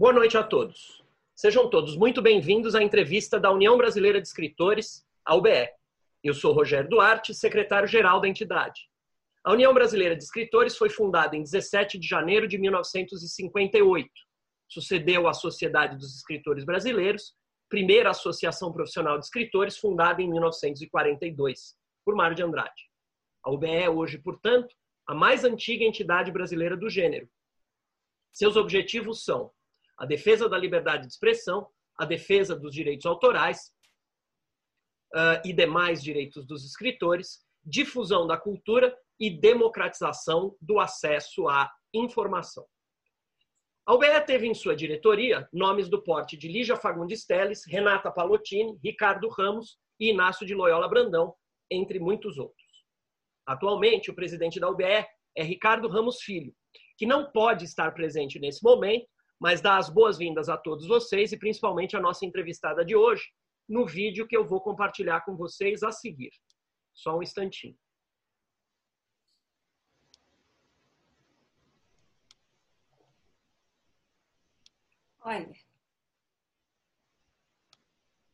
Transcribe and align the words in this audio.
Boa 0.00 0.14
noite 0.14 0.38
a 0.38 0.42
todos. 0.42 1.04
Sejam 1.36 1.68
todos 1.68 1.94
muito 1.94 2.22
bem-vindos 2.22 2.74
à 2.74 2.82
entrevista 2.82 3.38
da 3.38 3.52
União 3.52 3.76
Brasileira 3.76 4.18
de 4.18 4.26
Escritores, 4.26 5.06
a 5.22 5.36
UBE. 5.36 5.68
Eu 6.24 6.32
sou 6.32 6.54
Rogério 6.54 6.88
Duarte, 6.88 7.34
secretário-geral 7.34 8.18
da 8.18 8.26
entidade. 8.26 8.88
A 9.44 9.52
União 9.52 9.74
Brasileira 9.74 10.16
de 10.16 10.24
Escritores 10.24 10.74
foi 10.74 10.88
fundada 10.88 11.36
em 11.36 11.42
17 11.42 11.98
de 11.98 12.08
janeiro 12.08 12.48
de 12.48 12.56
1958. 12.56 14.10
Sucedeu 14.70 15.28
à 15.28 15.34
Sociedade 15.34 15.98
dos 15.98 16.16
Escritores 16.16 16.64
Brasileiros, 16.64 17.34
primeira 17.68 18.08
associação 18.08 18.72
profissional 18.72 19.18
de 19.18 19.26
escritores 19.26 19.76
fundada 19.76 20.22
em 20.22 20.30
1942, 20.30 21.76
por 22.06 22.14
Mário 22.14 22.34
de 22.34 22.42
Andrade. 22.42 22.88
A 23.44 23.50
UBE 23.50 23.68
é 23.68 23.90
hoje, 23.90 24.16
portanto, 24.16 24.74
a 25.06 25.14
mais 25.14 25.44
antiga 25.44 25.84
entidade 25.84 26.32
brasileira 26.32 26.74
do 26.74 26.88
gênero. 26.88 27.28
Seus 28.32 28.56
objetivos 28.56 29.22
são 29.22 29.52
a 30.00 30.06
defesa 30.06 30.48
da 30.48 30.56
liberdade 30.56 31.06
de 31.06 31.12
expressão, 31.12 31.68
a 31.98 32.06
defesa 32.06 32.56
dos 32.56 32.74
direitos 32.74 33.04
autorais 33.04 33.70
uh, 35.14 35.46
e 35.46 35.52
demais 35.52 36.02
direitos 36.02 36.46
dos 36.46 36.64
escritores, 36.64 37.44
difusão 37.62 38.26
da 38.26 38.38
cultura 38.38 38.96
e 39.20 39.28
democratização 39.28 40.56
do 40.58 40.80
acesso 40.80 41.46
à 41.46 41.70
informação. 41.92 42.66
A 43.86 43.94
UBE 43.94 44.24
teve 44.24 44.46
em 44.46 44.54
sua 44.54 44.74
diretoria 44.74 45.46
nomes 45.52 45.90
do 45.90 46.02
porte 46.02 46.34
de 46.34 46.48
Lígia 46.48 46.76
Fagundes 46.76 47.26
Teles, 47.26 47.66
Renata 47.66 48.10
Palottini, 48.10 48.78
Ricardo 48.82 49.28
Ramos 49.28 49.76
e 49.98 50.10
Inácio 50.10 50.46
de 50.46 50.54
Loyola 50.54 50.88
Brandão, 50.88 51.34
entre 51.70 51.98
muitos 51.98 52.38
outros. 52.38 52.66
Atualmente, 53.46 54.10
o 54.10 54.14
presidente 54.14 54.58
da 54.58 54.70
UBE 54.70 54.84
é 55.36 55.42
Ricardo 55.42 55.88
Ramos 55.88 56.22
Filho, 56.22 56.54
que 56.96 57.04
não 57.04 57.30
pode 57.30 57.66
estar 57.66 57.92
presente 57.92 58.38
nesse 58.38 58.62
momento 58.62 59.06
mas 59.40 59.62
dar 59.62 59.78
as 59.78 59.88
boas-vindas 59.88 60.50
a 60.50 60.56
todos 60.58 60.86
vocês 60.86 61.32
e 61.32 61.38
principalmente 61.38 61.96
a 61.96 62.00
nossa 62.00 62.26
entrevistada 62.26 62.84
de 62.84 62.94
hoje, 62.94 63.32
no 63.66 63.86
vídeo 63.86 64.28
que 64.28 64.36
eu 64.36 64.46
vou 64.46 64.60
compartilhar 64.60 65.22
com 65.22 65.34
vocês 65.34 65.82
a 65.82 65.90
seguir. 65.90 66.30
Só 66.92 67.16
um 67.16 67.22
instantinho. 67.22 67.78
Olha. 75.20 75.50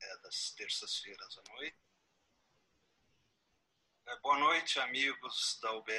É 0.02 0.18
das 0.22 0.50
terças-feiras 0.56 1.38
à 1.38 1.52
noite. 1.52 1.76
É, 4.06 4.18
boa 4.20 4.38
noite, 4.38 4.80
amigos 4.80 5.58
da 5.62 5.72
UBE. 5.72 5.92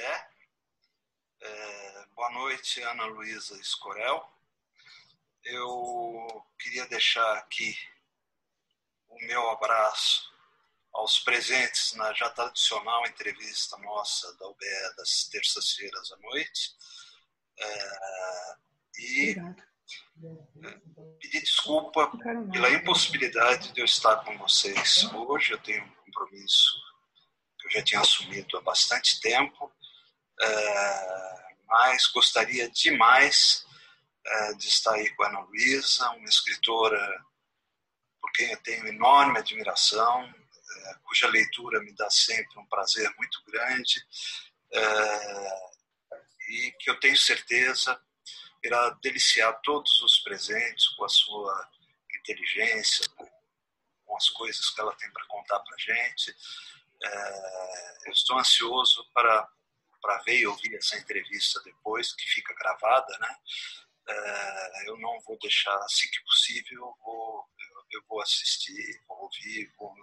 É, 1.40 2.06
boa 2.14 2.30
noite, 2.32 2.82
Ana 2.82 3.06
Luísa 3.06 3.58
Escorel 3.60 4.37
eu 5.48 6.44
queria 6.58 6.86
deixar 6.86 7.38
aqui 7.38 7.76
o 9.08 9.18
meu 9.26 9.50
abraço 9.50 10.28
aos 10.92 11.18
presentes 11.20 11.94
na 11.94 12.12
já 12.12 12.28
tradicional 12.30 13.06
entrevista 13.06 13.76
nossa 13.78 14.36
da 14.36 14.48
UBE 14.48 14.96
das 14.96 15.24
terças-feiras 15.24 16.12
à 16.12 16.16
noite. 16.18 16.76
É, 17.60 18.56
e 18.98 19.36
pedir 21.20 21.40
desculpa 21.40 22.10
pela 22.52 22.70
impossibilidade 22.70 23.72
de 23.72 23.80
eu 23.80 23.84
estar 23.84 24.16
com 24.24 24.36
vocês 24.38 25.04
hoje. 25.14 25.52
Eu 25.52 25.62
tenho 25.62 25.82
um 25.82 25.94
compromisso 26.04 26.72
que 27.58 27.68
eu 27.68 27.70
já 27.72 27.82
tinha 27.82 28.00
assumido 28.00 28.56
há 28.58 28.60
bastante 28.60 29.20
tempo, 29.20 29.72
é, 30.40 31.54
mas 31.66 32.06
gostaria 32.08 32.68
demais 32.70 33.66
de 34.56 34.68
estar 34.68 34.94
aí 34.94 35.08
com 35.14 35.24
a 35.24 35.28
Ana 35.28 35.40
Luísa, 35.40 36.10
uma 36.10 36.28
escritora 36.28 37.24
por 38.20 38.32
quem 38.32 38.50
eu 38.50 38.62
tenho 38.62 38.86
enorme 38.86 39.38
admiração, 39.38 40.22
é, 40.24 40.94
cuja 41.04 41.28
leitura 41.28 41.80
me 41.80 41.92
dá 41.94 42.10
sempre 42.10 42.58
um 42.58 42.66
prazer 42.66 43.10
muito 43.16 43.42
grande 43.46 44.04
é, 44.72 45.70
e 46.50 46.72
que 46.78 46.90
eu 46.90 47.00
tenho 47.00 47.16
certeza 47.16 48.00
irá 48.62 48.90
deliciar 49.02 49.52
todos 49.62 50.02
os 50.02 50.18
presentes 50.18 50.88
com 50.88 51.04
a 51.04 51.08
sua 51.08 51.70
inteligência, 52.16 53.08
com 54.04 54.16
as 54.16 54.28
coisas 54.30 54.68
que 54.70 54.80
ela 54.80 54.94
tem 54.96 55.10
para 55.12 55.26
contar 55.26 55.60
para 55.60 55.78
gente. 55.78 56.34
eu 58.04 58.12
estou 58.12 58.38
ansioso 58.38 59.08
para 59.14 59.48
para 60.00 60.22
ver 60.22 60.38
e 60.38 60.46
ouvir 60.46 60.74
essa 60.76 60.96
entrevista 60.96 61.60
depois, 61.64 62.14
que 62.14 62.28
fica 62.28 62.54
gravada, 62.54 63.18
né? 63.18 63.36
É, 64.08 64.88
eu 64.88 64.98
não 64.98 65.20
vou 65.20 65.38
deixar, 65.38 65.76
assim 65.84 66.08
que 66.10 66.24
possível, 66.24 66.78
eu 66.78 66.96
vou, 67.04 67.48
eu, 67.90 68.02
vou 68.08 68.22
assistir, 68.22 69.02
vou 69.06 69.18
ouvir, 69.24 69.70
vou 69.76 69.94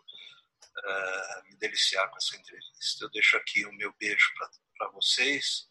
é, 0.77 1.41
me 1.45 1.55
deliciar 1.57 2.07
com 2.09 2.17
essa 2.17 2.35
entrevista. 2.37 3.05
Eu 3.05 3.09
deixo 3.09 3.35
aqui 3.37 3.65
o 3.65 3.73
meu 3.73 3.93
beijo 3.99 4.31
para 4.77 4.89
vocês, 4.89 5.67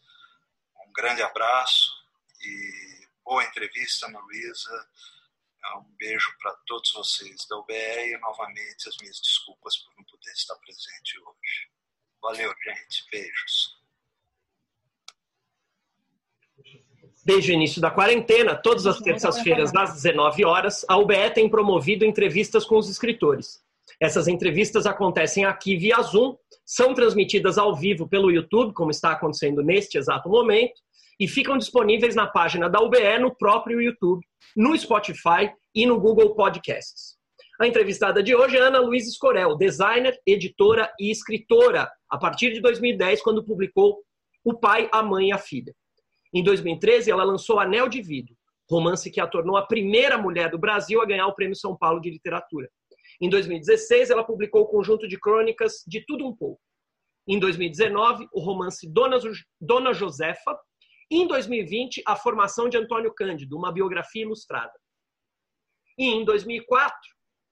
um 0.85 0.91
grande 0.91 1.21
abraço 1.21 1.91
e 2.41 3.07
boa 3.23 3.43
entrevista, 3.43 4.07
Ana 4.07 4.19
Luísa. 4.19 4.89
Um 5.77 5.95
beijo 5.97 6.31
para 6.37 6.55
todos 6.67 6.91
vocês 6.93 7.47
da 7.47 7.57
UBE 7.57 7.73
e 7.73 8.17
novamente 8.19 8.87
as 8.87 8.95
minhas 9.01 9.19
desculpas 9.19 9.75
por 9.77 9.95
não 9.97 10.03
poder 10.05 10.31
estar 10.31 10.55
presente 10.57 11.19
hoje. 11.19 11.71
Valeu, 12.21 12.53
gente. 12.63 13.09
Beijos. 13.09 13.74
Desde 17.25 17.51
o 17.51 17.55
início 17.55 17.81
da 17.81 17.89
quarentena, 17.89 18.55
todas 18.55 18.85
as 18.85 18.99
terças-feiras, 18.99 19.73
às 19.75 19.95
19 19.95 20.45
horas, 20.45 20.85
a 20.87 20.95
UBE 20.95 21.31
tem 21.33 21.49
promovido 21.49 22.05
entrevistas 22.05 22.63
com 22.63 22.77
os 22.77 22.87
escritores. 22.87 23.63
Essas 23.99 24.27
entrevistas 24.27 24.85
acontecem 24.85 25.43
aqui 25.43 25.75
via 25.75 25.99
Zoom, 26.03 26.35
são 26.63 26.93
transmitidas 26.93 27.57
ao 27.57 27.75
vivo 27.75 28.07
pelo 28.07 28.29
YouTube, 28.29 28.73
como 28.73 28.91
está 28.91 29.11
acontecendo 29.11 29.63
neste 29.63 29.97
exato 29.97 30.29
momento, 30.29 30.79
e 31.19 31.27
ficam 31.27 31.57
disponíveis 31.57 32.13
na 32.13 32.27
página 32.27 32.69
da 32.69 32.79
UBE 32.79 33.17
no 33.19 33.35
próprio 33.35 33.81
YouTube, 33.81 34.23
no 34.55 34.77
Spotify 34.77 35.51
e 35.73 35.87
no 35.87 35.99
Google 35.99 36.35
Podcasts. 36.35 37.15
A 37.59 37.65
entrevistada 37.65 38.21
de 38.21 38.35
hoje 38.35 38.55
é 38.55 38.61
Ana 38.61 38.79
Luiz 38.79 39.07
Escorel, 39.07 39.57
designer, 39.57 40.15
editora 40.27 40.91
e 40.99 41.09
escritora, 41.09 41.89
a 42.07 42.19
partir 42.19 42.53
de 42.53 42.61
2010, 42.61 43.23
quando 43.23 43.43
publicou 43.43 44.03
O 44.43 44.53
Pai, 44.53 44.87
a 44.91 45.01
Mãe 45.01 45.29
e 45.29 45.31
a 45.31 45.39
Filha. 45.39 45.73
Em 46.35 46.43
2013, 46.43 47.09
ela 47.09 47.23
lançou 47.23 47.61
Anel 47.61 47.87
de 47.87 48.01
Vidro, 48.01 48.35
romance 48.69 49.09
que 49.09 49.21
a 49.21 49.27
tornou 49.27 49.55
a 49.55 49.65
primeira 49.65 50.17
mulher 50.17 50.51
do 50.51 50.59
Brasil 50.59 51.01
a 51.01 51.05
ganhar 51.05 51.27
o 51.27 51.33
Prêmio 51.33 51.55
São 51.55 51.77
Paulo 51.77 52.01
de 52.01 52.09
Literatura. 52.09 52.69
Em 53.21 53.29
2016, 53.29 54.09
ela 54.09 54.21
publicou 54.21 54.63
o 54.63 54.67
conjunto 54.67 55.07
de 55.07 55.17
crônicas 55.17 55.81
De 55.87 56.05
Tudo 56.05 56.27
Um 56.27 56.35
Pouco. 56.35 56.61
Em 57.25 57.39
2019, 57.39 58.27
o 58.33 58.41
romance 58.41 58.85
Dona, 58.91 59.17
Dona 59.61 59.93
Josefa. 59.93 60.59
E 61.09 61.21
em 61.21 61.27
2020, 61.27 62.03
A 62.05 62.17
Formação 62.17 62.67
de 62.67 62.77
Antônio 62.77 63.13
Cândido, 63.13 63.57
uma 63.57 63.71
biografia 63.71 64.23
ilustrada. 64.23 64.73
E 65.97 66.05
em 66.05 66.25
2004, 66.25 66.97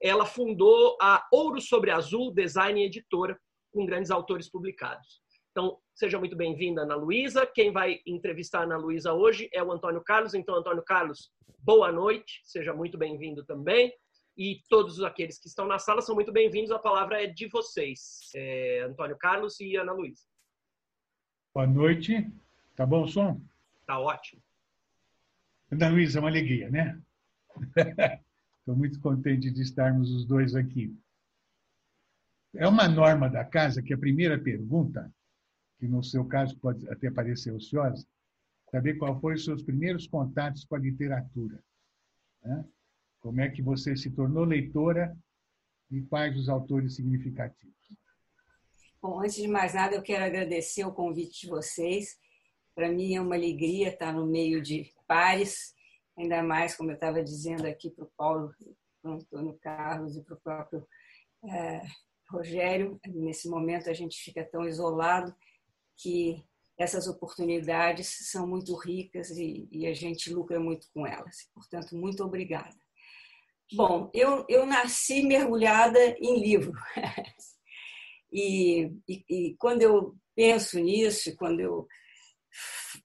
ela 0.02 0.26
fundou 0.26 0.98
a 1.02 1.26
Ouro 1.32 1.62
Sobre 1.62 1.90
Azul 1.90 2.34
Design 2.34 2.84
Editora, 2.84 3.40
com 3.72 3.86
grandes 3.86 4.12
autores 4.12 4.50
publicados. 4.50 5.22
Então, 5.52 5.80
seja 5.94 6.20
muito 6.20 6.36
bem-vinda, 6.36 6.82
Ana 6.82 6.96
Luísa. 6.96 7.46
Quem 7.46 7.72
vai 7.72 8.00
entrevistar 8.06 8.60
a 8.60 8.64
Ana 8.64 8.78
Luísa 8.78 9.14
hoje 9.14 9.50
é 9.54 9.62
o 9.64 9.72
Antônio 9.72 10.02
Carlos. 10.02 10.34
Então, 10.34 10.56
Antônio 10.56 10.84
Carlos, 10.84 11.32
boa 11.60 11.92
noite, 11.92 12.42
seja 12.44 12.74
muito 12.74 12.98
bem-vindo 12.98 13.46
também. 13.46 13.94
E 14.36 14.62
todos 14.68 15.02
aqueles 15.04 15.38
que 15.38 15.48
estão 15.48 15.68
na 15.68 15.78
sala 15.78 16.02
são 16.02 16.16
muito 16.16 16.32
bem-vindos. 16.32 16.72
A 16.72 16.80
palavra 16.80 17.24
é 17.24 17.28
de 17.28 17.48
vocês, 17.48 18.32
é, 18.36 18.82
Antônio 18.82 19.16
Carlos 19.18 19.60
e 19.60 19.76
Ana 19.76 19.94
Luísa. 19.94 20.24
Boa 21.54 21.68
noite. 21.68 22.28
Tá 22.76 22.86
bom 22.86 23.04
o 23.04 23.08
som? 23.08 23.40
Tá 23.86 24.00
ótimo. 24.00 24.42
Ana 25.72 25.90
Luísa, 25.90 26.18
é 26.18 26.22
uma 26.22 26.30
alegria, 26.30 26.70
né? 26.70 27.00
Estou 28.60 28.76
muito 28.76 29.00
contente 29.00 29.52
de 29.52 29.62
estarmos 29.62 30.10
os 30.12 30.26
dois 30.26 30.56
aqui. 30.56 30.98
É 32.56 32.68
uma 32.68 32.88
norma 32.88 33.30
da 33.30 33.44
casa 33.44 33.84
que 33.84 33.94
a 33.94 33.98
primeira 33.98 34.40
pergunta 34.40 35.14
que 35.84 35.88
no 35.90 36.02
seu 36.02 36.24
caso 36.24 36.58
pode 36.60 36.90
até 36.90 37.12
parecer 37.12 37.52
ociosa, 37.52 38.08
saber 38.72 38.94
qual 38.98 39.20
foram 39.20 39.36
os 39.36 39.44
seus 39.44 39.62
primeiros 39.62 40.08
contatos 40.08 40.64
com 40.64 40.76
a 40.76 40.80
literatura. 40.80 41.62
Né? 42.42 42.66
Como 43.20 43.42
é 43.42 43.50
que 43.50 43.62
você 43.62 43.94
se 43.94 44.10
tornou 44.10 44.46
leitora 44.46 45.14
e 45.92 46.02
quais 46.04 46.38
os 46.38 46.48
autores 46.48 46.96
significativos? 46.96 47.76
Bom, 49.02 49.20
antes 49.20 49.36
de 49.36 49.48
mais 49.50 49.74
nada, 49.74 49.94
eu 49.94 50.02
quero 50.02 50.24
agradecer 50.24 50.86
o 50.86 50.94
convite 50.94 51.42
de 51.42 51.48
vocês. 51.50 52.18
Para 52.74 52.90
mim 52.90 53.16
é 53.16 53.20
uma 53.20 53.36
alegria 53.36 53.90
estar 53.90 54.14
no 54.14 54.26
meio 54.26 54.62
de 54.62 54.90
pares, 55.06 55.76
ainda 56.18 56.42
mais, 56.42 56.78
como 56.78 56.92
eu 56.92 56.96
estava 56.96 57.22
dizendo 57.22 57.68
aqui 57.68 57.90
para 57.90 58.06
o 58.06 58.12
Paulo, 58.16 58.54
para 59.02 59.12
o 59.12 59.16
Antônio 59.16 59.60
Carlos 59.62 60.16
e 60.16 60.24
para 60.24 60.34
o 60.34 60.40
próprio 60.40 60.88
é, 61.44 61.82
Rogério. 62.30 62.98
Nesse 63.06 63.50
momento 63.50 63.90
a 63.90 63.94
gente 63.94 64.16
fica 64.24 64.46
tão 64.46 64.66
isolado 64.66 65.36
que 65.98 66.44
essas 66.78 67.08
oportunidades 67.08 68.30
são 68.32 68.48
muito 68.48 68.76
ricas 68.76 69.30
e, 69.32 69.68
e 69.72 69.88
a 69.88 69.94
gente 69.94 70.34
lucra 70.34 70.60
muito 70.60 70.88
com 70.94 71.06
elas. 71.06 71.50
Portanto, 71.54 71.96
muito 71.96 72.24
obrigada. 72.24 72.76
Bom, 73.74 74.10
eu, 74.14 74.46
eu 74.50 74.66
nasci 74.66 75.24
mergulhada 75.24 76.00
em 76.20 76.40
livro. 76.40 76.74
e, 78.32 78.92
e, 79.08 79.26
e, 79.30 79.56
quando 79.58 79.82
eu 79.82 80.16
penso 80.36 80.80
nisso, 80.80 81.36
quando 81.38 81.60
eu, 81.60 81.88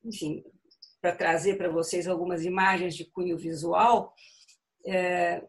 enfim, 0.05 0.43
para 1.00 1.14
trazer 1.14 1.56
para 1.56 1.70
vocês 1.70 2.08
algumas 2.08 2.44
imagens 2.44 2.94
de 2.94 3.05
cunho 3.05 3.38
visual, 3.38 4.12
é, 4.87 5.43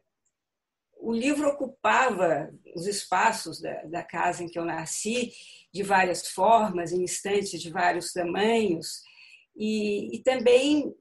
o 1.10 1.14
livro 1.14 1.50
ocupava 1.50 2.54
os 2.76 2.86
espaços 2.86 3.60
da, 3.60 3.82
da, 3.86 4.04
casa 4.04 4.44
em 4.44 4.48
que 4.48 4.60
eu 4.60 4.64
nasci 4.64 5.32
de 5.74 5.82
várias 5.82 6.28
formas, 6.28 6.92
em 6.92 7.02
instantes 7.02 7.60
de 7.60 7.72
vários 7.72 8.14
tamanhos, 8.14 9.02
e, 9.56 10.16
e, 10.16 10.22
também 10.22 10.94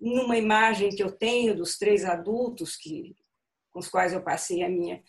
numa 0.00 0.36
imagem 0.36 0.90
que 0.90 1.02
eu 1.02 1.12
tenho 1.12 1.56
dos 1.56 1.78
três 1.78 2.04
adultos 2.04 2.74
que, 2.74 3.14
com 3.70 3.78
os 3.78 3.88
quais 3.88 4.12
eu 4.12 4.20
passei 4.20 4.64
a 4.64 4.68
minha 4.68 5.00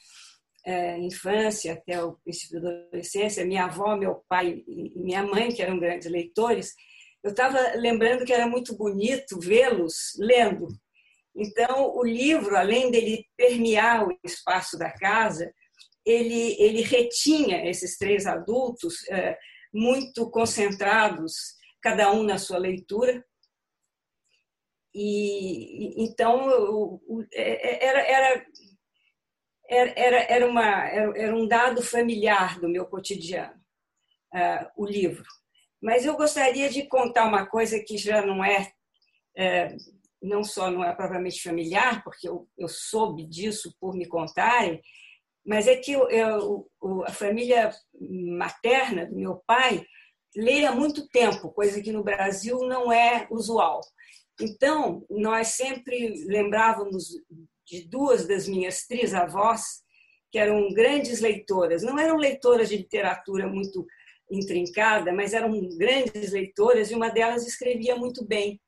é, 0.63 0.99
infância 0.99 1.73
até 1.73 2.03
o 2.03 2.13
princípio 2.13 2.61
da 2.61 2.69
adolescência, 2.69 3.43
minha 3.43 3.65
avó, 3.65 3.95
meu 3.95 4.23
pai 4.29 4.63
e 4.67 4.99
minha 4.99 5.23
mãe, 5.23 5.49
que 5.49 5.63
eram 5.63 5.79
grandes 5.79 6.11
leitores, 6.11 6.75
eu 7.23 7.31
estava 7.31 7.57
lembrando 7.75 8.23
que 8.23 8.33
era 8.33 8.47
muito 8.47 8.77
bonito 8.77 9.39
vê-los 9.39 10.13
lendo. 10.19 10.67
Então, 11.35 11.95
o 11.95 12.03
livro, 12.03 12.55
além 12.55 12.91
dele 12.91 13.25
permear 13.37 14.07
o 14.07 14.17
espaço 14.23 14.77
da 14.77 14.91
casa, 14.91 15.51
ele, 16.05 16.55
ele 16.59 16.81
retinha 16.81 17.69
esses 17.69 17.97
três 17.97 18.25
adultos 18.25 19.07
é, 19.09 19.37
muito 19.73 20.29
concentrados, 20.29 21.33
cada 21.81 22.11
um 22.11 22.23
na 22.23 22.37
sua 22.37 22.57
leitura. 22.57 23.23
E 24.93 26.03
então 26.03 26.99
é, 27.33 27.85
era, 27.85 28.01
era, 28.01 28.45
era, 29.69 30.19
era, 30.23 30.47
uma, 30.47 30.85
era 30.85 31.33
um 31.33 31.47
dado 31.47 31.81
familiar 31.81 32.59
do 32.59 32.67
meu 32.67 32.85
cotidiano, 32.85 33.55
uh, 34.33 34.69
o 34.75 34.85
livro. 34.85 35.23
Mas 35.81 36.05
eu 36.05 36.17
gostaria 36.17 36.69
de 36.69 36.83
contar 36.87 37.25
uma 37.25 37.45
coisa 37.45 37.79
que 37.79 37.97
já 37.97 38.21
não 38.21 38.43
é, 38.43 38.71
é 39.37 39.75
não 40.21 40.43
só 40.43 40.69
não 40.69 40.83
é 40.83 40.93
propriamente 40.93 41.41
familiar, 41.41 42.03
porque 42.03 42.27
eu, 42.27 42.47
eu 42.57 42.67
soube 42.67 43.25
disso 43.25 43.75
por 43.79 43.95
me 43.95 44.07
contarem, 44.07 44.81
mas 45.45 45.67
é 45.67 45.75
que 45.75 45.91
eu, 45.91 46.09
eu, 46.09 46.67
a 47.05 47.11
família 47.11 47.71
materna 47.99 49.07
do 49.07 49.15
meu 49.15 49.41
pai 49.47 49.83
lê 50.35 50.65
há 50.65 50.71
muito 50.71 51.07
tempo, 51.09 51.51
coisa 51.51 51.81
que 51.81 51.91
no 51.91 52.03
Brasil 52.03 52.59
não 52.59 52.91
é 52.91 53.27
usual. 53.31 53.81
Então, 54.39 55.05
nós 55.09 55.49
sempre 55.49 56.23
lembrávamos 56.25 57.09
de 57.65 57.87
duas 57.87 58.27
das 58.27 58.47
minhas 58.47 58.85
trisavós, 58.85 59.81
que 60.31 60.39
eram 60.39 60.73
grandes 60.73 61.19
leitoras. 61.19 61.83
Não 61.83 61.99
eram 61.99 62.15
leitoras 62.15 62.69
de 62.69 62.77
literatura 62.77 63.47
muito 63.47 63.85
intrincada, 64.31 65.11
mas 65.11 65.33
eram 65.33 65.51
grandes 65.77 66.31
leitoras 66.31 66.89
e 66.89 66.95
uma 66.95 67.09
delas 67.09 67.45
escrevia 67.45 67.95
muito 67.95 68.25
bem. 68.25 68.59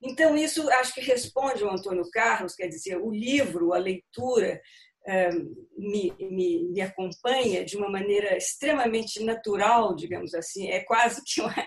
Então, 0.00 0.36
isso 0.36 0.68
acho 0.70 0.94
que 0.94 1.00
responde 1.00 1.62
ao 1.62 1.72
Antônio 1.72 2.08
Carlos, 2.10 2.54
quer 2.54 2.68
dizer, 2.68 2.96
o 2.98 3.10
livro, 3.10 3.72
a 3.72 3.78
leitura, 3.78 4.60
eh, 5.06 5.30
me, 5.76 6.12
me, 6.20 6.64
me, 6.64 6.80
acompanha 6.80 7.64
de 7.64 7.76
uma 7.76 7.88
maneira 7.88 8.36
extremamente 8.36 9.22
natural, 9.24 9.96
digamos 9.96 10.34
assim, 10.34 10.68
é 10.68 10.80
quase 10.84 11.22
que 11.24 11.40
uma, 11.40 11.66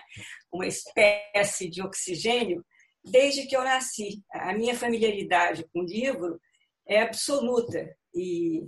uma 0.52 0.66
espécie 0.66 1.68
de 1.68 1.82
oxigênio 1.82 2.64
desde 3.04 3.46
que 3.46 3.56
eu 3.56 3.64
nasci. 3.64 4.22
A 4.30 4.54
minha 4.54 4.76
familiaridade 4.76 5.66
com 5.72 5.80
o 5.80 5.84
livro 5.84 6.40
é 6.86 7.02
absoluta 7.02 7.94
e, 8.14 8.64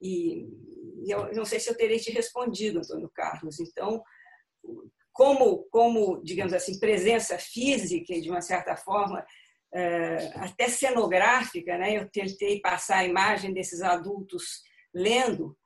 e 0.00 0.46
eu 1.06 1.32
não 1.32 1.44
sei 1.44 1.60
se 1.60 1.70
eu 1.70 1.76
terei 1.76 1.98
te 1.98 2.10
respondido, 2.10 2.80
Antônio 2.80 3.10
Carlos. 3.14 3.60
Então, 3.60 4.02
como, 5.12 5.64
como 5.70 6.22
digamos 6.22 6.52
assim, 6.52 6.78
presença 6.78 7.38
física, 7.38 8.18
de 8.20 8.30
uma 8.30 8.40
certa 8.40 8.76
forma, 8.76 9.24
eh, 9.74 10.32
até 10.36 10.68
cenográfica, 10.68 11.78
né? 11.78 11.96
eu 11.96 12.08
tentei 12.08 12.60
passar 12.60 12.98
a 12.98 13.06
imagem 13.06 13.52
desses 13.52 13.82
adultos 13.82 14.62
lendo. 14.94 15.56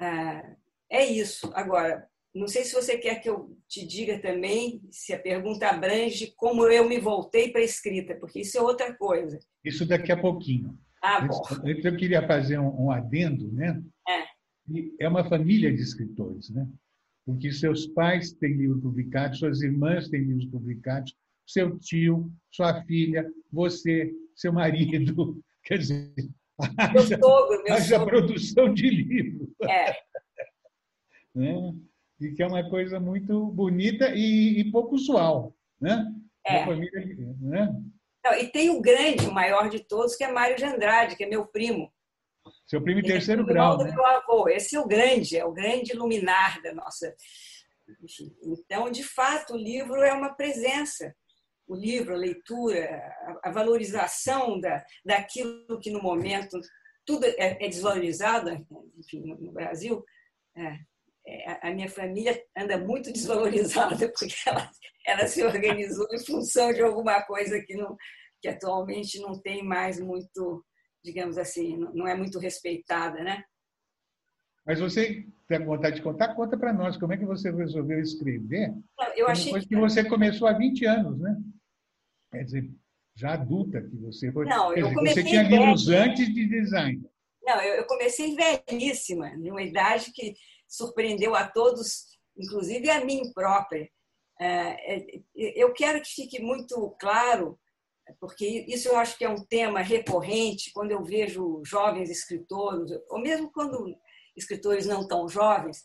Eh, 0.00 0.56
é 0.90 1.06
isso. 1.06 1.50
Agora, 1.54 2.06
não 2.34 2.46
sei 2.46 2.64
se 2.64 2.74
você 2.74 2.96
quer 2.96 3.20
que 3.20 3.28
eu 3.28 3.56
te 3.68 3.86
diga 3.86 4.18
também, 4.18 4.80
se 4.90 5.12
a 5.12 5.18
pergunta 5.18 5.68
abrange 5.68 6.32
como 6.36 6.66
eu 6.66 6.88
me 6.88 6.98
voltei 6.98 7.50
para 7.50 7.60
a 7.60 7.64
escrita, 7.64 8.14
porque 8.14 8.40
isso 8.40 8.56
é 8.56 8.62
outra 8.62 8.94
coisa. 8.94 9.38
Isso 9.64 9.86
daqui 9.86 10.10
a 10.10 10.20
pouquinho. 10.20 10.78
Ah, 11.02 11.20
bom. 11.20 11.42
Eu 11.64 11.96
queria 11.96 12.26
fazer 12.26 12.58
um, 12.58 12.90
adendo, 12.90 13.52
né? 13.52 13.82
É. 14.08 15.04
é 15.04 15.08
uma 15.08 15.28
família 15.28 15.74
de 15.74 15.82
escritores, 15.82 16.48
né? 16.50 16.66
Porque 17.24 17.52
seus 17.52 17.86
pais 17.86 18.32
têm 18.32 18.54
livros 18.54 18.82
publicados, 18.82 19.38
suas 19.38 19.62
irmãs 19.62 20.08
têm 20.08 20.22
livros 20.22 20.46
publicados, 20.46 21.14
seu 21.46 21.78
tio, 21.78 22.32
sua 22.50 22.82
filha, 22.84 23.30
você, 23.52 24.12
seu 24.34 24.52
marido. 24.52 25.40
Quer 25.64 25.78
dizer, 25.78 26.12
haja, 26.78 27.18
sogro, 27.18 27.62
haja 27.70 27.98
sogro. 27.98 28.06
produção 28.06 28.74
de 28.74 28.90
livro. 28.90 29.54
É. 29.62 29.96
né? 31.34 31.74
e 32.26 32.32
que 32.32 32.42
é 32.42 32.46
uma 32.46 32.68
coisa 32.68 33.00
muito 33.00 33.46
bonita 33.46 34.14
e, 34.14 34.60
e 34.60 34.70
pouco 34.70 34.94
usual, 34.94 35.54
né? 35.80 36.12
É. 36.44 36.64
Família, 36.64 37.36
né? 37.40 37.82
Não, 38.24 38.34
e 38.34 38.48
tem 38.48 38.70
o 38.70 38.80
grande, 38.80 39.26
o 39.26 39.32
maior 39.32 39.68
de 39.68 39.80
todos, 39.80 40.14
que 40.14 40.22
é 40.22 40.30
Mário 40.30 40.56
de 40.56 40.64
Andrade, 40.64 41.16
que 41.16 41.24
é 41.24 41.28
meu 41.28 41.44
primo. 41.44 41.92
Seu 42.66 42.82
primo 42.82 43.00
em 43.00 43.04
terceiro 43.04 43.44
grau, 43.44 43.78
né? 43.78 43.92
Meu 43.92 44.04
avô. 44.06 44.48
Esse 44.48 44.76
é 44.76 44.80
o 44.80 44.86
grande, 44.86 45.36
é 45.36 45.44
o 45.44 45.52
grande 45.52 45.92
luminar 45.92 46.60
da 46.62 46.74
nossa. 46.74 47.14
Então, 48.42 48.90
de 48.90 49.02
fato, 49.02 49.54
o 49.54 49.58
livro 49.58 50.02
é 50.02 50.12
uma 50.12 50.34
presença. 50.34 51.14
O 51.66 51.74
livro, 51.74 52.14
a 52.14 52.18
leitura, 52.18 53.00
a 53.42 53.50
valorização 53.50 54.60
da, 54.60 54.84
daquilo 55.04 55.78
que 55.80 55.90
no 55.90 56.02
momento 56.02 56.58
tudo 57.04 57.24
é, 57.26 57.64
é 57.64 57.68
desvalorizado, 57.68 58.50
enfim, 58.96 59.22
no 59.24 59.52
Brasil, 59.52 60.04
é, 60.56 60.78
é, 61.26 61.68
a 61.68 61.72
minha 61.72 61.88
família 61.88 62.40
anda 62.56 62.78
muito 62.78 63.12
desvalorizada 63.12 64.08
porque 64.08 64.34
ela, 64.46 64.70
ela 65.06 65.26
se 65.26 65.42
organizou 65.42 66.06
em 66.12 66.24
função 66.24 66.72
de 66.72 66.82
alguma 66.82 67.22
coisa 67.22 67.60
que, 67.60 67.74
não, 67.74 67.96
que 68.40 68.48
atualmente 68.48 69.20
não 69.20 69.40
tem 69.40 69.62
mais 69.62 70.00
muito, 70.00 70.64
digamos 71.04 71.38
assim, 71.38 71.76
não 71.94 72.06
é 72.06 72.14
muito 72.14 72.38
respeitada, 72.38 73.22
né? 73.22 73.44
Mas 74.64 74.78
você 74.78 75.26
tem 75.48 75.64
vontade 75.64 75.96
de 75.96 76.02
contar? 76.02 76.34
Conta 76.34 76.56
para 76.56 76.72
nós 76.72 76.96
como 76.96 77.12
é 77.12 77.16
que 77.16 77.24
você 77.24 77.50
resolveu 77.50 78.00
escrever. 78.00 78.72
Eu 79.16 79.26
achei 79.26 79.52
que... 79.54 79.66
que 79.66 79.76
você 79.76 80.04
começou 80.04 80.46
há 80.46 80.52
20 80.52 80.86
anos, 80.86 81.18
né? 81.18 81.36
Quer 82.30 82.44
dizer, 82.44 82.70
já 83.14 83.34
adulta 83.34 83.82
que 83.82 83.96
você 83.96 84.30
foi. 84.32 84.46
Não, 84.46 84.70
eu 84.70 84.84
dizer, 84.84 84.94
comecei 84.94 85.22
você 85.22 85.28
tinha 85.28 85.42
livros 85.42 85.88
antes 85.88 86.32
de 86.32 86.48
design. 86.48 87.10
Não, 87.42 87.60
eu 87.60 87.84
comecei 87.86 88.36
velhíssima, 88.36 89.36
numa 89.36 89.62
idade 89.62 90.12
que 90.12 90.34
surpreendeu 90.68 91.34
a 91.34 91.46
todos, 91.46 92.16
inclusive 92.36 92.88
a 92.88 93.04
mim 93.04 93.32
própria. 93.34 93.90
É, 94.40 94.96
é, 94.96 95.22
eu 95.34 95.72
quero 95.72 96.00
que 96.00 96.08
fique 96.08 96.40
muito 96.40 96.96
claro, 96.98 97.58
porque 98.20 98.64
isso 98.68 98.88
eu 98.88 98.96
acho 98.96 99.16
que 99.16 99.24
é 99.24 99.28
um 99.28 99.44
tema 99.44 99.80
recorrente 99.80 100.70
quando 100.72 100.90
eu 100.90 101.02
vejo 101.04 101.62
jovens 101.64 102.10
escritores, 102.10 102.90
ou 103.08 103.20
mesmo 103.20 103.50
quando 103.52 103.94
escritores 104.36 104.86
não 104.86 105.06
tão 105.06 105.28
jovens, 105.28 105.84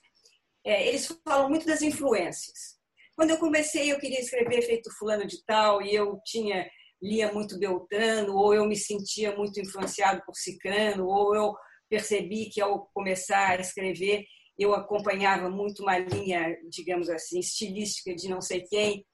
é, 0.65 0.88
eles 0.88 1.07
falam 1.24 1.50
muito 1.50 1.65
das 1.65 1.81
influências. 1.81 2.77
Quando 3.15 3.31
eu 3.31 3.38
comecei, 3.38 3.91
eu 3.91 4.00
queria 4.00 4.19
escrever 4.19 4.62
feito 4.62 4.96
fulano 4.98 5.25
de 5.25 5.43
tal 5.46 5.81
e 5.81 5.93
eu 5.93 6.19
tinha 6.24 6.69
lia 7.01 7.31
muito 7.31 7.60
Beltrano, 7.60 8.36
ou 8.36 8.53
eu 8.53 8.65
me 8.65 8.75
sentia 8.75 9.36
muito 9.36 9.60
influenciado 9.60 10.22
por 10.25 10.36
Cicrano, 10.36 11.07
ou 11.07 11.36
eu 11.36 11.53
percebi 11.89 12.50
que 12.50 12.60
ao 12.60 12.88
começar 12.93 13.57
a 13.57 13.62
escrever 13.62 14.25
eu 14.57 14.74
acompanhava 14.74 15.50
muito 15.50 15.84
uma 15.84 16.00
linha, 16.00 16.57
digamos 16.69 17.10
assim, 17.10 17.39
estilística 17.39 18.15
de 18.15 18.27
não 18.27 18.41
sei 18.41 18.62
quem. 18.62 19.05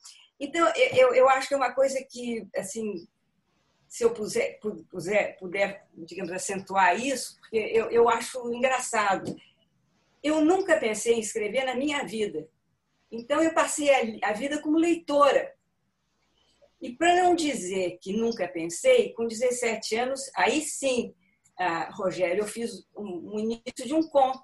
Então, 0.43 0.69
eu, 0.75 1.15
eu 1.15 1.29
acho 1.29 1.47
que 1.47 1.53
é 1.53 1.57
uma 1.57 1.71
coisa 1.71 2.03
que, 2.03 2.45
assim, 2.53 3.07
se 3.87 4.03
eu 4.03 4.13
puser, 4.13 4.59
puser, 4.91 5.37
puder, 5.39 5.87
digamos, 5.93 6.33
acentuar 6.33 6.99
isso, 6.99 7.37
porque 7.39 7.55
eu, 7.55 7.89
eu 7.89 8.09
acho 8.09 8.53
engraçado. 8.53 9.33
Eu 10.21 10.41
nunca 10.41 10.77
pensei 10.77 11.13
em 11.13 11.21
escrever 11.21 11.63
na 11.63 11.75
minha 11.75 12.03
vida. 12.03 12.45
Então, 13.09 13.41
eu 13.41 13.53
passei 13.53 14.19
a, 14.21 14.31
a 14.31 14.33
vida 14.33 14.61
como 14.61 14.77
leitora. 14.77 15.55
E 16.81 16.91
para 16.91 17.23
não 17.23 17.35
dizer 17.35 17.97
que 18.01 18.11
nunca 18.11 18.45
pensei, 18.45 19.13
com 19.13 19.25
17 19.25 19.95
anos, 19.95 20.29
aí 20.35 20.59
sim, 20.59 21.15
ah, 21.57 21.89
Rogério, 21.93 22.41
eu 22.41 22.47
fiz 22.47 22.85
um, 22.93 23.35
um 23.35 23.39
início 23.39 23.87
de 23.87 23.93
um 23.93 24.03
conto 24.09 24.43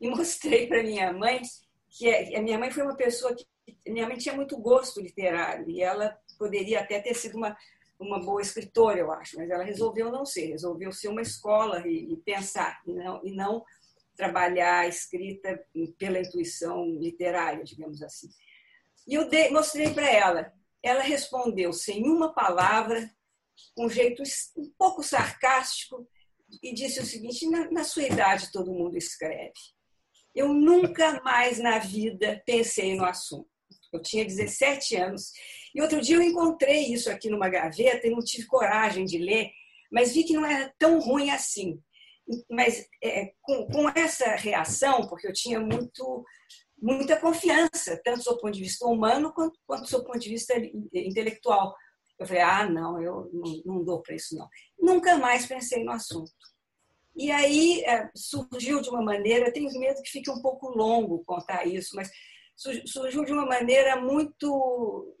e 0.00 0.08
mostrei 0.10 0.66
para 0.66 0.82
minha 0.82 1.12
mãe 1.12 1.42
que 1.88 2.12
a 2.34 2.42
minha 2.42 2.58
mãe 2.58 2.72
foi 2.72 2.82
uma 2.82 2.96
pessoa 2.96 3.36
que 3.36 3.46
minha 3.86 4.06
mãe 4.06 4.16
tinha 4.16 4.34
muito 4.34 4.56
gosto 4.58 5.00
literário 5.00 5.68
e 5.68 5.82
ela 5.82 6.16
poderia 6.38 6.80
até 6.80 7.00
ter 7.00 7.14
sido 7.14 7.36
uma, 7.36 7.56
uma 7.98 8.20
boa 8.20 8.42
escritora, 8.42 8.98
eu 8.98 9.12
acho, 9.12 9.36
mas 9.36 9.50
ela 9.50 9.64
resolveu 9.64 10.10
não 10.10 10.24
ser, 10.24 10.46
resolveu 10.46 10.92
ser 10.92 11.08
uma 11.08 11.22
escola 11.22 11.86
e, 11.86 12.12
e 12.12 12.16
pensar, 12.18 12.80
e 12.86 12.92
não, 12.92 13.20
e 13.24 13.32
não 13.32 13.64
trabalhar 14.16 14.80
a 14.80 14.88
escrita 14.88 15.64
pela 15.98 16.20
intuição 16.20 16.84
literária, 16.98 17.64
digamos 17.64 18.02
assim. 18.02 18.28
E 19.06 19.14
eu 19.14 19.28
dei, 19.28 19.50
mostrei 19.50 19.92
para 19.92 20.08
ela. 20.08 20.52
Ela 20.82 21.02
respondeu 21.02 21.72
sem 21.72 22.08
uma 22.08 22.32
palavra, 22.32 23.10
com 23.74 23.86
um 23.86 23.90
jeito 23.90 24.22
um 24.56 24.70
pouco 24.76 25.02
sarcástico, 25.02 26.08
e 26.62 26.74
disse 26.74 27.00
o 27.00 27.06
seguinte: 27.06 27.48
na, 27.48 27.70
na 27.70 27.84
sua 27.84 28.04
idade 28.04 28.52
todo 28.52 28.72
mundo 28.72 28.96
escreve. 28.96 29.52
Eu 30.34 30.52
nunca 30.52 31.20
mais 31.22 31.58
na 31.58 31.78
vida 31.78 32.42
pensei 32.46 32.96
no 32.96 33.04
assunto. 33.04 33.51
Eu 33.92 34.00
tinha 34.00 34.24
17 34.24 34.96
anos. 34.96 35.32
E 35.74 35.82
outro 35.82 36.00
dia 36.00 36.16
eu 36.16 36.22
encontrei 36.22 36.92
isso 36.92 37.10
aqui 37.10 37.28
numa 37.28 37.48
gaveta 37.48 38.06
e 38.06 38.10
não 38.10 38.20
tive 38.20 38.46
coragem 38.46 39.04
de 39.04 39.18
ler, 39.18 39.50
mas 39.90 40.14
vi 40.14 40.24
que 40.24 40.34
não 40.34 40.46
era 40.46 40.72
tão 40.78 40.98
ruim 40.98 41.30
assim. 41.30 41.78
Mas 42.50 42.86
é, 43.02 43.32
com, 43.42 43.66
com 43.66 43.88
essa 43.90 44.36
reação, 44.36 45.06
porque 45.08 45.26
eu 45.26 45.32
tinha 45.32 45.60
muito 45.60 46.24
muita 46.82 47.16
confiança, 47.16 48.00
tanto 48.02 48.24
do 48.24 48.38
ponto 48.38 48.52
de 48.52 48.60
vista 48.60 48.84
humano 48.86 49.32
quanto, 49.32 49.56
quanto 49.64 49.88
do 49.88 50.04
ponto 50.04 50.18
de 50.18 50.28
vista 50.28 50.54
intelectual. 50.92 51.72
Eu 52.18 52.26
falei, 52.26 52.42
ah, 52.42 52.68
não, 52.68 53.00
eu 53.00 53.30
não, 53.32 53.62
não 53.64 53.84
dou 53.84 54.02
para 54.02 54.16
isso, 54.16 54.36
não. 54.36 54.48
Nunca 54.78 55.16
mais 55.16 55.46
pensei 55.46 55.84
no 55.84 55.92
assunto. 55.92 56.32
E 57.14 57.30
aí 57.30 57.84
é, 57.84 58.10
surgiu 58.16 58.80
de 58.80 58.88
uma 58.88 59.02
maneira, 59.02 59.46
eu 59.46 59.52
tenho 59.52 59.70
medo 59.78 60.02
que 60.02 60.10
fique 60.10 60.30
um 60.30 60.40
pouco 60.40 60.70
longo 60.70 61.22
contar 61.24 61.66
isso, 61.66 61.94
mas 61.94 62.10
surgiu 62.86 63.24
de 63.24 63.32
uma 63.32 63.46
maneira 63.46 64.00
muito 64.00 65.16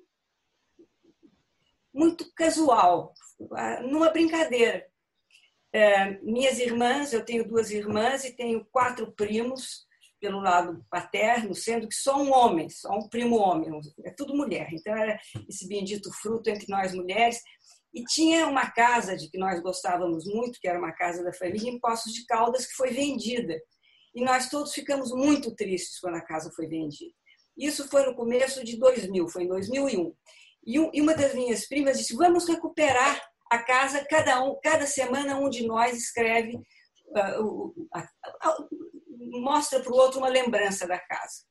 muito 1.92 2.32
casual, 2.34 3.12
numa 3.82 4.10
brincadeira. 4.10 4.86
É, 5.74 6.18
minhas 6.22 6.58
irmãs, 6.58 7.12
eu 7.12 7.24
tenho 7.24 7.46
duas 7.46 7.70
irmãs 7.70 8.24
e 8.24 8.34
tenho 8.34 8.64
quatro 8.72 9.12
primos 9.12 9.86
pelo 10.20 10.40
lado 10.40 10.84
paterno, 10.88 11.54
sendo 11.54 11.88
que 11.88 11.94
só 11.94 12.22
um 12.22 12.32
homem, 12.32 12.70
só 12.70 12.90
um 12.92 13.08
primo 13.08 13.36
homem, 13.36 13.68
é 14.04 14.10
tudo 14.10 14.36
mulher. 14.36 14.68
Então 14.72 14.94
era 14.96 15.18
esse 15.48 15.66
bendito 15.66 16.12
fruto 16.12 16.48
entre 16.48 16.66
nós 16.68 16.94
mulheres. 16.94 17.40
E 17.92 18.04
tinha 18.04 18.46
uma 18.46 18.70
casa 18.70 19.16
de 19.16 19.28
que 19.28 19.36
nós 19.36 19.60
gostávamos 19.60 20.24
muito, 20.24 20.60
que 20.60 20.68
era 20.68 20.78
uma 20.78 20.92
casa 20.92 21.22
da 21.24 21.32
família 21.32 21.70
em 21.70 21.80
Poços 21.80 22.12
de 22.12 22.24
Caldas, 22.24 22.66
que 22.66 22.74
foi 22.74 22.90
vendida. 22.90 23.60
E 24.14 24.24
nós 24.24 24.48
todos 24.48 24.72
ficamos 24.72 25.10
muito 25.10 25.54
tristes 25.54 25.98
quando 25.98 26.14
a 26.14 26.24
casa 26.24 26.50
foi 26.54 26.68
vendida. 26.68 27.12
Isso 27.56 27.88
foi 27.88 28.04
no 28.06 28.14
começo 28.14 28.64
de 28.64 28.78
2000, 28.78 29.28
foi 29.28 29.44
em 29.44 29.48
2001. 29.48 30.14
E 30.64 31.00
uma 31.00 31.14
das 31.14 31.34
minhas 31.34 31.66
primas 31.66 31.98
disse: 31.98 32.14
"Vamos 32.14 32.48
recuperar 32.48 33.20
a 33.50 33.58
casa, 33.58 34.04
cada 34.08 34.42
um, 34.42 34.58
cada 34.62 34.86
semana 34.86 35.38
um 35.38 35.50
de 35.50 35.66
nós 35.66 35.96
escreve 35.96 36.56
uh, 36.56 37.74
mostra 39.40 39.80
para 39.80 39.92
o 39.92 39.96
outro 39.96 40.18
uma 40.18 40.28
lembrança 40.28 40.86
da 40.86 40.98
casa. 40.98 41.44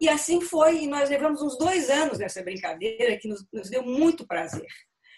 E 0.00 0.08
assim 0.08 0.40
foi, 0.40 0.84
e 0.84 0.86
nós 0.86 1.10
levamos 1.10 1.42
uns 1.42 1.58
dois 1.58 1.90
anos 1.90 2.18
nessa 2.18 2.42
brincadeira 2.42 3.18
que 3.18 3.26
nos, 3.26 3.44
nos 3.52 3.68
deu 3.68 3.82
muito 3.82 4.26
prazer. 4.26 4.66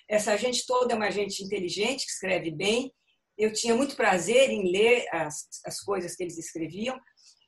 Essa 0.08 0.36
gente 0.36 0.66
toda 0.66 0.92
é 0.92 0.96
uma 0.96 1.10
gente 1.10 1.44
inteligente, 1.44 2.06
que 2.06 2.12
escreve 2.12 2.50
bem. 2.50 2.92
Eu 3.36 3.52
tinha 3.52 3.74
muito 3.74 3.94
prazer 3.94 4.50
em 4.50 4.70
ler 4.70 5.06
as, 5.12 5.46
as 5.66 5.80
coisas 5.80 6.16
que 6.16 6.22
eles 6.22 6.38
escreviam, 6.38 6.98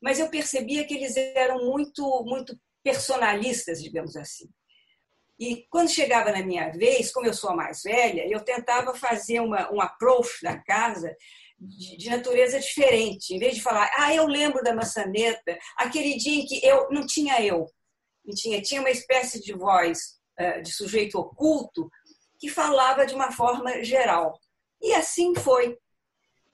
mas 0.03 0.19
eu 0.19 0.29
percebia 0.29 0.85
que 0.85 0.95
eles 0.95 1.17
eram 1.17 1.65
muito, 1.65 2.25
muito 2.25 2.59
personalistas, 2.83 3.83
digamos 3.83 4.17
assim. 4.17 4.49
E 5.39 5.67
quando 5.71 5.91
chegava 5.91 6.31
na 6.31 6.45
minha 6.45 6.71
vez, 6.71 7.11
como 7.11 7.27
eu 7.27 7.35
sou 7.35 7.51
a 7.51 7.57
mais 7.57 7.83
velha, 7.83 8.27
eu 8.29 8.41
tentava 8.41 8.95
fazer 8.95 9.41
uma, 9.41 9.73
um 9.73 9.81
approach 9.81 10.43
da 10.43 10.59
casa 10.59 11.17
de, 11.59 11.97
de, 11.97 12.11
natureza 12.11 12.61
diferente. 12.61 13.35
Em 13.35 13.39
vez 13.39 13.55
de 13.55 13.63
falar, 13.63 13.91
ah, 13.97 14.15
eu 14.15 14.27
lembro 14.27 14.63
da 14.63 14.75
maçaneta, 14.75 15.59
aquele 15.77 16.17
dia 16.17 16.43
em 16.43 16.47
que 16.47 16.65
eu 16.65 16.89
não 16.91 17.07
tinha 17.07 17.41
eu, 17.41 17.67
tinha, 18.35 18.61
tinha 18.61 18.81
uma 18.81 18.91
espécie 18.91 19.41
de 19.41 19.53
voz 19.53 20.19
uh, 20.39 20.63
de 20.63 20.73
sujeito 20.73 21.19
oculto 21.19 21.89
que 22.39 22.49
falava 22.49 23.07
de 23.07 23.15
uma 23.15 23.31
forma 23.33 23.83
geral. 23.83 24.39
E 24.81 24.93
assim 24.95 25.35
foi. 25.35 25.79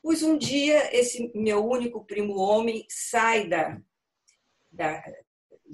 Pois 0.02 0.22
um 0.22 0.38
dia 0.38 0.94
esse 0.96 1.30
meu 1.34 1.64
único 1.66 2.04
primo 2.04 2.36
homem 2.36 2.86
sai 2.88 3.48
da, 3.48 3.80
da 4.70 5.02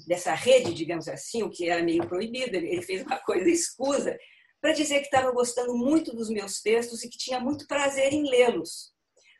dessa 0.07 0.35
rede, 0.35 0.75
digamos 0.75 1.07
assim, 1.09 1.43
o 1.43 1.51
que 1.51 1.69
era 1.69 1.83
meio 1.83 2.07
proibido, 2.09 2.57
ele 2.57 2.83
fez 2.83 3.03
uma 3.03 3.19
coisa 3.19 3.49
escusa 3.49 4.19
para 4.61 4.73
dizer 4.73 5.01
que 5.01 5.07
estava 5.07 5.31
gostando 5.31 5.77
muito 5.77 6.15
dos 6.17 6.31
meus 6.31 6.61
textos 6.61 7.03
e 7.03 7.09
que 7.09 7.19
tinha 7.19 7.39
muito 7.39 7.67
prazer 7.67 8.13
em 8.13 8.29
lê-los. 8.29 8.93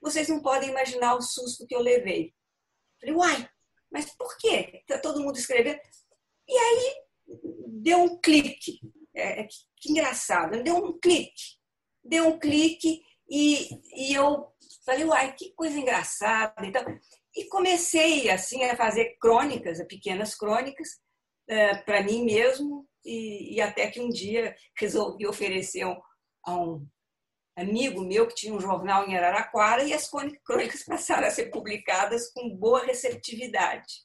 Vocês 0.03 0.29
não 0.29 0.41
podem 0.41 0.69
imaginar 0.69 1.15
o 1.15 1.23
susto 1.23 1.67
que 1.67 1.75
eu 1.75 1.81
levei. 1.81 2.35
Falei, 3.01 3.15
uai, 3.15 3.49
mas 3.91 4.15
por 4.17 4.37
quê? 4.37 4.81
Está 4.81 4.99
todo 4.99 5.23
mundo 5.23 5.39
escrevendo. 5.39 5.81
E 6.47 6.59
aí 6.59 6.95
deu 7.69 8.01
um 8.01 8.21
clique. 8.21 8.81
É, 9.15 9.41
é, 9.41 9.49
que, 9.77 9.91
engraçado, 9.91 10.63
deu 10.63 10.77
um 10.77 10.99
clique. 10.99 11.57
Deu 12.03 12.29
um 12.29 12.39
clique 12.39 13.01
e, 13.29 13.81
e 13.95 14.15
eu 14.15 14.53
falei, 14.85 15.05
uai, 15.05 15.33
que 15.35 15.53
coisa 15.55 15.79
engraçada. 15.79 16.55
Então, 16.65 16.83
e 17.37 17.45
comecei 17.47 18.31
assim 18.31 18.65
a 18.65 18.77
fazer 18.77 19.17
crônicas, 19.21 19.85
pequenas 19.87 20.35
crônicas, 20.35 20.89
é, 21.49 21.75
para 21.77 22.03
mim 22.03 22.25
mesmo, 22.25 22.87
e, 23.05 23.61
até 23.61 23.91
que 23.91 24.01
um 24.01 24.09
dia 24.09 24.57
resolvi 24.79 25.27
oferecer 25.27 25.83
a 26.45 26.57
um 26.57 26.87
amigo 27.57 28.03
meu 28.03 28.27
que 28.27 28.35
tinha 28.35 28.55
um 28.55 28.61
jornal 28.61 29.07
em 29.07 29.17
Araraquara 29.17 29.85
e 29.85 29.93
as 29.93 30.09
crônicas 30.09 30.85
passaram 30.87 31.27
a 31.27 31.31
ser 31.31 31.51
publicadas 31.51 32.33
com 32.33 32.57
boa 32.57 32.85
receptividade, 32.85 34.05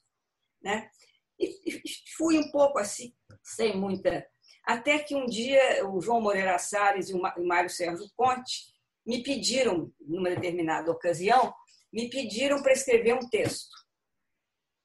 né? 0.62 0.90
E 1.38 1.82
fui 2.16 2.38
um 2.38 2.50
pouco 2.50 2.78
assim, 2.78 3.14
sem 3.42 3.74
muita, 3.74 4.26
até 4.64 4.98
que 4.98 5.14
um 5.14 5.24
dia 5.24 5.88
o 5.88 6.00
João 6.00 6.20
Moreira 6.20 6.58
Salles 6.58 7.08
e 7.08 7.14
o 7.14 7.46
Mário 7.46 7.70
Sérgio 7.70 8.06
Conte 8.14 8.70
me 9.06 9.22
pediram, 9.22 9.92
numa 10.00 10.30
determinada 10.30 10.90
ocasião, 10.90 11.54
me 11.92 12.08
pediram 12.08 12.62
para 12.62 12.72
escrever 12.72 13.14
um 13.14 13.28
texto. 13.28 13.76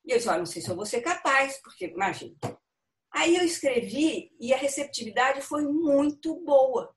E 0.05 0.12
eu 0.12 0.17
disse, 0.17 0.29
ah, 0.29 0.38
não 0.38 0.45
sei 0.45 0.62
se 0.62 0.69
eu 0.69 0.75
vou 0.75 0.86
ser 0.86 1.01
capaz, 1.01 1.62
porque 1.62 1.86
imagina. 1.86 2.36
Aí 3.12 3.36
eu 3.36 3.43
escrevi 3.43 4.31
e 4.39 4.53
a 4.53 4.57
receptividade 4.57 5.41
foi 5.41 5.63
muito 5.63 6.36
boa 6.43 6.95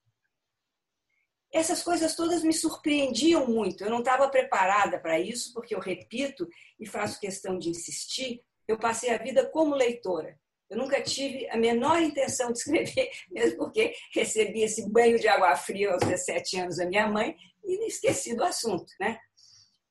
essas 1.53 1.83
coisas 1.83 2.15
todas 2.15 2.43
me 2.43 2.53
surpreendiam 2.53 3.47
muito. 3.47 3.83
Eu 3.83 3.91
não 3.91 4.01
estava 4.01 4.29
preparada 4.29 4.99
para 4.99 5.19
isso, 5.19 5.53
porque 5.53 5.75
eu 5.75 5.81
repito 5.81 6.47
e 6.79 6.87
faço 6.87 7.21
questão 7.21 7.59
de 7.59 7.71
insistir, 7.71 8.43
eu 8.67 8.79
passei 8.79 9.11
a 9.11 9.19
vida 9.19 9.49
como 9.49 9.75
leitora. 9.75 10.39
Eu 10.69 10.77
nunca 10.77 11.03
tive 11.03 11.49
a 11.49 11.57
menor 11.57 12.01
intenção 12.03 12.53
de 12.53 12.59
escrever, 12.61 13.11
mesmo 13.31 13.59
porque 13.59 13.95
recebi 14.13 14.63
esse 14.63 14.89
banho 14.91 15.19
de 15.19 15.27
água 15.27 15.57
fria 15.57 15.93
aos 15.93 16.03
17 16.03 16.61
anos 16.61 16.77
da 16.77 16.87
minha 16.87 17.07
mãe 17.07 17.37
e 17.65 17.87
esqueci 17.87 18.37
do 18.37 18.45
assunto, 18.45 18.93
né? 19.01 19.19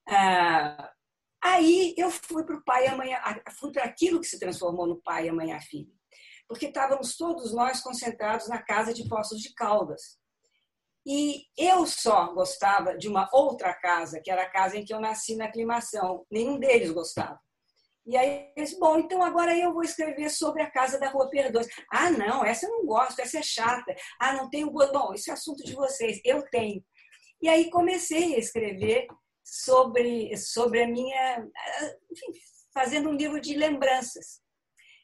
Ah, 0.08 0.92
aí 1.44 1.94
eu 1.98 2.10
fui 2.12 2.44
para 2.46 2.56
o 2.56 2.64
pai 2.64 2.86
e 2.86 2.88
amanhã, 2.88 3.20
fui 3.60 3.72
para 3.72 3.84
aquilo 3.84 4.20
que 4.20 4.28
se 4.28 4.40
transformou 4.40 4.88
no 4.88 5.02
pai 5.02 5.26
e 5.26 5.30
amanhã 5.30 5.60
filho, 5.60 5.92
porque 6.48 6.68
estávamos 6.68 7.18
todos 7.18 7.54
nós 7.54 7.82
concentrados 7.82 8.48
na 8.48 8.62
casa 8.62 8.94
de 8.94 9.08
Poços 9.08 9.42
de 9.42 9.54
Caldas. 9.54 10.18
E 11.10 11.46
eu 11.58 11.86
só 11.86 12.34
gostava 12.34 12.98
de 12.98 13.08
uma 13.08 13.30
outra 13.32 13.74
casa, 13.74 14.20
que 14.22 14.30
era 14.30 14.44
a 14.44 14.50
casa 14.50 14.78
em 14.78 14.84
que 14.84 14.94
eu 14.94 15.00
nasci 15.00 15.38
na 15.38 15.46
aclimação. 15.46 16.26
Nenhum 16.30 16.60
deles 16.60 16.92
gostava. 16.92 17.40
E 18.08 18.16
aí 18.16 18.50
eu 18.56 18.64
disse, 18.64 18.80
bom, 18.80 18.98
então 18.98 19.22
agora 19.22 19.56
eu 19.58 19.74
vou 19.74 19.84
escrever 19.84 20.30
sobre 20.30 20.62
a 20.62 20.72
casa 20.72 20.98
da 20.98 21.10
Rua 21.10 21.30
Perdões. 21.30 21.68
Ah, 21.92 22.10
não, 22.10 22.46
essa 22.46 22.66
eu 22.66 22.72
não 22.72 22.86
gosto, 22.86 23.20
essa 23.20 23.40
é 23.40 23.44
chata. 23.44 23.94
Ah, 24.18 24.32
não 24.32 24.50
tenho. 24.50 24.72
Bom, 24.72 25.14
isso 25.14 25.30
é 25.30 25.34
assunto 25.34 25.62
de 25.62 25.76
vocês, 25.76 26.22
eu 26.24 26.42
tenho. 26.50 26.82
E 27.42 27.50
aí 27.50 27.70
comecei 27.70 28.36
a 28.36 28.40
escrever 28.40 29.08
sobre, 29.44 30.36
sobre 30.38 30.84
a 30.84 30.88
minha. 30.88 31.46
Enfim, 32.10 32.40
fazendo 32.74 33.10
um 33.10 33.14
livro 33.14 33.42
de 33.42 33.58
lembranças. 33.58 34.42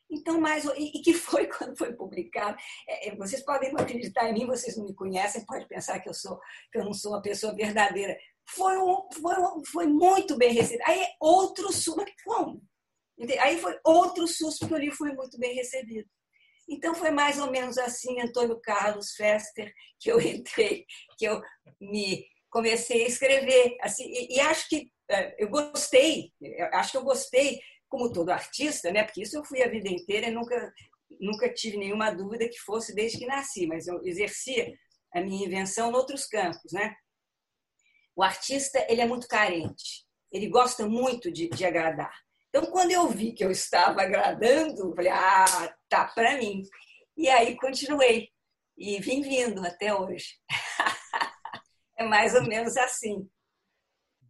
Então, 0.10 0.40
mais 0.40 0.64
e 0.78 1.02
que 1.02 1.14
foi 1.14 1.48
quando 1.52 1.78
foi 1.78 1.92
publicado. 1.94 2.56
É, 2.88 3.10
é, 3.10 3.16
vocês 3.18 3.44
podem 3.44 3.74
não 3.74 3.82
acreditar 3.82 4.30
em 4.30 4.34
mim, 4.34 4.48
vocês 4.48 4.78
não 4.78 4.86
me 4.86 4.96
conhecem, 4.96 5.46
pode 5.46 5.68
pensar 5.68 6.00
que 6.00 6.08
eu 6.08 6.14
sou 6.14 6.40
que 6.72 6.80
eu 6.80 6.86
não 6.86 6.94
sou 6.94 7.12
uma 7.12 7.22
pessoa 7.22 7.54
verdadeira. 7.54 8.18
Foi 8.48 8.78
um, 8.78 9.10
foi, 9.12 9.36
um, 9.40 9.66
foi 9.66 9.88
muito 9.88 10.38
bem 10.38 10.54
recebido. 10.54 10.84
Aí 10.88 11.06
outro 11.20 11.72
susto, 11.74 12.06
como? 12.24 12.62
Aí 13.40 13.58
foi 13.60 13.78
outro 13.84 14.28
susto 14.28 14.60
porque 14.62 14.74
o 14.74 14.78
livro 14.78 14.98
foi 14.98 15.14
muito 15.14 15.38
bem 15.38 15.54
recebido. 15.56 16.10
Então 16.68 16.96
foi 16.96 17.12
mais 17.12 17.40
ou 17.40 17.52
menos 17.52 17.78
assim, 17.78 18.20
Antônio 18.22 18.60
Carlos 18.62 19.12
Fester, 19.16 19.72
que 20.00 20.12
eu 20.12 20.20
entrei, 20.22 20.86
que 21.18 21.26
eu 21.26 21.42
me 21.80 22.26
comecei 22.50 23.04
a 23.04 23.08
escrever. 23.08 23.78
Assim, 23.82 24.06
e, 24.06 24.36
e 24.36 24.40
acho 24.40 24.68
que 24.70 24.92
é, 25.10 25.44
eu 25.44 25.50
gostei, 25.50 26.32
acho 26.74 26.92
que 26.92 26.98
eu 26.98 27.04
gostei 27.04 27.60
como 27.90 28.12
todo 28.12 28.30
artista, 28.30 28.92
né? 28.92 29.04
Porque 29.04 29.22
isso 29.22 29.38
eu 29.38 29.46
fui 29.46 29.62
a 29.62 29.70
vida 29.70 29.90
inteira 29.90 30.28
e 30.28 30.32
nunca 30.32 30.74
nunca 31.20 31.52
tive 31.54 31.78
nenhuma 31.78 32.12
dúvida 32.12 32.50
que 32.50 32.58
fosse 32.60 32.94
desde 32.94 33.20
que 33.20 33.26
nasci, 33.26 33.68
mas 33.68 33.88
eu 33.88 34.02
exercia 34.04 34.74
a 35.14 35.22
minha 35.22 35.46
invenção 35.46 35.92
em 35.92 35.94
outros 35.94 36.26
campos, 36.26 36.72
né? 36.72 36.96
O 38.16 38.24
artista 38.24 38.86
ele 38.90 39.02
é 39.02 39.06
muito 39.06 39.28
carente, 39.28 40.06
ele 40.32 40.48
gosta 40.50 40.88
muito 40.88 41.32
de, 41.32 41.50
de 41.50 41.66
agradar. 41.66 42.14
Então, 42.56 42.70
quando 42.70 42.92
eu 42.92 43.10
vi 43.10 43.32
que 43.32 43.44
eu 43.44 43.50
estava 43.50 44.04
agradando, 44.04 44.94
falei, 44.96 45.10
ah, 45.10 45.76
tá 45.90 46.06
para 46.06 46.38
mim. 46.38 46.62
E 47.18 47.28
aí 47.28 47.56
continuei 47.56 48.30
e 48.78 49.00
vim 49.00 49.24
vindo 49.24 49.66
até 49.66 49.96
hoje. 49.96 50.38
é 51.98 52.04
mais 52.04 52.36
ou 52.36 52.44
menos 52.44 52.78
assim. 52.78 53.28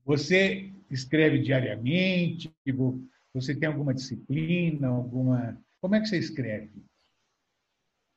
Você 0.06 0.72
escreve 0.90 1.40
diariamente? 1.40 2.50
Tipo, 2.66 2.98
você 3.34 3.54
tem 3.54 3.68
alguma 3.68 3.94
disciplina, 3.94 4.88
alguma 4.88 5.62
como 5.84 5.96
é 5.96 6.00
que 6.00 6.08
você 6.08 6.18
escreve? 6.18 6.72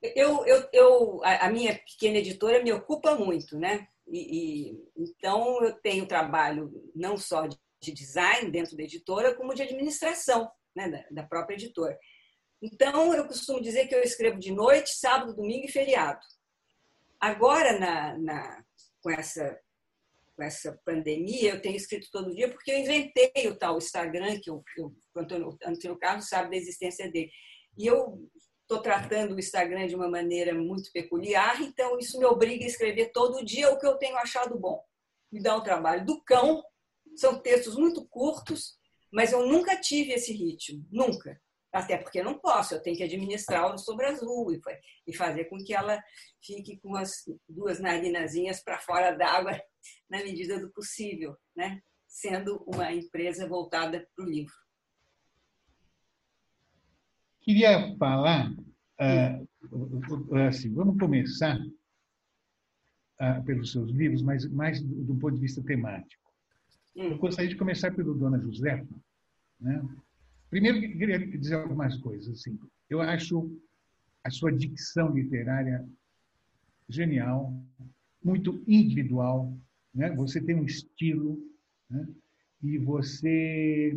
Eu, 0.01 0.47
eu, 0.47 0.69
eu, 0.73 1.21
a 1.25 1.51
minha 1.51 1.75
pequena 1.75 2.19
editora 2.19 2.63
me 2.63 2.73
ocupa 2.73 3.17
muito, 3.17 3.59
né? 3.59 3.89
E, 4.07 4.71
e, 4.71 4.89
então 4.97 5.65
eu 5.65 5.73
tenho 5.73 6.07
trabalho 6.07 6.71
não 6.95 7.17
só 7.17 7.49
de, 7.49 7.59
de, 7.81 7.93
design 7.93 8.51
dentro 8.51 8.77
da 8.77 8.83
editora, 8.83 9.35
como 9.35 9.55
de 9.55 9.63
administração 9.63 10.51
né, 10.75 10.89
da, 10.89 11.23
da, 11.23 11.29
própria 11.29 11.55
editora. 11.55 11.99
Então 12.63 13.15
eu 13.15 13.27
costumo 13.27 13.61
dizer 13.61 13.87
que 13.87 13.95
eu 13.95 14.03
escrevo 14.03 14.39
de 14.39 14.53
noite, 14.53 14.91
sábado, 14.91 15.35
domingo 15.35 15.67
e 15.67 15.73
feriado. 15.73 16.21
Agora, 17.21 17.79
na, 17.79 18.19
na, 18.19 18.65
com, 19.03 19.11
essa, 19.11 19.59
com 20.35 20.43
essa 20.43 20.79
pandemia, 20.85 21.53
eu 21.53 21.63
tenho 21.63 21.77
escrito 21.77 22.09
todo 22.11 22.35
dia 22.35 22.51
porque 22.51 22.71
eu 22.71 22.79
inventei 22.79 23.49
o 23.49 23.57
tal 23.57 23.79
Instagram, 23.79 24.39
que 24.41 24.51
o 24.51 24.63
Antônio, 25.17 25.57
Antônio 25.65 25.99
Carlos 25.99 26.29
sabe 26.29 26.51
da 26.51 26.57
existência 26.57 27.11
dele. 27.11 27.31
E 27.77 27.87
eu 27.87 28.19
estou 28.63 28.83
tratando 28.83 29.35
o 29.35 29.39
Instagram 29.39 29.87
de 29.87 29.95
uma 29.95 30.09
maneira 30.09 30.53
muito 30.53 30.91
peculiar, 30.93 31.63
então 31.63 31.99
isso 31.99 32.19
me 32.19 32.25
obriga 32.25 32.65
a 32.65 32.69
escrever 32.69 33.13
todo 33.13 33.45
dia 33.45 33.71
o 33.71 33.79
que 33.79 33.87
eu 33.87 33.97
tenho 33.97 34.17
achado 34.17 34.59
bom. 34.59 34.83
Me 35.31 35.41
dá 35.41 35.57
um 35.57 35.63
trabalho 35.63 36.05
do 36.05 36.21
cão, 36.23 36.63
são 37.17 37.41
textos 37.41 37.77
muito 37.77 38.07
curtos, 38.07 38.79
mas 39.13 39.33
eu 39.33 39.47
nunca 39.47 39.81
tive 39.81 40.13
esse 40.13 40.33
ritmo, 40.33 40.85
nunca. 40.91 41.41
Até 41.73 41.99
porque 41.99 42.23
não 42.23 42.39
posso, 42.39 42.75
eu 42.75 42.83
tenho 42.83 42.97
que 42.97 43.03
administrar 43.03 43.75
o 43.75 43.79
sobre 43.79 44.07
azul 44.07 44.49
e 45.07 45.15
fazer 45.15 45.45
com 45.47 45.59
que 45.59 45.75
ela 45.75 46.03
fique 46.43 46.79
com 46.79 46.97
as 46.97 47.11
duas 47.49 47.81
narinazinhas 47.81 48.63
para 48.63 48.79
fora 48.79 49.13
d'água 49.13 49.61
na 50.09 50.19
medida 50.19 50.59
do 50.59 50.71
possível, 50.71 51.37
né? 51.55 51.83
sendo 52.07 52.63
uma 52.67 52.93
empresa 52.93 53.47
voltada 53.47 54.07
para 54.15 54.25
o 54.25 54.29
livro. 54.29 54.55
Queria 57.41 57.95
falar, 57.97 58.51
uh, 58.51 60.37
assim, 60.49 60.73
vamos 60.73 60.99
começar 60.99 61.59
uh, 63.21 63.45
pelos 63.45 63.71
seus 63.71 63.91
livros, 63.91 64.23
mas 64.23 64.51
mais 64.51 64.83
do, 64.83 65.05
do, 65.05 65.15
ponto 65.17 65.35
de 65.35 65.43
vista 65.43 65.63
temático. 65.63 66.26
Eu 66.97 67.13
hum. 67.13 67.19
gostaria 67.19 67.51
de 67.51 67.57
começar 67.57 67.95
pelo 67.95 68.15
Dona 68.15 68.39
Josefa. 68.39 68.87
Né? 69.61 69.87
Primeiro, 70.49 70.81
queria 70.81 71.19
dizer 71.19 71.57
algumas 71.57 71.97
coisas. 71.99 72.41
Assim. 72.41 72.59
Eu 72.89 73.03
acho 73.03 73.55
a 74.25 74.31
sua 74.31 74.51
dicção 74.51 75.13
literária 75.13 75.87
genial, 76.89 77.53
muito 78.25 78.65
individual. 78.67 79.55
Né? 79.95 80.11
Você 80.17 80.41
tem 80.41 80.57
um 80.57 80.65
estilo 80.65 81.39
né? 81.91 82.09
e 82.63 82.79
você 82.79 83.95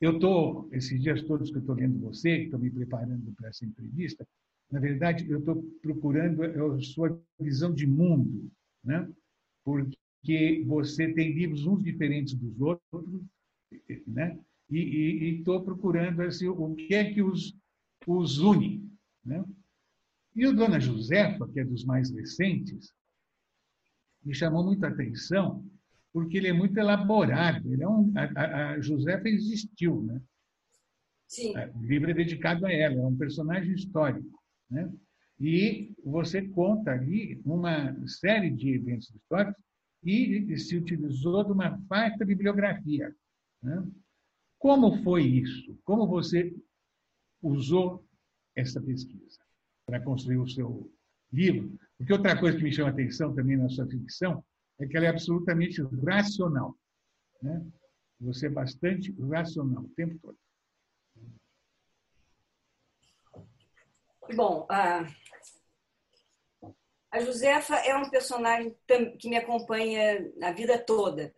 eu 0.00 0.16
estou, 0.16 0.68
esses 0.72 1.00
dias 1.00 1.22
todos 1.22 1.50
que 1.50 1.56
eu 1.56 1.60
estou 1.60 1.74
vendo 1.74 1.98
você, 2.00 2.38
que 2.38 2.44
estou 2.44 2.60
me 2.60 2.70
preparando 2.70 3.32
para 3.32 3.48
essa 3.48 3.64
entrevista, 3.64 4.26
na 4.70 4.78
verdade, 4.80 5.30
eu 5.30 5.38
estou 5.38 5.62
procurando 5.80 6.42
a 6.42 6.80
sua 6.80 7.18
visão 7.40 7.72
de 7.72 7.86
mundo, 7.86 8.50
né? 8.82 9.08
porque 9.64 9.96
você 10.66 11.12
tem 11.12 11.32
livros 11.32 11.66
uns 11.66 11.82
diferentes 11.82 12.34
dos 12.34 12.60
outros, 12.60 13.22
né? 14.06 14.38
e 14.70 15.36
estou 15.38 15.62
procurando 15.62 16.22
assim, 16.22 16.48
o 16.48 16.74
que 16.74 16.94
é 16.94 17.12
que 17.12 17.22
os, 17.22 17.54
os 18.06 18.38
une. 18.38 18.90
Né? 19.24 19.44
E 20.34 20.46
o 20.46 20.54
Dona 20.54 20.80
Josefa, 20.80 21.48
que 21.48 21.60
é 21.60 21.64
dos 21.64 21.84
mais 21.84 22.10
recentes, 22.10 22.92
me 24.24 24.34
chamou 24.34 24.64
muita 24.64 24.88
atenção, 24.88 25.64
porque 26.12 26.38
ele 26.38 26.48
é 26.48 26.52
muito 26.52 26.76
elaborado. 26.78 27.72
Ele 27.72 27.82
é 27.82 27.88
um, 27.88 28.12
a, 28.16 28.70
a 28.70 28.80
Josefa 28.80 29.28
existiu, 29.28 30.02
né? 30.02 30.20
Sim. 31.28 31.52
O 31.74 31.82
livro 31.82 32.10
é 32.10 32.14
dedicado 32.14 32.66
a 32.66 32.72
ela, 32.72 32.94
é 32.94 33.06
um 33.06 33.16
personagem 33.16 33.74
histórico, 33.74 34.42
né? 34.70 34.90
E 35.40 35.92
você 36.04 36.42
conta 36.42 36.92
ali 36.92 37.40
uma 37.44 37.94
série 38.06 38.50
de 38.50 38.70
eventos 38.74 39.10
históricos 39.10 39.62
e 40.04 40.56
se 40.58 40.76
utilizou 40.76 41.44
de 41.44 41.52
uma 41.52 41.78
farta 41.88 42.24
bibliografia. 42.24 43.14
Né? 43.62 43.86
Como 44.58 45.02
foi 45.02 45.22
isso? 45.22 45.78
Como 45.84 46.06
você 46.06 46.54
usou 47.42 48.06
essa 48.56 48.80
pesquisa 48.80 49.38
para 49.86 50.00
construir 50.00 50.38
o 50.38 50.48
seu 50.48 50.92
livro? 51.32 51.78
Porque 51.96 52.12
outra 52.12 52.38
coisa 52.38 52.56
que 52.56 52.64
me 52.64 52.72
chama 52.72 52.90
atenção 52.90 53.34
também 53.34 53.56
na 53.56 53.68
sua 53.68 53.86
ficção 53.86 54.44
é 54.78 54.86
que 54.86 54.96
ela 54.96 55.06
é 55.06 55.10
absolutamente 55.10 55.82
racional. 56.04 56.76
Né? 57.42 57.66
Você 58.20 58.46
é 58.46 58.50
bastante 58.50 59.12
racional 59.30 59.84
o 59.84 59.88
tempo 59.90 60.18
todo. 60.18 60.38
Bom, 64.34 64.66
a, 64.70 65.06
a 67.14 67.20
Josefa 67.20 67.76
é 67.76 67.96
um 67.96 68.10
personagem 68.10 68.74
que 69.20 69.28
me 69.28 69.36
acompanha 69.36 70.28
a 70.42 70.50
vida 70.50 70.76
toda. 70.76 71.32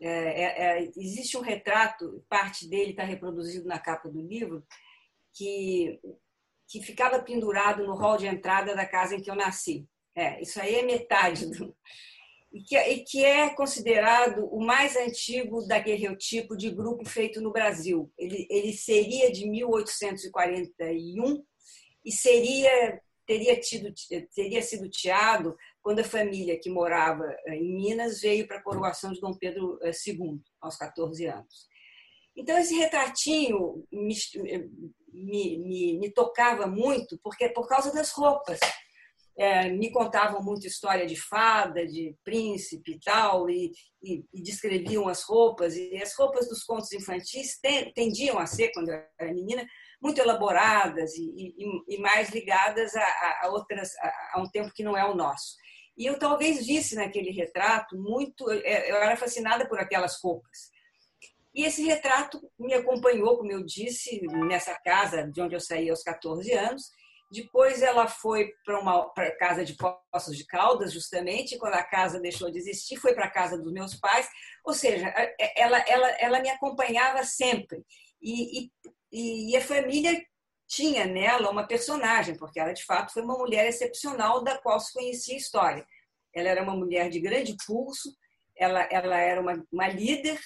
É, 0.00 0.08
é, 0.08 0.44
é, 0.62 0.90
existe 0.96 1.36
um 1.36 1.42
retrato, 1.42 2.24
parte 2.26 2.66
dele 2.66 2.92
está 2.92 3.04
reproduzido 3.04 3.68
na 3.68 3.78
capa 3.78 4.08
do 4.08 4.18
livro, 4.18 4.64
que, 5.34 6.00
que 6.66 6.80
ficava 6.82 7.22
pendurado 7.22 7.86
no 7.86 7.94
hall 7.94 8.16
de 8.16 8.26
entrada 8.26 8.74
da 8.74 8.86
casa 8.86 9.14
em 9.14 9.20
que 9.20 9.30
eu 9.30 9.36
nasci. 9.36 9.86
É, 10.14 10.40
isso 10.40 10.58
aí 10.58 10.76
é 10.76 10.82
metade 10.82 11.50
do, 11.50 11.76
e 12.50 12.62
que, 12.62 12.78
e 12.78 13.04
que 13.04 13.22
é 13.22 13.50
considerado 13.50 14.46
o 14.46 14.64
mais 14.64 14.96
antigo 14.96 15.66
daguerreotipo 15.66 16.56
de 16.56 16.70
grupo 16.70 17.06
feito 17.06 17.42
no 17.42 17.52
Brasil. 17.52 18.10
Ele, 18.16 18.46
ele 18.48 18.72
seria 18.72 19.30
de 19.30 19.46
1841 19.46 21.44
e 22.06 22.10
seria 22.10 23.02
teria 23.30 23.60
tido 23.60 23.94
teria 24.34 24.60
sido 24.60 24.90
teado 24.90 25.56
quando 25.80 26.00
a 26.00 26.04
família 26.04 26.58
que 26.58 26.68
morava 26.68 27.24
eh, 27.46 27.54
em 27.54 27.76
Minas 27.76 28.20
veio 28.20 28.44
para 28.44 28.58
a 28.58 28.62
coroação 28.62 29.12
de 29.12 29.20
Dom 29.20 29.32
Pedro 29.34 29.78
II 29.84 30.34
eh, 30.34 30.50
aos 30.60 30.76
14 30.76 31.26
anos. 31.26 31.68
Então 32.36 32.58
esse 32.58 32.74
retratinho 32.74 33.86
me, 33.92 34.16
me, 35.12 35.58
me, 35.58 35.98
me 36.00 36.10
tocava 36.12 36.66
muito 36.66 37.20
porque 37.22 37.48
por 37.50 37.68
causa 37.68 37.92
das 37.92 38.10
roupas 38.10 38.58
é, 39.38 39.70
me 39.70 39.92
contavam 39.92 40.42
muito 40.42 40.66
história 40.66 41.06
de 41.06 41.16
fada, 41.16 41.86
de 41.86 42.16
príncipe 42.24 42.92
e 42.92 43.00
tal, 43.00 43.48
e, 43.48 43.72
e, 44.02 44.42
descreviam 44.42 45.08
as 45.08 45.22
roupas. 45.22 45.76
E 45.76 45.96
as 45.96 46.14
roupas 46.14 46.48
dos 46.48 46.62
contos 46.62 46.92
infantis 46.92 47.58
tendiam 47.94 48.38
a 48.38 48.46
ser, 48.46 48.70
quando 48.72 48.90
eu 48.90 49.02
era 49.18 49.32
menina, 49.32 49.64
muito 50.00 50.20
elaboradas 50.20 51.14
e, 51.16 51.54
e 51.88 51.98
mais 51.98 52.30
ligadas 52.30 52.94
a, 52.96 53.40
a 53.42 53.48
outras, 53.48 53.90
a, 53.98 54.12
a, 54.34 54.40
um 54.40 54.50
tempo 54.50 54.72
que 54.72 54.82
não 54.82 54.96
é 54.96 55.04
o 55.04 55.14
nosso. 55.14 55.56
E 55.96 56.06
eu 56.06 56.18
talvez 56.18 56.66
visse 56.66 56.94
naquele 56.94 57.30
retrato 57.30 57.96
muito, 57.98 58.50
é, 58.50 58.90
eu 58.90 58.96
era 58.96 59.16
fascinada 59.16 59.68
por 59.68 59.78
aquelas 59.78 60.18
roupas. 60.22 60.70
E 61.54 61.64
esse 61.64 61.84
retrato 61.84 62.40
me 62.58 62.72
acompanhou, 62.74 63.36
como 63.36 63.52
eu 63.52 63.64
disse, 63.64 64.20
nessa 64.48 64.74
casa 64.82 65.24
de 65.30 65.42
onde 65.42 65.54
eu 65.54 65.60
saí 65.60 65.90
aos 65.90 66.02
14 66.02 66.52
anos, 66.52 66.90
depois 67.30 67.80
ela 67.82 68.08
foi 68.08 68.52
para 68.64 68.80
uma 68.80 69.08
pra 69.10 69.36
casa 69.36 69.64
de 69.64 69.76
Poços 69.76 70.36
de 70.36 70.44
Caldas, 70.46 70.92
justamente, 70.92 71.58
quando 71.58 71.74
a 71.74 71.84
casa 71.84 72.20
deixou 72.20 72.50
de 72.50 72.58
existir, 72.58 72.96
foi 72.96 73.14
para 73.14 73.26
a 73.26 73.30
casa 73.30 73.56
dos 73.56 73.72
meus 73.72 73.94
pais. 73.94 74.28
Ou 74.64 74.72
seja, 74.72 75.06
é, 75.16 75.60
ela, 75.60 75.78
ela, 75.86 76.08
ela 76.18 76.40
me 76.40 76.50
acompanhava 76.50 77.22
sempre. 77.22 77.84
E, 78.20 78.64
e, 78.64 78.70
e 79.12 79.56
a 79.56 79.60
família 79.60 80.20
tinha 80.68 81.04
nela 81.04 81.50
uma 81.50 81.66
personagem, 81.66 82.36
porque 82.36 82.60
ela 82.60 82.72
de 82.72 82.84
fato 82.84 83.12
foi 83.12 83.22
uma 83.22 83.36
mulher 83.36 83.66
excepcional 83.68 84.42
da 84.42 84.58
qual 84.58 84.78
se 84.78 84.92
conhecia 84.92 85.34
a 85.34 85.38
história. 85.38 85.86
Ela 86.32 86.48
era 86.48 86.62
uma 86.62 86.76
mulher 86.76 87.10
de 87.10 87.18
grande 87.18 87.56
pulso, 87.66 88.16
ela, 88.56 88.86
ela 88.90 89.18
era 89.18 89.40
uma, 89.40 89.66
uma 89.72 89.88
líder 89.88 90.38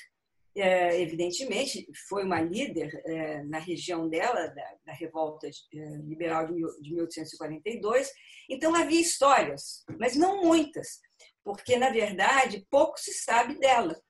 é, 0.57 1.01
evidentemente, 1.01 1.85
foi 2.09 2.25
uma 2.25 2.41
líder 2.41 3.03
é, 3.05 3.43
na 3.43 3.59
região 3.59 4.09
dela, 4.09 4.47
da, 4.47 4.77
da 4.87 4.93
revolta 4.93 5.49
é, 5.49 5.79
liberal 6.05 6.47
de, 6.47 6.55
de 6.81 6.95
1842. 6.95 8.13
Então, 8.49 8.75
havia 8.75 9.01
histórias, 9.01 9.85
mas 9.99 10.15
não 10.15 10.43
muitas, 10.43 11.01
porque, 11.43 11.77
na 11.77 11.91
verdade, 11.91 12.65
pouco 12.71 12.99
se 13.01 13.13
sabe 13.15 13.59
dela. 13.59 14.01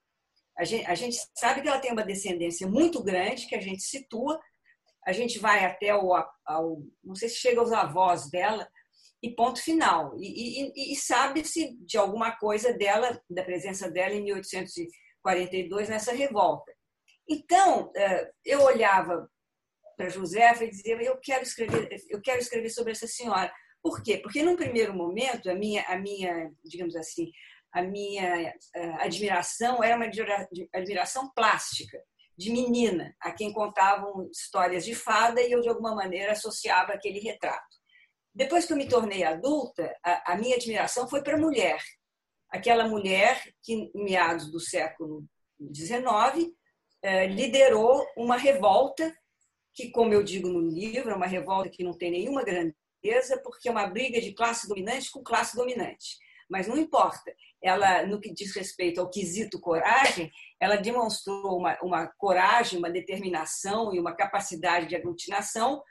A 0.57 0.65
gente, 0.65 0.87
a 0.87 0.95
gente 0.95 1.17
sabe 1.35 1.63
que 1.63 1.69
ela 1.69 1.81
tem 1.81 1.93
uma 1.93 2.05
descendência 2.05 2.67
muito 2.67 3.03
grande, 3.03 3.47
que 3.47 3.55
a 3.55 3.61
gente 3.61 3.83
situa, 3.83 4.41
a 5.05 5.13
gente 5.13 5.39
vai 5.39 5.65
até 5.65 5.95
o, 5.95 6.15
ao, 6.47 6.83
não 7.03 7.15
sei 7.15 7.29
se 7.29 7.37
chega 7.37 7.61
aos 7.61 7.73
avós 7.73 8.31
dela, 8.31 8.69
e 9.23 9.35
ponto 9.35 9.61
final. 9.63 10.15
E, 10.19 10.71
e, 10.71 10.93
e 10.93 10.97
sabe-se 10.97 11.77
de 11.81 11.97
alguma 11.97 12.37
coisa 12.37 12.73
dela, 12.75 13.19
da 13.29 13.43
presença 13.43 13.91
dela 13.91 14.15
em 14.15 14.23
1842 14.23 15.89
nessa 15.89 16.13
revolta. 16.13 16.71
Então, 17.29 17.91
eh, 17.97 18.31
eu 18.45 18.61
olhava 18.61 19.27
para 19.97 20.11
Josefa 20.11 20.65
e 20.65 20.71
dizia: 20.71 21.03
eu 21.03 21.19
quero 21.23 21.43
escrever, 21.43 21.89
eu 22.11 22.21
quero 22.21 22.39
escrever 22.39 22.69
sobre 22.69 22.93
essa 22.93 23.07
senhora. 23.07 23.51
Por 23.83 24.03
quê? 24.03 24.19
Porque 24.19 24.43
num 24.43 24.57
primeiro 24.57 24.95
momento 24.95 25.51
a 25.51 25.55
minha, 25.55 25.83
a 25.85 25.99
minha, 25.99 26.51
digamos 26.63 26.95
assim, 26.95 27.31
a 27.75 27.83
minha 27.83 28.55
uh, 28.77 28.95
admiração 29.01 29.83
era 29.83 29.97
uma 29.97 30.07
admiração 30.73 31.29
plástica 31.35 32.01
de 32.37 32.51
menina, 32.51 33.15
a 33.21 33.33
quem 33.33 33.53
contavam 33.53 34.29
histórias 34.31 34.85
de 34.85 34.95
fada 34.95 35.41
e 35.43 35.53
eu 35.53 35.61
de 35.61 35.69
alguma 35.69 35.95
maneira 35.95 36.33
associava 36.33 36.93
aquele 36.93 37.19
retrato. 37.19 37.77
Depois 38.33 38.65
que 38.65 38.73
eu 38.73 38.77
me 38.77 38.89
tornei 38.89 39.25
adulta, 39.25 39.95
a, 40.05 40.33
a 40.33 40.37
minha 40.37 40.57
admiração 40.57 41.09
foi 41.09 41.23
para 41.23 41.37
a 41.37 41.41
mulher, 41.41 41.81
aquela 42.49 42.89
mulher 42.89 43.43
que, 43.63 43.73
em 43.73 44.05
meados 44.05 44.51
do 44.51 44.61
século 44.61 45.25
XIX, 45.75 46.53
eh, 47.03 47.27
liderou 47.27 48.07
uma 48.17 48.37
revolta 48.37 49.13
que, 49.73 49.91
como 49.91 50.15
eu 50.15 50.23
digo 50.23 50.49
no 50.49 50.61
livro, 50.61 51.11
é 51.11 51.15
uma 51.15 51.27
revolta 51.27 51.69
que 51.69 51.85
não 51.85 51.93
tem 51.93 52.11
nenhuma 52.11 52.45
grandeza, 52.45 53.41
porque 53.43 53.69
é 53.69 53.73
uma 53.73 53.87
briga 53.87 54.21
de 54.21 54.33
classe 54.33 54.69
dominante 54.69 55.11
com 55.11 55.23
classe 55.23 55.57
dominante. 55.57 56.17
Mas 56.49 56.69
não 56.69 56.77
importa. 56.77 57.35
Ela, 57.65 58.05
no 58.07 58.21
que 58.21 58.31
diz 58.31 58.55
respeito 58.55 59.01
ao 59.01 59.09
quesito 59.09 59.59
coragem, 59.59 60.31
ela 60.61 60.77
demonstrou 60.77 61.57
uma, 61.57 61.79
uma 61.83 62.07
coragem, 62.19 62.79
uma 62.79 62.91
determinação 62.91 63.95
e 63.95 63.99
uma 63.99 64.15
capacidade 64.15 64.87
de 64.87 64.95
aglutinação 64.95 65.83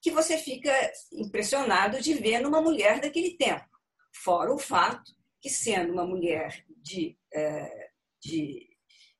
que 0.00 0.10
você 0.10 0.38
fica 0.38 0.72
impressionado 1.12 2.00
de 2.00 2.14
ver 2.14 2.40
numa 2.40 2.62
mulher 2.62 3.02
daquele 3.02 3.36
tempo. 3.36 3.68
Fora 4.14 4.50
o 4.50 4.58
fato 4.58 5.12
que, 5.42 5.50
sendo 5.50 5.92
uma 5.92 6.06
mulher 6.06 6.64
de, 6.68 7.18
eh, 7.34 7.90
de, 8.18 8.66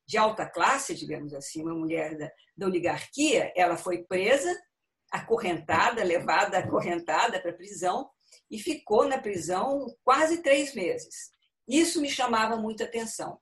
de 0.09 0.17
alta 0.17 0.47
classe, 0.47 0.95
digamos 0.95 1.35
assim, 1.35 1.63
uma 1.63 1.75
mulher 1.75 2.17
da, 2.17 2.33
da 2.57 2.67
oligarquia, 2.67 3.53
ela 3.55 3.77
foi 3.77 4.05
presa, 4.05 4.51
acorrentada, 5.13 6.03
levada 6.03 6.57
acorrentada 6.57 7.41
para 7.43 7.51
a 7.51 7.57
prisão 7.57 8.09
e 8.51 8.59
ficou 8.59 9.07
na 9.07 9.19
prisão 9.19 9.87
quase 10.03 10.43
três 10.43 10.75
meses. 10.75 11.31
Isso 11.71 12.01
me 12.01 12.11
chamava 12.11 12.57
muita 12.57 12.85
atenção. 12.85 13.39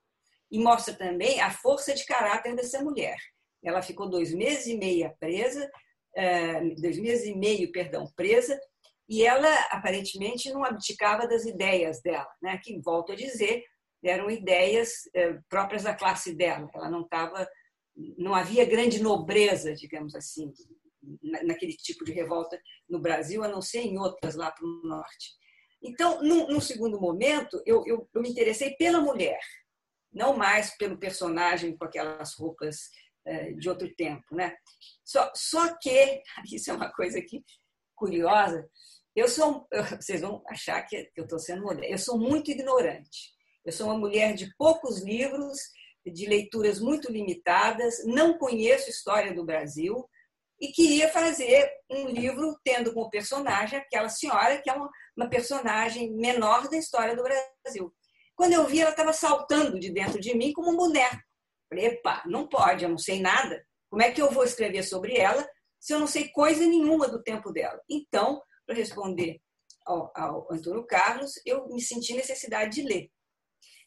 E 0.51 0.59
mostra 0.59 0.95
também 0.95 1.41
a 1.41 1.51
força 1.51 1.95
de 1.95 2.05
caráter 2.05 2.55
dessa 2.55 2.83
mulher. 2.83 3.17
Ela 3.64 3.83
ficou 3.83 4.09
dois 4.09 4.33
meses 4.33 4.67
e 4.67 4.77
meio 4.77 5.11
presa, 5.19 5.69
é, 6.14 6.61
dois 6.75 6.99
meses 6.99 7.27
e 7.27 7.35
meio, 7.35 7.73
perdão, 7.73 8.11
presa, 8.14 8.59
e 9.09 9.25
ela 9.25 9.53
aparentemente 9.71 10.51
não 10.53 10.64
abdicava 10.64 11.27
das 11.27 11.47
ideias 11.47 12.01
dela, 12.03 12.29
né? 12.43 12.61
que, 12.62 12.79
volto 12.81 13.12
a 13.12 13.17
dizer, 13.17 13.64
eram 14.05 14.31
ideias 14.31 14.91
é, 15.14 15.38
próprias 15.49 15.83
da 15.83 15.95
classe 15.95 16.35
dela. 16.35 16.69
Ela 16.75 16.91
não 16.91 17.03
estava 17.03 17.49
não 18.17 18.35
havia 18.35 18.64
grande 18.64 19.03
nobreza, 19.03 19.75
digamos 19.75 20.14
assim, 20.14 20.53
naquele 21.45 21.73
tipo 21.77 22.05
de 22.05 22.12
revolta 22.12 22.61
no 22.88 23.01
Brasil, 23.01 23.43
a 23.43 23.49
não 23.49 23.61
ser 23.61 23.81
em 23.81 23.99
outras 23.99 24.37
lá 24.37 24.51
para 24.51 24.64
o 24.64 24.83
norte. 24.85 25.37
Então, 25.83 26.23
num, 26.23 26.61
segundo 26.61 27.01
momento, 27.01 27.62
eu, 27.64 27.85
eu, 27.87 28.09
eu, 28.12 28.23
me 28.23 28.31
interessei 28.31 28.75
pela 28.77 29.01
mulher, 29.01 29.38
não 30.12 30.37
mais 30.37 30.77
pelo 30.77 30.99
personagem 30.99 31.77
com 31.77 31.85
aquelas 31.85 32.35
roupas 32.35 32.91
é, 33.25 33.53
de 33.53 33.69
outro 33.69 33.88
tempo, 33.95 34.35
né? 34.35 34.57
Só, 35.05 35.31
só 35.35 35.77
que 35.79 36.23
isso 36.53 36.71
é 36.71 36.75
uma 36.75 36.91
coisa 36.93 37.21
que 37.21 37.45
curiosa. 37.95 38.69
Eu 39.14 39.29
sou, 39.29 39.67
vocês 39.97 40.21
vão 40.21 40.43
achar 40.49 40.83
que 40.83 41.11
eu 41.17 41.25
estou 41.25 41.38
sendo 41.38 41.62
moderna. 41.62 41.93
Eu 41.93 41.99
sou 41.99 42.19
muito 42.19 42.51
ignorante. 42.51 43.33
Eu 43.64 43.73
sou 43.73 43.87
uma 43.87 43.99
mulher 43.99 44.35
de 44.35 44.53
poucos 44.57 45.03
livros 45.03 45.59
de 46.07 46.27
leituras 46.27 46.81
muito 46.81 47.11
limitadas, 47.11 48.05
não 48.07 48.38
conheço 48.38 48.88
história 48.88 49.35
do 49.35 49.45
Brasil 49.45 50.09
e 50.61 50.68
queria 50.68 51.09
fazer 51.11 51.71
um 51.90 52.09
livro 52.09 52.59
tendo 52.64 52.92
como 52.92 53.11
personagem 53.11 53.79
aquela 53.79 54.09
senhora 54.09 54.61
que 54.61 54.68
é 54.68 54.73
uma, 54.73 54.90
uma 55.16 55.29
personagem 55.29 56.12
menor 56.14 56.68
da 56.68 56.77
história 56.77 57.14
do 57.14 57.23
Brasil. 57.23 57.94
Quando 58.35 58.53
eu 58.53 58.66
vi, 58.66 58.81
ela 58.81 58.90
estava 58.90 59.12
saltando 59.12 59.79
de 59.79 59.92
dentro 59.92 60.21
de 60.21 60.37
mim 60.37 60.53
como 60.53 60.71
um 60.71 60.77
boneco. 60.77 61.18
Falei, 61.68 61.87
epa, 61.87 62.23
não 62.27 62.49
pode, 62.49 62.85
eu 62.85 62.90
não 62.90 62.99
sei 62.99 63.21
nada. 63.21 63.64
Como 63.90 64.03
é 64.03 64.11
que 64.11 64.21
eu 64.21 64.31
vou 64.31 64.44
escrever 64.44 64.83
sobre 64.83 65.16
ela 65.16 65.47
se 65.81 65.92
eu 65.92 65.99
não 65.99 66.07
sei 66.07 66.29
coisa 66.29 66.66
nenhuma 66.66 67.09
do 67.09 67.23
tempo 67.23 67.53
dela? 67.53 67.81
Então, 67.88 68.42
para 68.66 68.77
responder 68.77 69.40
ao, 69.87 70.12
ao 70.14 70.53
Antônio 70.53 70.85
Carlos, 70.87 71.33
eu 71.44 71.66
me 71.68 71.81
senti 71.81 72.14
necessidade 72.14 72.75
de 72.75 72.83
ler. 72.83 73.11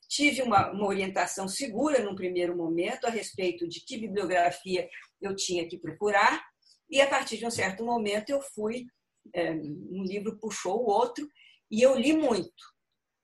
Tive 0.10 0.42
uma, 0.42 0.72
uma 0.72 0.88
orientação 0.88 1.48
segura 1.48 2.04
num 2.04 2.16
primeiro 2.16 2.56
momento 2.56 3.06
a 3.06 3.10
respeito 3.10 3.68
de 3.68 3.84
que 3.86 3.98
bibliografia 3.98 4.90
eu 5.22 5.36
tinha 5.36 5.68
que 5.68 5.78
procurar, 5.78 6.44
e 6.92 7.02
a 7.02 7.08
partir 7.08 7.38
de 7.38 7.46
um 7.46 7.52
certo 7.52 7.84
momento 7.86 8.30
eu 8.30 8.42
fui, 8.42 8.86
é, 9.34 9.52
um 9.52 10.04
livro 10.04 10.38
puxou 10.38 10.82
o 10.82 10.90
outro, 10.90 11.28
e 11.70 11.82
eu 11.82 11.98
li 11.98 12.14
muito. 12.14 12.64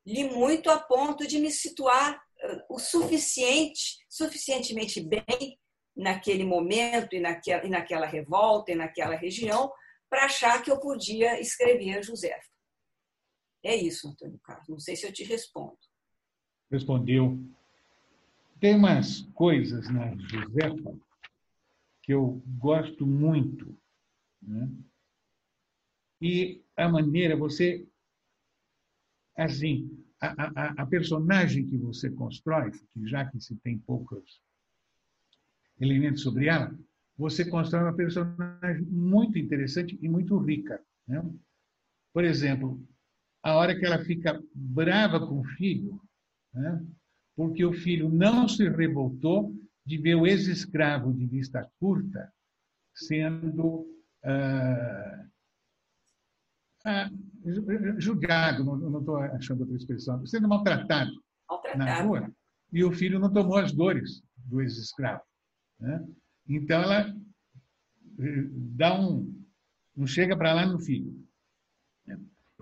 Li 0.06 0.23
muito 0.23 0.69
a 0.69 0.80
ponto 0.80 1.27
de 1.27 1.38
me 1.38 1.51
situar 1.51 2.15
uh, 2.15 2.75
o 2.75 2.80
suficiente, 2.80 3.97
suficientemente 4.10 5.01
bem 5.01 5.60
naquele 5.95 6.45
momento 6.45 7.13
e 7.13 7.19
naquela, 7.19 7.65
e 7.65 7.69
naquela 7.69 8.06
revolta 8.06 8.71
e 8.71 8.75
naquela 8.75 9.15
região 9.15 9.69
para 10.10 10.25
achar 10.25 10.63
que 10.63 10.71
eu 10.71 10.80
podia 10.80 11.41
escrever 11.41 12.01
Josefa. 12.01 12.47
É 13.62 13.75
isso, 13.75 14.08
Antônio 14.08 14.39
Carlos. 14.39 14.69
Não 14.69 14.80
sei 14.80 14.95
se 14.95 15.06
eu 15.06 15.12
te 15.12 15.25
respondo 15.25 15.77
respondeu. 16.71 17.39
Tem 18.60 18.75
umas 18.75 19.21
coisas 19.34 19.89
na 19.89 20.15
Josefa 20.17 20.99
que 22.07 22.13
eu 22.13 22.41
gosto 22.57 23.05
muito. 23.05 23.77
Né? 24.41 24.71
E 26.21 26.63
a 26.77 26.87
maneira, 26.87 27.35
você. 27.35 27.85
Assim, 29.35 29.91
a, 30.21 30.27
a, 30.27 30.81
a 30.81 30.85
personagem 30.85 31.67
que 31.67 31.77
você 31.77 32.09
constrói, 32.09 32.71
que 32.71 33.07
já 33.07 33.29
que 33.29 33.39
se 33.41 33.55
tem 33.57 33.77
poucos 33.77 34.41
elementos 35.79 36.23
sobre 36.23 36.47
ela, 36.47 36.73
você 37.17 37.47
constrói 37.47 37.83
uma 37.83 37.95
personagem 37.95 38.83
muito 38.85 39.37
interessante 39.37 39.99
e 40.01 40.07
muito 40.07 40.37
rica. 40.37 40.81
Né? 41.05 41.21
Por 42.13 42.23
exemplo, 42.23 42.81
a 43.43 43.55
hora 43.55 43.77
que 43.77 43.85
ela 43.85 44.03
fica 44.05 44.41
brava 44.55 45.19
com 45.19 45.41
o 45.41 45.43
filho, 45.43 46.01
né? 46.53 46.83
porque 47.35 47.63
o 47.65 47.73
filho 47.73 48.09
não 48.09 48.47
se 48.47 48.67
revoltou 48.69 49.53
de 49.88 49.97
ver 49.97 50.15
o 50.15 50.28
ex-escravo 50.28 51.13
de 51.13 51.26
vista 51.26 51.65
curta 51.80 52.30
sendo 52.93 53.88
ah, 54.21 55.26
ah, 56.84 57.10
julgado, 57.97 58.65
não 58.65 59.00
estou 59.00 59.15
achando 59.17 59.62
outra 59.62 59.78
expressão, 59.78 60.26
sendo 60.26 60.50
maltratado, 60.50 61.12
maltratado, 61.50 61.80
na 61.80 62.02
rua, 62.02 62.32
e 62.73 62.84
o 62.84 62.91
filho 62.91 63.17
não 63.17 63.32
tomou 63.32 63.58
as 63.58 63.71
dores 63.71 64.21
do 64.36 64.62
ex-escravo. 64.62 65.23
Né? 65.80 66.06
Então 66.50 66.82
ela 66.82 67.08
eh, 68.19 68.47
dá 68.76 69.00
um, 69.00 69.41
não 69.95 70.06
chega 70.06 70.36
para 70.36 70.54
lá 70.54 70.65
no 70.65 70.80
filho. 70.80 71.26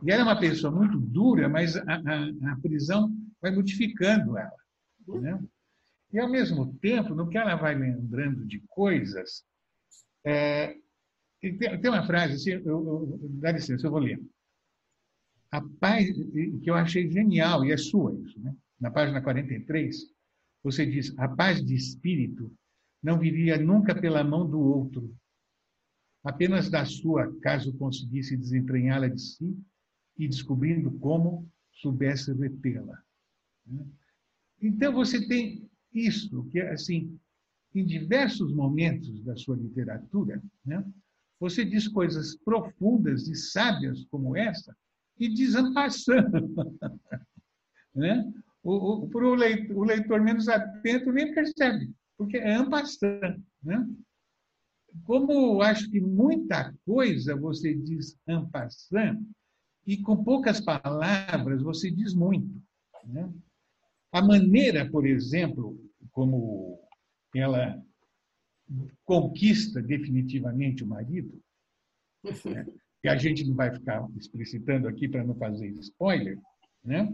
E 0.04 0.12
ela 0.12 0.22
é 0.22 0.26
uma 0.26 0.40
pessoa 0.40 0.72
muito 0.72 1.00
dura, 1.00 1.50
mas 1.50 1.76
a, 1.76 1.82
a, 1.82 2.52
a 2.52 2.60
prisão 2.62 3.12
vai 3.42 3.50
modificando 3.50 4.38
ela. 4.38 4.58
Né? 5.08 5.40
E, 6.16 6.20
ao 6.20 6.30
mesmo 6.30 6.74
tempo, 6.76 7.14
no 7.14 7.28
que 7.28 7.38
ela 7.38 7.58
vai 7.58 7.76
lembrando 7.76 8.46
de 8.46 8.62
coisas, 8.70 9.44
é, 10.24 10.74
tem, 11.42 11.90
uma 11.90 12.08
frase, 12.08 12.36
assim, 12.36 12.52
eu, 12.52 12.88
eu, 12.88 13.20
dá 13.32 13.52
licença, 13.52 13.86
eu 13.86 13.92
vou 13.92 14.00
ler. 14.00 14.18
A 15.52 15.62
paz, 15.78 16.08
que 16.64 16.70
eu 16.70 16.74
achei 16.74 17.12
genial, 17.12 17.66
e 17.66 17.74
é 17.74 17.76
sua 17.76 18.18
isso, 18.18 18.40
né? 18.40 18.56
na 18.80 18.90
página 18.90 19.22
43, 19.22 19.94
você 20.64 20.86
diz: 20.86 21.14
a 21.20 21.28
paz 21.28 21.62
de 21.62 21.76
espírito 21.76 22.50
não 23.04 23.20
viria 23.20 23.58
nunca 23.58 23.94
pela 23.94 24.24
mão 24.24 24.50
do 24.50 24.58
outro, 24.58 25.14
apenas 26.24 26.70
da 26.70 26.86
sua, 26.86 27.38
caso 27.42 27.78
conseguisse 27.78 28.38
desentranhá-la 28.38 29.10
de 29.10 29.22
si 29.22 29.54
e 30.18 30.30
descobrindo 30.30 30.98
como 31.00 31.52
soubesse 31.74 32.32
retê-la. 32.32 33.04
Né? 33.66 33.86
Então, 34.62 34.94
você 34.94 35.28
tem 35.28 35.70
isso, 35.96 36.44
que 36.52 36.60
é 36.60 36.74
assim, 36.74 37.18
em 37.74 37.86
diversos 37.86 38.54
momentos 38.54 39.24
da 39.24 39.36
sua 39.36 39.56
literatura, 39.56 40.42
né, 40.66 40.86
você 41.40 41.66
diz 41.66 41.88
coisas 41.88 42.36
profundas 42.38 43.28
e 43.28 43.36
sábias 43.36 44.06
como 44.06 44.36
essa 44.36 44.76
e 45.20 45.30
desampassando. 45.30 46.54
né? 47.94 48.32
o, 48.66 49.08
o, 49.08 49.36
leitor, 49.36 49.78
o 49.78 49.84
leitor 49.84 50.22
menos 50.22 50.50
atento 50.50 51.12
nem 51.12 51.34
percebe, 51.34 51.94
porque 52.18 52.38
é 52.38 52.56
ampassando. 52.56 53.44
Né? 53.64 53.88
Como 55.04 55.62
acho 55.62 55.90
que 55.92 56.02
muita 56.02 56.74
coisa 56.86 57.36
você 57.36 57.76
diz 57.76 58.18
ampassando, 58.28 59.26
e 59.86 59.98
com 59.98 60.24
poucas 60.24 60.60
palavras 60.60 61.62
você 61.62 61.92
diz 61.92 62.14
muito. 62.14 62.60
Né? 63.06 63.32
A 64.12 64.22
maneira, 64.22 64.90
por 64.90 65.06
exemplo, 65.06 65.80
como 66.16 66.80
ela 67.36 67.84
conquista 69.04 69.82
definitivamente 69.82 70.84
o 70.84 70.88
marido, 70.88 71.40
né? 72.46 72.66
que 73.02 73.10
a 73.10 73.18
gente 73.18 73.46
não 73.46 73.54
vai 73.54 73.72
ficar 73.72 74.08
explicitando 74.18 74.88
aqui 74.88 75.08
para 75.08 75.24
não 75.24 75.36
fazer 75.36 75.68
spoiler, 75.82 76.40
né? 76.84 77.14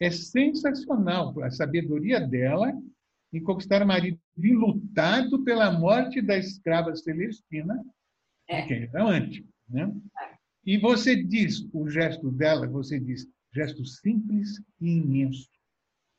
é 0.00 0.10
sensacional 0.10 1.34
a 1.42 1.50
sabedoria 1.50 2.20
dela 2.20 2.72
em 3.32 3.42
conquistar 3.42 3.82
o 3.82 3.86
marido 3.86 4.20
lutado 4.38 5.42
pela 5.42 5.72
morte 5.72 6.22
da 6.22 6.38
escrava 6.38 6.94
Celestina, 6.94 7.84
é. 8.48 8.62
de 8.62 8.68
quem 8.68 8.82
era 8.84 9.02
amante. 9.02 9.44
Né? 9.68 9.92
E 10.64 10.78
você 10.78 11.16
diz, 11.16 11.68
o 11.72 11.88
gesto 11.88 12.30
dela, 12.30 12.68
você 12.68 13.00
diz, 13.00 13.26
gesto 13.52 13.84
simples 13.84 14.62
e 14.80 14.98
imenso. 14.98 15.48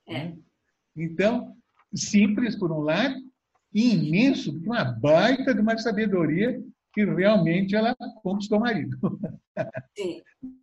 É. 0.07 0.25
Né? 0.25 0.37
Então, 0.95 1.55
simples 1.93 2.55
por 2.55 2.71
um 2.71 2.79
lado, 2.79 3.15
e 3.73 3.95
imenso, 3.95 4.53
porque 4.53 4.67
uma 4.67 4.83
baita 4.83 5.53
de 5.53 5.61
uma 5.61 5.77
sabedoria 5.77 6.61
que 6.93 7.03
realmente 7.03 7.75
ela 7.75 7.95
conquistou 8.21 8.59
o 8.59 8.61
marido. 8.61 8.97
Sim. 9.97 10.21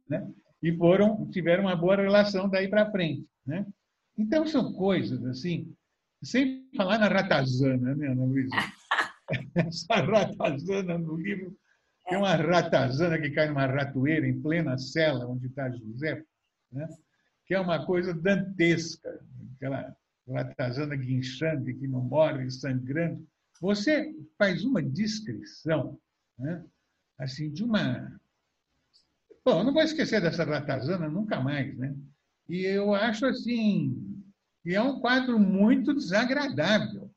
né? 0.08 0.30
E 0.62 0.76
foram, 0.76 1.28
tiveram 1.30 1.64
uma 1.64 1.74
boa 1.74 1.96
relação 1.96 2.48
daí 2.48 2.68
para 2.68 2.90
frente. 2.90 3.26
Né? 3.44 3.66
Então, 4.16 4.46
são 4.46 4.72
coisas 4.72 5.24
assim, 5.24 5.74
sem 6.22 6.68
falar 6.76 6.98
na 6.98 7.08
ratazana, 7.08 7.94
né, 7.94 8.08
Ana 8.08 8.24
Luísa? 8.24 8.50
Essa 9.54 9.96
ratazana 9.96 10.98
no 10.98 11.16
livro 11.16 11.56
tem 12.08 12.18
uma 12.18 12.34
ratazana 12.34 13.18
que 13.18 13.30
cai 13.30 13.48
numa 13.48 13.66
ratoeira 13.66 14.26
em 14.28 14.40
plena 14.40 14.76
cela 14.76 15.26
onde 15.26 15.46
está 15.46 15.70
José, 15.70 16.22
né? 16.72 16.88
que 17.46 17.54
é 17.54 17.60
uma 17.60 17.84
coisa 17.84 18.12
dantesca, 18.12 19.20
aquela 19.56 19.96
ratazana 20.32 20.96
guinchante 20.96 21.74
que 21.74 21.86
não 21.86 22.02
morre, 22.02 22.50
sangrando. 22.50 23.26
Você 23.60 24.14
faz 24.38 24.64
uma 24.64 24.82
descrição, 24.82 25.98
né? 26.38 26.64
assim, 27.18 27.50
de 27.50 27.62
uma. 27.62 28.18
Bom, 29.44 29.62
não 29.62 29.72
vou 29.72 29.82
esquecer 29.82 30.20
dessa 30.20 30.44
ratazana 30.44 31.08
nunca 31.08 31.40
mais, 31.40 31.76
né? 31.76 31.94
E 32.48 32.64
eu 32.64 32.94
acho 32.94 33.26
assim 33.26 34.24
que 34.62 34.74
é 34.74 34.82
um 34.82 35.00
quadro 35.00 35.38
muito 35.38 35.94
desagradável. 35.94 37.10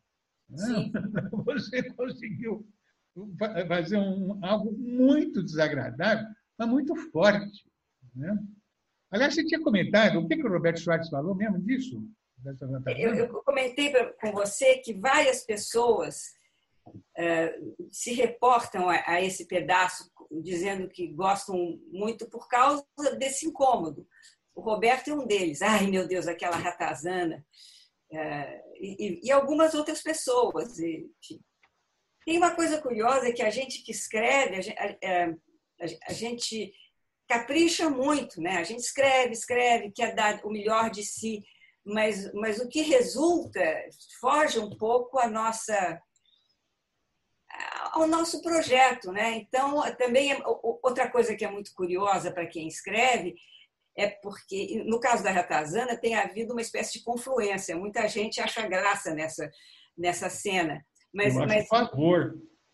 Né? 0.49 0.91
Você 1.45 1.83
conseguiu 1.93 2.65
fazer 3.67 3.97
um, 3.97 4.43
algo 4.43 4.71
muito 4.77 5.43
desagradável, 5.43 6.27
mas 6.57 6.69
muito 6.69 6.95
forte. 7.11 7.65
Né? 8.15 8.37
Aliás, 9.11 9.35
você 9.35 9.45
tinha 9.45 9.61
comentado, 9.61 10.19
o 10.19 10.27
que, 10.27 10.35
que 10.35 10.47
o 10.47 10.51
Roberto 10.51 10.79
Schwartz 10.79 11.09
falou 11.09 11.35
mesmo 11.35 11.59
disso? 11.61 12.03
Eu, 12.97 13.15
eu, 13.15 13.43
comentei 13.43 13.93
com 14.19 14.31
você 14.31 14.77
que 14.77 14.93
várias 14.93 15.43
pessoas 15.45 16.33
uh, 16.87 17.87
se 17.91 18.13
reportam 18.13 18.89
a, 18.89 19.03
a, 19.05 19.21
esse 19.21 19.45
pedaço, 19.45 20.11
dizendo 20.41 20.89
que 20.89 21.07
gostam 21.07 21.79
muito 21.91 22.29
por 22.29 22.47
causa 22.47 22.85
desse 23.17 23.45
incômodo. 23.45 24.07
O 24.55 24.61
Roberto 24.61 25.09
é 25.09 25.13
um 25.13 25.25
deles. 25.25 25.61
Ai, 25.61 25.87
meu 25.87 26.07
Deus, 26.07 26.27
aquela 26.27 26.57
ratazana. 26.57 27.45
Uh, 28.11 28.75
e, 28.79 29.21
e, 29.23 29.31
algumas 29.31 29.73
outras 29.73 30.01
pessoas. 30.01 30.77
E, 30.79 31.09
tem 32.25 32.37
uma 32.37 32.55
coisa 32.55 32.81
curiosa 32.81 33.33
que 33.33 33.41
a 33.41 33.49
gente 33.49 33.83
que 33.83 33.91
escreve, 33.91 34.55
a 34.55 34.61
gente, 34.61 34.79
a, 34.79 35.35
a 36.07 36.13
gente, 36.13 36.73
capricha 37.27 37.89
muito, 37.89 38.41
né? 38.41 38.57
A 38.57 38.63
gente 38.63 38.79
escreve, 38.79 39.33
escreve, 39.33 39.91
quer 39.91 40.13
dar 40.13 40.39
o 40.45 40.51
melhor 40.51 40.89
de 40.89 41.03
si, 41.03 41.43
mas, 41.85 42.31
mas 42.33 42.59
o 42.59 42.67
que 42.67 42.81
resulta 42.81 43.61
foge 44.19 44.59
um 44.59 44.75
pouco 44.77 45.19
a 45.19 45.27
nossa 45.27 46.01
ao 47.91 48.07
nosso 48.07 48.41
projeto, 48.41 49.11
né? 49.11 49.35
Então, 49.35 49.79
também 49.95 50.31
é, 50.31 50.41
outra 50.81 51.07
coisa 51.11 51.35
que 51.35 51.45
é 51.45 51.51
muito 51.51 51.71
curiosa 51.75 52.31
para 52.31 52.47
quem 52.47 52.67
escreve 52.67 53.35
é 53.95 54.09
porque 54.09 54.83
no 54.87 54.99
caso 54.99 55.23
da 55.23 55.29
Ratazana 55.29 55.95
tem 55.95 56.15
havido 56.15 56.53
uma 56.53 56.61
espécie 56.61 56.93
de 56.93 57.03
confluência. 57.03 57.75
Muita 57.75 58.07
gente 58.07 58.41
acha 58.41 58.67
graça 58.67 59.13
nessa 59.13 59.47
nessa 59.97 60.29
cena. 60.29 60.83
Mas, 61.13 61.35
mas... 61.35 61.65
um 61.65 61.67
favor. 61.67 62.33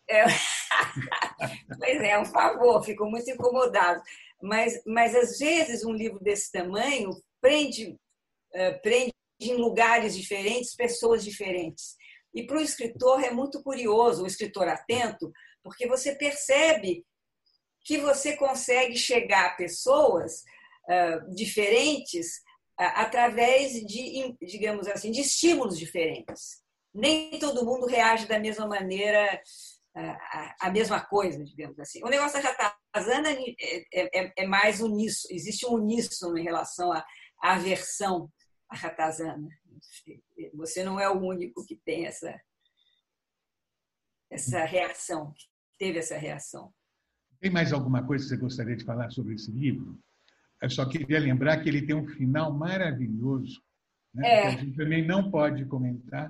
É... 0.10 0.24
pois 1.78 2.02
é, 2.02 2.18
um 2.18 2.26
favor, 2.26 2.84
fico 2.84 3.06
muito 3.06 3.30
incomodado. 3.30 4.02
Mas, 4.42 4.82
mas 4.86 5.14
às 5.14 5.38
vezes 5.38 5.84
um 5.84 5.92
livro 5.92 6.20
desse 6.20 6.52
tamanho 6.52 7.10
prende, 7.42 7.98
prende 8.82 9.14
em 9.40 9.54
lugares 9.54 10.16
diferentes, 10.16 10.76
pessoas 10.76 11.24
diferentes. 11.24 11.96
E 12.34 12.46
para 12.46 12.58
o 12.58 12.62
escritor 12.62 13.24
é 13.24 13.32
muito 13.32 13.64
curioso, 13.64 14.24
o 14.24 14.28
escritor 14.28 14.68
atento, 14.68 15.32
porque 15.64 15.88
você 15.88 16.16
percebe 16.16 17.06
que 17.86 17.98
você 17.98 18.36
consegue 18.36 18.98
chegar 18.98 19.46
a 19.46 19.56
pessoas 19.56 20.44
uh, 20.88 21.34
diferentes 21.34 22.42
através 22.78 23.74
de, 23.74 24.36
digamos 24.42 24.88
assim, 24.88 25.12
de 25.12 25.22
estímulos 25.22 25.78
diferentes 25.78 26.62
nem 26.94 27.38
todo 27.40 27.66
mundo 27.66 27.86
reage 27.86 28.28
da 28.28 28.40
mesma 28.40 28.68
maneira 28.68 29.42
a, 30.62 30.70
mesma 30.72 31.02
coisa, 31.02 31.44
digamos 31.44 31.78
assim. 31.80 32.02
O 32.04 32.10
negócio 32.10 32.42
da 32.42 32.50
ratazana 32.50 33.32
é, 33.32 34.20
é, 34.20 34.34
é, 34.38 34.48
mais 34.48 34.80
uníssono, 34.80 35.36
existe 35.36 35.66
um 35.66 35.74
uníssono 35.74 36.38
em 36.38 36.44
relação 36.44 36.92
à 36.94 37.04
aversão 37.42 38.30
à 38.70 38.76
ratazana. 38.76 39.50
Você 40.54 40.84
não 40.84 41.00
é 41.00 41.10
o 41.10 41.20
único 41.20 41.66
que 41.66 41.76
tem 41.76 42.06
essa, 42.06 42.40
essa 44.30 44.64
reação, 44.66 45.34
que 45.34 45.46
teve 45.78 46.00
essa 46.00 46.18
reação. 46.18 46.74
Tem 47.40 47.50
mais 47.50 47.72
alguma 47.74 48.06
coisa 48.06 48.24
que 48.24 48.30
você 48.30 48.38
gostaria 48.38 48.76
de 48.76 48.86
falar 48.86 49.10
sobre 49.10 49.36
esse 49.36 49.52
livro? 49.52 49.98
Eu 50.62 50.70
só 50.70 50.88
queria 50.88 51.20
lembrar 51.20 51.62
que 51.62 51.70
ele 51.70 51.86
tem 51.86 51.96
um 51.96 52.08
final 52.08 52.54
maravilhoso, 52.54 53.62
né? 54.14 54.28
É. 54.28 54.42
que 54.42 54.48
a 54.48 54.60
gente 54.60 54.78
também 54.78 55.06
não 55.06 55.32
pode 55.32 55.66
comentar, 55.66 56.30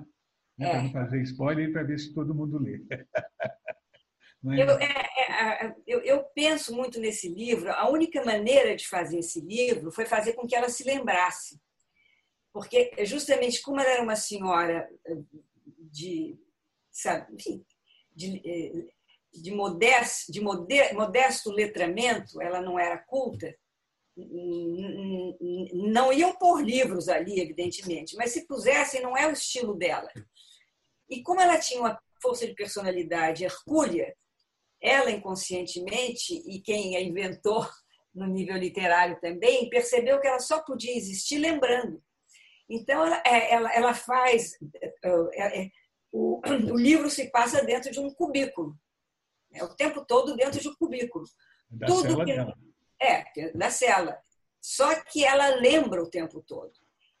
né, 0.56 0.68
é. 0.68 0.70
para 0.70 0.82
não 0.84 0.92
fazer 0.92 1.22
spoiler 1.22 1.68
e 1.68 1.72
para 1.72 1.82
ver 1.82 1.98
se 1.98 2.14
todo 2.14 2.34
mundo 2.34 2.58
lê. 2.58 2.80
é? 2.90 4.62
Eu, 4.62 4.70
é, 4.78 5.66
é 5.66 5.74
eu, 5.84 6.00
eu, 6.02 6.24
penso 6.32 6.74
muito 6.74 7.00
nesse 7.00 7.28
livro. 7.28 7.72
A 7.72 7.90
única 7.90 8.24
maneira 8.24 8.76
de 8.76 8.86
fazer 8.86 9.18
esse 9.18 9.40
livro 9.40 9.90
foi 9.90 10.06
fazer 10.06 10.34
com 10.34 10.46
que 10.46 10.54
ela 10.54 10.68
se 10.68 10.84
lembrasse. 10.84 11.60
Porque, 12.52 12.92
justamente 13.04 13.62
como 13.62 13.80
ela 13.80 13.90
era 13.90 14.02
uma 14.02 14.16
senhora 14.16 14.88
eh, 15.06 15.16
de, 15.78 16.38
sabe, 16.90 17.36
de, 18.14 18.42
eh, 18.44 18.92
de, 19.32 19.50
modesto, 19.52 20.32
de 20.32 20.40
modesto 20.40 21.50
letramento, 21.50 22.40
ela 22.42 22.60
não 22.60 22.78
era 22.78 22.98
culta, 22.98 23.54
não 25.72 26.12
iam 26.12 26.34
pôr 26.36 26.62
livros 26.62 27.08
ali, 27.08 27.40
evidentemente, 27.40 28.16
mas 28.16 28.32
se 28.32 28.46
pusessem, 28.46 29.00
não 29.00 29.16
é 29.16 29.26
o 29.26 29.32
estilo 29.32 29.74
dela. 29.74 30.10
E 31.08 31.22
como 31.22 31.40
ela 31.40 31.58
tinha 31.58 31.80
uma 31.80 31.98
força 32.20 32.46
de 32.46 32.54
personalidade 32.54 33.44
hercúlea, 33.44 34.14
ela 34.80 35.10
inconscientemente, 35.10 36.34
e 36.46 36.60
quem 36.60 36.96
a 36.96 37.00
inventou 37.00 37.66
no 38.14 38.26
nível 38.26 38.56
literário 38.56 39.18
também, 39.20 39.68
percebeu 39.70 40.20
que 40.20 40.26
ela 40.26 40.40
só 40.40 40.62
podia 40.62 40.96
existir 40.96 41.38
lembrando. 41.38 42.02
Então, 42.70 43.04
ela, 43.04 43.22
é, 43.26 43.52
ela, 43.52 43.74
ela 43.74 43.94
faz. 43.94 44.56
É, 45.02 45.62
é, 45.62 45.70
o, 46.12 46.40
o 46.72 46.76
livro 46.76 47.10
se 47.10 47.30
passa 47.30 47.64
dentro 47.64 47.90
de 47.90 48.00
um 48.00 48.12
cubículo. 48.14 48.76
É, 49.52 49.64
o 49.64 49.74
tempo 49.74 50.04
todo 50.04 50.36
dentro 50.36 50.60
de 50.60 50.68
um 50.68 50.74
cubículo. 50.76 51.24
Da 51.68 51.86
Tudo 51.86 52.24
que, 52.24 52.24
dela. 52.24 52.56
É, 53.00 53.52
da 53.52 53.70
cela. 53.70 54.18
Só 54.60 54.94
que 55.02 55.24
ela 55.24 55.56
lembra 55.56 56.02
o 56.02 56.10
tempo 56.10 56.42
todo. 56.46 56.72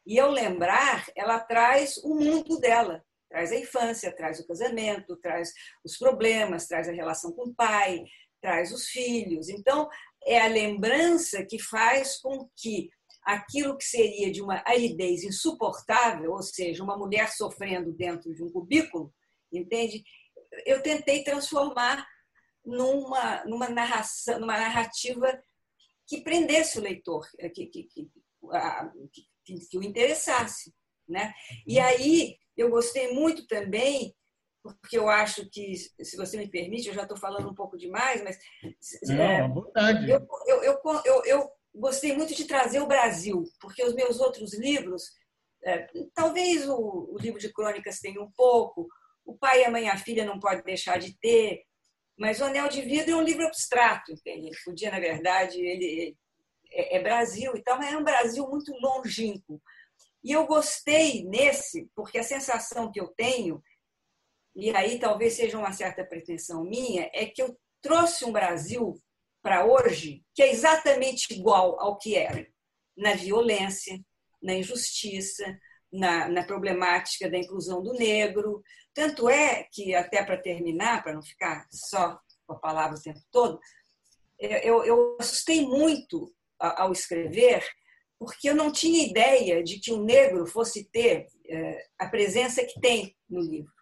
E 0.06 0.18
ao 0.20 0.30
lembrar, 0.30 1.06
ela 1.16 1.40
traz 1.40 1.96
o 1.98 2.14
mundo 2.14 2.58
dela 2.58 3.04
traz 3.30 3.52
a 3.52 3.56
infância, 3.56 4.14
traz 4.14 4.40
o 4.40 4.46
casamento, 4.46 5.16
traz 5.16 5.52
os 5.84 5.96
problemas, 5.96 6.66
traz 6.66 6.88
a 6.88 6.92
relação 6.92 7.32
com 7.32 7.44
o 7.44 7.54
pai, 7.54 8.04
traz 8.42 8.72
os 8.72 8.88
filhos. 8.88 9.48
Então, 9.48 9.88
é 10.26 10.40
a 10.40 10.48
lembrança 10.48 11.46
que 11.46 11.58
faz 11.58 12.18
com 12.18 12.50
que 12.56 12.90
aquilo 13.22 13.76
que 13.76 13.84
seria 13.84 14.30
de 14.32 14.42
uma 14.42 14.62
aridez 14.66 15.24
insuportável, 15.24 16.32
ou 16.32 16.42
seja, 16.42 16.82
uma 16.82 16.96
mulher 16.96 17.30
sofrendo 17.30 17.92
dentro 17.92 18.34
de 18.34 18.42
um 18.42 18.50
cubículo, 18.50 19.12
entende? 19.52 20.02
Eu 20.66 20.82
tentei 20.82 21.22
transformar 21.22 22.06
numa, 22.64 23.44
numa 23.44 23.68
narração, 23.68 24.40
numa 24.40 24.58
narrativa 24.58 25.42
que 26.06 26.22
prendesse 26.22 26.78
o 26.78 26.82
leitor, 26.82 27.26
que, 27.54 27.66
que, 27.66 27.84
que, 27.84 27.84
que 27.84 28.10
que, 29.44 29.68
que 29.68 29.78
o 29.78 29.82
interessasse. 29.82 30.72
Né? 31.08 31.32
E 31.66 31.78
aí 31.78 32.36
eu 32.56 32.70
gostei 32.70 33.12
muito 33.12 33.46
também, 33.46 34.14
porque 34.62 34.96
eu 34.96 35.08
acho 35.08 35.48
que, 35.50 35.74
se 35.74 36.16
você 36.16 36.36
me 36.36 36.48
permite, 36.48 36.88
eu 36.88 36.94
já 36.94 37.02
estou 37.02 37.16
falando 37.16 37.48
um 37.48 37.54
pouco 37.54 37.76
demais, 37.76 38.22
mas. 38.22 38.38
Não, 39.04 39.22
é, 39.22 39.48
vontade. 39.48 40.08
Eu, 40.08 40.26
eu, 40.46 40.80
eu, 41.04 41.24
eu 41.24 41.50
gostei 41.74 42.14
muito 42.14 42.34
de 42.34 42.44
trazer 42.44 42.80
o 42.80 42.86
Brasil, 42.86 43.44
porque 43.60 43.84
os 43.84 43.94
meus 43.94 44.20
outros 44.20 44.54
livros, 44.54 45.12
é, 45.64 45.88
talvez 46.14 46.68
o, 46.68 47.08
o, 47.12 47.18
livro 47.18 47.38
de 47.38 47.52
crônicas 47.52 48.00
tenha 48.00 48.20
um 48.20 48.30
pouco, 48.32 48.88
o 49.24 49.36
pai, 49.36 49.64
a 49.64 49.70
mãe 49.70 49.84
e 49.84 49.88
a 49.88 49.96
filha 49.96 50.24
não 50.24 50.40
pode 50.40 50.62
deixar 50.62 50.98
de 50.98 51.16
ter, 51.18 51.62
mas 52.18 52.40
o 52.40 52.44
Anel 52.44 52.68
de 52.68 52.82
Vidro 52.82 53.12
é 53.12 53.16
um 53.16 53.22
livro 53.22 53.46
abstrato, 53.46 54.12
entende? 54.12 54.48
Ele 54.48 54.58
podia, 54.64 54.90
na 54.90 55.00
verdade, 55.00 55.60
ele 55.60 56.16
é, 56.70 56.96
é 56.96 57.02
Brasil 57.02 57.52
e 57.54 57.62
mas 57.66 57.92
é 57.92 57.96
um 57.96 58.04
Brasil 58.04 58.46
muito 58.48 58.72
longínquo. 58.80 59.60
E 60.22 60.32
eu 60.32 60.46
gostei 60.46 61.24
nesse, 61.24 61.88
porque 61.94 62.18
a 62.18 62.22
sensação 62.22 62.92
que 62.92 63.00
eu 63.00 63.08
tenho, 63.08 63.62
e 64.54 64.70
aí 64.76 64.98
talvez 64.98 65.34
seja 65.34 65.58
uma 65.58 65.72
certa 65.72 66.04
pretensão 66.04 66.62
minha, 66.64 67.10
é 67.14 67.24
que 67.24 67.40
eu 67.40 67.58
trouxe 67.80 68.24
um 68.24 68.32
Brasil 68.32 69.00
para 69.42 69.64
hoje 69.64 70.22
que 70.34 70.42
é 70.42 70.50
exatamente 70.50 71.32
igual 71.32 71.80
ao 71.80 71.98
que 71.98 72.16
era 72.16 72.46
na 72.96 73.14
violência, 73.14 73.98
na 74.42 74.54
injustiça, 74.54 75.44
na, 75.92 76.28
na 76.28 76.44
problemática 76.44 77.30
da 77.30 77.38
inclusão 77.38 77.82
do 77.82 77.92
negro. 77.94 78.62
Tanto 78.94 79.28
é 79.28 79.66
que, 79.72 79.94
até 79.94 80.22
para 80.24 80.40
terminar, 80.40 81.02
para 81.02 81.14
não 81.14 81.22
ficar 81.22 81.66
só 81.70 82.18
com 82.46 82.54
a 82.54 82.58
palavra 82.58 82.96
o 82.98 83.02
tempo 83.02 83.20
todo, 83.30 83.58
eu, 84.38 84.84
eu 84.84 85.16
assustei 85.20 85.62
muito 85.62 86.32
ao 86.58 86.92
escrever, 86.92 87.66
porque 88.18 88.48
eu 88.48 88.54
não 88.54 88.70
tinha 88.70 89.06
ideia 89.06 89.62
de 89.62 89.78
que 89.78 89.92
um 89.92 90.04
negro 90.04 90.46
fosse 90.46 90.84
ter 90.90 91.26
é, 91.48 91.86
a 91.98 92.08
presença 92.08 92.64
que 92.64 92.78
tem 92.80 93.16
no 93.28 93.40
livro. 93.40 93.72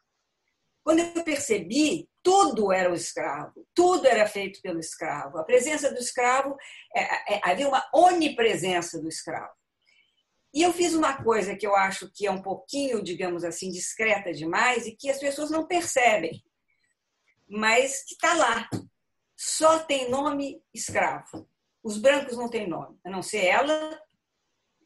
Quando 0.85 1.01
eu 1.01 1.25
percebi, 1.25 2.09
tudo 2.23 2.73
era 2.73 2.91
o 2.91 2.95
escravo, 2.95 3.67
tudo 3.75 4.07
era 4.07 4.27
feito 4.27 4.61
pelo 4.61 4.79
escravo. 4.79 5.39
A 5.39 5.45
presença 5.45 5.91
do 5.93 5.99
escravo, 5.99 6.57
é, 6.95 7.35
é, 7.35 7.41
havia 7.43 7.69
uma 7.69 7.85
onipresença 7.95 9.01
do 9.01 9.09
escravo. 9.09 9.53
E 10.53 10.63
eu 10.63 10.73
fiz 10.73 10.95
uma 10.95 11.23
coisa 11.23 11.55
que 11.57 11.67
eu 11.67 11.77
acho 11.77 12.11
que 12.13 12.27
é 12.27 12.31
um 12.31 12.43
pouquinho, 12.43 13.03
digamos 13.03 13.45
assim, 13.45 13.71
discreta 13.71 14.33
demais 14.33 14.87
e 14.87 14.97
que 14.97 15.11
as 15.11 15.19
pessoas 15.19 15.51
não 15.51 15.67
percebem, 15.67 16.43
mas 17.49 18.05
que 18.05 18.15
está 18.15 18.35
lá. 18.35 18.69
Só 19.37 19.79
tem 19.79 20.11
nome 20.11 20.63
escravo. 20.75 21.49
Os 21.83 21.99
brancos 21.99 22.37
não 22.37 22.49
têm 22.49 22.67
nome, 22.67 22.99
a 23.05 23.11
não 23.11 23.23
ser 23.23 23.45
ela 23.45 24.01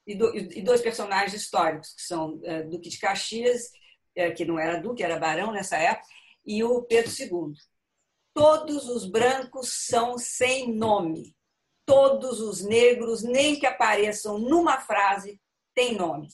e 0.04 0.62
dois 0.62 0.80
personagens 0.80 1.32
históricos, 1.32 1.94
que 1.94 2.02
são 2.02 2.34
uh, 2.34 2.68
Duque 2.68 2.88
de 2.88 2.98
Caxias 2.98 3.70
é, 4.14 4.30
que 4.30 4.44
não 4.44 4.58
era 4.58 4.80
duque, 4.80 5.02
era 5.02 5.18
barão 5.18 5.52
nessa 5.52 5.76
época, 5.76 6.06
e 6.44 6.62
o 6.64 6.82
Pedro 6.82 7.10
II. 7.10 7.54
Todos 8.34 8.88
os 8.88 9.04
brancos 9.04 9.86
são 9.86 10.16
sem 10.18 10.72
nome. 10.74 11.36
Todos 11.84 12.40
os 12.40 12.62
negros, 12.62 13.22
nem 13.22 13.58
que 13.58 13.66
apareçam 13.66 14.38
numa 14.38 14.80
frase, 14.80 15.40
têm 15.74 15.94
nome. 15.94 16.28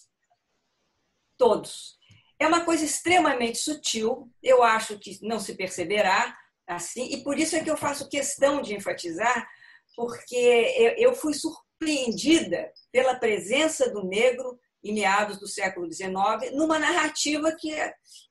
Todos. 1.36 1.98
É 2.38 2.46
uma 2.46 2.64
coisa 2.64 2.84
extremamente 2.84 3.58
sutil, 3.58 4.30
eu 4.42 4.62
acho 4.62 4.98
que 4.98 5.18
não 5.22 5.40
se 5.40 5.54
perceberá 5.56 6.36
assim, 6.66 7.12
e 7.12 7.24
por 7.24 7.38
isso 7.38 7.56
é 7.56 7.64
que 7.64 7.70
eu 7.70 7.76
faço 7.76 8.08
questão 8.08 8.60
de 8.60 8.74
enfatizar, 8.74 9.48
porque 9.96 10.94
eu 10.98 11.14
fui 11.14 11.34
surpreendida 11.34 12.72
pela 12.92 13.16
presença 13.16 13.90
do 13.90 14.04
negro 14.04 14.58
em 14.84 14.94
meados 14.94 15.40
do 15.40 15.48
século 15.48 15.90
XIX, 15.90 16.12
numa 16.52 16.78
narrativa 16.78 17.50
que, 17.58 17.74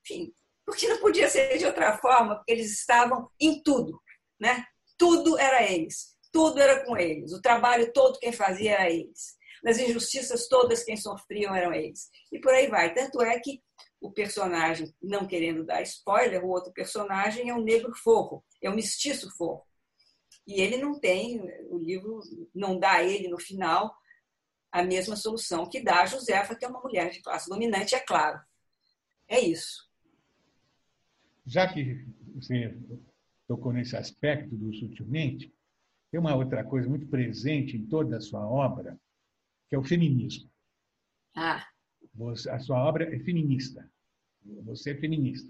enfim, 0.02 0.34
porque 0.68 0.86
não 0.86 0.98
podia 0.98 1.30
ser 1.30 1.58
de 1.58 1.66
outra 1.66 1.98
forma, 1.98 2.36
porque 2.36 2.52
eles 2.52 2.78
estavam 2.78 3.32
em 3.40 3.64
tudo, 3.64 4.04
né? 4.38 4.66
Tudo 4.98 5.40
era 5.40 5.64
eles, 5.64 6.18
tudo 6.30 6.60
era 6.60 6.86
com 6.86 6.98
eles, 6.98 7.32
o 7.32 7.42
trabalho 7.42 7.94
todo 7.94 8.20
quem 8.20 8.34
fazia 8.34 8.74
era 8.74 8.92
eles, 8.92 9.38
nas 9.64 9.80
injustiças 9.80 10.50
todas 10.50 10.84
quem 10.84 10.98
sofriam 10.98 11.56
eram 11.56 11.74
eles, 11.74 12.10
e 12.30 12.38
por 12.38 12.54
aí 12.54 12.68
vai. 12.68 12.94
Tanto 12.94 13.22
é 13.22 13.40
que 13.40 13.64
o 14.02 14.12
personagem, 14.12 14.94
não 15.02 15.26
querendo 15.26 15.64
dar 15.64 15.82
spoiler, 15.84 16.44
o 16.44 16.50
outro 16.50 16.74
personagem 16.74 17.50
é 17.50 17.54
um 17.54 17.64
negro 17.64 17.96
forro, 17.96 18.44
é 18.62 18.70
um 18.70 18.76
mestiço 18.76 19.32
forro. 19.38 19.66
E 20.46 20.62
ele 20.62 20.78
não 20.78 21.00
tem, 21.00 21.42
o 21.70 21.78
livro 21.78 22.20
não 22.54 22.78
dá 22.78 22.96
a 22.96 23.04
ele 23.04 23.30
no 23.30 23.40
final 23.40 23.96
a 24.70 24.84
mesma 24.84 25.16
solução 25.16 25.68
que 25.70 25.82
dá 25.82 26.02
a 26.02 26.06
Josefa, 26.06 26.56
que 26.56 26.66
é 26.66 26.68
uma 26.68 26.82
mulher 26.82 27.10
de 27.10 27.22
classe 27.22 27.50
dominante, 27.50 27.96
é 27.96 28.00
claro. 28.02 28.40
É 29.30 29.40
isso. 29.40 29.87
Já 31.48 31.72
que 31.74 32.06
você 32.36 32.78
tocou 33.48 33.72
nesse 33.72 33.96
aspecto 33.96 34.56
do 34.56 34.74
sutilmente, 34.74 35.52
tem 36.12 36.20
uma 36.20 36.36
outra 36.36 36.64
coisa 36.64 36.90
muito 36.90 37.08
presente 37.08 37.78
em 37.78 37.88
toda 37.88 38.18
a 38.18 38.22
sua 38.22 38.46
obra, 38.46 39.00
que 39.70 39.76
é 39.76 39.80
o 39.80 39.84
feminismo. 39.84 40.50
Ah. 41.34 41.66
Você, 42.14 42.50
a 42.50 42.60
sua 42.60 42.84
obra 42.86 43.16
é 43.16 43.20
feminista. 43.20 43.90
Você 44.66 44.92
é 44.92 44.96
feminista. 44.96 45.50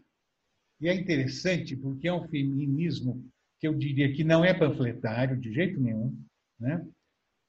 E 0.79 0.87
é 0.87 0.93
interessante 0.93 1.75
porque 1.75 2.07
é 2.07 2.13
um 2.13 2.27
feminismo 2.27 3.27
que 3.59 3.67
eu 3.67 3.73
diria 3.73 4.13
que 4.13 4.23
não 4.23 4.45
é 4.45 4.53
panfletário 4.53 5.35
de 5.35 5.51
jeito 5.51 5.79
nenhum, 5.79 6.15
né? 6.59 6.87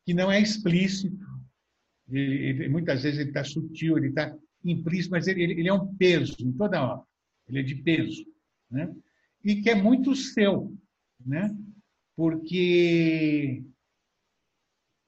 que 0.07 0.15
não 0.15 0.33
é 0.33 0.41
explícito, 0.41 1.23
ele, 2.09 2.47
ele, 2.47 2.69
muitas 2.71 3.03
vezes 3.03 3.21
ele 3.21 3.29
está 3.29 3.45
sutil, 3.45 3.99
ele 3.99 4.09
está 4.09 4.35
implícito, 4.65 5.11
mas 5.11 5.29
ele, 5.29 5.43
ele, 5.43 5.69
é 5.69 5.73
um 5.73 5.95
peso 5.97 6.35
em 6.41 6.51
toda 6.53 6.83
hora. 6.83 7.03
Ele 7.47 7.61
é 7.61 7.63
de 7.63 7.75
peso. 7.75 8.25
Né? 8.71 8.95
E 9.45 9.63
que 9.63 9.71
é 9.71 9.75
muito 9.75 10.15
seu. 10.15 10.77
Né? 11.25 11.55
Porque, 12.17 13.65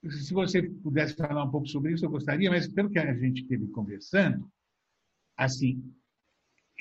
se 0.08 0.32
você 0.32 0.62
pudesse 0.62 1.14
falar 1.14 1.44
um 1.44 1.50
pouco 1.50 1.66
sobre 1.66 1.92
isso, 1.92 2.04
eu 2.04 2.10
gostaria, 2.10 2.50
mas 2.50 2.68
pelo 2.68 2.90
que 2.90 2.98
a 2.98 3.14
gente 3.14 3.46
teve 3.46 3.66
conversando, 3.68 4.48
assim, 5.36 5.82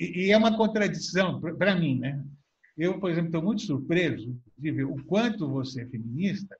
e, 0.00 0.30
é 0.30 0.36
uma 0.36 0.56
contradição 0.56 1.40
para 1.40 1.76
mim, 1.76 1.98
né? 1.98 2.24
Eu, 2.76 2.98
por 2.98 3.10
exemplo, 3.10 3.28
estou 3.28 3.42
muito 3.42 3.62
surpreso 3.62 4.34
de 4.56 4.72
ver 4.72 4.84
o 4.84 5.04
quanto 5.04 5.46
você 5.48 5.82
é 5.82 5.88
feminista 5.88 6.56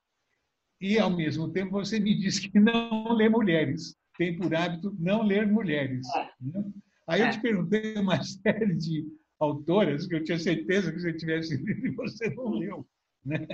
e, 0.78 0.98
ao 0.98 1.10
mesmo 1.10 1.50
tempo, 1.50 1.72
você 1.72 1.98
me 1.98 2.14
diz 2.18 2.38
que 2.38 2.60
não 2.60 3.14
lê 3.14 3.28
mulheres, 3.28 3.96
tem 4.18 4.36
por 4.36 4.54
hábito 4.54 4.94
não 4.98 5.22
ler 5.22 5.46
mulheres. 5.46 6.06
Né? 6.40 6.64
Aí 7.06 7.20
eu 7.22 7.26
é. 7.26 7.30
te 7.30 7.40
perguntei 7.40 7.94
uma 7.94 8.20
série 8.22 8.74
de 8.76 9.06
autoras 9.40 10.06
que 10.06 10.14
eu 10.14 10.22
tinha 10.22 10.38
certeza 10.38 10.92
que 10.92 11.00
você 11.00 11.12
tivesse 11.14 11.56
lido 11.56 11.86
e 11.86 11.90
você 11.90 12.28
não 12.34 12.50
leu. 12.50 12.86
Né? 13.24 13.46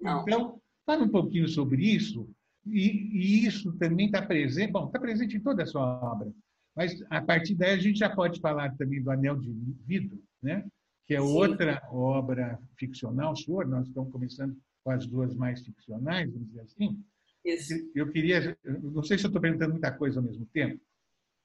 Não. 0.00 0.22
Então, 0.22 0.60
fala 0.84 1.04
um 1.04 1.08
pouquinho 1.08 1.48
sobre 1.48 1.82
isso, 1.82 2.28
e, 2.66 2.88
e 3.12 3.46
isso 3.46 3.72
também 3.78 4.06
está 4.06 4.20
presente, 4.22 4.72
bom, 4.72 4.86
está 4.86 4.98
presente 4.98 5.36
em 5.36 5.40
toda 5.40 5.62
a 5.62 5.66
sua 5.66 6.12
obra, 6.12 6.32
mas 6.76 7.02
a 7.08 7.22
partir 7.22 7.54
daí 7.54 7.70
a 7.70 7.78
gente 7.78 7.98
já 7.98 8.14
pode 8.14 8.40
falar 8.40 8.76
também 8.76 9.02
do 9.02 9.10
Anel 9.10 9.36
de 9.36 9.50
Vidro, 9.86 10.22
né? 10.42 10.66
que 11.06 11.14
é 11.14 11.20
Sim. 11.20 11.26
outra 11.26 11.82
obra 11.90 12.58
ficcional 12.76 13.34
sua, 13.36 13.64
nós 13.64 13.86
estamos 13.86 14.12
começando 14.12 14.56
com 14.82 14.90
as 14.90 15.06
duas 15.06 15.34
mais 15.34 15.64
ficcionais, 15.64 16.30
vamos 16.30 16.48
dizer 16.48 16.60
assim. 16.60 17.02
Isso. 17.44 17.74
Eu 17.94 18.10
queria, 18.10 18.58
não 18.82 19.04
sei 19.04 19.16
se 19.16 19.24
eu 19.24 19.28
estou 19.28 19.40
perguntando 19.40 19.72
muita 19.72 19.92
coisa 19.92 20.18
ao 20.18 20.24
mesmo 20.24 20.44
tempo. 20.46 20.80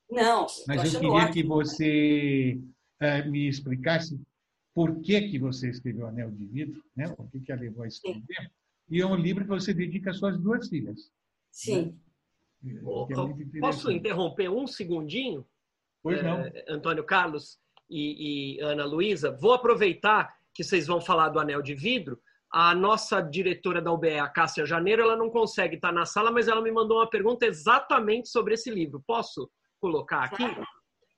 Não, 0.10 0.46
mas 0.68 0.94
eu 0.94 1.00
queria 1.00 1.16
ótimo. 1.16 1.34
que 1.34 1.44
você 1.44 2.62
uh, 3.02 3.30
me 3.30 3.48
explicasse 3.48 4.20
por 4.74 5.02
que 5.02 5.30
que 5.30 5.40
você 5.40 5.70
escreveu 5.70 6.08
Anel 6.08 6.32
de 6.32 6.46
Vidro, 6.46 6.84
né? 6.96 7.14
O 7.18 7.28
que 7.28 7.40
que 7.40 7.52
a 7.52 7.56
levou 7.56 7.84
a 7.84 7.88
escrever? 7.88 8.22
Sim. 8.22 8.48
E 8.90 9.02
é 9.02 9.06
um 9.06 9.16
livro 9.16 9.44
que 9.44 9.50
você 9.50 9.74
dedica 9.74 10.12
às 10.12 10.18
suas 10.18 10.38
duas 10.38 10.70
filhas. 10.70 11.12
Sim. 11.52 11.98
Né? 12.64 12.80
É 13.56 13.60
Posso 13.60 13.92
interromper 13.92 14.50
um 14.50 14.68
segundinho? 14.68 15.46
Pois 16.02 16.24
não. 16.24 16.40
É, 16.42 16.66
Antônio 16.70 17.04
Carlos 17.04 17.60
e, 17.90 18.58
e 18.58 18.62
Ana 18.62 18.86
Luísa, 18.86 19.32
vou 19.32 19.54
aproveitar 19.54 20.34
que 20.54 20.64
vocês 20.64 20.88
vão 20.88 21.02
falar 21.02 21.30
do 21.30 21.40
Anel 21.40 21.62
de 21.62 21.74
Vidro 21.74 22.22
a 22.52 22.76
nossa 22.76 23.22
diretora 23.22 23.82
da 23.82 23.94
UBE, 23.94 24.20
a 24.20 24.28
Cássia 24.28 24.66
Janeiro, 24.66 25.02
ela 25.02 25.16
não 25.16 25.30
consegue 25.30 25.76
estar 25.76 25.94
na 25.94 26.06
sala, 26.06 26.32
mas 26.32 26.50
ela 26.50 26.62
me 26.62 26.70
mandou 26.70 26.98
uma 26.98 27.10
pergunta 27.10 27.46
exatamente 27.46 28.28
sobre 28.28 28.56
esse 28.56 28.70
livro. 28.70 29.02
Posso 29.08 29.50
colocar 29.80 30.26
aqui? 30.26 30.44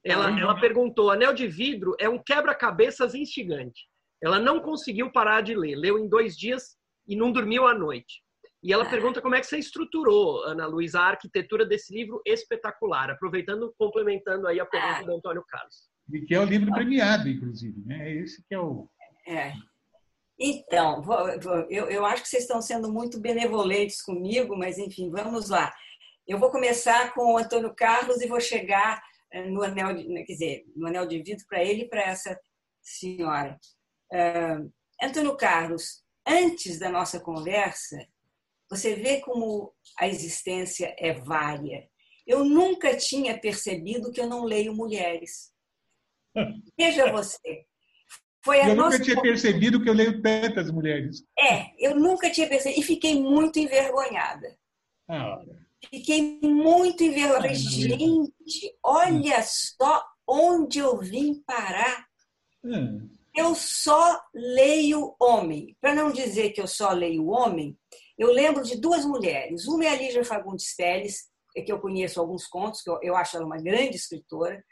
Ela, 0.06 0.40
ela 0.40 0.60
perguntou: 0.60 1.12
Anel 1.12 1.34
de 1.34 1.48
Vidro 1.48 1.96
é 2.00 2.10
um 2.10 2.22
quebra-cabeças 2.22 3.16
instigante. 3.16 3.88
Ela 4.22 4.40
não 4.40 4.60
conseguiu 4.60 5.12
parar 5.12 5.42
de 5.42 5.56
ler, 5.56 5.76
leu 5.76 5.98
em 5.98 6.08
dois 6.08 6.38
dias 6.38 6.78
e 7.08 7.16
não 7.16 7.32
dormiu 7.32 7.68
à 7.68 7.74
noite. 7.74 8.22
E 8.64 8.72
ela 8.72 8.90
pergunta 8.90 9.22
como 9.22 9.36
é 9.36 9.42
que 9.42 9.48
você 9.48 9.58
estruturou, 9.58 10.42
Ana 10.46 10.66
Luísa, 10.66 11.02
a 11.02 11.08
arquitetura 11.08 11.66
desse 11.66 11.94
livro 11.94 12.22
espetacular, 12.26 13.12
aproveitando, 13.12 13.74
complementando 13.78 14.48
aí 14.48 14.58
a 14.58 14.66
pergunta 14.66 15.02
é. 15.02 15.04
do 15.04 15.16
Antônio 15.18 15.44
Carlos. 15.50 15.90
E 16.14 16.22
que 16.22 16.34
é 16.34 16.40
o 16.40 16.46
livro 16.46 16.72
premiado, 16.72 17.28
inclusive, 17.28 17.82
né? 17.86 18.10
É 18.10 18.14
esse 18.16 18.42
que 18.48 18.56
é 18.56 18.60
o. 18.60 18.90
É. 19.28 19.54
Então, 20.40 21.04
eu, 21.70 21.90
eu 21.90 22.06
acho 22.06 22.24
que 22.24 22.30
vocês 22.30 22.44
estão 22.44 22.62
sendo 22.62 22.92
muito 22.92 23.20
benevolentes 23.20 24.02
comigo, 24.02 24.58
mas 24.58 24.78
enfim, 24.78 25.10
vamos 25.10 25.50
lá. 25.50 25.74
Eu 26.26 26.40
vou 26.40 26.50
começar 26.50 27.14
com 27.14 27.34
o 27.34 27.38
Antônio 27.38 27.74
Carlos 27.76 28.22
e 28.22 28.28
vou 28.28 28.40
chegar 28.40 29.02
no 29.42 29.64
anel, 29.64 29.96
de, 29.96 30.08
né, 30.08 30.24
quer 30.24 30.34
dizer, 30.34 30.66
no 30.76 30.88
anel 30.88 31.08
de 31.08 31.22
vidro 31.22 31.46
para 31.48 31.64
ele 31.64 31.84
e 31.84 31.90
para 31.90 32.02
essa 32.02 32.40
senhora. 32.82 33.60
Uh, 34.12 34.72
Antônio 35.02 35.36
Carlos, 35.36 36.04
antes 36.26 36.80
da 36.80 36.90
nossa 36.90 37.20
conversa, 37.20 37.98
você 38.70 38.96
vê 38.96 39.20
como 39.22 39.74
a 40.00 40.08
existência 40.08 40.96
é 40.98 41.14
vária. 41.14 41.88
Eu 42.26 42.44
nunca 42.44 42.96
tinha 42.96 43.38
percebido 43.38 44.12
que 44.12 44.22
eu 44.22 44.28
não 44.28 44.44
leio 44.44 44.74
mulheres. 44.74 45.52
Veja 46.78 47.12
você. 47.12 47.66
Foi 48.44 48.60
a 48.60 48.70
eu 48.70 48.76
nossa... 48.76 48.98
nunca 48.98 49.04
tinha 49.04 49.22
percebido 49.22 49.82
que 49.82 49.90
eu 49.90 49.94
leio 49.94 50.22
tantas 50.22 50.70
mulheres. 50.70 51.24
É, 51.38 51.72
eu 51.78 51.96
nunca 51.96 52.30
tinha 52.30 52.48
percebido. 52.48 52.80
E 52.80 52.84
fiquei 52.84 53.22
muito 53.22 53.60
envergonhada. 53.60 54.58
Ah, 55.08 55.40
fiquei 55.90 56.40
muito 56.42 57.04
envergonhada. 57.04 57.54
Gente, 57.54 58.78
olha 58.84 59.42
só 59.44 60.04
onde 60.28 60.80
eu 60.80 61.00
vim 61.00 61.42
parar. 61.46 62.06
Hum. 62.64 63.10
Eu 63.36 63.56
só 63.56 64.22
leio 64.34 65.16
homem. 65.20 65.76
Para 65.82 65.96
não 65.96 66.12
dizer 66.12 66.52
que 66.52 66.62
eu 66.62 66.68
só 66.68 66.92
leio 66.92 67.28
homem, 67.28 67.78
eu 68.18 68.32
lembro 68.32 68.64
de 68.64 68.78
duas 68.78 69.06
mulheres. 69.06 69.68
Uma 69.68 69.86
é 69.86 69.90
a 69.90 69.96
Lígia 69.96 70.24
Fagundes 70.24 70.76
Teles, 70.76 71.30
que 71.54 71.72
eu 71.72 71.80
conheço 71.80 72.20
alguns 72.20 72.48
contos, 72.48 72.82
que 72.82 72.90
eu, 72.90 73.00
eu 73.02 73.16
acho 73.16 73.36
ela 73.36 73.46
uma 73.46 73.58
grande 73.58 73.96
escritora. 73.96 74.64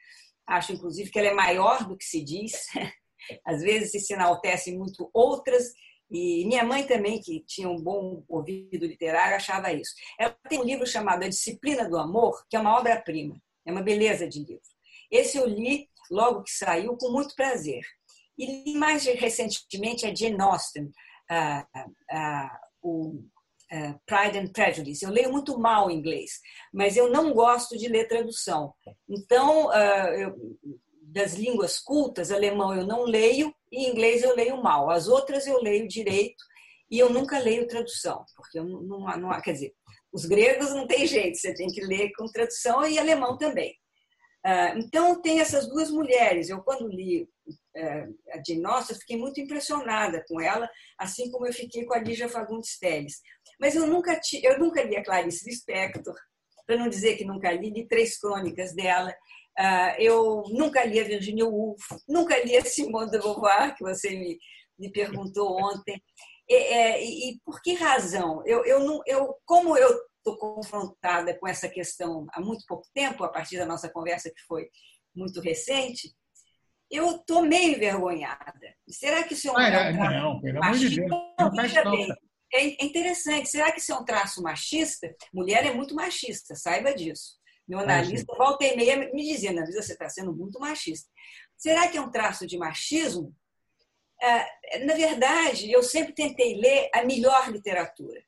Acho, 0.47 0.73
inclusive, 0.73 1.09
que 1.09 1.17
ela 1.17 1.29
é 1.29 1.33
maior 1.33 1.87
do 1.87 1.97
que 1.97 2.05
se 2.05 2.23
diz. 2.23 2.67
Às 3.45 3.61
vezes 3.61 4.05
se 4.05 4.13
enaltecem 4.13 4.77
muito 4.77 5.09
outras. 5.13 5.71
E 6.11 6.45
minha 6.45 6.65
mãe 6.65 6.85
também, 6.85 7.21
que 7.21 7.39
tinha 7.47 7.69
um 7.69 7.81
bom 7.81 8.23
ouvido 8.27 8.85
literário, 8.85 9.37
achava 9.37 9.71
isso. 9.71 9.93
Ela 10.19 10.35
tem 10.49 10.59
um 10.59 10.63
livro 10.63 10.85
chamado 10.85 11.23
A 11.23 11.29
Disciplina 11.29 11.87
do 11.87 11.97
Amor, 11.97 12.45
que 12.49 12.57
é 12.57 12.59
uma 12.59 12.77
obra-prima. 12.77 13.41
É 13.65 13.71
uma 13.71 13.81
beleza 13.81 14.27
de 14.27 14.39
livro. 14.39 14.61
Esse 15.09 15.37
eu 15.37 15.47
li 15.47 15.87
logo 16.09 16.43
que 16.43 16.51
saiu, 16.51 16.97
com 16.97 17.11
muito 17.11 17.33
prazer. 17.35 17.81
E 18.37 18.45
li 18.45 18.73
mais 18.73 19.05
recentemente 19.05 20.05
a 20.05 20.13
Jane 20.13 20.41
Austen, 20.41 20.91
o 22.81 23.23
Pride 24.05 24.37
and 24.37 24.47
Prejudice. 24.51 25.05
Eu 25.05 25.11
leio 25.11 25.31
muito 25.31 25.57
mal 25.57 25.89
inglês, 25.89 26.41
mas 26.73 26.97
eu 26.97 27.09
não 27.09 27.33
gosto 27.33 27.77
de 27.77 27.87
ler 27.87 28.09
tradução. 28.09 28.73
Então, 29.07 29.71
eu, 30.13 30.35
das 31.03 31.35
línguas 31.35 31.79
cultas, 31.79 32.31
alemão 32.31 32.75
eu 32.75 32.85
não 32.85 33.03
leio 33.03 33.53
e 33.71 33.87
inglês 33.87 34.23
eu 34.23 34.35
leio 34.35 34.61
mal. 34.61 34.89
As 34.89 35.07
outras 35.07 35.47
eu 35.47 35.61
leio 35.61 35.87
direito 35.87 36.43
e 36.89 36.99
eu 36.99 37.09
nunca 37.09 37.39
leio 37.39 37.67
tradução, 37.67 38.25
porque 38.35 38.59
eu 38.59 38.65
não, 38.65 38.81
não, 38.81 39.17
não 39.17 39.41
quer 39.41 39.53
dizer, 39.53 39.73
os 40.11 40.25
gregos 40.25 40.71
não 40.71 40.85
tem 40.85 41.07
jeito, 41.07 41.37
você 41.37 41.53
tem 41.53 41.67
que 41.67 41.81
ler 41.81 42.11
com 42.17 42.25
tradução 42.25 42.85
e 42.85 42.99
alemão 42.99 43.37
também. 43.37 43.73
Ah, 44.43 44.73
então, 44.75 45.21
tem 45.21 45.39
essas 45.39 45.67
duas 45.69 45.91
mulheres. 45.91 46.49
Eu, 46.49 46.61
quando 46.63 46.87
li 46.87 47.29
eh, 47.75 48.07
a 48.31 48.37
de 48.39 48.59
Nossa, 48.59 48.95
fiquei 48.95 49.17
muito 49.17 49.39
impressionada 49.39 50.23
com 50.27 50.41
ela, 50.41 50.69
assim 50.97 51.29
como 51.29 51.45
eu 51.45 51.53
fiquei 51.53 51.85
com 51.85 51.93
a 51.93 51.99
Lígia 51.99 52.27
Fagundes 52.27 52.77
Teles. 52.79 53.21
Mas 53.59 53.75
eu 53.75 53.85
nunca, 53.85 54.19
eu 54.41 54.59
nunca 54.59 54.81
li 54.83 54.97
a 54.97 55.03
Clarice 55.03 55.47
Lispector, 55.47 56.15
para 56.65 56.77
não 56.77 56.89
dizer 56.89 57.15
que 57.15 57.25
nunca 57.25 57.51
li, 57.51 57.69
li 57.69 57.87
três 57.87 58.19
crônicas 58.19 58.73
dela. 58.73 59.13
Ah, 59.57 59.95
eu 59.99 60.43
nunca 60.49 60.83
li 60.85 60.99
a 60.99 61.03
Virginia 61.03 61.45
Woolf, 61.45 61.83
nunca 62.07 62.37
li 62.43 62.55
a 62.55 62.63
Simone 62.63 63.11
de 63.11 63.19
Beauvoir, 63.19 63.75
que 63.75 63.83
você 63.83 64.11
me, 64.11 64.39
me 64.79 64.91
perguntou 64.91 65.57
ontem. 65.61 66.01
E, 66.47 66.53
é, 66.53 67.03
e, 67.03 67.39
por 67.45 67.61
que 67.61 67.73
razão? 67.73 68.41
Eu, 68.45 68.65
eu, 68.65 68.79
não, 68.79 69.01
eu, 69.05 69.35
como 69.45 69.77
eu 69.77 69.89
estou 70.17 70.37
confrontada 70.37 71.37
com 71.37 71.47
essa 71.47 71.67
questão 71.67 72.27
há 72.33 72.41
muito 72.41 72.63
pouco 72.67 72.87
tempo, 72.93 73.23
a 73.23 73.29
partir 73.29 73.57
da 73.57 73.65
nossa 73.65 73.89
conversa 73.89 74.29
que 74.29 74.41
foi 74.47 74.69
muito 75.15 75.41
recente, 75.41 76.13
eu 76.89 77.17
estou 77.17 77.43
meio 77.43 77.75
envergonhada. 77.75 78.75
Será 78.89 79.23
que 79.23 79.33
isso 79.33 79.47
é 79.47 79.51
um 79.51 79.55
traço 79.55 79.97
não, 79.97 80.41
pelo 80.41 80.63
amor 80.63 80.77
de 80.77 80.89
Deus, 80.95 81.09
não 81.09 81.55
faz 81.55 81.73
bem, 81.73 82.07
é 82.53 82.83
interessante. 82.83 83.49
Será 83.49 83.71
que 83.71 83.79
isso 83.79 83.91
é 83.91 83.95
um 83.95 84.05
traço 84.05 84.41
machista? 84.41 85.13
Mulher 85.33 85.65
é 85.65 85.73
muito 85.73 85.95
machista, 85.95 86.55
saiba 86.55 86.93
disso. 86.93 87.39
Meu 87.67 87.79
analista, 87.79 88.35
volta 88.35 88.65
e 88.65 88.75
meia, 88.75 88.97
me 89.13 89.23
dizia, 89.23 89.51
Analisa, 89.51 89.81
você 89.81 89.93
está 89.93 90.09
sendo 90.09 90.33
muito 90.33 90.59
machista. 90.59 91.09
Será 91.55 91.87
que 91.87 91.97
é 91.97 92.01
um 92.01 92.11
traço 92.11 92.45
de 92.45 92.57
machismo? 92.57 93.33
É, 94.21 94.85
na 94.85 94.93
verdade, 94.93 95.71
eu 95.71 95.81
sempre 95.81 96.13
tentei 96.13 96.55
ler 96.55 96.89
a 96.93 97.03
melhor 97.05 97.49
literatura. 97.49 98.21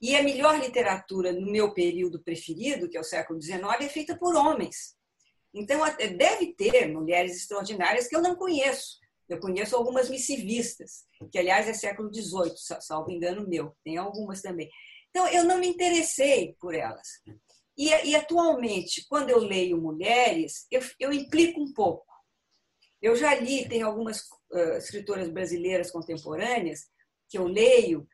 E 0.00 0.14
a 0.14 0.22
melhor 0.22 0.60
literatura, 0.60 1.32
no 1.32 1.50
meu 1.50 1.72
período 1.72 2.22
preferido, 2.22 2.88
que 2.88 2.96
é 2.96 3.00
o 3.00 3.04
século 3.04 3.40
XIX, 3.40 3.62
é 3.80 3.88
feita 3.88 4.14
por 4.16 4.36
homens. 4.36 4.94
Então, 5.54 5.80
deve 6.16 6.52
ter 6.52 6.88
mulheres 6.92 7.36
extraordinárias 7.36 8.08
que 8.08 8.14
eu 8.14 8.20
não 8.20 8.36
conheço. 8.36 8.98
Eu 9.28 9.40
conheço 9.40 9.74
algumas 9.74 10.10
missivistas, 10.10 11.04
que, 11.32 11.38
aliás, 11.38 11.66
é 11.68 11.72
século 11.72 12.12
XVIII, 12.12 12.54
salvo 12.80 13.10
engano 13.10 13.48
meu. 13.48 13.74
Tem 13.82 13.96
algumas 13.96 14.42
também. 14.42 14.68
Então, 15.10 15.26
eu 15.28 15.44
não 15.44 15.58
me 15.58 15.68
interessei 15.68 16.54
por 16.60 16.74
elas. 16.74 17.08
E, 17.76 17.88
e 17.88 18.14
atualmente, 18.14 19.06
quando 19.08 19.30
eu 19.30 19.38
leio 19.38 19.80
mulheres, 19.80 20.66
eu, 20.70 20.80
eu, 21.00 21.12
implico 21.12 21.60
um 21.60 21.72
pouco. 21.72 22.06
Eu 23.00 23.16
já 23.16 23.34
li, 23.34 23.68
tem 23.68 23.82
algumas 23.82 24.22
uh, 24.52 24.76
escritoras 24.76 25.28
brasileiras 25.28 25.90
contemporâneas 25.90 26.86
que 27.28 27.38
eu 27.38 27.46
leio, 27.46 28.06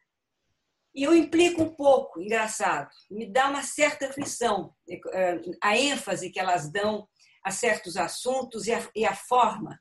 e 0.95 1.05
eu 1.05 1.15
implico 1.15 1.63
um 1.63 1.75
pouco, 1.75 2.21
engraçado. 2.21 2.91
Me 3.11 3.27
dá 3.27 3.49
uma 3.49 3.63
certa 3.63 4.09
aflição 4.09 4.75
uh, 4.89 5.57
a 5.63 5.77
ênfase 5.77 6.31
que 6.31 6.41
elas 6.41 6.71
dão 6.71 7.09
a 7.45 7.51
certos 7.51 7.97
assuntos 7.97 8.67
e 8.67 8.73
a, 8.73 8.89
e 8.95 9.05
a 9.05 9.15
forma 9.15 9.81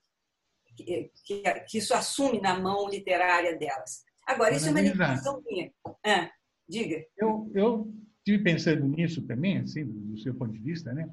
que, 0.83 1.11
que, 1.25 1.43
que, 1.67 1.77
isso 1.77 1.93
assume 1.93 2.39
na 2.41 2.59
mão 2.59 2.89
literária 2.89 3.57
delas. 3.57 4.03
Agora, 4.25 4.55
isso 4.55 4.67
é 4.67 4.71
uma 4.71 4.81
limitação 4.81 5.41
minha. 5.45 5.71
Ah, 6.05 6.31
diga. 6.67 7.03
Eu, 7.17 7.51
eu 7.53 7.93
estive 8.17 8.43
pensando 8.43 8.87
nisso 8.87 9.21
também, 9.23 9.57
assim, 9.59 9.85
do 9.85 10.17
seu 10.19 10.33
ponto 10.35 10.53
de 10.53 10.59
vista, 10.59 10.93
né? 10.93 11.09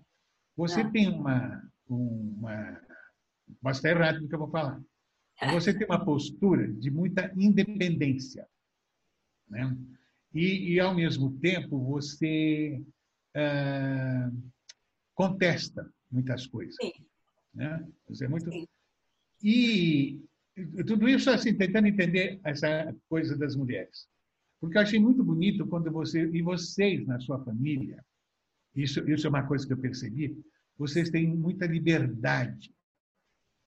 Você 0.57 0.83
Não. 0.83 0.93
tem 0.93 1.09
uma, 1.09 1.63
uma. 1.89 2.81
Posso 3.63 3.79
estar 3.79 3.91
errado 3.91 4.21
no 4.21 4.29
que 4.29 4.35
eu 4.35 4.39
vou 4.39 4.51
falar. 4.51 4.81
Você 5.53 5.77
tem 5.77 5.87
uma 5.87 6.03
postura 6.03 6.73
de 6.73 6.91
muita 6.91 7.31
independência. 7.37 8.47
Né? 9.49 9.77
E, 10.35 10.73
e 10.73 10.81
ao 10.81 10.95
mesmo 10.95 11.39
tempo, 11.39 11.79
você 11.85 12.83
ah, 13.35 14.31
contesta 15.15 15.91
muitas 16.11 16.47
coisas. 16.47 16.75
Sim. 16.81 16.93
Né? 17.55 17.87
Você 18.09 18.25
é 18.25 18.29
muito. 18.29 18.51
Sim. 18.51 18.67
E 19.43 20.21
tudo 20.87 21.09
isso 21.09 21.31
assim, 21.31 21.55
tentando 21.55 21.87
entender 21.87 22.41
essa 22.45 22.95
coisa 23.09 23.37
das 23.37 23.55
mulheres. 23.55 24.09
Porque 24.61 24.79
eu 24.79 24.83
achei 24.83 24.99
muito 24.99 25.23
bonito 25.23 25.67
quando 25.67 25.91
você, 25.91 26.29
e 26.31 26.43
vocês 26.43 27.07
na 27.07 27.21
sua 27.21 27.43
família, 27.45 28.05
isso, 28.75 29.09
isso 29.11 29.27
é 29.27 29.31
uma 29.31 29.47
coisa 29.47 29.67
que 29.67 29.73
eu 29.73 29.79
percebi, 29.79 30.37
vocês 30.77 31.11
têm 31.11 31.27
muita 31.27 31.67
liberdade. 31.67 32.75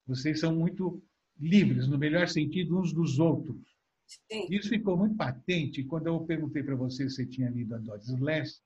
Vocês 0.06 0.40
são 0.40 0.54
muito 0.54 1.02
livres, 1.38 1.86
no 1.86 1.98
melhor 1.98 2.28
sentido, 2.28 2.78
uns 2.78 2.92
dos 2.92 3.18
outros. 3.18 3.62
Sim. 4.06 4.46
Isso 4.50 4.68
ficou 4.68 4.96
muito 4.96 5.16
patente 5.16 5.84
quando 5.84 6.08
eu 6.08 6.20
perguntei 6.20 6.62
para 6.62 6.74
você 6.74 7.08
se 7.08 7.14
você 7.14 7.26
tinha 7.26 7.48
lido 7.48 7.74
a 7.74 7.78
Doris 7.78 8.08
Less, 8.18 8.60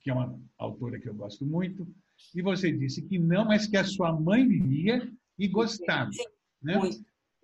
que 0.00 0.10
é 0.10 0.14
uma 0.14 0.38
autora 0.56 0.98
que 0.98 1.08
eu 1.08 1.14
gosto 1.14 1.44
muito, 1.44 1.86
e 2.34 2.40
você 2.40 2.72
disse 2.72 3.02
que 3.02 3.18
não, 3.18 3.44
mas 3.44 3.66
que 3.66 3.76
a 3.76 3.84
sua 3.84 4.12
mãe 4.18 4.42
lia 4.44 5.06
e 5.38 5.48
gostava. 5.48 6.12
Sim, 6.12 6.24
né? 6.62 6.80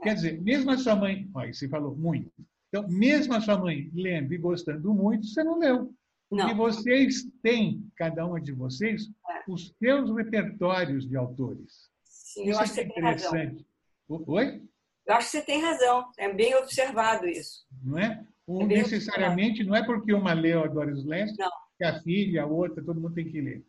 Quer 0.02 0.14
dizer, 0.14 0.40
mesmo 0.40 0.70
a 0.70 0.78
sua 0.78 0.96
mãe, 0.96 1.28
olha, 1.34 1.52
você 1.52 1.68
falou 1.68 1.94
muito, 1.94 2.32
então, 2.70 2.86
mesmo 2.88 3.34
a 3.34 3.40
sua 3.40 3.58
mãe 3.58 3.90
lendo 3.92 4.32
e 4.32 4.38
gostando 4.38 4.94
muito, 4.94 5.26
você 5.26 5.42
não 5.42 5.58
leu. 5.58 5.92
Não. 6.30 6.48
E 6.48 6.54
vocês 6.54 7.28
têm, 7.42 7.84
cada 7.96 8.24
uma 8.24 8.40
de 8.40 8.52
vocês, 8.52 9.10
é. 9.28 9.42
os 9.48 9.74
seus 9.76 10.14
repertórios 10.16 11.06
de 11.08 11.16
autores. 11.16 11.90
Sim, 12.04 12.42
isso 12.42 12.50
eu 12.52 12.58
acho 12.60 12.80
é 12.80 12.84
que 12.84 12.92
você 12.92 12.98
interessante. 13.00 13.56
Tem 13.56 14.16
razão. 14.16 14.24
Oi? 14.28 14.62
Eu 15.06 15.14
acho 15.14 15.30
que 15.30 15.38
você 15.38 15.42
tem 15.44 15.60
razão. 15.60 16.08
É 16.16 16.32
bem 16.32 16.54
observado 16.54 17.26
isso. 17.26 17.66
Não 17.82 17.98
é? 17.98 18.24
é 18.48 18.64
necessariamente, 18.64 19.62
observado. 19.62 19.68
não 19.68 19.76
é 19.76 19.84
porque 19.84 20.12
uma 20.14 20.32
leu 20.32 20.62
a 20.62 20.68
Doris 20.68 21.04
Leste, 21.04 21.36
que 21.76 21.84
a 21.84 22.00
filha, 22.00 22.44
a 22.44 22.46
outra, 22.46 22.84
todo 22.84 23.00
mundo 23.00 23.14
tem 23.14 23.28
que 23.28 23.40
ler. 23.40 23.64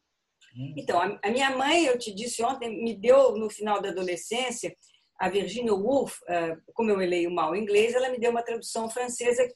Então, 0.78 0.99
a 1.24 1.30
minha 1.30 1.56
mãe, 1.56 1.86
eu 1.86 1.97
te 1.97 2.14
disse 2.14 2.43
ontem, 2.43 2.84
me 2.84 2.93
deu 2.93 3.38
no 3.38 3.49
final 3.49 3.82
da 3.82 3.89
adolescência 3.89 4.76
a 5.22 5.30
Virginia 5.30 5.74
Woolf, 5.74 6.18
eh, 6.28 6.58
como 6.74 6.89
eu 6.89 6.97
leio 6.97 7.30
mal 7.30 7.56
inglês, 7.56 7.93
ela 7.93 8.10
me 8.10 8.20
deu 8.20 8.32
uma 8.32 8.41
tradução 8.41 8.89
francesa 8.89 9.47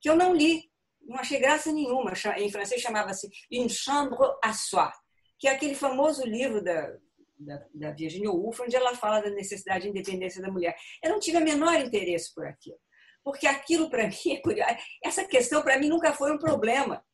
que 0.00 0.08
eu 0.08 0.14
não 0.14 0.32
li, 0.32 0.70
não 1.02 1.18
achei 1.18 1.40
graça 1.40 1.72
nenhuma. 1.72 2.12
Em 2.36 2.50
francês 2.52 2.80
chamava-se 2.80 3.28
Une 3.50 3.68
chambre 3.68 4.16
à 4.44 4.52
soi, 4.52 4.88
que 5.36 5.48
é 5.48 5.50
aquele 5.50 5.74
famoso 5.74 6.24
livro 6.24 6.62
da, 6.62 6.96
da, 7.36 7.64
da 7.74 7.90
Virginia 7.90 8.30
Woolf, 8.30 8.60
onde 8.60 8.76
ela 8.76 8.94
fala 8.94 9.20
da 9.20 9.30
necessidade 9.30 9.84
de 9.84 9.90
independência 9.90 10.40
da 10.40 10.52
mulher. 10.52 10.76
Eu 11.02 11.10
não 11.10 11.18
tive 11.18 11.38
o 11.38 11.44
menor 11.44 11.74
interesse 11.80 12.32
por 12.32 12.46
aquilo, 12.46 12.78
porque 13.24 13.48
aquilo 13.48 13.90
para 13.90 14.06
mim 14.08 14.34
é 14.34 14.40
curioso. 14.40 14.76
Essa 15.04 15.24
questão 15.24 15.62
para 15.62 15.80
mim 15.80 15.88
nunca 15.88 16.12
foi 16.12 16.32
um 16.32 16.38
problema. 16.38 17.04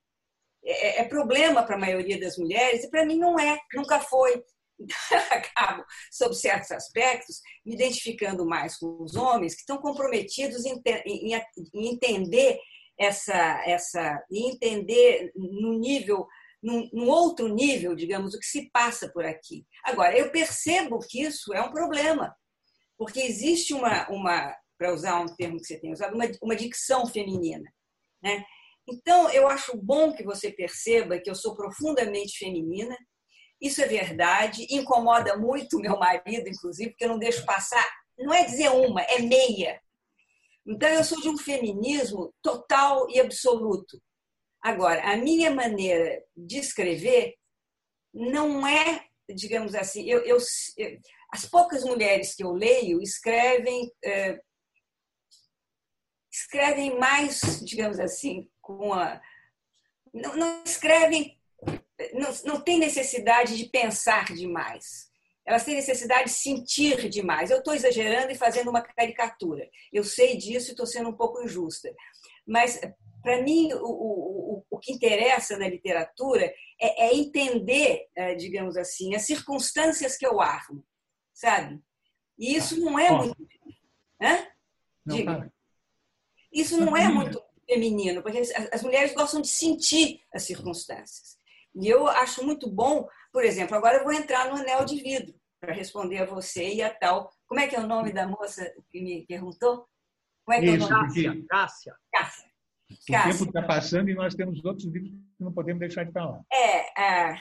É, 0.64 1.00
é 1.02 1.04
problema 1.04 1.62
para 1.62 1.76
a 1.76 1.80
maioria 1.80 2.18
das 2.18 2.36
mulheres, 2.36 2.84
e 2.84 2.90
para 2.90 3.04
mim 3.04 3.18
não 3.18 3.38
é, 3.38 3.58
nunca 3.74 4.00
foi. 4.00 4.42
Acabo, 5.30 5.84
sob 6.10 6.34
certos 6.34 6.72
aspectos, 6.72 7.40
me 7.64 7.74
identificando 7.74 8.44
mais 8.44 8.76
com 8.76 9.02
os 9.02 9.14
homens 9.14 9.54
que 9.54 9.60
estão 9.60 9.78
comprometidos 9.78 10.64
em, 10.64 10.82
em, 11.06 11.34
em 11.74 11.92
entender 11.92 12.58
essa, 12.98 13.62
essa, 13.66 14.24
em 14.30 14.50
entender 14.50 15.30
no 15.34 15.78
nível 15.78 16.26
num, 16.62 16.88
num, 16.94 17.08
outro 17.08 17.46
nível, 17.46 17.94
digamos, 17.94 18.34
o 18.34 18.38
que 18.38 18.46
se 18.46 18.70
passa 18.70 19.10
por 19.10 19.24
aqui. 19.24 19.66
Agora, 19.84 20.16
eu 20.16 20.30
percebo 20.30 20.98
que 20.98 21.20
isso 21.22 21.52
é 21.52 21.60
um 21.60 21.70
problema, 21.70 22.34
porque 22.96 23.20
existe 23.20 23.74
uma, 23.74 24.08
uma 24.08 24.56
para 24.78 24.92
usar 24.92 25.20
um 25.20 25.26
termo 25.26 25.58
que 25.58 25.66
você 25.66 25.78
tem 25.78 25.92
usado, 25.92 26.14
uma, 26.14 26.24
uma 26.42 26.56
dicção 26.56 27.06
feminina. 27.06 27.70
Né? 28.22 28.42
Então, 28.86 29.30
eu 29.30 29.48
acho 29.48 29.76
bom 29.76 30.12
que 30.12 30.22
você 30.22 30.50
perceba 30.50 31.18
que 31.18 31.30
eu 31.30 31.34
sou 31.34 31.54
profundamente 31.54 32.38
feminina. 32.38 32.96
Isso 33.60 33.80
é 33.80 33.86
verdade, 33.86 34.66
incomoda 34.70 35.36
muito 35.36 35.80
meu 35.80 35.98
marido, 35.98 36.48
inclusive, 36.48 36.90
porque 36.90 37.04
eu 37.04 37.08
não 37.08 37.18
deixo 37.18 37.44
passar. 37.46 37.86
Não 38.18 38.32
é 38.32 38.44
dizer 38.44 38.68
uma, 38.70 39.02
é 39.02 39.20
meia. 39.20 39.80
Então, 40.66 40.88
eu 40.88 41.04
sou 41.04 41.20
de 41.20 41.28
um 41.28 41.38
feminismo 41.38 42.32
total 42.42 43.08
e 43.10 43.20
absoluto. 43.20 44.00
Agora, 44.62 45.02
a 45.12 45.16
minha 45.16 45.50
maneira 45.50 46.22
de 46.36 46.58
escrever 46.58 47.34
não 48.12 48.66
é, 48.66 49.04
digamos 49.34 49.74
assim, 49.74 50.08
eu, 50.08 50.24
eu, 50.24 50.38
as 51.30 51.44
poucas 51.46 51.84
mulheres 51.84 52.34
que 52.34 52.44
eu 52.44 52.52
leio 52.52 53.02
escrevem 53.02 53.90
é, 54.02 54.40
escrevem 56.32 56.98
mais, 56.98 57.60
digamos 57.64 58.00
assim, 58.00 58.48
com 58.64 58.94
a. 58.94 59.20
Não, 60.12 60.36
não 60.36 60.64
escrevem, 60.64 61.38
não, 62.14 62.30
não 62.44 62.60
tem 62.60 62.78
necessidade 62.78 63.56
de 63.56 63.66
pensar 63.66 64.32
demais. 64.32 65.12
Elas 65.46 65.64
têm 65.64 65.74
necessidade 65.74 66.24
de 66.24 66.36
sentir 66.36 67.08
demais. 67.10 67.50
Eu 67.50 67.58
estou 67.58 67.74
exagerando 67.74 68.32
e 68.32 68.36
fazendo 68.36 68.70
uma 68.70 68.80
caricatura. 68.80 69.68
Eu 69.92 70.02
sei 70.02 70.36
disso 70.36 70.68
e 70.68 70.70
estou 70.70 70.86
sendo 70.86 71.10
um 71.10 71.16
pouco 71.16 71.42
injusta. 71.42 71.94
Mas, 72.46 72.80
para 73.22 73.42
mim, 73.42 73.70
o, 73.74 73.84
o, 73.84 74.64
o 74.70 74.78
que 74.78 74.92
interessa 74.92 75.58
na 75.58 75.68
literatura 75.68 76.46
é, 76.80 77.08
é 77.08 77.14
entender, 77.14 78.06
é, 78.16 78.34
digamos 78.34 78.76
assim, 78.76 79.14
as 79.14 79.26
circunstâncias 79.26 80.16
que 80.16 80.26
eu 80.26 80.40
armo, 80.40 80.82
sabe? 81.34 81.78
E 82.38 82.56
isso 82.56 82.80
não 82.80 82.98
é 82.98 83.10
muito. 83.10 83.36
Hã? 84.22 84.46
Diga. 85.04 85.52
Isso 86.50 86.78
não 86.78 86.96
é 86.96 87.08
muito 87.08 87.43
feminino, 87.64 88.22
porque 88.22 88.42
as 88.72 88.82
mulheres 88.82 89.14
gostam 89.14 89.40
de 89.40 89.48
sentir 89.48 90.20
as 90.32 90.42
circunstâncias. 90.42 91.38
E 91.74 91.88
eu 91.88 92.06
acho 92.06 92.44
muito 92.44 92.70
bom, 92.70 93.08
por 93.32 93.44
exemplo, 93.44 93.76
agora 93.76 93.98
eu 93.98 94.04
vou 94.04 94.12
entrar 94.12 94.48
no 94.48 94.56
anel 94.56 94.84
de 94.84 94.96
vidro 94.96 95.34
para 95.60 95.74
responder 95.74 96.18
a 96.18 96.26
você 96.26 96.74
e 96.74 96.82
a 96.82 96.92
tal. 96.92 97.30
Como 97.46 97.60
é 97.60 97.66
que 97.66 97.74
é 97.74 97.80
o 97.80 97.86
nome 97.86 98.12
da 98.12 98.26
moça 98.26 98.72
que 98.92 99.00
me 99.00 99.26
perguntou? 99.26 99.86
Como 100.44 100.56
é 100.56 100.60
que 100.60 100.66
Isso, 100.66 100.84
é 100.84 100.86
o 100.86 100.90
nome? 100.90 101.06
Cássia. 101.08 101.44
Cássia. 101.48 101.96
Cássia. 102.12 102.50
O 102.90 103.12
Cássia. 103.12 103.32
tempo 103.32 103.44
está 103.44 103.62
passando 103.62 104.10
e 104.10 104.14
nós 104.14 104.34
temos 104.34 104.64
outros 104.64 104.86
livros 104.86 105.10
que 105.10 105.42
não 105.42 105.52
podemos 105.52 105.80
deixar 105.80 106.04
de 106.04 106.12
falar. 106.12 106.42
É, 106.52 107.02
é. 107.02 107.38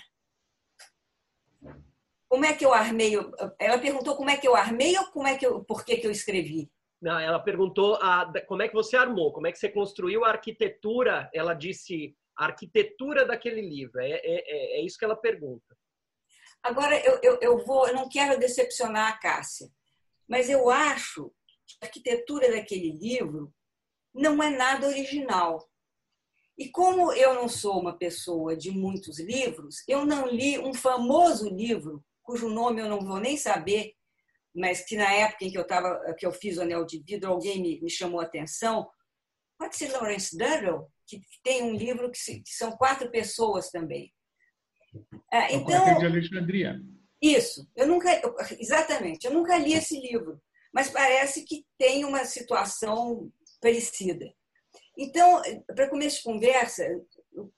Como 2.27 2.45
é 2.45 2.53
que 2.53 2.65
eu 2.65 2.73
armei? 2.73 3.13
Ela 3.59 3.77
perguntou 3.77 4.15
como 4.15 4.29
é 4.29 4.37
que 4.37 4.47
eu 4.47 4.55
armei 4.55 4.97
ou 4.97 5.05
como 5.11 5.27
é 5.27 5.37
que 5.37 5.45
eu, 5.45 5.63
por 5.63 5.85
que, 5.85 5.97
que 5.97 6.07
eu 6.07 6.11
escrevi? 6.11 6.71
Ela 7.03 7.39
perguntou 7.39 7.95
a, 7.95 8.31
como 8.47 8.61
é 8.61 8.67
que 8.67 8.73
você 8.73 8.95
armou, 8.95 9.33
como 9.33 9.47
é 9.47 9.51
que 9.51 9.59
você 9.59 9.69
construiu 9.69 10.23
a 10.23 10.29
arquitetura. 10.29 11.29
Ela 11.33 11.53
disse 11.53 12.15
a 12.37 12.45
arquitetura 12.45 13.25
daquele 13.25 13.61
livro. 13.61 13.99
É, 13.99 14.11
é, 14.11 14.21
é, 14.23 14.79
é 14.79 14.85
isso 14.85 14.97
que 14.97 15.05
ela 15.05 15.15
pergunta. 15.15 15.75
Agora, 16.61 16.97
eu, 17.05 17.19
eu, 17.21 17.39
eu, 17.41 17.65
vou, 17.65 17.87
eu 17.87 17.93
não 17.93 18.07
quero 18.07 18.39
decepcionar 18.39 19.11
a 19.11 19.17
Cássia, 19.17 19.67
mas 20.27 20.49
eu 20.49 20.69
acho 20.69 21.29
que 21.67 21.75
a 21.81 21.85
arquitetura 21.87 22.49
daquele 22.51 22.91
livro 22.91 23.53
não 24.13 24.41
é 24.41 24.49
nada 24.49 24.87
original. 24.87 25.69
E 26.57 26.69
como 26.69 27.11
eu 27.11 27.33
não 27.33 27.49
sou 27.49 27.79
uma 27.81 27.97
pessoa 27.97 28.55
de 28.55 28.71
muitos 28.71 29.19
livros, 29.19 29.83
eu 29.87 30.05
não 30.05 30.27
li 30.27 30.57
um 30.57 30.73
famoso 30.73 31.49
livro, 31.49 32.03
cujo 32.21 32.47
nome 32.47 32.79
eu 32.79 32.87
não 32.87 33.01
vou 33.01 33.19
nem 33.19 33.35
saber, 33.35 33.93
mas 34.53 34.85
que 34.85 34.95
na 34.95 35.11
época 35.11 35.45
em 35.45 35.51
que 35.51 35.57
eu 35.57 35.65
tava, 35.65 35.99
que 36.17 36.25
eu 36.25 36.31
fiz 36.31 36.57
o 36.57 36.61
anel 36.61 36.85
de 36.85 37.01
vidro, 37.01 37.31
alguém 37.31 37.61
me, 37.61 37.81
me 37.81 37.89
chamou 37.89 38.19
a 38.19 38.23
atenção. 38.23 38.87
Pode 39.57 39.75
ser 39.75 39.91
Lawrence 39.91 40.37
Durrell, 40.37 40.87
que, 41.07 41.19
que 41.19 41.41
tem 41.43 41.63
um 41.63 41.75
livro 41.75 42.11
que, 42.11 42.17
se, 42.17 42.41
que, 42.41 42.51
são 42.51 42.71
quatro 42.73 43.09
pessoas 43.09 43.69
também. 43.69 44.13
É, 45.31 45.53
então, 45.55 45.97
de 45.97 46.05
Alexandria. 46.05 46.79
Isso. 47.21 47.67
Eu 47.75 47.87
nunca, 47.87 48.09
exatamente. 48.59 49.25
Eu 49.25 49.33
nunca 49.33 49.57
li 49.57 49.73
esse 49.73 49.99
livro, 49.99 50.39
mas 50.73 50.89
parece 50.89 51.45
que 51.45 51.65
tem 51.77 52.05
uma 52.05 52.25
situação 52.25 53.31
parecida. 53.61 54.31
Então, 54.97 55.41
para 55.75 55.89
começo 55.89 56.17
de 56.17 56.23
conversa, 56.23 56.85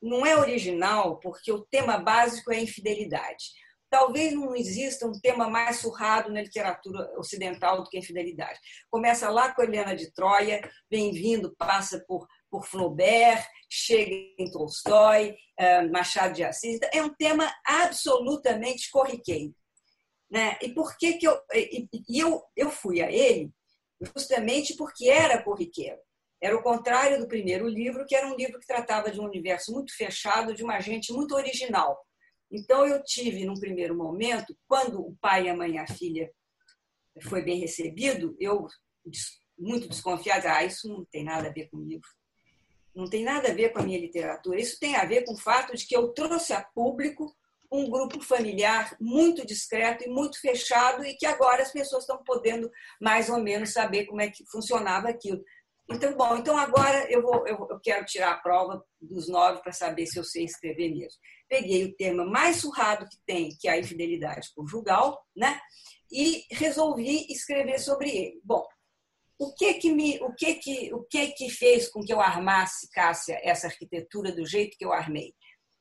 não 0.02 0.26
é 0.26 0.38
original 0.38 1.20
porque 1.20 1.52
o 1.52 1.66
tema 1.66 1.98
básico 1.98 2.54
é 2.54 2.62
infidelidade. 2.62 3.46
Talvez 3.98 4.34
não 4.34 4.54
exista 4.54 5.08
um 5.08 5.14
tema 5.14 5.50
mais 5.50 5.78
surrado 5.78 6.30
na 6.30 6.41
literatura 6.41 7.10
ocidental 7.18 7.82
do 7.82 7.89
que 7.89 7.96
a 7.96 8.02
infidelidade. 8.02 8.60
Começa 8.91 9.30
lá 9.30 9.56
com 9.56 9.62
Helena 9.62 9.96
de 9.96 10.12
Troia, 10.12 10.70
vem 10.91 11.14
vindo, 11.14 11.56
passa 11.58 12.04
por, 12.06 12.28
por 12.52 12.66
Flaubert, 12.68 13.48
chega 13.70 14.12
em 14.38 14.52
Tolstói, 14.52 15.38
eh, 15.58 15.88
Machado 15.88 16.34
de 16.34 16.43
Assis. 16.43 16.78
É 16.93 17.02
um 17.02 17.16
tema 17.16 17.50
absolutamente 17.66 18.91
corriqueiro. 18.91 19.56
Né? 20.30 20.58
E 20.62 20.74
por 20.74 20.98
que, 20.98 21.14
que 21.14 21.26
eu, 21.26 21.39
e, 21.54 21.88
eu, 22.10 22.43
eu 22.54 22.70
fui 22.70 23.02
a 23.02 23.10
ele 23.10 23.50
justamente 24.14 24.76
porque 24.76 25.10
era 25.10 25.41
corriqueiro. 25.41 26.02
Era 26.41 26.58
o 26.58 26.62
contrário 26.62 27.18
do 27.18 27.30
primeiro 27.30 27.66
livro, 27.66 28.06
que 28.06 28.14
era 28.14 28.28
um 28.28 28.36
livro 28.36 28.60
que 28.60 28.68
tratava 28.68 29.10
de 29.10 29.22
um 29.22 29.24
universo 29.24 29.72
muito 29.72 29.96
fechado, 29.96 30.54
de 30.54 30.66
uma 30.66 30.82
gente 30.82 31.14
muito 31.14 31.34
original. 31.34 32.05
Então, 32.52 32.86
eu 32.86 33.04
tive, 33.04 33.46
num 33.46 33.60
primeiro 33.60 33.96
momento, 33.96 34.56
quando 34.68 35.00
o 35.02 35.16
pai, 35.20 35.50
a 35.50 35.56
mãe 35.56 35.74
e 35.74 35.78
a 35.78 35.88
filha 35.88 36.32
foi 37.24 37.41
bem 37.41 37.60
recebido, 37.60 38.36
eu, 38.39 38.68
muito 39.58 39.88
desconfiada, 39.88 40.54
ah, 40.54 40.64
isso 40.64 40.88
não 40.88 41.06
tem 41.06 41.24
nada 41.24 41.48
a 41.48 41.52
ver 41.52 41.70
comigo. 41.70 42.06
Não 42.93 43.10
tem 43.10 43.24
nada 43.24 43.50
a 43.50 43.54
ver 43.54 43.70
com 43.70 43.80
a 43.80 43.84
minha 43.84 44.00
literatura. 44.00 44.60
Isso 44.60 44.80
tem 44.80 44.96
a 44.96 45.06
ver 45.06 45.26
com 45.26 45.34
o 45.34 45.38
fato 45.38 45.76
de 45.76 45.86
que 45.86 45.96
eu 45.96 46.10
trouxe 46.10 46.54
a 46.54 46.62
público 46.62 47.36
um 47.72 47.89
grupo 47.89 48.22
familiar 48.22 48.96
muito 49.00 49.46
discreto 49.46 50.06
e 50.06 50.10
muito 50.10 50.39
fechado 50.39 51.04
e 51.04 51.16
que 51.16 51.26
agora 51.26 51.62
as 51.62 51.72
pessoas 51.72 52.04
estão 52.04 52.24
podendo 52.24 52.72
mais 53.02 53.30
ou 53.30 53.39
menos 53.39 53.74
saber 53.74 54.06
como 54.06 54.22
é 54.22 54.30
que 54.30 54.46
funcionava 54.46 55.10
aquilo. 55.10 55.43
Então, 55.90 56.16
bom, 56.18 56.36
então 56.38 56.58
agora 56.58 57.10
eu, 57.12 57.22
vou, 57.22 57.48
eu, 57.48 57.68
eu 57.70 57.80
quero 57.80 58.06
tirar 58.06 58.32
a 58.32 58.38
prova 58.38 58.84
dos 59.00 59.30
nove 59.30 59.62
para 59.62 59.72
saber 59.72 60.08
se 60.08 60.18
eu 60.18 60.24
sei 60.24 60.44
escrever 60.44 60.90
mesmo. 60.90 61.20
Peguei 61.48 61.86
o 61.86 61.96
tema 61.96 62.26
mais 62.26 62.58
surrado 62.58 63.08
que 63.08 63.18
tem, 63.26 63.56
que 63.60 63.68
é 63.68 63.74
a 63.74 63.78
infidelidade 63.78 64.50
conjugal, 64.56 65.24
né? 65.36 65.60
E 66.12 66.44
resolvi 66.52 67.28
escrever 67.32 67.80
sobre 67.80 68.10
ele. 68.10 68.42
Bom, 68.44 68.66
o 69.38 69.54
que 69.54 69.76
que 69.76 69.92
me, 69.92 70.20
o 70.22 70.34
que 70.34 70.56
que, 70.56 70.94
o 70.94 71.04
que 71.04 71.28
que 71.34 71.50
fez 71.50 71.88
com 71.90 72.02
que 72.02 72.14
eu 72.14 72.20
armasse, 72.20 72.90
Cássia, 72.90 73.40
essa 73.44 73.68
arquitetura 73.68 74.32
do 74.32 74.46
jeito 74.46 74.78
que 74.78 74.86
eu 74.86 74.92
armei? 74.92 75.36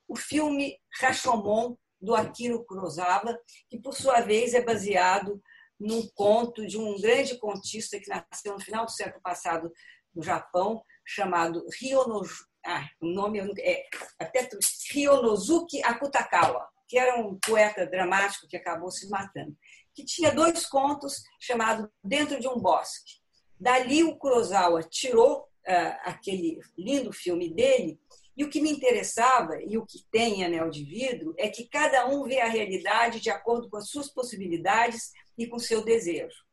O 0.06 0.16
filme 0.16 0.76
Rashomon 1.00 1.76
do 1.98 2.14
Akira 2.14 2.58
Kurosawa, 2.64 3.38
que 3.70 3.80
por 3.80 3.94
sua 3.94 4.20
vez 4.20 4.52
é 4.52 4.60
baseado 4.60 5.40
num 5.78 6.06
conto 6.14 6.66
de 6.66 6.78
um 6.78 7.00
grande 7.00 7.38
contista 7.38 7.98
que 7.98 8.08
nasceu 8.08 8.54
no 8.54 8.60
final 8.60 8.84
do 8.84 8.92
século 8.92 9.22
passado 9.22 9.70
no 10.14 10.22
Japão, 10.22 10.82
chamado 11.04 11.64
Ryonoju, 11.80 12.44
ah, 12.66 12.88
o 13.00 13.06
nome 13.06 13.40
é 13.60 13.84
até 14.18 14.48
Ryonozuki 14.90 15.82
Akutakawa, 15.82 16.66
que 16.88 16.98
era 16.98 17.20
um 17.20 17.38
poeta 17.38 17.86
dramático 17.86 18.48
que 18.48 18.56
acabou 18.56 18.90
se 18.90 19.08
matando, 19.08 19.54
que 19.92 20.04
tinha 20.04 20.32
dois 20.32 20.66
contos 20.66 21.22
chamados 21.38 21.88
Dentro 22.02 22.40
de 22.40 22.48
um 22.48 22.58
Bosque. 22.58 23.20
Dali 23.60 24.02
o 24.02 24.16
Kurosawa 24.16 24.82
tirou 24.82 25.40
uh, 25.40 25.98
aquele 26.04 26.58
lindo 26.76 27.12
filme 27.12 27.52
dele 27.52 28.00
e 28.36 28.44
o 28.44 28.50
que 28.50 28.60
me 28.60 28.70
interessava, 28.70 29.62
e 29.62 29.78
o 29.78 29.86
que 29.86 30.04
tem 30.10 30.40
em 30.40 30.44
Anel 30.44 30.68
de 30.68 30.84
Vidro, 30.84 31.34
é 31.38 31.48
que 31.48 31.68
cada 31.68 32.06
um 32.08 32.24
vê 32.24 32.40
a 32.40 32.48
realidade 32.48 33.20
de 33.20 33.30
acordo 33.30 33.70
com 33.70 33.76
as 33.76 33.88
suas 33.88 34.08
possibilidades 34.08 35.12
e 35.38 35.46
com 35.46 35.58
seu 35.58 35.84
desejo. 35.84 36.44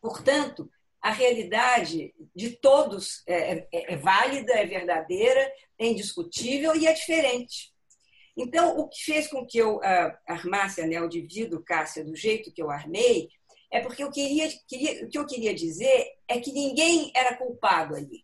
Portanto, 0.00 0.70
a 1.08 1.10
realidade 1.10 2.14
de 2.36 2.50
todos 2.50 3.22
é, 3.26 3.66
é, 3.72 3.94
é, 3.94 3.96
válida, 3.96 4.52
é 4.52 4.66
verdadeira, 4.66 5.40
é 5.78 5.86
indiscutível 5.86 6.76
e 6.76 6.86
é 6.86 6.92
diferente. 6.92 7.72
Então, 8.36 8.78
o 8.78 8.86
que 8.90 9.02
fez 9.02 9.26
com 9.26 9.46
que 9.46 9.56
eu 9.56 9.76
uh, 9.76 10.12
armasse 10.26 10.82
anel 10.82 11.08
de 11.08 11.22
vidro, 11.22 11.64
Cássia, 11.64 12.04
do 12.04 12.14
jeito 12.14 12.52
que 12.52 12.60
eu 12.60 12.70
armei, 12.70 13.30
é 13.72 13.80
porque 13.80 14.04
eu 14.04 14.10
queria, 14.10 14.50
queria, 14.68 15.06
o 15.06 15.08
que 15.08 15.16
eu 15.16 15.24
queria 15.24 15.54
dizer 15.54 16.08
é 16.28 16.38
que 16.40 16.52
ninguém 16.52 17.10
era 17.16 17.34
culpado 17.38 17.96
ali. 17.96 18.22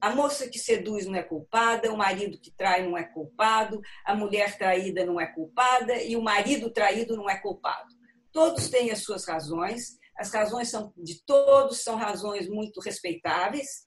A 0.00 0.12
moça 0.12 0.48
que 0.48 0.58
seduz 0.58 1.06
não 1.06 1.14
é 1.14 1.22
culpada, 1.22 1.92
o 1.92 1.96
marido 1.96 2.36
que 2.36 2.50
trai 2.50 2.84
não 2.84 2.98
é 2.98 3.04
culpado, 3.04 3.80
a 4.04 4.12
mulher 4.12 4.58
traída 4.58 5.06
não 5.06 5.20
é 5.20 5.26
culpada 5.26 6.02
e 6.02 6.16
o 6.16 6.22
marido 6.22 6.68
traído 6.68 7.16
não 7.16 7.30
é 7.30 7.38
culpado. 7.38 7.94
Todos 8.32 8.68
têm 8.68 8.90
as 8.90 9.04
suas 9.04 9.24
razões, 9.24 9.96
as 10.18 10.32
razões 10.32 10.68
são 10.68 10.92
de 10.96 11.22
todos 11.24 11.82
são 11.82 11.96
razões 11.96 12.48
muito 12.48 12.80
respeitáveis. 12.80 13.86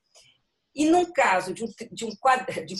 E 0.76 0.86
num 0.86 1.12
caso 1.12 1.54
de 1.54 1.64
um, 1.64 1.68
de 1.92 2.06
um, 2.06 2.12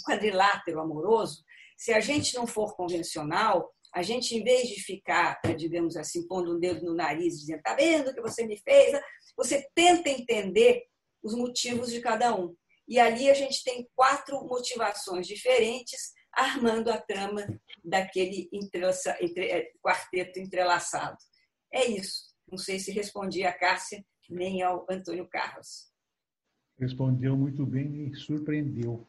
quadrilátero 0.06 0.80
amoroso, 0.80 1.44
se 1.78 1.92
a 1.94 2.00
gente 2.00 2.36
não 2.36 2.46
for 2.46 2.76
convencional, 2.76 3.74
a 3.94 4.04
gente, 4.04 4.36
em 4.36 4.44
vez 4.44 4.70
de 4.70 4.82
ficar, 4.82 5.40
digamos 5.58 5.98
assim, 5.98 6.28
pondo 6.28 6.56
um 6.56 6.60
dedo 6.60 6.86
no 6.86 6.94
nariz, 6.94 7.40
dizendo, 7.40 7.62
tá 7.64 7.74
vendo 7.74 8.10
o 8.10 8.14
que 8.14 8.22
você 8.22 8.46
me 8.46 8.58
fez? 8.58 9.00
Você 9.36 9.68
tenta 9.74 10.10
entender 10.10 10.84
os 11.24 11.34
motivos 11.34 11.92
de 11.92 12.00
cada 12.00 12.36
um. 12.36 12.56
E 12.88 13.00
ali 13.00 13.30
a 13.30 13.34
gente 13.34 13.64
tem 13.64 13.88
quatro 13.96 14.44
motivações 14.46 15.28
diferentes 15.28 16.12
armando 16.32 16.92
a 16.92 16.98
trama 17.00 17.46
daquele 17.84 18.48
entrelaça, 18.54 19.18
entre, 19.20 19.50
é, 19.50 19.72
quarteto 19.84 20.40
entrelaçado. 20.40 21.18
É 21.74 21.86
isso. 21.86 22.29
Não 22.52 22.58
sei 22.58 22.80
se 22.80 22.92
respondi 22.92 23.44
a 23.44 23.54
Cássia 23.54 24.04
nem 24.30 24.62
ao 24.62 24.86
Antônio 24.90 25.28
Carlos. 25.28 25.92
Respondeu 26.78 27.36
muito 27.36 27.66
bem 27.66 27.86
e 27.86 28.10
me 28.10 28.16
surpreendeu. 28.16 29.08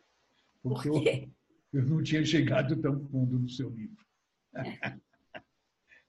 Porque 0.63 0.89
Por 0.89 1.07
eu, 1.07 1.29
eu 1.73 1.87
não 1.87 2.03
tinha 2.03 2.25
chegado 2.25 2.81
tão 2.81 3.01
fundo 3.09 3.39
no 3.39 3.49
seu 3.49 3.71
livro. 3.71 4.05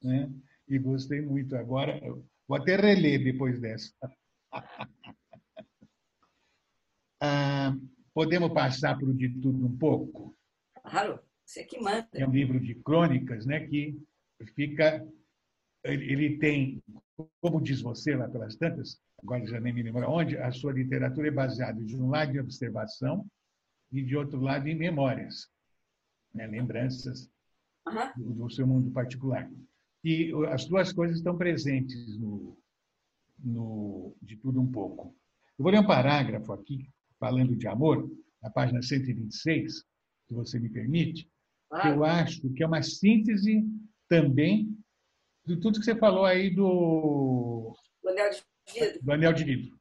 né? 0.02 0.32
E 0.68 0.80
gostei 0.80 1.22
muito. 1.22 1.56
Agora, 1.56 2.00
vou 2.48 2.58
até 2.58 2.76
reler 2.76 3.24
depois 3.24 3.60
dessa. 3.60 3.94
Ah, 7.24 7.76
podemos 8.16 8.52
passar 8.52 8.98
para 8.98 9.06
o 9.06 9.14
de 9.14 9.30
tudo 9.30 9.68
um 9.68 9.78
pouco? 9.78 10.36
Claro, 10.74 11.20
você 11.46 11.64
que 11.64 11.80
manda. 11.80 12.10
É 12.16 12.28
um 12.28 12.32
livro 12.32 12.60
de 12.60 12.74
crônicas, 12.74 13.46
né, 13.46 13.68
que 13.68 13.96
fica, 14.56 15.08
ele 15.84 16.40
tem, 16.40 16.82
como 17.42 17.62
diz 17.62 17.82
você 17.82 18.16
lá 18.16 18.28
pelas 18.28 18.56
tantas, 18.56 19.00
agora 19.22 19.46
já 19.46 19.60
nem 19.60 19.74
me 19.74 19.84
lembro 19.84 20.10
onde, 20.10 20.38
a 20.38 20.52
sua 20.52 20.74
literatura 20.74 21.28
é 21.28 21.32
baseada 21.32 21.84
de 21.84 21.96
um 21.96 22.10
lado 22.10 22.36
em 22.36 22.40
observação 22.40 23.26
e 23.92 24.04
de 24.04 24.16
outro 24.16 24.40
lado 24.40 24.68
em 24.68 24.76
memórias, 24.76 25.50
né, 26.34 26.48
lembranças 26.48 27.30
uhum. 27.88 28.24
do, 28.24 28.34
do, 28.34 28.50
seu 28.50 28.66
mundo 28.66 28.92
particular. 28.92 29.50
E 30.04 30.32
as 30.50 30.66
duas 30.66 30.92
coisas 30.92 31.18
estão 31.18 31.38
presentes 31.38 32.18
no, 32.18 32.58
no 33.40 34.16
de 34.22 34.38
tudo 34.38 34.62
um 34.62 34.72
pouco. 34.72 35.16
Eu 35.58 35.64
vou 35.64 35.72
ler 35.72 35.80
um 35.80 35.88
parágrafo 35.88 36.54
aqui 36.54 36.90
falando 37.20 37.56
de 37.56 37.68
amor, 37.68 38.10
na 38.42 38.50
página 38.50 38.82
126, 38.82 39.74
se 39.74 40.34
você 40.34 40.60
me 40.60 40.70
permite, 40.70 41.30
que 41.82 41.88
eu 41.88 42.04
acho 42.04 42.50
que 42.54 42.64
é 42.64 42.68
uma 42.68 42.82
síntese 42.82 43.64
também 44.10 44.76
de 45.46 45.60
tudo 45.60 45.80
que 45.80 45.86
você 45.86 45.96
falou 45.96 46.26
aí 46.26 46.50
do, 46.50 47.76
do 48.02 48.10
anel 48.10 48.30
de 48.30 48.44
vidro. 48.74 49.00
Do 49.04 49.12
anel 49.12 49.34
de 49.34 49.44
vidro. 49.44 49.80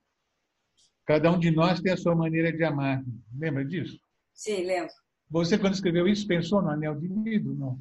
Cada 1.07 1.31
um 1.31 1.39
de 1.39 1.51
nós 1.51 1.81
tem 1.81 1.93
a 1.93 1.97
sua 1.97 2.15
maneira 2.15 2.53
de 2.53 2.63
amar. 2.63 3.03
Lembra 3.37 3.65
disso? 3.65 3.99
Sim, 4.33 4.65
lembro. 4.65 4.93
Você, 5.29 5.59
quando 5.59 5.75
escreveu 5.75 6.07
isso, 6.09 6.27
pensou 6.27 6.63
no 6.63 6.71
anel 6.71 6.95
de 6.95 7.09
vidro? 7.09 7.55
Não. 7.55 7.81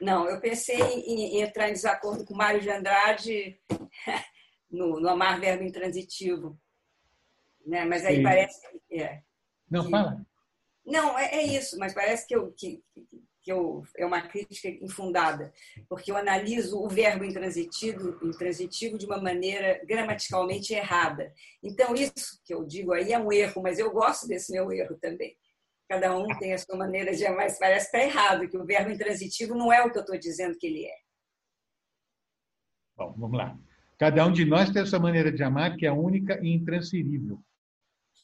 Não, 0.00 0.28
eu 0.28 0.40
pensei 0.40 0.80
em, 0.80 1.36
em 1.36 1.40
entrar 1.40 1.68
em 1.68 1.72
desacordo 1.72 2.24
com 2.24 2.34
Mário 2.34 2.60
de 2.60 2.70
Andrade 2.70 3.60
no, 4.70 5.00
no 5.00 5.08
amar 5.08 5.40
verbo 5.40 5.64
intransitivo. 5.64 6.58
Né? 7.64 7.84
Mas 7.84 8.04
aí 8.04 8.16
Sim. 8.16 8.22
parece 8.22 8.60
que. 8.88 9.00
É, 9.00 9.22
não, 9.70 9.84
que, 9.84 9.90
fala. 9.90 10.26
Não, 10.84 11.18
é, 11.18 11.36
é, 11.36 11.42
isso, 11.42 11.78
mas 11.78 11.94
parece 11.94 12.26
que, 12.26 12.36
eu, 12.36 12.52
que, 12.52 12.82
que 12.92 13.22
eu, 13.50 13.82
é 13.96 14.04
uma 14.04 14.20
crítica 14.22 14.68
infundada, 14.68 15.52
porque 15.88 16.10
eu 16.10 16.16
analiso 16.16 16.78
o 16.78 16.88
verbo 16.88 17.24
intransitivo, 17.24 18.18
intransitivo 18.22 18.98
de 18.98 19.06
uma 19.06 19.20
maneira 19.20 19.80
gramaticalmente 19.86 20.72
errada. 20.72 21.32
Então, 21.62 21.94
isso 21.94 22.40
que 22.44 22.54
eu 22.54 22.64
digo 22.64 22.92
aí 22.92 23.12
é 23.12 23.18
um 23.18 23.32
erro, 23.32 23.62
mas 23.62 23.78
eu 23.78 23.90
gosto 23.90 24.26
desse 24.26 24.52
meu 24.52 24.70
erro 24.72 24.96
também. 25.00 25.36
Cada 25.88 26.16
um 26.16 26.26
tem 26.38 26.54
a 26.54 26.58
sua 26.58 26.76
maneira 26.76 27.14
de 27.14 27.28
mas 27.30 27.58
parece 27.58 27.90
que 27.90 27.96
está 27.96 28.06
errado, 28.06 28.48
que 28.48 28.56
o 28.56 28.64
verbo 28.64 28.90
intransitivo 28.90 29.54
não 29.54 29.72
é 29.72 29.82
o 29.84 29.90
que 29.90 29.98
eu 29.98 30.02
estou 30.02 30.18
dizendo 30.18 30.56
que 30.58 30.66
ele 30.66 30.86
é. 30.86 30.96
Bom, 32.96 33.14
vamos 33.16 33.36
lá. 33.36 33.58
Cada 33.98 34.26
um 34.26 34.32
de 34.32 34.44
nós 34.44 34.70
tem 34.70 34.82
a 34.82 34.86
sua 34.86 34.98
maneira 34.98 35.30
de 35.30 35.42
amar, 35.42 35.76
que 35.76 35.86
é 35.86 35.92
única 35.92 36.38
e 36.42 36.52
intransferível 36.52 37.42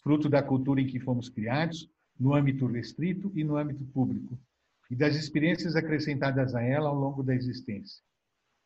fruto 0.02 0.28
da 0.28 0.42
cultura 0.42 0.80
em 0.80 0.86
que 0.86 1.00
fomos 1.00 1.28
criados, 1.28 1.88
no 2.18 2.34
âmbito 2.34 2.66
restrito 2.66 3.30
e 3.34 3.44
no 3.44 3.56
âmbito 3.56 3.84
público, 3.86 4.38
e 4.90 4.96
das 4.96 5.14
experiências 5.14 5.76
acrescentadas 5.76 6.54
a 6.54 6.62
ela 6.62 6.88
ao 6.88 6.94
longo 6.94 7.22
da 7.22 7.34
existência. 7.34 8.02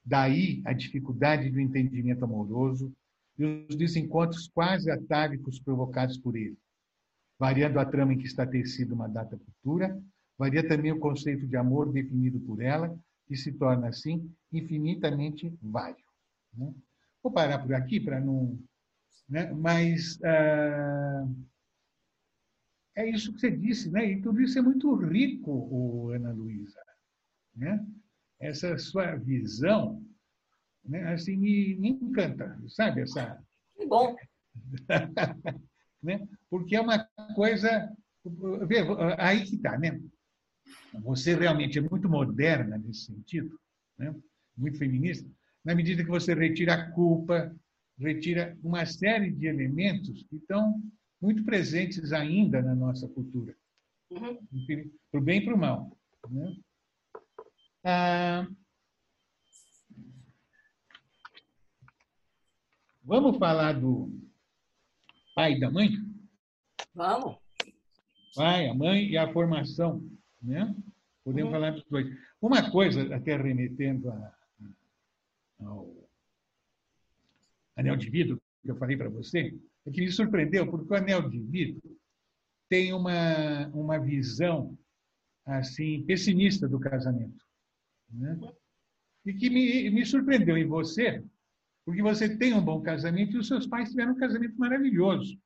Daí 0.05 0.63
a 0.65 0.73
dificuldade 0.73 1.51
do 1.51 1.61
entendimento 1.61 2.25
amoroso 2.25 2.93
e 3.39 3.67
os 3.69 3.77
desencontros 3.77 4.49
quase 4.49 4.91
atávicos 4.91 5.59
provocados 5.59 6.19
por 6.19 6.37
ele. 6.37 6.57
Variando 7.39 7.79
a 7.79 7.85
trama 7.85 8.15
em 8.15 8.19
que 8.19 8.27
está 8.27 8.47
tecida 8.47 8.95
uma 8.95 9.09
data 9.09 9.39
futura, 9.39 10.01
varia 10.39 10.67
também 10.67 10.93
o 10.93 11.01
conceito 11.01 11.47
de 11.47 11.57
amor 11.57 11.93
definido 11.93 12.41
por 12.41 12.63
ela, 12.63 12.97
que 13.27 13.37
se 13.37 13.53
torna, 13.53 13.89
assim, 13.89 14.31
infinitamente 14.53 15.53
vário. 15.61 16.05
Né? 16.57 16.73
Vou 17.23 17.33
parar 17.33 17.59
por 17.59 17.75
aqui 17.75 17.99
para 17.99 18.21
não 18.21 18.59
né? 19.29 19.53
Mas 19.53 20.19
ah, 20.23 21.27
é 22.97 23.09
isso 23.09 23.33
que 23.33 23.41
você 23.41 23.51
disse, 23.51 23.91
né? 23.91 24.13
e 24.13 24.23
tudo 24.23 24.41
isso 24.41 24.59
é 24.59 24.63
muito 24.63 24.95
rico, 24.95 26.11
Ana 26.11 26.33
Luísa. 26.33 26.81
Né? 27.57 27.85
Essa 28.41 28.77
sua 28.79 29.17
visão 29.17 30.03
né? 30.85 31.13
assim, 31.13 31.37
me, 31.37 31.75
me 31.77 31.91
encanta, 31.91 32.59
sabe? 32.69 33.03
Essa... 33.03 33.43
Que 33.77 33.87
bom! 33.87 34.17
né? 36.03 36.27
Porque 36.49 36.77
é 36.77 36.81
uma 36.81 37.05
coisa. 37.35 37.93
Aí 39.19 39.45
que 39.45 39.57
está, 39.57 39.79
né? 39.79 40.01
Você 41.03 41.35
realmente 41.35 41.79
é 41.79 41.83
muito 41.83 42.09
moderna 42.09 42.79
nesse 42.79 43.07
sentido, 43.07 43.59
né? 43.99 44.15
muito 44.57 44.79
feminista, 44.79 45.29
na 45.65 45.75
medida 45.75 46.05
que 46.05 46.11
você 46.11 46.35
retira 46.35 46.75
a 46.75 46.91
culpa, 46.93 47.55
retira 47.99 48.57
uma 48.63 48.87
série 48.87 49.31
de 49.31 49.47
elementos 49.47 50.25
que 50.29 50.37
estão 50.37 50.81
muito 51.25 51.43
presentes 51.43 52.13
ainda 52.13 52.61
na 52.61 52.75
nossa 52.75 53.09
cultura, 53.09 53.57
uhum. 54.11 54.39
para 55.11 55.21
o 55.21 55.23
bem 55.23 55.41
e 55.41 55.45
para 55.47 55.55
o 55.55 55.59
mal. 55.59 55.99
Né? 56.29 56.57
Ah, 57.83 58.47
vamos 63.03 63.39
falar 63.39 63.73
do 63.73 64.11
pai 65.35 65.55
e 65.55 65.61
da 65.61 65.71
mãe? 65.71 65.89
Vamos. 66.95 67.39
Pai, 68.35 68.69
a 68.69 68.75
mãe 68.75 69.07
e 69.07 69.17
a 69.17 69.33
formação, 69.33 70.07
né? 70.43 70.77
Podemos 71.25 71.51
uhum. 71.51 71.59
falar 71.59 71.71
dos 71.71 71.85
dois. 71.85 72.07
Uma 72.39 72.71
coisa, 72.71 73.15
até 73.17 73.35
remetendo 73.35 74.11
a, 74.11 74.37
ao 75.61 75.91
anel 77.77 77.97
de 77.97 78.11
vidro, 78.11 78.43
que 78.63 78.71
eu 78.71 78.77
falei 78.77 78.95
para 78.95 79.09
você, 79.09 79.59
é 79.87 79.91
que 79.91 80.01
me 80.01 80.11
surpreendeu, 80.11 80.71
porque 80.71 80.93
o 80.93 80.97
anel 80.97 81.29
de 81.29 81.41
vidro 81.41 81.83
tem 82.69 82.93
uma, 82.93 83.69
uma 83.69 83.99
visão 83.99 84.77
assim 85.45 86.05
pessimista 86.05 86.67
do 86.67 86.81
casamento. 86.81 87.45
Né? 88.11 88.39
E 89.27 89.35
que 89.35 89.51
me, 89.51 89.91
me 89.91 90.05
surpreendeu 90.05 90.57
em 90.57 90.67
você, 90.67 91.23
porque 91.85 92.03
você 92.03 92.37
tem 92.37 92.55
um 92.55 92.65
bom 92.65 92.81
casamento 92.81 93.37
e 93.37 93.39
os 93.39 93.49
seus 93.49 93.67
pais 93.67 93.91
tiveram 93.91 94.13
um 94.13 94.19
casamento 94.19 94.59
maravilhoso. 94.59 95.39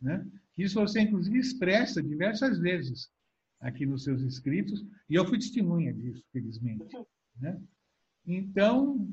Né? 0.00 0.26
Isso 0.56 0.80
você, 0.80 1.00
inclusive, 1.00 1.38
expressa 1.38 2.02
diversas 2.02 2.58
vezes 2.58 3.10
aqui 3.60 3.86
nos 3.86 4.04
seus 4.04 4.22
escritos, 4.22 4.84
e 5.08 5.14
eu 5.14 5.26
fui 5.26 5.38
testemunha 5.38 5.92
disso, 5.92 6.24
felizmente. 6.32 6.96
Né? 7.40 7.60
Então, 8.26 9.08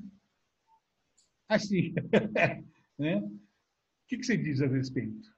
assim. 1.47 1.93
né? 2.97 3.24
O 4.05 4.07
que 4.07 4.23
você 4.23 4.37
diz 4.37 4.61
a 4.61 4.67
respeito? 4.67 5.33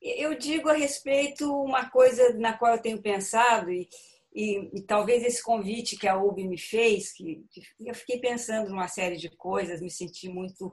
Eu 0.00 0.34
digo 0.34 0.68
a 0.68 0.74
respeito 0.74 1.50
uma 1.62 1.88
coisa 1.90 2.34
na 2.34 2.56
qual 2.56 2.74
eu 2.74 2.82
tenho 2.82 3.00
pensado 3.00 3.70
e, 3.70 3.88
e, 4.34 4.78
e 4.78 4.82
talvez 4.82 5.24
esse 5.24 5.42
convite 5.42 5.96
que 5.96 6.06
a 6.06 6.16
UB 6.16 6.46
me 6.46 6.58
fez, 6.58 7.12
que, 7.12 7.44
que, 7.50 7.62
eu 7.80 7.94
fiquei 7.94 8.18
pensando 8.18 8.70
numa 8.70 8.88
série 8.88 9.16
de 9.16 9.28
coisas, 9.30 9.80
me 9.80 9.90
senti 9.90 10.28
muito 10.28 10.72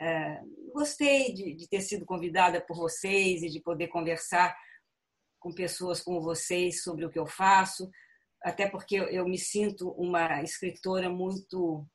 é, 0.00 0.40
gostei 0.72 1.32
de, 1.32 1.54
de, 1.54 1.68
ter 1.68 1.80
sido 1.80 2.04
convidada 2.04 2.60
por 2.60 2.76
vocês 2.76 3.42
e 3.42 3.48
de 3.48 3.60
poder 3.60 3.88
conversar 3.88 4.56
com 5.38 5.52
pessoas 5.52 6.00
como 6.02 6.20
vocês 6.20 6.82
sobre 6.82 7.04
o 7.04 7.10
que 7.10 7.18
eu 7.18 7.26
faço, 7.26 7.88
até 8.42 8.68
porque 8.68 8.96
eu, 8.96 9.04
eu 9.04 9.28
me 9.28 9.38
sinto 9.38 9.90
uma 9.90 10.42
escritora 10.42 11.08
muito 11.08 11.86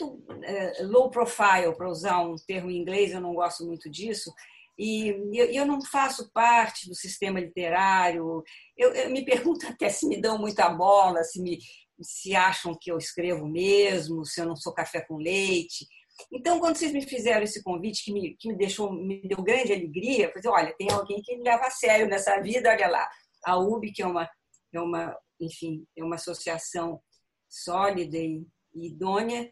muito 0.00 0.24
é, 0.44 0.82
low 0.82 1.10
profile, 1.10 1.74
para 1.76 1.88
usar 1.88 2.20
um 2.20 2.36
termo 2.46 2.70
em 2.70 2.78
inglês, 2.78 3.12
eu 3.12 3.20
não 3.20 3.34
gosto 3.34 3.64
muito 3.64 3.90
disso, 3.90 4.32
E 4.78 5.08
eu 5.52 5.66
não 5.66 5.80
faço 5.84 6.30
parte 6.32 6.88
do 6.88 6.94
sistema 6.94 7.40
literário. 7.40 8.44
Eu, 8.76 8.94
eu 8.94 9.10
me 9.10 9.24
pergunto 9.24 9.66
até 9.66 9.88
se 9.88 10.06
me 10.06 10.20
dão 10.20 10.38
muita 10.38 10.68
bola, 10.70 11.24
se 11.24 11.42
me 11.42 11.58
se 12.00 12.36
acham 12.36 12.78
que 12.80 12.92
eu 12.92 12.96
escrevo 12.96 13.44
mesmo, 13.48 14.24
se 14.24 14.40
eu 14.40 14.46
não 14.46 14.54
sou 14.54 14.72
café 14.72 15.00
com 15.00 15.16
leite. 15.16 15.84
Então, 16.32 16.60
quando 16.60 16.76
vocês 16.76 16.92
me 16.92 17.02
fizeram 17.02 17.42
esse 17.42 17.60
convite 17.60 18.04
que 18.04 18.12
me, 18.12 18.36
que 18.36 18.48
me 18.48 18.56
deixou, 18.56 18.92
me 18.92 19.20
deu 19.22 19.42
grande 19.42 19.72
alegria, 19.72 20.26
eu 20.26 20.42
falei, 20.42 20.62
olha, 20.62 20.76
tem 20.76 20.88
alguém 20.92 21.20
que 21.22 21.36
me 21.36 21.42
leva 21.42 21.66
a 21.66 21.70
sério 21.70 22.06
nessa 22.06 22.40
vida, 22.40 22.70
olha 22.70 22.88
lá. 22.88 23.08
A 23.44 23.58
UB, 23.58 23.92
que 23.92 24.02
é 24.02 24.06
uma, 24.06 24.28
é 24.72 24.80
uma 24.80 25.16
enfim, 25.40 25.84
é 25.96 26.04
uma 26.04 26.16
associação 26.16 27.00
sólida 27.48 28.16
e 28.16 28.46
idônea, 28.74 29.50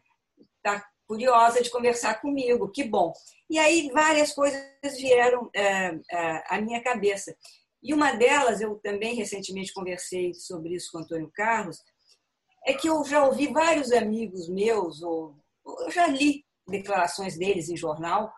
está 0.66 0.84
curiosa 1.06 1.62
de 1.62 1.70
conversar 1.70 2.20
comigo, 2.20 2.70
que 2.70 2.84
bom. 2.84 3.12
E 3.48 3.58
aí 3.58 3.88
várias 3.92 4.32
coisas 4.32 4.60
vieram 4.98 5.48
é, 5.54 5.94
é, 6.10 6.42
à 6.48 6.60
minha 6.60 6.82
cabeça. 6.82 7.34
E 7.82 7.94
uma 7.94 8.12
delas, 8.12 8.60
eu 8.60 8.80
também 8.82 9.14
recentemente 9.14 9.72
conversei 9.72 10.34
sobre 10.34 10.74
isso 10.74 10.90
com 10.90 10.98
Antônio 10.98 11.30
Carlos, 11.32 11.78
é 12.66 12.74
que 12.74 12.88
eu 12.88 13.04
já 13.04 13.24
ouvi 13.24 13.46
vários 13.46 13.92
amigos 13.92 14.48
meus, 14.48 15.00
ou 15.02 15.36
eu 15.64 15.90
já 15.90 16.08
li 16.08 16.44
declarações 16.66 17.38
deles 17.38 17.68
em 17.68 17.76
jornal, 17.76 18.32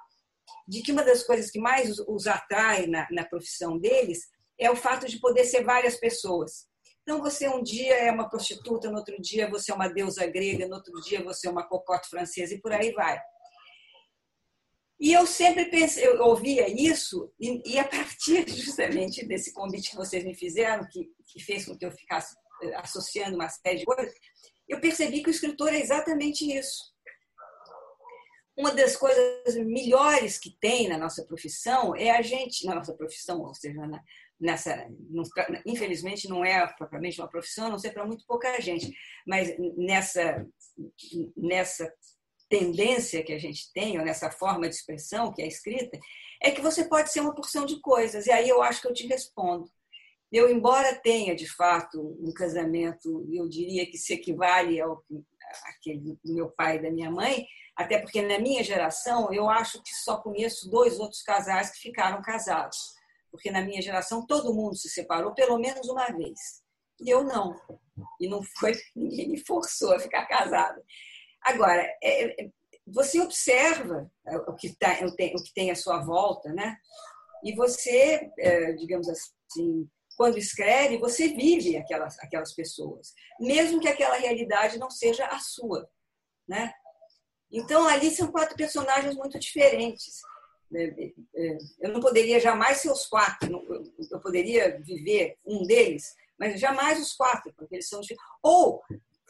de 0.66 0.82
que 0.82 0.92
uma 0.92 1.02
das 1.02 1.22
coisas 1.22 1.50
que 1.50 1.58
mais 1.58 1.98
os 2.06 2.26
atrai 2.26 2.86
na, 2.86 3.06
na 3.10 3.24
profissão 3.24 3.78
deles 3.78 4.28
é 4.60 4.70
o 4.70 4.76
fato 4.76 5.06
de 5.08 5.18
poder 5.18 5.44
ser 5.44 5.64
várias 5.64 5.96
pessoas. 5.96 6.67
Então, 7.08 7.22
você 7.22 7.48
um 7.48 7.62
dia 7.62 7.94
é 7.94 8.12
uma 8.12 8.28
prostituta, 8.28 8.90
no 8.90 8.98
outro 8.98 9.18
dia 9.18 9.48
você 9.48 9.72
é 9.72 9.74
uma 9.74 9.88
deusa 9.88 10.26
grega, 10.26 10.68
no 10.68 10.74
outro 10.74 10.92
dia 11.00 11.24
você 11.24 11.48
é 11.48 11.50
uma 11.50 11.66
cocote 11.66 12.06
francesa 12.06 12.52
e 12.52 12.60
por 12.60 12.70
aí 12.70 12.92
vai. 12.92 13.18
E 15.00 15.14
eu 15.14 15.26
sempre 15.26 15.70
pensei, 15.70 16.06
eu 16.06 16.20
ouvia 16.20 16.68
isso, 16.68 17.32
e, 17.40 17.62
e, 17.64 17.78
a 17.78 17.84
partir 17.88 18.46
justamente 18.52 19.26
desse 19.26 19.54
convite 19.54 19.88
que 19.88 19.96
vocês 19.96 20.22
me 20.22 20.34
fizeram, 20.34 20.86
que, 20.86 21.10
que 21.28 21.42
fez 21.42 21.64
com 21.64 21.78
que 21.78 21.86
eu 21.86 21.92
ficasse 21.92 22.36
eh, 22.62 22.74
associando 22.74 23.36
uma 23.36 23.48
série 23.48 23.78
de 23.78 23.84
coisas, 23.86 24.12
eu 24.68 24.78
percebi 24.78 25.22
que 25.22 25.30
o 25.30 25.32
escritor 25.32 25.72
é 25.72 25.80
exatamente 25.80 26.44
isso. 26.44 26.92
Uma 28.54 28.70
das 28.72 28.96
coisas 28.96 29.56
melhores 29.64 30.36
que 30.36 30.50
tem 30.60 30.88
na 30.88 30.98
nossa 30.98 31.24
profissão 31.24 31.96
é 31.96 32.10
a 32.10 32.20
gente, 32.20 32.66
na 32.66 32.74
nossa 32.74 32.92
profissão, 32.92 33.40
ou 33.40 33.54
seja, 33.54 33.86
na, 33.86 34.02
nessa, 34.40 34.88
infelizmente 35.66 36.28
não 36.28 36.44
é 36.44 36.66
propriamente 36.74 37.20
uma 37.20 37.28
profissão, 37.28 37.68
não 37.68 37.78
sei 37.78 37.90
para 37.90 38.06
muito 38.06 38.24
pouca 38.26 38.60
gente, 38.60 38.92
mas 39.26 39.56
nessa 39.76 40.46
nessa 41.36 41.92
tendência 42.48 43.22
que 43.22 43.32
a 43.32 43.38
gente 43.38 43.70
tem 43.72 43.98
ou 43.98 44.04
nessa 44.04 44.30
forma 44.30 44.68
de 44.68 44.74
expressão 44.74 45.32
que 45.32 45.42
é 45.42 45.46
escrita, 45.46 45.98
é 46.40 46.50
que 46.50 46.62
você 46.62 46.88
pode 46.88 47.12
ser 47.12 47.20
uma 47.20 47.34
porção 47.34 47.66
de 47.66 47.80
coisas. 47.80 48.26
E 48.26 48.30
aí 48.30 48.48
eu 48.48 48.62
acho 48.62 48.80
que 48.80 48.88
eu 48.88 48.94
te 48.94 49.06
respondo. 49.06 49.68
Eu, 50.30 50.48
embora 50.48 50.94
tenha 50.94 51.34
de 51.34 51.46
fato 51.46 52.16
um 52.20 52.32
casamento, 52.32 53.26
eu 53.32 53.48
diria 53.48 53.84
que 53.86 53.98
se 53.98 54.14
equivale 54.14 54.80
ao 54.80 55.04
aquele 55.64 56.18
do 56.22 56.34
meu 56.34 56.50
pai 56.50 56.76
e 56.76 56.82
da 56.82 56.90
minha 56.90 57.10
mãe, 57.10 57.46
até 57.74 57.98
porque 57.98 58.20
na 58.20 58.38
minha 58.38 58.62
geração 58.62 59.32
eu 59.32 59.48
acho 59.48 59.82
que 59.82 59.94
só 59.94 60.18
conheço 60.18 60.70
dois 60.70 61.00
outros 61.00 61.22
casais 61.22 61.70
que 61.70 61.80
ficaram 61.80 62.20
casados 62.20 62.97
porque 63.30 63.50
na 63.50 63.62
minha 63.62 63.82
geração 63.82 64.26
todo 64.26 64.54
mundo 64.54 64.76
se 64.76 64.88
separou 64.88 65.34
pelo 65.34 65.58
menos 65.58 65.88
uma 65.88 66.06
vez. 66.06 66.62
E 67.00 67.08
eu 67.10 67.22
não. 67.22 67.54
E 68.20 68.28
não 68.28 68.42
foi, 68.42 68.72
ninguém 68.94 69.28
me 69.28 69.44
forçou 69.44 69.94
a 69.94 70.00
ficar 70.00 70.26
casada. 70.26 70.82
Agora, 71.42 71.82
é, 72.02 72.44
é 72.44 72.50
você 72.90 73.20
observa 73.20 74.10
é, 74.26 74.36
o 74.36 74.54
que, 74.54 74.74
tá, 74.76 74.98
o 75.04 75.42
que 75.42 75.52
tem 75.54 75.70
à 75.70 75.76
sua 75.76 76.02
volta, 76.02 76.52
né? 76.52 76.76
E 77.44 77.54
você, 77.54 78.30
é, 78.38 78.72
digamos 78.72 79.08
assim, 79.08 79.88
quando 80.16 80.38
escreve, 80.38 80.98
você 80.98 81.28
vive 81.28 81.76
aquelas, 81.76 82.18
aquelas 82.18 82.54
pessoas, 82.54 83.12
mesmo 83.38 83.80
que 83.80 83.88
aquela 83.88 84.16
realidade 84.16 84.78
não 84.78 84.90
seja 84.90 85.26
a 85.26 85.38
sua, 85.38 85.88
né? 86.48 86.72
Então, 87.50 87.86
ali 87.86 88.10
são 88.10 88.30
quatro 88.30 88.56
personagens 88.56 89.14
muito 89.14 89.38
diferentes. 89.38 90.20
Né, 90.70 91.12
é, 91.34 91.58
eu 91.80 91.92
não 91.92 92.00
poderia 92.00 92.38
jamais 92.38 92.78
ser 92.78 92.90
os 92.90 93.06
quatro, 93.06 93.48
eu 94.10 94.20
poderia 94.20 94.80
viver 94.80 95.36
um 95.46 95.62
deles, 95.64 96.14
mas 96.38 96.60
jamais 96.60 97.00
os 97.00 97.12
quatro, 97.14 97.52
porque 97.56 97.76
eles 97.76 97.88
são. 97.88 98.00
Ou 98.42 98.82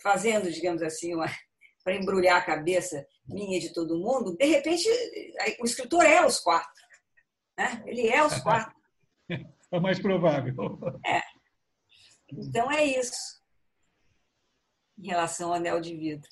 fazendo, 0.02 0.50
digamos 0.50 0.82
assim, 0.82 1.12
para 1.84 1.94
embrulhar 1.94 2.38
a 2.38 2.44
cabeça 2.44 3.06
minha 3.26 3.58
e 3.58 3.60
de 3.60 3.72
todo 3.72 3.98
mundo, 3.98 4.36
de 4.36 4.46
repente 4.46 4.88
o 5.60 5.64
escritor 5.64 6.04
é 6.04 6.24
os 6.24 6.38
quatro. 6.40 6.70
Né? 7.56 7.82
Ele 7.86 8.08
é 8.08 8.24
os 8.24 8.38
quatro. 8.40 8.76
É 9.70 9.76
o 9.76 9.82
mais 9.82 10.00
provável. 10.00 10.54
É. 11.04 11.20
Então 12.32 12.72
é 12.72 12.86
isso 12.86 13.38
em 14.98 15.08
relação 15.08 15.50
ao 15.50 15.56
anel 15.56 15.78
de 15.78 15.94
vidro. 15.94 16.28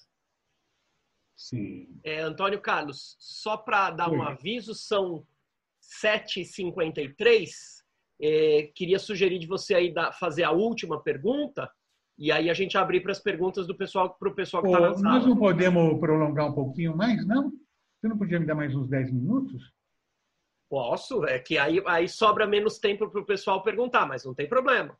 Sim. 1.36 2.00
É, 2.02 2.20
Antônio 2.20 2.60
Carlos, 2.60 3.16
só 3.20 3.56
para 3.56 3.90
dar 3.90 4.10
Oi. 4.10 4.16
um 4.16 4.22
aviso, 4.22 4.74
são 4.74 5.26
7h53. 6.02 7.50
É, 8.20 8.70
queria 8.74 8.98
sugerir 8.98 9.38
de 9.38 9.46
você 9.46 9.74
aí 9.74 9.92
da, 9.92 10.10
fazer 10.10 10.44
a 10.44 10.50
última 10.50 11.02
pergunta 11.02 11.70
e 12.18 12.32
aí 12.32 12.48
a 12.48 12.54
gente 12.54 12.78
abrir 12.78 13.00
para 13.00 13.12
as 13.12 13.18
perguntas 13.18 13.66
do 13.66 13.76
pessoal 13.76 14.14
para 14.14 14.30
o 14.30 14.34
pessoal 14.34 14.62
que 14.62 14.70
está 14.70 14.80
na 14.80 14.94
sala. 14.96 15.14
Nós 15.14 15.26
não 15.26 15.36
podemos 15.36 16.00
prolongar 16.00 16.48
um 16.48 16.54
pouquinho 16.54 16.96
mais, 16.96 17.26
não? 17.26 17.52
Você 18.00 18.08
não 18.08 18.16
podia 18.16 18.40
me 18.40 18.46
dar 18.46 18.54
mais 18.54 18.74
uns 18.74 18.88
10 18.88 19.12
minutos? 19.12 19.70
Posso, 20.68 21.24
é 21.26 21.38
que 21.38 21.58
aí, 21.58 21.82
aí 21.86 22.08
sobra 22.08 22.46
menos 22.46 22.78
tempo 22.78 23.08
para 23.08 23.20
o 23.20 23.26
pessoal 23.26 23.62
perguntar, 23.62 24.06
mas 24.06 24.24
não 24.24 24.34
tem 24.34 24.48
problema. 24.48 24.98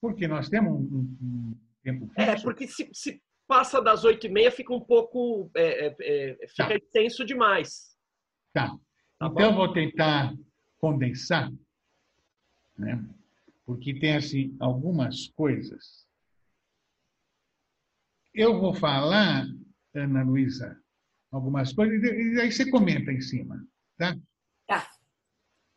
Porque 0.00 0.26
nós 0.26 0.48
temos 0.48 0.72
um, 0.72 1.16
um 1.20 1.54
tempo 1.82 2.10
é, 2.16 2.26
fixo. 2.26 2.40
É, 2.40 2.42
porque 2.42 2.66
se, 2.66 2.90
se, 2.92 3.22
passa 3.46 3.80
das 3.80 4.04
oito 4.04 4.26
e 4.26 4.30
meia, 4.30 4.50
fica 4.50 4.72
um 4.74 4.80
pouco. 4.80 5.50
É, 5.56 5.86
é, 5.86 5.96
é 6.00 6.48
fica 6.48 6.68
tá. 6.68 6.74
extenso 6.74 7.24
demais. 7.24 7.96
Tá. 8.52 8.68
tá 9.18 9.26
então, 9.26 9.30
bom? 9.30 9.40
eu 9.42 9.54
vou 9.54 9.72
tentar 9.72 10.34
condensar, 10.78 11.50
né? 12.78 13.02
porque 13.66 13.98
tem 13.98 14.16
assim, 14.16 14.56
algumas 14.60 15.28
coisas. 15.30 16.06
Eu 18.32 18.60
vou 18.60 18.72
falar, 18.72 19.44
Ana 19.94 20.22
Luísa, 20.22 20.80
algumas 21.32 21.72
coisas, 21.72 22.00
e 22.02 22.40
aí 22.40 22.52
você 22.52 22.70
comenta 22.70 23.12
em 23.12 23.20
cima. 23.20 23.66
Tá? 23.98 24.16
Tá. 24.68 24.88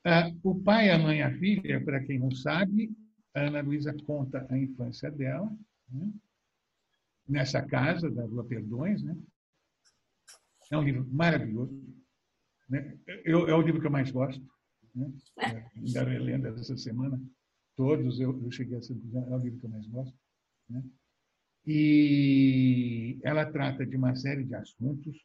Ah, 0.05 0.31
o 0.43 0.61
pai, 0.61 0.91
a 0.91 0.99
mãe 0.99 1.19
e 1.19 1.23
a 1.23 1.37
filha, 1.37 1.83
para 1.83 2.03
quem 2.03 2.19
não 2.19 2.31
sabe, 2.31 2.91
a 3.33 3.41
Ana 3.41 3.61
Luísa 3.61 3.95
conta 4.05 4.45
a 4.49 4.57
infância 4.57 5.09
dela. 5.09 5.51
Né? 5.89 6.11
Nessa 7.29 7.61
casa 7.61 8.09
da 8.09 8.23
Rua 8.25 8.43
Perdões, 8.43 9.03
né? 9.03 9.15
É 10.71 10.77
um 10.77 10.83
livro 10.83 11.07
maravilhoso. 11.11 11.79
Né? 12.67 12.97
Eu, 13.23 13.47
é 13.47 13.53
o 13.53 13.61
livro 13.61 13.79
que 13.79 13.87
eu 13.87 13.91
mais 13.91 14.11
gosto. 14.11 14.43
Né? 14.93 15.11
É, 15.37 15.69
ainda 15.77 16.03
relendo 16.03 16.47
essa 16.47 16.75
semana. 16.75 17.21
Todos 17.75 18.19
eu, 18.19 18.41
eu 18.43 18.51
cheguei 18.51 18.75
a 18.75 18.79
essa. 18.79 18.93
É 18.93 19.35
o 19.35 19.37
livro 19.37 19.59
que 19.59 19.65
eu 19.65 19.69
mais 19.69 19.87
gosto. 19.87 20.17
Né? 20.69 20.83
E 21.65 23.19
ela 23.23 23.45
trata 23.45 23.85
de 23.85 23.95
uma 23.95 24.15
série 24.15 24.43
de 24.43 24.55
assuntos, 24.55 25.17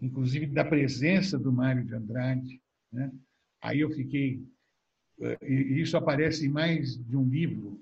inclusive 0.00 0.46
da 0.46 0.64
presença 0.64 1.38
do 1.38 1.52
Mário 1.52 1.84
de 1.84 1.94
Andrade. 1.94 2.60
Né? 2.92 3.12
Aí 3.60 3.80
eu 3.80 3.90
fiquei. 3.90 4.44
Eh, 5.20 5.38
e 5.42 5.80
isso 5.80 5.96
aparece 5.96 6.46
em 6.46 6.48
mais 6.48 6.96
de 6.96 7.16
um 7.16 7.28
livro. 7.28 7.80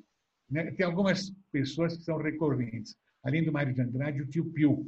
Né? 0.48 0.70
Tem 0.72 0.84
algumas 0.84 1.30
pessoas 1.50 1.96
que 1.96 2.04
são 2.04 2.16
recorrentes 2.18 2.96
além 3.22 3.44
do 3.44 3.52
Mário 3.52 3.74
de 3.74 3.80
Andrade, 3.80 4.22
o 4.22 4.26
Tio 4.26 4.50
Pio, 4.50 4.86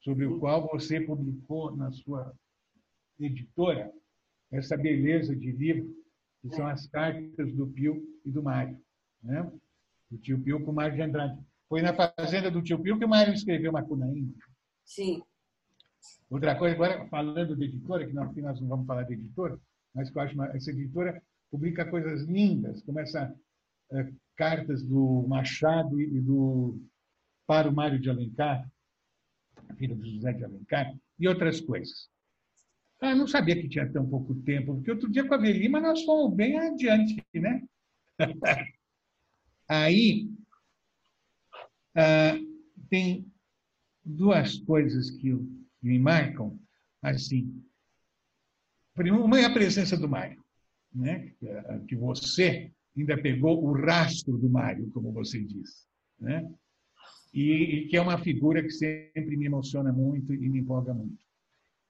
sobre 0.00 0.26
o 0.26 0.38
qual 0.38 0.68
você 0.68 1.00
publicou 1.00 1.76
na 1.76 1.90
sua 1.90 2.34
editora 3.18 3.92
essa 4.50 4.76
beleza 4.76 5.34
de 5.36 5.52
livro, 5.52 5.94
que 6.40 6.54
são 6.54 6.66
as 6.66 6.86
cartas 6.86 7.52
do 7.52 7.66
Pio 7.66 8.02
e 8.24 8.30
do 8.30 8.42
Mário. 8.42 8.80
Né? 9.22 9.42
O 10.10 10.16
Tio 10.16 10.40
Pio 10.40 10.64
com 10.64 10.70
o 10.70 10.74
Mário 10.74 10.96
de 10.96 11.02
Andrade. 11.02 11.38
Foi 11.68 11.82
na 11.82 11.92
fazenda 11.92 12.50
do 12.50 12.62
Tio 12.62 12.78
Pio 12.78 12.98
que 12.98 13.04
o 13.04 13.08
Mário 13.08 13.34
escreveu 13.34 13.72
Macunaíma. 13.72 14.32
Sim. 14.84 15.22
Outra 16.30 16.56
coisa, 16.56 16.74
agora 16.74 17.06
falando 17.08 17.56
de 17.56 17.64
editora, 17.64 18.06
que 18.06 18.14
no 18.14 18.32
fim 18.32 18.40
nós 18.40 18.60
não 18.60 18.68
vamos 18.68 18.86
falar 18.86 19.02
de 19.02 19.14
editora, 19.14 19.58
mas 19.94 20.10
que 20.10 20.16
eu 20.16 20.22
acho 20.22 20.34
uma, 20.34 20.46
essa 20.56 20.70
editora 20.70 21.22
publica 21.50 21.84
coisas 21.84 22.22
lindas, 22.24 22.82
como 22.82 23.00
essa 23.00 23.34
é, 23.92 24.12
cartas 24.36 24.82
do 24.82 25.26
Machado 25.26 26.00
e 26.00 26.20
do 26.20 26.78
para 27.48 27.66
o 27.66 27.74
Mário 27.74 27.98
de 27.98 28.10
Alencar, 28.10 28.70
filho 29.78 29.96
do 29.96 30.06
José 30.06 30.34
de 30.34 30.44
Alencar, 30.44 30.94
e 31.18 31.26
outras 31.26 31.62
coisas. 31.62 32.10
Ah, 33.00 33.14
não 33.14 33.26
sabia 33.26 33.58
que 33.58 33.70
tinha 33.70 33.90
tão 33.90 34.06
pouco 34.06 34.34
tempo, 34.42 34.74
porque 34.74 34.90
outro 34.90 35.10
dia 35.10 35.26
com 35.26 35.32
a 35.32 35.38
Velima 35.38 35.80
nós 35.80 36.04
fomos 36.04 36.36
bem 36.36 36.58
adiante, 36.58 37.24
né? 37.34 37.66
Aí 39.66 40.28
ah, 41.96 42.38
tem 42.90 43.26
duas 44.04 44.58
coisas 44.58 45.10
que, 45.10 45.32
me 45.80 45.98
marcam, 45.98 46.58
assim. 47.00 47.64
uma 48.94 49.40
é 49.40 49.44
a 49.44 49.52
presença 49.52 49.96
do 49.96 50.08
Mário, 50.08 50.44
né? 50.92 51.32
que 51.86 51.94
você 51.94 52.72
ainda 52.96 53.16
pegou 53.16 53.64
o 53.64 53.72
rastro 53.72 54.36
do 54.36 54.50
Mário, 54.50 54.90
como 54.90 55.12
você 55.12 55.42
disse. 55.42 55.86
Né? 56.18 56.44
E, 57.32 57.52
e 57.52 57.88
que 57.88 57.96
é 57.96 58.00
uma 58.00 58.18
figura 58.18 58.62
que 58.62 58.70
sempre 58.70 59.36
me 59.36 59.46
emociona 59.46 59.92
muito 59.92 60.32
e 60.32 60.48
me 60.48 60.60
empolga 60.60 60.94
muito. 60.94 61.18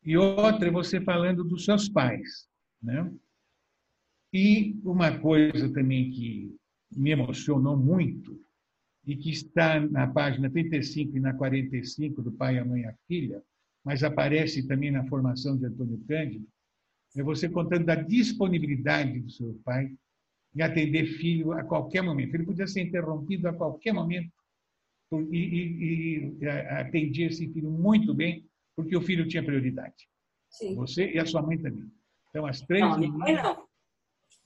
E 0.04 0.16
outra 0.16 0.70
você 0.70 1.00
falando 1.00 1.44
dos 1.44 1.64
seus 1.64 1.88
pais. 1.88 2.48
Né? 2.82 3.10
E 4.32 4.78
uma 4.84 5.18
coisa 5.18 5.72
também 5.72 6.10
que 6.10 6.54
me 6.94 7.10
emocionou 7.10 7.76
muito 7.76 8.38
e 9.06 9.16
que 9.16 9.30
está 9.30 9.80
na 9.80 10.06
página 10.06 10.50
35 10.50 11.16
e 11.16 11.20
na 11.20 11.32
45 11.32 12.22
do 12.22 12.32
Pai, 12.32 12.58
a 12.58 12.64
Mãe 12.64 12.82
e 12.82 12.86
a 12.86 12.94
Filha, 13.06 13.42
mas 13.84 14.04
aparece 14.04 14.66
também 14.66 14.90
na 14.90 15.06
formação 15.06 15.56
de 15.56 15.64
Antônio 15.64 15.98
Cândido, 16.06 16.46
é 17.16 17.22
você 17.22 17.48
contando 17.48 17.86
da 17.86 17.94
disponibilidade 17.94 19.20
do 19.20 19.30
seu 19.30 19.58
pai 19.64 19.90
em 20.54 20.62
atender 20.62 21.06
filho 21.06 21.52
a 21.52 21.64
qualquer 21.64 22.02
momento. 22.02 22.34
Ele 22.34 22.44
podia 22.44 22.66
ser 22.66 22.82
interrompido 22.82 23.48
a 23.48 23.52
qualquer 23.52 23.92
momento 23.92 24.30
e, 25.12 25.36
e, 25.36 26.38
e 26.40 26.48
atendia 26.48 27.26
esse 27.26 27.50
filho 27.52 27.70
muito 27.70 28.14
bem, 28.14 28.46
porque 28.76 28.96
o 28.96 29.02
filho 29.02 29.26
tinha 29.26 29.42
prioridade. 29.42 30.08
Sim. 30.50 30.74
Você 30.76 31.10
e 31.10 31.18
a 31.18 31.26
sua 31.26 31.42
mãe 31.42 31.58
também. 31.58 31.90
Então, 32.30 32.46
as 32.46 32.60
três. 32.60 32.82
Não, 32.82 32.98
minha 32.98 33.12
mãe 33.12 33.34
não. 33.34 33.68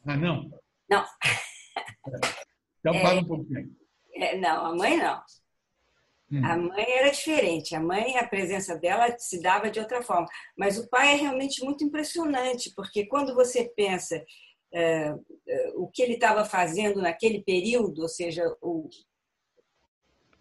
Ah, 0.05 0.17
não? 0.17 0.51
Não. 0.89 1.05
Então, 2.85 3.01
fala 3.01 3.21
um 3.21 3.25
pouquinho. 3.25 3.71
É, 4.13 4.37
não, 4.37 4.67
a 4.67 4.75
mãe 4.75 4.97
não. 4.97 5.23
Hum. 6.33 6.45
A 6.45 6.57
mãe 6.57 6.85
era 6.99 7.11
diferente. 7.11 7.77
A 7.77 7.81
mãe, 7.81 8.19
a 8.19 8.27
presença 8.27 8.77
dela 8.77 9.17
se 9.19 9.41
dava 9.41 9.71
de 9.71 9.79
outra 9.79 10.03
forma. 10.03 10.27
Mas 10.59 10.79
o 10.79 10.89
pai 10.91 11.13
é 11.13 11.15
realmente 11.15 11.65
muito 11.65 11.85
impressionante, 11.85 12.73
porque 12.75 13.07
quando 13.07 13.37
você 13.37 13.73
pensa 13.77 14.21
é, 14.75 15.15
é 15.47 15.73
o 15.77 15.87
que 15.87 16.03
ele 16.03 16.15
estava 16.15 16.45
fazendo 16.45 17.01
naquele 17.01 17.41
período, 17.43 18.03
ou 18.03 18.09
seja, 18.09 18.43
o, 18.61 18.89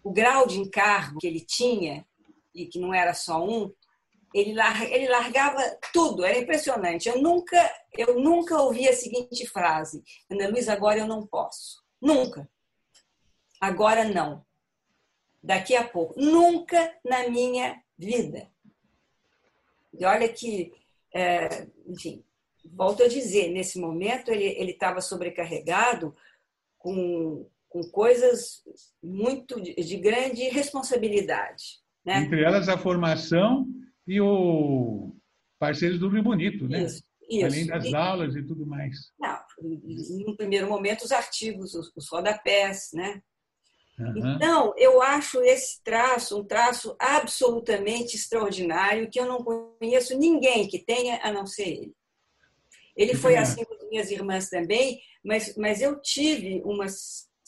o 0.02 0.12
grau 0.12 0.46
de 0.46 0.58
encargo 0.58 1.18
que 1.18 1.26
ele 1.26 1.40
tinha, 1.40 2.06
e 2.54 2.66
que 2.66 2.78
não 2.78 2.92
era 2.92 3.14
só 3.14 3.42
um, 3.44 3.72
ele, 4.34 4.54
ele 4.90 5.08
largava 5.08 5.60
tudo, 5.92 6.24
era 6.24 6.38
impressionante. 6.38 7.08
Eu 7.08 7.20
nunca, 7.20 7.70
eu 7.96 8.18
nunca 8.20 8.60
ouvi 8.60 8.88
a 8.88 8.92
seguinte 8.92 9.46
frase: 9.46 10.02
Ana 10.30 10.48
Luiz, 10.48 10.68
agora 10.68 10.98
eu 10.98 11.06
não 11.06 11.26
posso. 11.26 11.82
Nunca. 12.00 12.48
Agora 13.60 14.04
não. 14.04 14.44
Daqui 15.42 15.76
a 15.76 15.86
pouco. 15.86 16.18
Nunca 16.18 16.94
na 17.04 17.28
minha 17.28 17.80
vida. 17.98 18.50
E 19.92 20.04
olha 20.04 20.28
que, 20.28 20.72
é, 21.14 21.66
enfim, 21.86 22.24
volto 22.64 23.02
a 23.02 23.08
dizer, 23.08 23.50
nesse 23.50 23.78
momento 23.78 24.30
ele 24.30 24.70
estava 24.70 25.00
sobrecarregado 25.00 26.16
com, 26.78 27.46
com 27.72 27.82
coisas 27.90 28.62
muito 29.02 29.58
de, 29.58 29.74
de 29.74 29.96
grande 29.96 30.42
responsabilidade. 30.50 31.80
Né? 32.04 32.18
Entre 32.18 32.44
elas 32.44 32.68
a 32.68 32.76
formação 32.76 33.66
e 34.06 34.20
o 34.20 35.16
Parceiros 35.58 35.98
do 35.98 36.08
Rio 36.08 36.22
Bonito, 36.22 36.68
né? 36.68 36.82
Isso, 36.82 37.02
isso. 37.30 37.46
Além 37.46 37.66
das 37.66 37.84
e, 37.86 37.96
aulas 37.96 38.36
e 38.36 38.42
tudo 38.42 38.66
mais. 38.66 38.94
Não, 39.18 39.38
no 40.26 40.36
primeiro 40.36 40.68
momento, 40.68 41.02
os 41.02 41.12
artigos, 41.12 41.74
os, 41.74 41.90
os 41.96 42.08
rodapés, 42.10 42.90
né? 42.92 43.22
Uhum. 43.98 44.34
Então, 44.34 44.74
eu 44.76 45.00
acho 45.00 45.40
esse 45.40 45.82
traço 45.82 46.38
um 46.38 46.44
traço 46.44 46.94
absolutamente 46.98 48.16
extraordinário 48.16 49.08
que 49.10 49.18
eu 49.18 49.26
não 49.26 49.42
conheço 49.42 50.18
ninguém 50.18 50.68
que 50.68 50.78
tenha 50.78 51.20
a 51.22 51.32
não 51.32 51.46
ser 51.46 51.68
ele. 51.68 51.94
Ele 52.94 53.14
foi 53.14 53.36
assim 53.36 53.64
com 53.64 53.88
minhas 53.88 54.10
irmãs 54.10 54.50
também, 54.50 55.00
mas, 55.24 55.56
mas 55.56 55.80
eu 55.80 56.00
tive 56.02 56.60
uma 56.64 56.86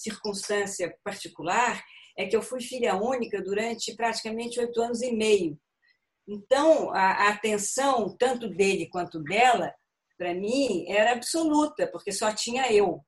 circunstância 0.05 0.97
particular, 1.03 1.83
é 2.17 2.27
que 2.27 2.37
eu 2.37 2.43
fui 2.43 2.61
filha 2.61 2.95
única 2.95 3.43
durante 3.43 3.95
praticamente 3.97 4.61
oito 4.61 4.81
anos 4.81 5.03
e 5.03 5.13
meio. 5.13 5.59
Então, 6.27 6.91
a, 6.93 7.29
atenção, 7.29 8.17
tanto 8.17 8.49
dele 8.49 8.89
quanto 8.89 9.23
dela, 9.23 9.75
para 10.17 10.33
mim, 10.35 10.87
era 10.89 11.13
absoluta, 11.13 11.87
porque 11.89 12.13
só 12.13 12.33
tinha 12.33 12.73
eu. 12.73 13.05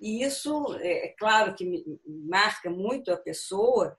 E 0.00 0.22
isso, 0.22 0.74
é, 0.80 1.06
é 1.06 1.14
claro 1.16 1.54
que 1.54 1.64
me 1.64 1.84
marca 2.28 2.68
muito 2.68 3.12
a 3.12 3.16
pessoa, 3.16 3.96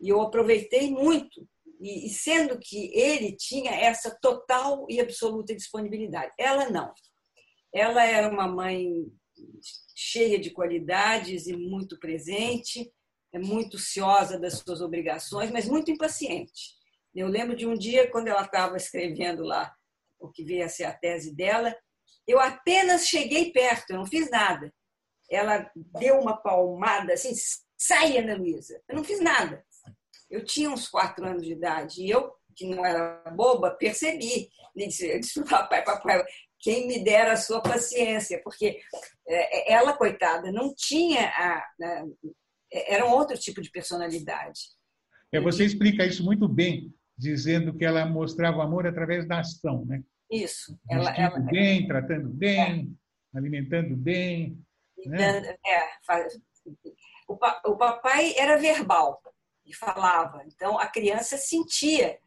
e 0.00 0.08
eu 0.08 0.20
aproveitei 0.20 0.90
muito. 0.90 1.48
E, 1.80 2.08
sendo 2.08 2.58
que 2.58 2.90
ele 2.98 3.36
tinha 3.36 3.70
essa 3.72 4.16
total 4.20 4.86
e 4.88 5.00
absoluta 5.00 5.54
disponibilidade. 5.54 6.32
Ela 6.38 6.70
não. 6.70 6.92
Ela 7.72 8.04
era 8.04 8.28
uma 8.28 8.48
mãe 8.48 9.06
cheia 10.04 10.38
de 10.38 10.50
qualidades 10.50 11.46
e 11.46 11.56
muito 11.56 11.98
presente, 11.98 12.92
é 13.32 13.38
muito 13.38 13.78
ciosa 13.78 14.38
das 14.38 14.58
suas 14.58 14.80
obrigações, 14.80 15.50
mas 15.50 15.66
muito 15.66 15.90
impaciente. 15.90 16.74
Eu 17.14 17.26
lembro 17.26 17.56
de 17.56 17.66
um 17.66 17.74
dia, 17.74 18.10
quando 18.10 18.28
ela 18.28 18.42
estava 18.42 18.76
escrevendo 18.76 19.42
lá 19.42 19.74
o 20.18 20.30
que 20.30 20.44
veio 20.44 20.64
a 20.64 20.68
ser 20.68 20.84
a 20.84 20.92
tese 20.92 21.34
dela, 21.34 21.74
eu 22.26 22.38
apenas 22.38 23.06
cheguei 23.06 23.50
perto, 23.50 23.90
eu 23.90 23.98
não 23.98 24.06
fiz 24.06 24.30
nada. 24.30 24.72
Ela 25.30 25.70
deu 25.74 26.18
uma 26.18 26.36
palmada 26.36 27.14
assim, 27.14 27.32
sai, 27.76 28.18
Ana 28.18 28.36
Luísa. 28.36 28.80
Eu 28.88 28.96
não 28.96 29.04
fiz 29.04 29.20
nada. 29.20 29.64
Eu 30.30 30.44
tinha 30.44 30.70
uns 30.70 30.88
quatro 30.88 31.24
anos 31.26 31.44
de 31.44 31.52
idade 31.52 32.02
e 32.02 32.10
eu, 32.10 32.32
que 32.54 32.66
não 32.66 32.84
era 32.84 33.22
boba, 33.30 33.70
percebi. 33.70 34.50
Eu 34.76 34.86
disse, 34.86 35.06
eu 35.06 35.20
disse 35.20 35.44
papai, 35.48 35.82
papai, 35.82 36.24
quem 36.64 36.86
me 36.86 37.04
dera 37.04 37.34
a 37.34 37.36
sua 37.36 37.60
paciência, 37.60 38.40
porque 38.42 38.80
é, 39.28 39.74
ela, 39.74 39.92
coitada, 39.92 40.50
não 40.50 40.74
tinha 40.74 41.28
a, 41.28 41.58
a, 41.58 42.04
era 42.72 43.04
um 43.04 43.10
outro 43.10 43.36
tipo 43.36 43.60
de 43.60 43.70
personalidade. 43.70 44.60
É, 45.30 45.38
você 45.38 45.62
explica 45.62 46.06
isso 46.06 46.24
muito 46.24 46.48
bem 46.48 46.90
dizendo 47.18 47.74
que 47.74 47.84
ela 47.84 48.06
mostrava 48.06 48.56
o 48.56 48.62
amor 48.62 48.86
através 48.86 49.28
da 49.28 49.40
ação, 49.40 49.84
né? 49.84 50.02
Isso. 50.30 50.76
Ela, 50.90 51.14
ela 51.14 51.38
bem, 51.38 51.86
tratando 51.86 52.30
bem, 52.30 52.96
é. 53.34 53.38
alimentando 53.38 53.94
bem. 53.94 54.58
Né? 55.04 55.54
É, 55.66 55.88
o, 57.28 57.34
o 57.34 57.76
papai 57.76 58.34
era 58.38 58.56
verbal 58.56 59.20
e 59.66 59.74
falava, 59.74 60.42
então 60.46 60.78
a 60.78 60.86
criança 60.86 61.36
sentia, 61.36 62.18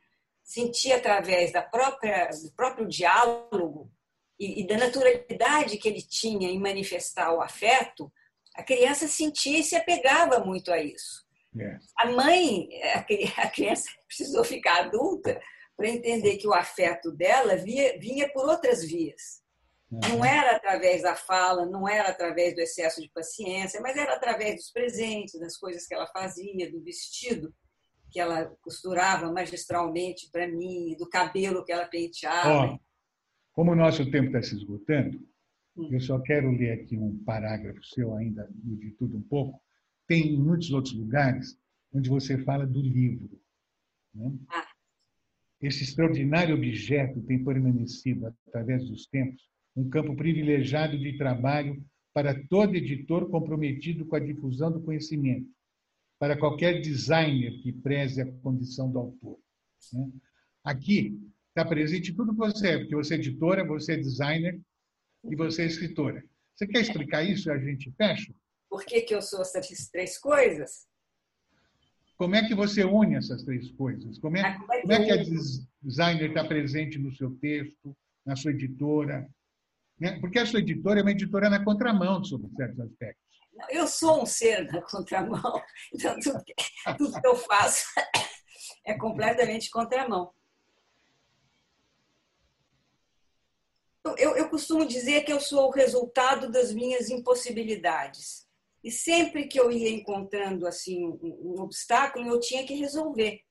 sentia 0.44 0.98
através 0.98 1.52
da 1.52 1.64
própria 1.64 2.30
do 2.30 2.52
próprio 2.56 2.88
diálogo 2.88 3.92
e, 4.40 4.62
e 4.62 4.68
da 4.68 4.78
naturalidade 4.78 5.78
que 5.78 5.88
ele 5.88 6.02
tinha 6.02 6.50
em 6.50 6.60
manifestar 6.60 7.34
o 7.34 7.42
afeto, 7.42 8.12
a 8.56 8.64
criança 8.64 9.08
sentia 9.08 9.60
e 9.60 9.64
se 9.64 9.76
apegava 9.76 10.40
muito 10.40 10.72
a 10.72 10.82
isso. 10.82 11.26
É. 11.60 11.78
A 11.98 12.12
mãe, 12.12 12.70
a 13.38 13.48
criança 13.50 13.90
precisou 14.08 14.44
ficar 14.44 14.86
adulta 14.86 15.40
para 15.76 15.90
entender 15.90 16.38
que 16.38 16.48
o 16.48 16.54
afeto 16.54 17.12
dela 17.12 17.56
via, 17.56 17.98
vinha 18.00 18.32
por 18.32 18.48
outras 18.48 18.84
vias. 18.84 19.42
Uhum. 19.92 20.00
Não 20.10 20.26
era 20.26 20.56
através 20.56 21.04
da 21.04 21.16
fala, 21.16 21.66
não 21.66 21.88
era 21.88 22.10
através 22.10 22.54
do 22.54 22.62
excesso 22.62 23.02
de 23.02 23.10
paciência, 23.10 23.80
mas 23.80 23.96
era 23.96 24.14
através 24.14 24.56
dos 24.56 24.72
presentes, 24.72 25.40
das 25.40 25.56
coisas 25.56 25.88
que 25.88 25.94
ela 25.94 26.08
fazia, 26.08 26.70
do 26.70 26.84
vestido 26.84 27.54
que 28.10 28.20
ela 28.20 28.46
costurava 28.62 29.32
magistralmente 29.32 30.30
para 30.32 30.48
mim, 30.48 30.96
do 30.98 31.08
cabelo 31.10 31.64
que 31.64 31.72
ela 31.72 31.86
penteava. 31.86 32.74
Oh, 32.74 32.80
como 33.58 33.72
o 33.72 33.76
nosso 33.76 34.06
tempo 34.12 34.28
está 34.28 34.44
se 34.44 34.56
esgotando, 34.56 35.20
hum. 35.76 35.90
eu 35.92 36.00
só 36.00 36.20
quero 36.20 36.52
ler 36.52 36.74
aqui 36.74 36.96
um 36.96 37.18
parágrafo 37.24 37.84
seu 37.84 38.14
ainda 38.14 38.48
de 38.54 38.92
tudo 38.92 39.18
um 39.18 39.22
pouco, 39.24 39.60
tem 40.06 40.36
em 40.36 40.38
muitos 40.38 40.72
outros 40.72 40.94
lugares 40.94 41.60
onde 41.92 42.08
você 42.08 42.38
fala 42.44 42.68
do 42.68 42.80
livro. 42.80 43.42
Né? 44.14 44.32
Ah. 44.50 44.68
Esse 45.60 45.84
extraordinário 45.84 46.54
objeto 46.54 47.20
tem 47.24 47.44
permanecido, 47.44 48.28
através 48.28 48.88
dos 48.88 49.08
tempos, 49.08 49.42
um 49.76 49.90
campo 49.90 50.16
privilegiado 50.16 50.96
de 50.96 51.18
trabalho 51.18 51.84
para 52.14 52.40
todo 52.50 52.76
editor 52.76 53.28
comprometido 53.28 54.06
com 54.06 54.18
a 54.18 54.20
difusão 54.20 54.72
do 54.72 54.84
conhecimento, 54.84 55.50
para 56.20 56.38
qualquer 56.38 56.80
designer 56.80 57.60
que 57.64 57.74
preze 57.74 58.22
a 58.22 58.32
condição 58.34 58.92
do 58.92 59.00
autor. 59.00 59.40
Né? 59.94 60.12
Aqui 60.64 61.20
está 61.58 61.66
presente 61.66 62.14
tudo 62.14 62.34
que 62.34 62.38
você 62.38 62.68
é, 62.70 62.78
porque 62.78 62.96
você 62.96 63.16
é 63.16 63.18
editora, 63.18 63.66
você 63.66 63.94
é 63.94 63.98
designer 63.98 64.62
e 65.24 65.36
você 65.36 65.64
é 65.64 65.66
escritora. 65.66 66.24
Você 66.56 66.68
quer 66.68 66.82
explicar 66.82 67.24
isso 67.24 67.50
e 67.50 67.52
a 67.52 67.58
gente 67.58 67.92
fecha? 67.98 68.32
Por 68.70 68.86
que, 68.86 69.02
que 69.02 69.16
eu 69.16 69.22
sou 69.22 69.42
essas 69.42 69.68
três 69.90 70.20
coisas? 70.20 70.88
Como 72.16 72.36
é 72.36 72.48
que 72.48 72.54
você 72.54 72.84
une 72.84 73.16
essas 73.16 73.44
três 73.44 73.72
coisas? 73.72 74.20
Como 74.20 74.38
é, 74.38 74.42
ah, 74.42 74.60
como 74.60 74.74
é, 74.74 74.82
como 74.82 74.94
é 74.94 75.06
que 75.06 75.12
a 75.12 75.24
designer 75.82 76.30
está 76.30 76.46
presente 76.46 77.00
no 77.00 77.12
seu 77.16 77.32
texto, 77.38 77.96
na 78.26 78.36
sua 78.36 78.52
editora? 78.52 79.28
Né? 80.00 80.20
Porque 80.20 80.38
a 80.38 80.46
sua 80.46 80.60
editora 80.60 81.00
é 81.00 81.04
uma 81.04 81.12
editora 81.12 81.50
na 81.50 81.64
contramão 81.64 82.24
sobre 82.24 82.52
certos 82.56 82.80
aspectos. 82.80 83.26
Eu 83.72 83.88
sou 83.88 84.22
um 84.22 84.26
ser 84.28 84.72
na 84.72 84.82
contramão, 84.84 85.64
então 85.92 86.20
tudo 86.20 86.44
que, 86.44 86.54
tudo 86.98 87.20
que 87.20 87.28
eu 87.28 87.36
faço 87.36 87.84
é 88.86 88.96
completamente 88.96 89.72
contramão. 89.72 90.32
Eu, 94.18 94.36
eu 94.36 94.50
costumo 94.50 94.86
dizer 94.86 95.24
que 95.24 95.34
eu 95.34 95.40
sou 95.40 95.68
o 95.68 95.72
resultado 95.72 96.52
das 96.52 96.74
minhas 96.74 97.10
impossibilidades. 97.10 98.46
E 98.84 98.92
sempre 98.92 99.48
que 99.48 99.60
eu 99.60 99.72
ia 99.72 99.90
encontrando 99.90 100.68
assim 100.68 101.06
um, 101.06 101.56
um 101.56 101.62
obstáculo, 101.62 102.28
eu 102.28 102.40
tinha 102.40 102.66
que 102.66 102.76
resolver. 102.76 103.42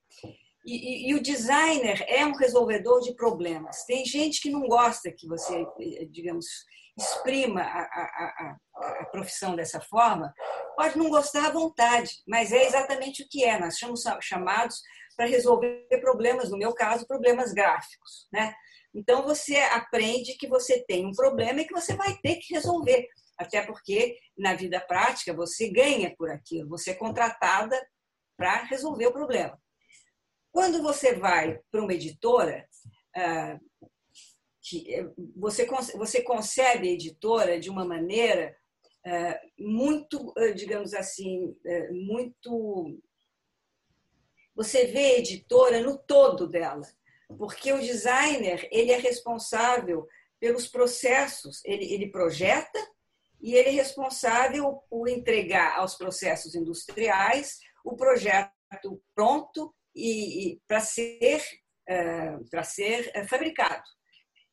E, 0.65 0.75
e, 0.75 1.11
e, 1.11 1.15
o 1.15 1.23
designer 1.23 2.05
é 2.09 2.25
um 2.27 2.35
resolvedor 2.35 3.01
de 3.01 3.15
problemas. 3.15 3.85
Tem 3.85 4.05
gente 4.05 4.41
que 4.41 4.51
não 4.51 4.67
gosta 4.67 5.13
que 5.13 5.29
você, 5.29 5.65
digamos, 6.11 6.47
exprima 6.99 7.61
a, 7.61 7.83
a, 7.83 8.57
a, 8.77 8.91
a 9.03 9.05
profissão 9.07 9.55
dessa 9.55 9.81
forma, 9.81 10.33
pode 10.75 10.97
não 10.97 11.11
gostar 11.11 11.47
à 11.47 11.51
vontade, 11.51 12.11
mas 12.27 12.53
é 12.53 12.65
exatamente 12.65 13.23
o 13.23 13.29
que 13.29 13.45
é. 13.45 13.61
Nós 13.61 13.79
somos 13.79 14.03
chamados 14.23 14.81
para 15.17 15.27
resolver 15.27 15.87
problemas, 16.01 16.51
no 16.51 16.59
meu 16.59 16.75
caso, 16.75 17.07
problemas 17.07 17.53
gráficos. 17.53 18.27
Né? 18.33 18.55
Então, 18.97 19.23
você 19.23 19.57
aprende 19.57 20.39
que 20.39 20.49
você 20.49 20.83
tem 20.85 21.05
um 21.05 21.13
problema 21.13 21.61
e 21.61 21.67
que 21.67 21.75
você 21.75 21.95
vai 21.95 22.17
ter 22.23 22.37
que 22.37 22.55
resolver. 22.55 23.07
Até 23.37 23.61
porque, 23.61 24.19
na 24.35 24.55
vida 24.55 24.81
prática, 24.81 25.35
você 25.35 25.69
ganha 25.71 26.17
por 26.17 26.31
aquilo, 26.31 26.71
você 26.71 26.93
é 26.93 26.95
contratada 26.95 27.79
para 28.39 28.63
resolver 28.65 29.07
o 29.09 29.13
problema. 29.13 29.61
Quando 30.51 30.83
você 30.83 31.15
vai 31.15 31.61
para 31.71 31.83
uma 31.83 31.93
editora, 31.93 32.67
ah, 33.15 33.61
você, 35.37 35.69
você 35.95 36.23
concebe 36.23 36.89
a 36.89 36.93
editora 36.93 37.61
de 37.61 37.69
uma 37.69 37.85
maneira 37.85 38.57
ah, 39.05 39.39
muito, 39.59 40.33
ah, 40.39 40.53
digamos 40.53 40.95
assim, 40.95 41.55
muito. 41.91 42.99
Você 44.55 44.87
vê 44.87 45.17
a 45.17 45.19
editora 45.19 45.83
no 45.83 45.99
todo 45.99 46.49
dela 46.49 46.81
porque 47.29 47.73
o 47.73 47.81
designer 47.81 48.69
ele 48.71 48.93
é 48.93 48.99
responsável 48.99 50.07
pelos 50.39 50.67
processos, 50.67 51.63
ele, 51.65 51.93
ele 51.93 52.11
projeta 52.11 52.79
e 53.41 53.55
ele 53.55 53.71
é 53.71 53.73
responsável 53.73 54.83
por 54.89 55.09
entregar 55.09 55.79
aos 55.79 55.95
processos 55.95 56.55
industriais 56.55 57.59
o 57.85 57.97
projeto 57.97 58.51
pronto 59.15 59.75
e, 59.95 60.53
e 60.53 60.61
para 60.67 60.81
ser 60.81 61.43
uh, 61.89 62.51
para 62.51 62.63
ser 62.63 63.13
uh, 63.17 63.29
fabricado. 63.29 63.85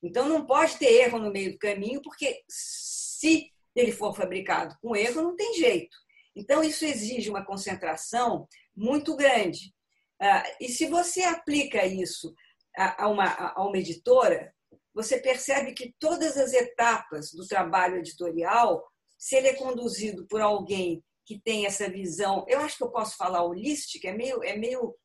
Então 0.01 0.28
não 0.28 0.45
pode 0.45 0.78
ter 0.78 0.91
erro 1.01 1.19
no 1.19 1.32
meio 1.32 1.53
do 1.53 1.57
caminho, 1.57 2.01
porque 2.01 2.43
se 2.47 3.51
ele 3.76 3.91
for 3.91 4.15
fabricado 4.15 4.76
com 4.82 4.95
erro 4.95 5.21
não 5.21 5.36
tem 5.36 5.53
jeito. 5.55 5.95
Então 6.36 6.63
isso 6.63 6.86
exige 6.86 7.30
uma 7.30 7.45
concentração 7.45 8.47
muito 8.76 9.15
grande. 9.15 9.74
Uh, 10.21 10.55
e 10.61 10.69
se 10.69 10.88
você 10.88 11.24
aplica 11.24 11.86
isso 11.86 12.34
a 12.76 13.07
uma, 13.07 13.26
a 13.26 13.63
uma 13.63 13.78
editora, 13.78 14.53
você 14.93 15.19
percebe 15.19 15.74
que 15.74 15.93
todas 15.99 16.38
as 16.38 16.53
etapas 16.53 17.32
do 17.32 17.47
trabalho 17.47 17.97
editorial, 17.97 18.84
se 19.17 19.36
ele 19.36 19.47
é 19.47 19.53
conduzido 19.53 20.26
por 20.28 20.41
alguém 20.41 21.03
que 21.26 21.39
tem 21.39 21.65
essa 21.65 21.89
visão, 21.89 22.45
eu 22.47 22.59
acho 22.59 22.78
que 22.78 22.84
eu 22.84 22.91
posso 22.91 23.17
falar 23.17 23.43
holística, 23.43 24.09
é 24.09 24.13
meio, 24.13 24.43
é 24.43 24.55
meio, 24.55 24.95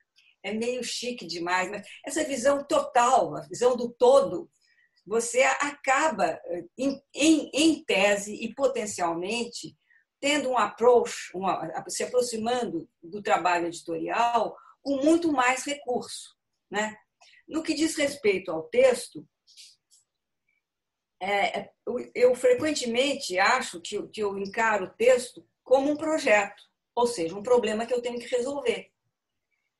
é 0.43 0.53
meio 0.53 0.83
chique 0.83 1.27
demais, 1.27 1.71
mas 1.71 1.87
essa 2.05 2.25
visão 2.25 2.65
total, 2.65 3.37
a 3.37 3.41
visão 3.43 3.77
do 3.77 3.91
todo, 3.91 4.51
você 5.07 5.43
acaba, 5.43 6.39
em, 6.77 7.01
em, 7.15 7.51
em 7.55 7.85
tese 7.85 8.35
e 8.35 8.55
potencialmente, 8.55 9.75
tendo 10.21 10.51
um 10.51 10.59
approach, 10.59 11.31
uma, 11.35 11.73
se 11.89 12.03
aproximando 12.03 12.87
do 13.03 13.23
trabalho 13.23 13.69
editorial 13.69 14.55
com 14.83 14.97
muito 14.97 15.33
mais 15.33 15.65
recurso. 15.65 16.37
Né? 16.71 16.95
No 17.49 17.63
que 17.63 17.75
diz 17.75 17.97
respeito 17.97 18.51
ao 18.51 18.65
texto, 18.65 19.27
é, 21.21 21.71
eu 22.15 22.35
frequentemente 22.35 23.39
acho 23.39 23.81
que, 23.81 24.01
que 24.09 24.23
eu 24.23 24.39
encaro 24.39 24.85
o 24.85 24.91
texto 24.91 25.45
como 25.65 25.91
um 25.91 25.97
projeto, 25.97 26.63
ou 26.95 27.07
seja, 27.07 27.35
um 27.35 27.43
problema 27.43 27.87
que 27.87 27.95
eu 27.95 28.03
tenho 28.03 28.19
que 28.19 28.29
resolver. 28.29 28.91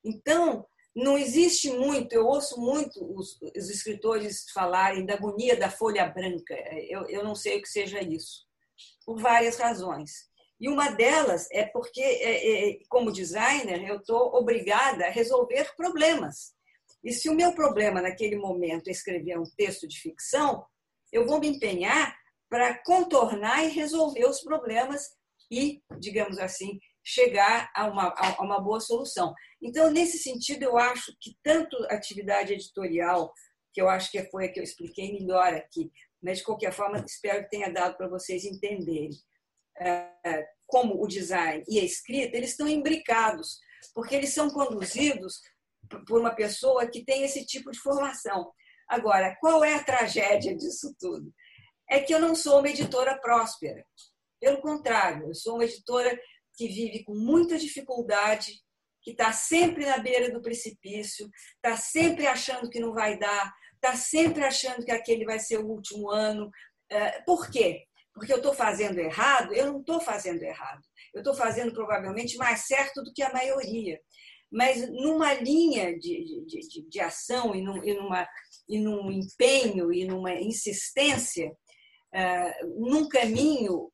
Então, 0.03 0.67
não 0.95 1.17
existe 1.17 1.71
muito, 1.71 2.13
eu 2.13 2.25
ouço 2.25 2.59
muito 2.59 2.99
os, 3.15 3.39
os 3.41 3.69
escritores 3.69 4.49
falarem 4.51 5.05
da 5.05 5.13
agonia 5.13 5.55
da 5.55 5.69
folha 5.69 6.05
branca, 6.07 6.55
eu, 6.89 7.07
eu 7.07 7.23
não 7.23 7.35
sei 7.35 7.57
o 7.57 7.61
que 7.61 7.69
seja 7.69 8.01
isso, 8.01 8.45
por 9.05 9.19
várias 9.19 9.57
razões. 9.57 10.29
E 10.59 10.67
uma 10.67 10.89
delas 10.91 11.47
é 11.51 11.65
porque, 11.65 12.01
é, 12.01 12.71
é, 12.71 12.79
como 12.89 13.13
designer, 13.13 13.81
eu 13.87 13.97
estou 13.97 14.35
obrigada 14.35 15.05
a 15.05 15.11
resolver 15.11 15.73
problemas. 15.77 16.53
E 17.03 17.13
se 17.13 17.29
o 17.29 17.35
meu 17.35 17.53
problema 17.53 18.01
naquele 18.01 18.35
momento 18.35 18.87
é 18.87 18.91
escrever 18.91 19.39
um 19.39 19.49
texto 19.57 19.87
de 19.87 19.99
ficção, 19.99 20.65
eu 21.11 21.25
vou 21.25 21.39
me 21.39 21.47
empenhar 21.47 22.15
para 22.49 22.77
contornar 22.83 23.63
e 23.63 23.69
resolver 23.69 24.25
os 24.25 24.41
problemas 24.41 25.01
e, 25.51 25.81
digamos 25.99 26.37
assim, 26.37 26.79
chegar 27.03 27.71
a 27.75 27.87
uma, 27.87 28.13
a 28.15 28.43
uma 28.43 28.59
boa 28.59 28.79
solução. 28.79 29.33
Então, 29.61 29.89
nesse 29.89 30.19
sentido, 30.19 30.63
eu 30.63 30.77
acho 30.77 31.15
que 31.19 31.35
tanto 31.43 31.75
atividade 31.89 32.53
editorial, 32.53 33.33
que 33.73 33.81
eu 33.81 33.89
acho 33.89 34.11
que 34.11 34.23
foi 34.25 34.45
a 34.45 34.51
que 34.51 34.59
eu 34.59 34.63
expliquei 34.63 35.13
melhor 35.13 35.53
aqui, 35.53 35.91
mas 36.21 36.39
de 36.39 36.43
qualquer 36.43 36.73
forma, 36.73 37.03
espero 37.05 37.43
que 37.43 37.49
tenha 37.49 37.71
dado 37.71 37.95
para 37.97 38.07
vocês 38.07 38.43
entenderem, 38.43 39.09
é, 39.79 40.45
como 40.67 41.01
o 41.01 41.07
design 41.07 41.63
e 41.67 41.79
a 41.79 41.83
escrita, 41.83 42.37
eles 42.37 42.51
estão 42.51 42.67
imbricados, 42.67 43.59
porque 43.93 44.15
eles 44.15 44.33
são 44.33 44.49
conduzidos 44.49 45.41
por 46.07 46.19
uma 46.19 46.35
pessoa 46.35 46.87
que 46.87 47.03
tem 47.03 47.23
esse 47.23 47.45
tipo 47.45 47.71
de 47.71 47.79
formação. 47.79 48.51
Agora, 48.87 49.35
qual 49.39 49.63
é 49.63 49.75
a 49.75 49.83
tragédia 49.83 50.55
disso 50.55 50.95
tudo? 50.99 51.31
É 51.89 51.99
que 51.99 52.13
eu 52.13 52.19
não 52.19 52.35
sou 52.35 52.59
uma 52.59 52.69
editora 52.69 53.19
próspera. 53.19 53.83
Pelo 54.39 54.61
contrário, 54.61 55.27
eu 55.27 55.35
sou 55.35 55.55
uma 55.55 55.65
editora 55.65 56.17
que 56.55 56.67
vive 56.67 57.03
com 57.03 57.15
muita 57.15 57.57
dificuldade, 57.57 58.53
que 59.01 59.11
está 59.11 59.31
sempre 59.31 59.85
na 59.85 59.97
beira 59.97 60.31
do 60.31 60.41
precipício, 60.41 61.29
está 61.55 61.75
sempre 61.77 62.27
achando 62.27 62.69
que 62.69 62.79
não 62.79 62.93
vai 62.93 63.17
dar, 63.17 63.53
está 63.75 63.95
sempre 63.95 64.43
achando 64.43 64.83
que 64.83 64.91
aquele 64.91 65.25
vai 65.25 65.39
ser 65.39 65.57
o 65.57 65.67
último 65.67 66.09
ano. 66.09 66.49
É, 66.89 67.21
por 67.21 67.49
quê? 67.49 67.85
Porque 68.13 68.33
eu 68.33 68.37
estou 68.37 68.53
fazendo 68.53 68.99
errado? 68.99 69.53
Eu 69.53 69.67
não 69.67 69.79
estou 69.79 70.01
fazendo 70.01 70.41
errado. 70.43 70.81
Eu 71.13 71.19
estou 71.19 71.33
fazendo 71.33 71.73
provavelmente 71.73 72.37
mais 72.37 72.65
certo 72.65 73.01
do 73.03 73.13
que 73.13 73.23
a 73.23 73.31
maioria 73.31 73.99
mas 74.51 74.89
numa 74.89 75.33
linha 75.33 75.97
de, 75.97 76.45
de, 76.45 76.67
de, 76.67 76.81
de 76.89 76.99
ação 76.99 77.55
e, 77.55 77.61
num, 77.61 77.83
e, 77.83 77.93
numa, 77.93 78.27
e 78.67 78.79
num 78.79 79.11
empenho 79.11 79.93
e 79.93 80.05
numa 80.05 80.33
insistência, 80.33 81.51
uh, 82.13 82.67
num 82.79 83.07
caminho 83.07 83.91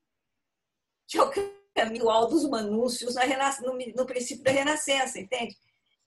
que 1.07 1.17
é 1.17 1.23
o 1.23 1.31
caminho 1.75 2.09
Aldous 2.09 2.49
Manúcios 2.49 3.15
no, 3.61 3.77
no 3.95 4.05
princípio 4.05 4.43
da 4.43 4.51
Renascença, 4.51 5.19
entende? 5.19 5.55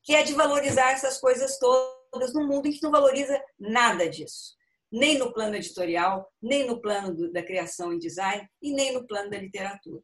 Que 0.03 0.15
é 0.15 0.23
de 0.23 0.33
valorizar 0.33 0.93
essas 0.93 1.19
coisas 1.19 1.59
todas 1.59 2.33
num 2.33 2.47
mundo 2.47 2.67
em 2.67 2.73
que 2.73 2.83
não 2.83 2.91
valoriza 2.91 3.41
nada 3.59 4.09
disso. 4.09 4.57
Nem 4.91 5.19
no 5.19 5.33
plano 5.33 5.55
editorial, 5.55 6.27
nem 6.41 6.67
no 6.67 6.81
plano 6.81 7.15
do, 7.15 7.31
da 7.31 7.43
criação 7.43 7.93
e 7.93 7.99
design, 7.99 8.49
e 8.63 8.73
nem 8.73 8.93
no 8.93 9.07
plano 9.07 9.31
da 9.31 9.39
literatura 9.39 10.03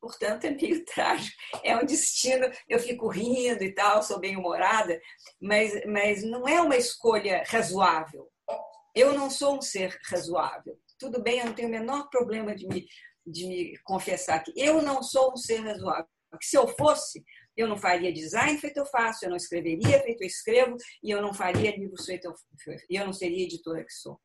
portanto 0.00 0.44
é 0.44 0.50
meio 0.50 0.84
trágico. 0.86 1.36
É 1.62 1.76
um 1.76 1.84
destino, 1.84 2.46
eu 2.68 2.78
fico 2.78 3.08
rindo 3.08 3.62
e 3.62 3.72
tal, 3.72 4.02
sou 4.02 4.18
bem 4.18 4.36
humorada, 4.36 5.00
mas, 5.40 5.84
mas 5.86 6.22
não 6.22 6.46
é 6.46 6.60
uma 6.60 6.76
escolha 6.76 7.42
razoável. 7.46 8.28
Eu 8.94 9.12
não 9.12 9.30
sou 9.30 9.58
um 9.58 9.62
ser 9.62 9.96
razoável. 10.10 10.78
Tudo 10.98 11.22
bem, 11.22 11.38
eu 11.38 11.46
não 11.46 11.54
tenho 11.54 11.68
o 11.68 11.70
menor 11.70 12.08
problema 12.10 12.54
de 12.54 12.66
me, 12.66 12.86
de 13.26 13.46
me 13.46 13.78
confessar 13.84 14.42
que 14.42 14.52
eu 14.56 14.82
não 14.82 15.02
sou 15.02 15.32
um 15.32 15.36
ser 15.36 15.60
razoável. 15.60 16.08
Porque 16.30 16.44
se 16.44 16.56
eu 16.56 16.68
fosse, 16.68 17.24
eu 17.56 17.66
não 17.66 17.76
faria 17.76 18.12
design 18.12 18.58
feito 18.58 18.76
eu 18.76 18.86
faço, 18.86 19.24
eu 19.24 19.30
não 19.30 19.36
escreveria 19.36 20.00
feito 20.02 20.22
eu 20.22 20.26
escrevo, 20.26 20.76
e 21.02 21.10
eu 21.10 21.22
não 21.22 21.32
faria 21.32 21.76
livros 21.76 22.04
feito 22.04 22.26
eu, 22.26 22.34
e 22.90 22.96
eu 22.96 23.06
não 23.06 23.12
seria 23.12 23.44
editora 23.44 23.84
que 23.84 23.92
sou. 23.92 24.20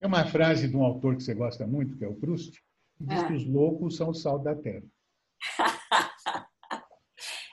É 0.00 0.06
uma 0.06 0.26
frase 0.26 0.68
de 0.68 0.76
um 0.76 0.84
autor 0.84 1.16
que 1.16 1.22
você 1.22 1.34
gosta 1.34 1.66
muito, 1.66 1.96
que 1.96 2.04
é 2.04 2.08
o 2.08 2.14
Proust, 2.14 2.62
diz 3.00 3.18
ah. 3.22 3.26
que 3.26 3.34
os 3.34 3.46
loucos 3.46 3.96
são 3.96 4.10
o 4.10 4.14
sal 4.14 4.38
da 4.38 4.54
terra. 4.54 4.84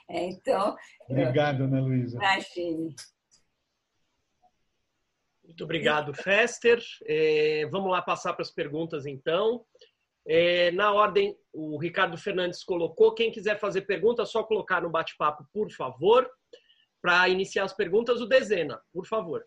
é, 0.08 0.24
então. 0.30 0.76
Obrigado, 1.08 1.64
Ana 1.64 1.80
Luísa. 1.80 2.16
Imagine. 2.16 2.94
Muito 5.44 5.64
obrigado, 5.64 6.14
Fester. 6.14 6.82
É, 7.06 7.66
vamos 7.70 7.90
lá 7.90 8.00
passar 8.02 8.32
para 8.32 8.42
as 8.42 8.50
perguntas, 8.50 9.06
então. 9.06 9.64
É, 10.26 10.70
na 10.72 10.90
ordem, 10.90 11.36
o 11.52 11.78
Ricardo 11.78 12.16
Fernandes 12.16 12.64
colocou. 12.64 13.14
Quem 13.14 13.30
quiser 13.30 13.60
fazer 13.60 13.82
pergunta, 13.82 14.22
é 14.22 14.26
só 14.26 14.42
colocar 14.42 14.80
no 14.80 14.90
bate-papo, 14.90 15.46
por 15.52 15.70
favor. 15.70 16.28
Para 17.02 17.28
iniciar 17.28 17.64
as 17.64 17.74
perguntas, 17.74 18.20
o 18.22 18.26
Dezena, 18.26 18.80
por 18.90 19.06
favor. 19.06 19.44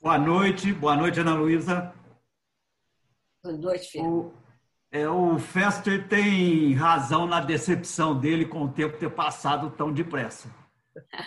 Boa 0.00 0.18
noite, 0.18 0.72
boa 0.72 0.96
noite, 0.96 1.20
Ana 1.20 1.34
Luísa. 1.34 1.94
Boa 3.46 3.58
noite, 3.58 3.90
filho. 3.90 4.04
O, 4.04 4.34
é, 4.90 5.08
o 5.08 5.38
Fester 5.38 6.08
tem 6.08 6.74
razão 6.74 7.26
na 7.26 7.40
decepção 7.40 8.18
dele 8.18 8.44
com 8.44 8.64
o 8.64 8.72
tempo 8.72 8.98
ter 8.98 9.10
passado 9.10 9.70
tão 9.70 9.92
depressa. 9.92 10.50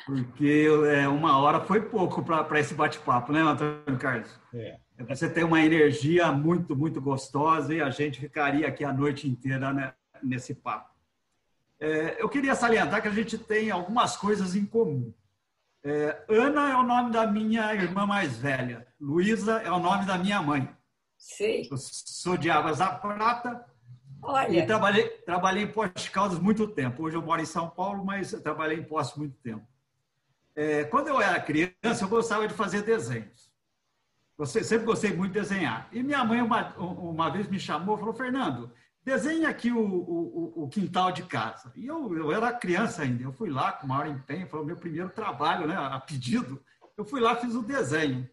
Porque 0.05 0.67
é, 0.87 1.07
uma 1.07 1.37
hora 1.37 1.61
foi 1.61 1.81
pouco 1.81 2.21
para 2.23 2.59
esse 2.59 2.73
bate-papo, 2.73 3.31
né, 3.31 3.41
Antônio 3.41 3.99
Carlos? 3.99 4.37
É. 4.53 4.77
Você 5.07 5.29
tem 5.29 5.45
uma 5.45 5.61
energia 5.61 6.29
muito, 6.31 6.75
muito 6.75 6.99
gostosa 6.99 7.73
e 7.73 7.81
a 7.81 7.89
gente 7.89 8.19
ficaria 8.19 8.67
aqui 8.67 8.83
a 8.83 8.91
noite 8.91 9.29
inteira 9.29 9.71
né, 9.71 9.93
nesse 10.21 10.53
papo. 10.53 10.89
É, 11.79 12.21
eu 12.21 12.27
queria 12.27 12.55
salientar 12.55 13.01
que 13.01 13.07
a 13.07 13.13
gente 13.13 13.37
tem 13.37 13.71
algumas 13.71 14.17
coisas 14.17 14.55
em 14.55 14.65
comum. 14.65 15.13
É, 15.81 16.25
Ana 16.27 16.71
é 16.71 16.75
o 16.75 16.83
nome 16.83 17.11
da 17.11 17.25
minha 17.25 17.73
irmã 17.73 18.05
mais 18.05 18.37
velha. 18.37 18.85
Luísa 18.99 19.61
é 19.61 19.71
o 19.71 19.79
nome 19.79 20.05
da 20.05 20.17
minha 20.17 20.41
mãe. 20.41 20.67
Eu 21.69 21.77
sou 21.77 22.37
de 22.37 22.49
Águas 22.49 22.77
da 22.77 22.87
Prata. 22.87 23.65
Olha. 24.21 24.57
E 24.57 24.65
trabalhei, 24.65 25.09
trabalhei 25.25 25.63
em 25.63 25.71
de 25.95 26.09
Caldas 26.09 26.39
muito 26.39 26.67
tempo. 26.67 27.03
Hoje 27.03 27.17
eu 27.17 27.21
moro 27.21 27.41
em 27.41 27.45
São 27.45 27.69
Paulo, 27.69 28.03
mas 28.05 28.31
trabalhei 28.41 28.79
em 28.79 28.83
Poços 28.83 29.17
muito 29.17 29.35
tempo. 29.37 29.65
É, 30.55 30.85
quando 30.85 31.07
eu 31.07 31.21
era 31.21 31.39
criança, 31.39 32.03
eu 32.03 32.09
gostava 32.09 32.47
de 32.47 32.53
fazer 32.53 32.81
desenhos. 32.81 33.49
Eu 34.37 34.45
sempre 34.45 34.85
gostei 34.85 35.13
muito 35.13 35.33
de 35.33 35.39
desenhar. 35.39 35.89
E 35.91 36.01
minha 36.01 36.23
mãe, 36.23 36.41
uma, 36.41 36.73
uma 36.77 37.29
vez, 37.29 37.47
me 37.49 37.59
chamou 37.59 37.95
e 37.95 37.99
falou: 37.99 38.13
Fernando, 38.13 38.71
desenhe 39.03 39.45
aqui 39.45 39.71
o, 39.71 39.79
o, 39.79 40.63
o, 40.63 40.69
quintal 40.69 41.11
de 41.11 41.23
casa. 41.23 41.71
E 41.75 41.85
eu, 41.85 42.15
eu 42.15 42.31
era 42.31 42.53
criança 42.53 43.01
ainda. 43.01 43.23
Eu 43.23 43.33
fui 43.33 43.49
lá 43.49 43.73
com 43.73 43.87
maior 43.87 44.07
empenho, 44.07 44.47
foi 44.47 44.61
o 44.61 44.65
meu 44.65 44.77
primeiro 44.77 45.09
trabalho, 45.09 45.67
né, 45.67 45.75
a 45.75 45.99
pedido. 45.99 46.63
Eu 46.97 47.03
fui 47.03 47.19
lá, 47.19 47.35
fiz 47.35 47.53
o 47.53 47.63
desenho. 47.63 48.29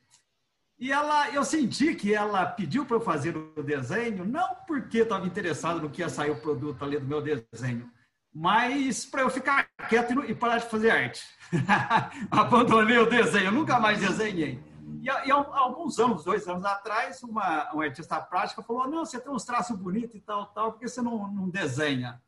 E 0.79 0.93
ela, 0.93 1.31
eu 1.31 1.43
senti 1.43 1.95
que 1.95 2.15
ela 2.15 2.45
pediu 2.45 2.85
para 2.85 2.97
eu 2.97 3.01
fazer 3.01 3.35
o 3.35 3.63
desenho, 3.63 4.27
não 4.27 4.55
porque 4.67 4.99
estava 4.99 5.27
interessado 5.27 5.81
no 5.81 5.89
que 5.89 6.03
ia 6.03 6.09
sair 6.09 6.31
o 6.31 6.41
produto 6.41 6.85
ali 6.85 6.99
do 6.99 7.07
meu 7.07 7.23
desenho, 7.23 7.91
mas 8.35 9.07
para 9.07 9.23
eu 9.23 9.31
ficar 9.31 9.67
quieto 9.89 10.23
e 10.25 10.35
parar 10.35 10.59
de 10.59 10.69
fazer 10.69 10.91
arte. 10.91 11.25
Abandonei 12.31 12.99
o 12.99 13.09
desenho, 13.09 13.51
nunca 13.51 13.81
mais 13.81 13.99
desenhei. 13.99 14.63
E, 15.01 15.07
e 15.07 15.31
alguns 15.31 15.99
anos, 15.99 16.23
dois 16.23 16.47
anos 16.47 16.65
atrás, 16.65 17.23
uma, 17.23 17.73
uma 17.73 17.85
artista 17.85 18.21
prática 18.21 18.63
falou: 18.63 18.87
Não, 18.87 19.07
você 19.07 19.19
tem 19.19 19.33
uns 19.33 19.45
traços 19.45 19.77
bonitos 19.79 20.15
e 20.15 20.21
tal, 20.21 20.47
tal, 20.47 20.73
porque 20.73 20.89
você 20.89 21.01
não, 21.01 21.27
não 21.33 21.49
desenha? 21.49 22.21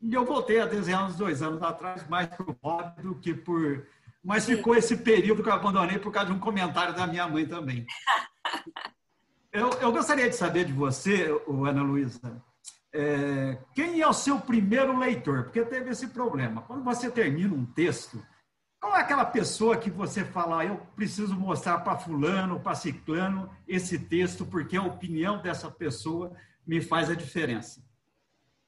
E 0.00 0.14
eu 0.14 0.24
voltei 0.24 0.60
a 0.60 0.66
desenhar 0.66 1.04
uns 1.04 1.16
dois 1.16 1.42
anos 1.42 1.60
atrás, 1.62 2.06
mais 2.06 2.28
por 2.28 2.56
hobby 2.62 3.02
do 3.02 3.14
que 3.16 3.34
por 3.34 3.84
mas 4.26 4.44
ficou 4.44 4.74
esse 4.74 4.96
período 4.96 5.40
que 5.40 5.48
eu 5.48 5.52
abandonei 5.52 6.00
por 6.00 6.10
causa 6.10 6.30
de 6.30 6.36
um 6.36 6.40
comentário 6.40 6.92
da 6.92 7.06
minha 7.06 7.28
mãe 7.28 7.46
também. 7.46 7.86
Eu, 9.52 9.70
eu 9.80 9.90
gostaria 9.90 10.28
de 10.28 10.36
saber 10.36 10.66
de 10.66 10.72
você, 10.74 11.34
Ana 11.48 11.82
Luísa, 11.82 12.44
é, 12.92 13.56
quem 13.74 14.02
é 14.02 14.06
o 14.06 14.12
seu 14.12 14.38
primeiro 14.38 14.98
leitor? 14.98 15.44
Porque 15.44 15.64
teve 15.64 15.88
esse 15.88 16.08
problema. 16.08 16.60
Quando 16.60 16.84
você 16.84 17.10
termina 17.10 17.54
um 17.54 17.64
texto, 17.64 18.22
qual 18.78 18.94
é 18.94 19.00
aquela 19.00 19.24
pessoa 19.24 19.78
que 19.78 19.88
você 19.88 20.26
fala, 20.26 20.60
ah, 20.60 20.66
eu 20.66 20.76
preciso 20.94 21.34
mostrar 21.34 21.78
para 21.78 21.96
fulano, 21.96 22.60
para 22.60 22.74
ciclano, 22.74 23.48
esse 23.66 23.98
texto, 23.98 24.44
porque 24.44 24.76
a 24.76 24.82
opinião 24.82 25.40
dessa 25.40 25.70
pessoa 25.70 26.36
me 26.66 26.82
faz 26.82 27.08
a 27.08 27.14
diferença? 27.14 27.82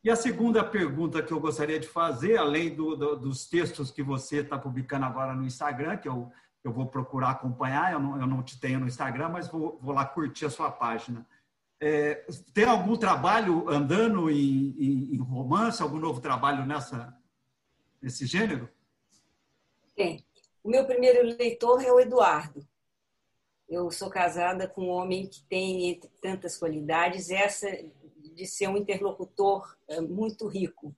E 0.08 0.10
a 0.10 0.16
segunda 0.16 0.64
pergunta 0.64 1.22
que 1.22 1.30
eu 1.30 1.38
gostaria 1.38 1.78
de 1.78 1.86
fazer, 1.86 2.38
além 2.38 2.74
do, 2.74 2.96
do, 2.96 3.14
dos 3.14 3.46
textos 3.46 3.90
que 3.90 4.02
você 4.02 4.38
está 4.38 4.58
publicando 4.58 5.04
agora 5.04 5.34
no 5.34 5.44
Instagram, 5.44 5.98
que 5.98 6.08
eu, 6.08 6.32
eu 6.64 6.72
vou 6.72 6.86
procurar 6.86 7.32
acompanhar, 7.32 7.92
eu 7.92 8.00
não, 8.00 8.18
eu 8.18 8.26
não 8.26 8.42
te 8.42 8.58
tenho 8.58 8.80
no 8.80 8.86
Instagram, 8.86 9.28
mas 9.28 9.48
vou, 9.48 9.78
vou 9.82 9.94
lá 9.94 10.06
curtir 10.06 10.46
a 10.46 10.50
sua 10.50 10.72
página. 10.72 11.26
É, 11.78 12.24
tem 12.54 12.64
algum 12.64 12.96
trabalho 12.96 13.68
andando 13.68 14.30
em, 14.30 14.74
em, 14.78 15.14
em, 15.14 15.18
romance, 15.18 15.82
algum 15.82 15.98
novo 15.98 16.22
trabalho 16.22 16.64
nessa, 16.64 17.14
nesse 18.00 18.24
gênero? 18.24 18.66
Tem. 19.94 20.24
O 20.64 20.70
meu 20.70 20.86
primeiro 20.86 21.36
leitor 21.36 21.84
é 21.84 21.92
o 21.92 22.00
Eduardo. 22.00 22.66
Eu 23.68 23.90
sou 23.90 24.08
casada 24.08 24.66
com 24.66 24.86
um 24.86 24.90
homem 24.90 25.26
que 25.26 25.42
tem, 25.42 25.90
entre 25.90 26.08
tantas 26.22 26.56
qualidades, 26.56 27.28
essa 27.28 27.68
de 28.38 28.46
ser 28.46 28.68
um 28.68 28.76
interlocutor 28.76 29.76
é, 29.88 30.00
muito 30.00 30.46
rico 30.46 30.94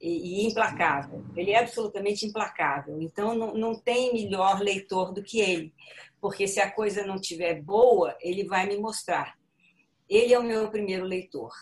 e, 0.00 0.46
implacável. 0.46 1.22
Ele 1.36 1.50
é 1.50 1.58
absolutamente 1.58 2.24
implacável. 2.24 3.00
Então, 3.02 3.34
não, 3.34 3.52
não 3.54 3.78
tem 3.78 4.14
melhor 4.14 4.58
leitor 4.60 5.12
do 5.12 5.22
que 5.22 5.38
ele, 5.38 5.74
porque 6.18 6.48
se 6.48 6.58
a 6.58 6.70
coisa 6.70 7.06
não 7.06 7.16
estiver 7.16 7.60
boa, 7.60 8.16
ele 8.22 8.44
vai 8.44 8.66
me 8.66 8.78
mostrar. 8.78 9.38
Ele 10.08 10.32
é 10.32 10.38
o 10.38 10.42
meu 10.42 10.70
primeiro 10.70 11.04
leitor. 11.04 11.52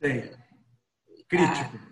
Sim. 0.00 0.30
Crítico. 1.28 1.76
Ah, 1.76 1.88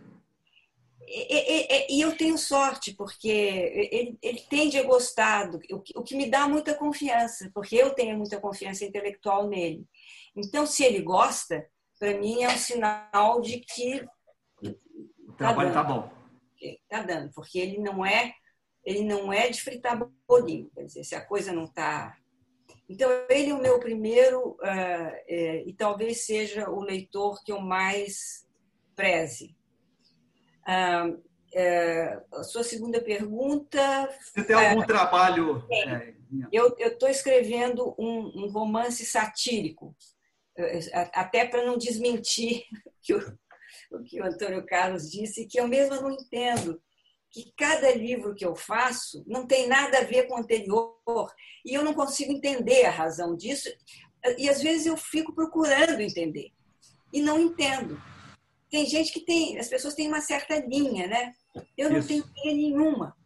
e, 1.08 1.34
e, 1.34 1.98
e, 1.98 2.00
eu 2.00 2.16
tenho 2.16 2.38
sorte, 2.38 2.94
porque 2.94 3.28
ele, 3.28 4.18
ele 4.22 4.40
tende 4.48 4.78
a 4.78 4.82
gostar, 4.82 5.50
do, 5.50 5.58
o, 5.70 5.80
que, 5.80 5.96
o 5.96 6.02
que 6.02 6.16
me 6.16 6.28
dá 6.30 6.48
muita 6.48 6.74
confiança, 6.74 7.50
porque 7.52 7.76
eu 7.76 7.90
tenho 7.90 8.16
muita 8.16 8.40
confiança 8.40 8.84
intelectual 8.84 9.48
nele. 9.48 9.86
Então, 10.36 10.66
se 10.66 10.84
ele 10.84 11.00
gosta, 11.00 11.66
para 11.98 12.18
mim 12.18 12.42
é 12.42 12.48
um 12.48 12.58
sinal 12.58 13.40
de 13.40 13.60
que 13.60 14.06
o 15.26 15.32
trabalho 15.32 15.68
está 15.70 15.82
tá 15.82 15.90
bom. 15.90 16.10
Está 16.60 17.02
dando, 17.02 17.32
porque 17.32 17.58
ele 17.58 17.78
não 17.78 18.04
é 18.04 18.34
ele 18.86 19.02
não 19.02 19.32
é 19.32 19.48
de 19.48 19.60
fritar 19.60 20.00
bolinho, 20.28 20.70
quer 20.72 20.84
dizer, 20.84 21.02
se 21.02 21.16
a 21.16 21.20
coisa 21.20 21.52
não 21.52 21.64
está. 21.64 22.16
Então, 22.88 23.10
ele 23.28 23.50
é 23.50 23.54
o 23.54 23.60
meu 23.60 23.80
primeiro, 23.80 24.50
uh, 24.50 25.12
é, 25.26 25.64
e 25.66 25.74
talvez 25.74 26.24
seja 26.24 26.70
o 26.70 26.80
leitor 26.80 27.42
que 27.42 27.50
eu 27.50 27.60
mais 27.60 28.46
preze. 28.94 29.56
Uh, 30.62 31.14
uh, 31.14 32.38
a 32.38 32.44
sua 32.44 32.62
segunda 32.62 33.00
pergunta. 33.00 34.08
Você 34.20 34.44
tem 34.44 34.54
algum 34.54 34.86
trabalho? 34.86 35.66
É, 35.68 36.14
eu 36.52 36.76
estou 36.78 37.08
escrevendo 37.08 37.92
um, 37.98 38.44
um 38.44 38.48
romance 38.52 39.04
satírico 39.04 39.96
até 41.12 41.46
para 41.46 41.64
não 41.64 41.76
desmentir 41.76 42.62
que 43.02 43.14
o, 43.14 43.38
o 43.92 44.02
que 44.02 44.20
o 44.20 44.24
Antônio 44.24 44.64
Carlos 44.66 45.10
disse, 45.10 45.46
que 45.46 45.60
eu 45.60 45.68
mesma 45.68 46.00
não 46.00 46.10
entendo 46.10 46.80
que 47.30 47.52
cada 47.56 47.92
livro 47.92 48.34
que 48.34 48.46
eu 48.46 48.56
faço 48.56 49.22
não 49.26 49.46
tem 49.46 49.68
nada 49.68 49.98
a 49.98 50.04
ver 50.04 50.26
com 50.26 50.34
o 50.34 50.38
anterior 50.38 50.96
e 51.64 51.74
eu 51.74 51.84
não 51.84 51.92
consigo 51.92 52.32
entender 52.32 52.84
a 52.86 52.90
razão 52.90 53.36
disso 53.36 53.68
e 54.38 54.48
às 54.48 54.62
vezes 54.62 54.86
eu 54.86 54.96
fico 54.96 55.34
procurando 55.34 56.00
entender 56.00 56.50
e 57.12 57.20
não 57.20 57.38
entendo. 57.38 58.00
Tem 58.70 58.84
gente 58.86 59.12
que 59.12 59.20
tem, 59.20 59.58
as 59.58 59.68
pessoas 59.68 59.94
têm 59.94 60.08
uma 60.08 60.20
certa 60.20 60.58
linha, 60.58 61.06
né? 61.06 61.32
Eu 61.76 61.90
não 61.90 61.98
Isso. 61.98 62.08
tenho 62.08 62.24
linha 62.36 62.56
nenhuma. 62.56 63.16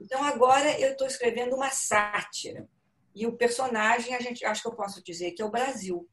Então 0.00 0.22
agora 0.22 0.78
eu 0.80 0.92
estou 0.92 1.06
escrevendo 1.06 1.54
uma 1.54 1.70
sátira 1.70 2.68
e 3.14 3.26
o 3.26 3.36
personagem 3.36 4.14
a 4.14 4.20
gente 4.20 4.44
acho 4.44 4.62
que 4.62 4.68
eu 4.68 4.76
posso 4.76 5.02
dizer 5.02 5.32
que 5.32 5.42
é 5.42 5.44
o 5.44 5.50
Brasil 5.50 6.08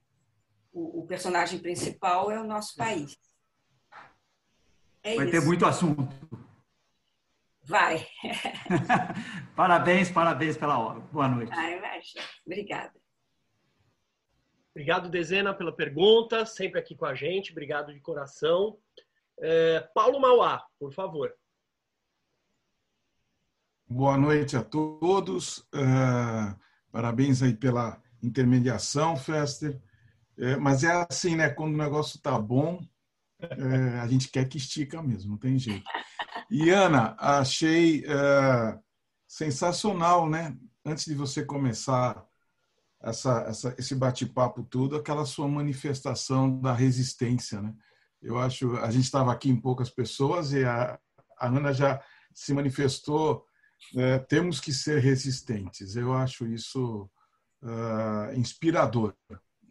o, 0.74 1.01
o 1.01 1.07
personagem 1.07 1.59
principal 1.59 2.32
é 2.32 2.41
o 2.41 2.43
nosso 2.43 2.76
país. 2.76 3.17
É 5.03 5.15
Vai 5.15 5.26
isso. 5.26 5.32
ter 5.32 5.45
muito 5.45 5.65
assunto. 5.65 6.10
Vai. 7.64 8.06
parabéns, 9.56 10.11
parabéns 10.11 10.57
pela 10.57 10.77
hora. 10.77 10.99
Boa 10.99 11.27
noite. 11.30 11.52
Ai, 11.53 11.80
Obrigada. 12.45 12.93
Obrigado, 14.72 15.10
Dezena, 15.10 15.53
pela 15.53 15.72
pergunta, 15.72 16.45
sempre 16.45 16.80
aqui 16.80 16.95
com 16.95 17.06
a 17.06 17.14
gente. 17.14 17.52
Obrigado 17.52 17.93
de 17.93 17.99
coração. 17.99 18.77
É, 19.39 19.81
Paulo 19.93 20.19
Mauá, 20.19 20.65
por 20.80 20.91
favor. 20.91 21.31
Boa 23.88 24.18
noite 24.18 24.57
a 24.57 24.64
todos. 24.64 25.60
Uh, 25.60 26.60
parabéns 26.91 27.43
aí 27.43 27.53
pela 27.53 28.02
intermediação, 28.22 29.15
Fester. 29.15 29.80
É, 30.38 30.55
mas 30.55 30.84
é 30.84 31.05
assim, 31.10 31.35
né? 31.35 31.49
Quando 31.49 31.73
o 31.73 31.77
negócio 31.77 32.19
tá 32.19 32.39
bom, 32.39 32.81
é, 33.39 33.99
a 33.99 34.07
gente 34.07 34.30
quer 34.30 34.47
que 34.47 34.57
estica 34.57 35.01
mesmo, 35.01 35.31
não 35.31 35.38
tem 35.38 35.57
jeito. 35.57 35.85
E 36.49 36.69
Ana, 36.69 37.15
achei 37.19 38.03
é, 38.05 38.80
sensacional, 39.27 40.30
né? 40.30 40.57
Antes 40.85 41.05
de 41.05 41.14
você 41.14 41.45
começar 41.45 42.26
essa, 43.01 43.41
essa, 43.41 43.76
esse 43.77 43.95
bate-papo 43.95 44.64
todo, 44.64 44.95
aquela 44.95 45.26
sua 45.26 45.47
manifestação 45.47 46.60
da 46.60 46.73
resistência, 46.73 47.61
né? 47.61 47.73
Eu 48.22 48.38
acho, 48.39 48.77
a 48.77 48.89
gente 48.89 49.03
estava 49.03 49.31
aqui 49.34 49.49
em 49.49 49.60
poucas 49.60 49.89
pessoas 49.89 50.53
e 50.53 50.64
a, 50.64 50.97
a 51.38 51.47
Ana 51.47 51.73
já 51.73 52.01
se 52.34 52.53
manifestou. 52.53 53.45
É, 53.97 54.18
temos 54.18 54.61
que 54.61 54.72
ser 54.72 54.99
resistentes. 54.99 55.97
Eu 55.97 56.14
acho 56.14 56.47
isso 56.47 57.10
uh, 57.61 58.34
inspirador 58.34 59.14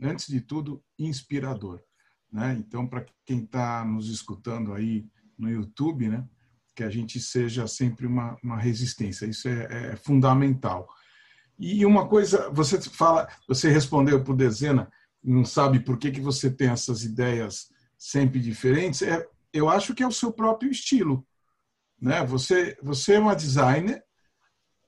antes 0.02 0.26
de 0.26 0.40
tudo, 0.40 0.82
inspirador. 0.98 1.82
Né? 2.30 2.56
Então, 2.58 2.86
para 2.86 3.04
quem 3.24 3.44
está 3.44 3.84
nos 3.84 4.08
escutando 4.08 4.72
aí 4.72 5.06
no 5.38 5.50
YouTube, 5.50 6.08
né, 6.08 6.26
que 6.74 6.82
a 6.82 6.90
gente 6.90 7.20
seja 7.20 7.66
sempre 7.66 8.06
uma, 8.06 8.36
uma 8.42 8.58
resistência, 8.58 9.26
isso 9.26 9.48
é, 9.48 9.92
é, 9.92 9.96
fundamental. 9.96 10.88
E 11.58 11.84
uma 11.84 12.08
coisa, 12.08 12.48
você 12.50 12.80
fala, 12.80 13.28
você 13.46 13.70
respondeu 13.70 14.24
por 14.24 14.34
dezena, 14.34 14.90
não 15.22 15.44
sabe 15.44 15.80
por 15.80 15.98
que, 15.98 16.10
que 16.10 16.20
você 16.20 16.50
tem 16.50 16.68
essas 16.68 17.04
ideias 17.04 17.70
sempre 17.98 18.40
diferentes, 18.40 19.02
é, 19.02 19.28
eu 19.52 19.68
acho 19.68 19.94
que 19.94 20.02
é 20.02 20.06
o 20.06 20.12
seu 20.12 20.32
próprio 20.32 20.70
estilo. 20.70 21.26
Né? 22.00 22.24
Você, 22.24 22.76
você 22.82 23.14
é 23.14 23.20
uma 23.20 23.36
designer, 23.36 24.02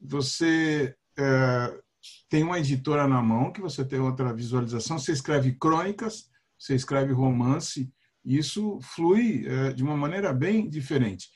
você 0.00 0.96
é, 1.16 1.83
tem 2.28 2.42
uma 2.42 2.58
editora 2.58 3.06
na 3.06 3.22
mão, 3.22 3.52
que 3.52 3.60
você 3.60 3.84
tem 3.84 4.00
outra 4.00 4.32
visualização, 4.32 4.98
você 4.98 5.12
escreve 5.12 5.54
crônicas, 5.54 6.28
você 6.58 6.74
escreve 6.74 7.12
romance, 7.12 7.92
isso 8.24 8.78
flui 8.80 9.46
é, 9.46 9.72
de 9.72 9.82
uma 9.82 9.96
maneira 9.96 10.32
bem 10.32 10.68
diferente. 10.68 11.28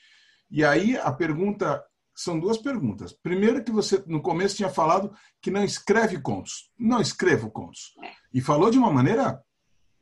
E 0.49 0.63
aí 0.63 0.97
a 0.97 1.11
pergunta 1.11 1.83
são 2.15 2.39
duas 2.39 2.57
perguntas. 2.57 3.13
Primeiro 3.13 3.63
que 3.63 3.71
você 3.71 4.03
no 4.07 4.21
começo 4.21 4.57
tinha 4.57 4.69
falado 4.69 5.13
que 5.41 5.51
não 5.51 5.63
escreve 5.63 6.19
contos, 6.19 6.69
não 6.77 6.99
escrevo 6.99 7.49
contos, 7.49 7.93
e 8.33 8.41
falou 8.41 8.69
de 8.69 8.77
uma 8.77 8.91
maneira 8.91 9.41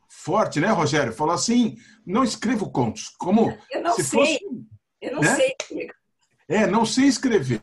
forte, 0.08 0.58
né, 0.58 0.68
Rogério? 0.68 1.12
Falou 1.12 1.34
assim, 1.34 1.76
não 2.04 2.24
escrevo 2.24 2.70
contos, 2.70 3.08
como 3.18 3.56
eu 3.70 3.82
não 3.82 3.92
se 3.94 4.02
sei. 4.02 4.18
fosse, 4.18 4.40
eu 5.00 5.12
não 5.12 5.20
né? 5.20 5.36
sei. 5.36 5.54
É, 6.48 6.66
não 6.66 6.86
sei 6.86 7.04
escrever. 7.04 7.62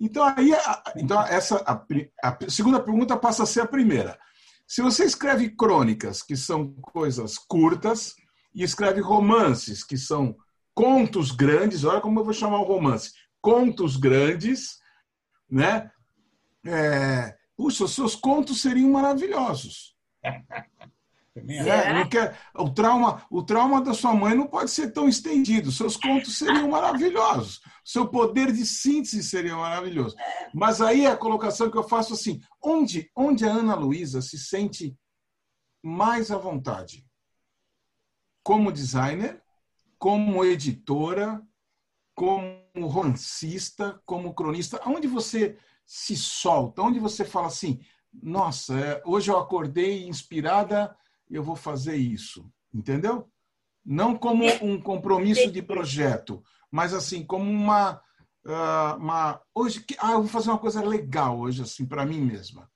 Então 0.00 0.24
aí, 0.24 0.52
então 0.96 1.20
essa 1.26 1.56
a, 1.66 2.28
a 2.28 2.50
segunda 2.50 2.80
pergunta 2.80 3.16
passa 3.16 3.42
a 3.42 3.46
ser 3.46 3.60
a 3.60 3.66
primeira. 3.66 4.18
Se 4.66 4.80
você 4.80 5.04
escreve 5.04 5.50
crônicas, 5.50 6.22
que 6.22 6.36
são 6.36 6.72
coisas 6.74 7.36
curtas, 7.36 8.14
e 8.54 8.62
escreve 8.62 9.00
romances, 9.00 9.84
que 9.84 9.96
são 9.96 10.36
contos 10.74 11.30
grandes, 11.30 11.84
olha 11.84 12.00
como 12.00 12.20
eu 12.20 12.24
vou 12.24 12.32
chamar 12.32 12.60
o 12.60 12.64
romance, 12.64 13.12
contos 13.40 13.96
grandes, 13.96 14.80
né? 15.48 15.90
É, 16.64 17.36
puxa, 17.56 17.84
os 17.84 17.94
seus 17.94 18.14
contos 18.14 18.60
seriam 18.60 18.90
maravilhosos. 18.90 19.96
É, 21.48 22.06
quer, 22.06 22.38
o, 22.54 22.70
trauma, 22.70 23.24
o 23.30 23.42
trauma 23.42 23.80
da 23.80 23.94
sua 23.94 24.14
mãe 24.14 24.34
não 24.34 24.46
pode 24.46 24.70
ser 24.70 24.92
tão 24.92 25.08
estendido. 25.08 25.72
Seus 25.72 25.96
contos 25.96 26.38
seriam 26.38 26.68
maravilhosos. 26.68 27.60
Seu 27.84 28.08
poder 28.08 28.52
de 28.52 28.64
síntese 28.66 29.22
seria 29.22 29.56
maravilhoso. 29.56 30.16
Mas 30.54 30.80
aí 30.80 31.06
a 31.06 31.16
colocação 31.16 31.70
que 31.70 31.78
eu 31.78 31.82
faço 31.82 32.14
assim: 32.14 32.40
onde, 32.62 33.10
onde 33.16 33.44
a 33.44 33.52
Ana 33.52 33.74
Luísa 33.74 34.20
se 34.20 34.38
sente 34.38 34.96
mais 35.82 36.30
à 36.30 36.36
vontade? 36.36 37.06
Como 38.42 38.72
designer, 38.72 39.42
como 39.98 40.44
editora, 40.44 41.42
como 42.14 42.86
romancista, 42.86 44.00
como 44.04 44.34
cronista? 44.34 44.80
Onde 44.86 45.06
você 45.06 45.58
se 45.86 46.16
solta? 46.16 46.82
Onde 46.82 46.98
você 46.98 47.24
fala 47.24 47.46
assim: 47.46 47.80
nossa, 48.12 48.78
é, 48.78 49.02
hoje 49.04 49.30
eu 49.30 49.38
acordei 49.38 50.06
inspirada 50.06 50.96
eu 51.30 51.42
vou 51.42 51.56
fazer 51.56 51.96
isso, 51.96 52.50
entendeu? 52.72 53.30
Não 53.84 54.16
como 54.16 54.44
um 54.62 54.80
compromisso 54.80 55.50
de 55.50 55.62
projeto, 55.62 56.42
mas 56.70 56.92
assim 56.92 57.24
como 57.24 57.50
uma, 57.50 58.02
ah, 58.46 58.96
uma 58.98 59.42
hoje 59.54 59.84
ah, 59.98 60.12
eu 60.12 60.20
vou 60.20 60.28
fazer 60.28 60.50
uma 60.50 60.58
coisa 60.58 60.82
legal 60.82 61.38
hoje 61.38 61.62
assim 61.62 61.86
para 61.86 62.04
mim 62.04 62.20
mesma. 62.20 62.70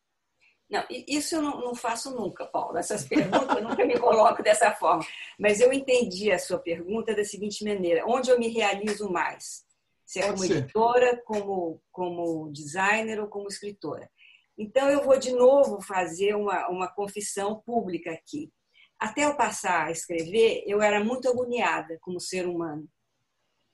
Não, 0.71 0.83
isso 0.91 1.37
eu 1.37 1.43
não, 1.43 1.61
não, 1.61 1.75
faço 1.75 2.11
nunca, 2.11 2.47
Paulo. 2.47 2.77
Essas 2.79 3.05
perguntas 3.07 3.57
eu 3.57 3.63
nunca 3.63 3.85
me 3.85 3.99
coloco 3.99 4.43
dessa 4.43 4.73
forma. 4.73 5.05
Mas 5.39 5.61
eu 5.61 5.73
entendi 5.73 6.33
a 6.33 6.39
sua 6.39 6.59
pergunta 6.59 7.15
da 7.15 7.23
seguinte 7.23 7.65
maneira: 7.65 8.05
onde 8.07 8.31
eu 8.31 8.39
me 8.39 8.49
realizo 8.49 9.11
mais? 9.11 9.65
Se 10.05 10.21
é 10.21 10.27
como 10.27 10.39
ser. 10.39 10.59
editora, 10.59 11.23
como, 11.25 11.81
como 11.93 12.51
designer 12.51 13.21
ou 13.21 13.29
como 13.29 13.49
escritora. 13.49 14.11
Então, 14.57 14.89
eu 14.89 15.03
vou 15.03 15.19
de 15.19 15.33
novo 15.33 15.81
fazer 15.81 16.35
uma, 16.35 16.69
uma 16.69 16.89
confissão 16.89 17.61
pública 17.65 18.13
aqui. 18.13 18.53
Até 18.99 19.25
eu 19.25 19.37
passar 19.37 19.87
a 19.87 19.91
escrever, 19.91 20.63
eu 20.67 20.81
era 20.81 21.03
muito 21.03 21.29
agoniada 21.29 21.99
como 22.01 22.21
ser 22.21 22.47
humano. 22.47 22.89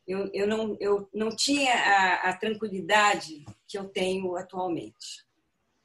Eu, 0.07 0.31
eu, 0.33 0.47
não, 0.47 0.77
eu 0.81 1.09
não 1.15 1.29
tinha 1.29 1.73
a, 1.73 2.31
a 2.31 2.37
tranquilidade 2.37 3.45
que 3.69 3.79
eu 3.79 3.89
tenho 3.89 4.35
atualmente. 4.37 5.25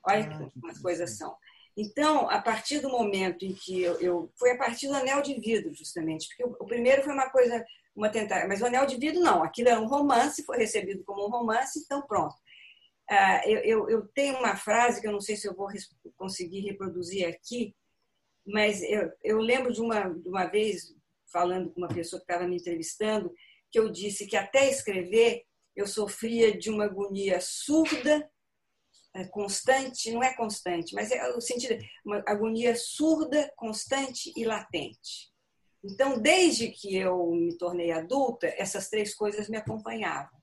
Olha 0.08 0.26
ah, 0.26 0.50
como 0.52 0.72
as 0.72 0.80
coisas 0.80 1.18
são. 1.18 1.36
Então, 1.78 2.30
a 2.30 2.42
partir 2.42 2.80
do 2.80 2.90
momento 2.90 3.44
em 3.44 3.54
que 3.54 3.82
eu, 3.82 4.00
eu, 4.00 4.32
Foi 4.40 4.52
a 4.52 4.58
partir 4.58 4.88
do 4.88 4.96
anel 4.96 5.22
de 5.22 5.34
vidro, 5.40 5.74
justamente, 5.74 6.28
porque 6.30 6.46
o, 6.46 6.56
o 6.60 6.66
primeiro 6.66 7.04
foi 7.04 7.14
uma 7.14 7.30
coisa, 7.30 7.64
uma 7.96 8.10
tentativa. 8.10 8.48
Mas 8.48 8.62
o 8.62 8.66
anel 8.66 8.86
de 8.86 8.98
vidro, 8.98 9.22
não. 9.22 9.44
Aquilo 9.44 9.70
era 9.70 9.82
um 9.82 9.88
romance, 9.88 10.46
foi 10.46 10.58
recebido 10.58 11.04
como 11.04 11.28
um 11.28 11.30
romance, 11.30 11.80
então 11.80 12.02
pronto. 12.08 12.36
Ah, 13.10 13.42
eu, 13.46 13.60
eu, 13.60 13.90
eu, 13.90 14.08
tenho 14.10 14.38
uma 14.40 14.56
frase 14.56 15.00
que 15.00 15.08
eu 15.08 15.12
não 15.12 15.22
sei 15.22 15.36
se 15.36 15.48
eu 15.48 15.56
vou 15.56 15.68
conseguir 16.16 16.62
reproduzir 16.62 17.28
aqui, 17.28 17.76
mas 18.46 18.82
eu, 18.82 19.12
eu 19.24 19.38
lembro 19.40 19.72
de 19.72 19.82
uma, 19.82 20.10
de 20.10 20.28
uma 20.28 20.46
vez, 20.46 20.94
falando 21.32 21.72
com 21.72 21.82
uma 21.82 21.88
pessoa 21.88 22.20
que 22.20 22.32
estava 22.32 22.48
me 22.48 22.58
entrevistando, 22.58 23.32
que 23.72 23.80
eu 23.80 23.92
disse 23.92 24.26
que 24.26 24.36
até 24.36 24.70
escrever 24.70 25.44
eu 25.76 25.86
sofria 25.86 26.58
de 26.58 26.70
uma 26.70 26.86
agonia 26.86 27.40
surda, 27.42 28.30
é, 29.14 29.26
constante, 29.26 30.12
não 30.12 30.24
é 30.24 30.34
constante, 30.36 30.94
mas 30.94 31.12
é 31.12 31.28
o 31.30 31.42
sentido, 31.42 31.78
uma 32.06 32.24
agonia 32.28 32.76
surda, 32.76 33.52
constante 33.56 34.32
e 34.36 34.44
latente. 34.44 35.34
Então, 35.84 36.20
desde 36.20 36.70
que 36.70 36.96
eu 36.96 37.32
me 37.32 37.56
tornei 37.58 37.92
adulta, 37.92 38.48
essas 38.58 38.90
três 38.90 39.14
coisas 39.14 39.48
me 39.48 39.58
acompanhavam. 39.58 40.35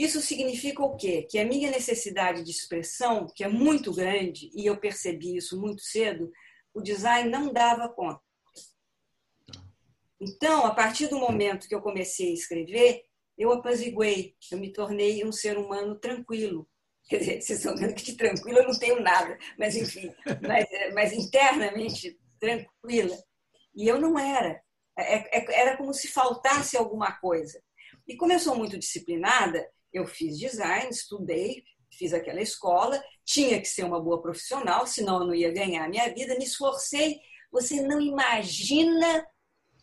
Isso 0.00 0.22
significa 0.22 0.82
o 0.82 0.96
quê? 0.96 1.26
Que 1.30 1.38
a 1.38 1.44
minha 1.44 1.70
necessidade 1.70 2.42
de 2.42 2.50
expressão, 2.50 3.26
que 3.36 3.44
é 3.44 3.48
muito 3.48 3.92
grande, 3.92 4.50
e 4.54 4.64
eu 4.64 4.78
percebi 4.78 5.36
isso 5.36 5.60
muito 5.60 5.82
cedo, 5.82 6.32
o 6.72 6.80
design 6.80 7.28
não 7.28 7.52
dava 7.52 7.86
conta. 7.86 8.22
Então, 10.18 10.64
a 10.64 10.74
partir 10.74 11.08
do 11.08 11.18
momento 11.18 11.68
que 11.68 11.74
eu 11.74 11.82
comecei 11.82 12.30
a 12.30 12.32
escrever, 12.32 13.02
eu 13.36 13.52
apaziguei, 13.52 14.34
eu 14.50 14.56
me 14.56 14.72
tornei 14.72 15.22
um 15.22 15.32
ser 15.32 15.58
humano 15.58 15.94
tranquilo. 15.98 16.66
Quer 17.06 17.18
dizer, 17.18 17.42
vocês 17.42 17.58
estão 17.58 17.76
vendo 17.76 17.94
que 17.94 18.04
de 18.04 18.16
tranquilo 18.16 18.60
eu 18.60 18.68
não 18.68 18.78
tenho 18.78 19.02
nada, 19.02 19.38
mas 19.58 19.76
enfim, 19.76 20.10
mas, 20.40 20.64
mas 20.94 21.12
internamente 21.12 22.18
tranquila. 22.38 23.18
E 23.74 23.86
eu 23.86 24.00
não 24.00 24.18
era. 24.18 24.62
É, 24.98 25.38
é, 25.38 25.60
era 25.60 25.76
como 25.76 25.92
se 25.92 26.08
faltasse 26.08 26.74
alguma 26.74 27.12
coisa. 27.20 27.62
E 28.08 28.16
como 28.16 28.32
eu 28.32 28.38
sou 28.38 28.56
muito 28.56 28.78
disciplinada, 28.78 29.62
eu 29.92 30.06
fiz 30.06 30.38
design, 30.38 30.88
estudei, 30.90 31.64
fiz 31.92 32.12
aquela 32.12 32.40
escola, 32.40 33.02
tinha 33.24 33.60
que 33.60 33.68
ser 33.68 33.84
uma 33.84 34.00
boa 34.00 34.22
profissional, 34.22 34.86
senão 34.86 35.20
eu 35.20 35.26
não 35.26 35.34
ia 35.34 35.52
ganhar 35.52 35.84
a 35.84 35.88
minha 35.88 36.12
vida, 36.12 36.36
me 36.36 36.44
esforcei. 36.44 37.20
Você 37.52 37.82
não 37.82 38.00
imagina 38.00 39.26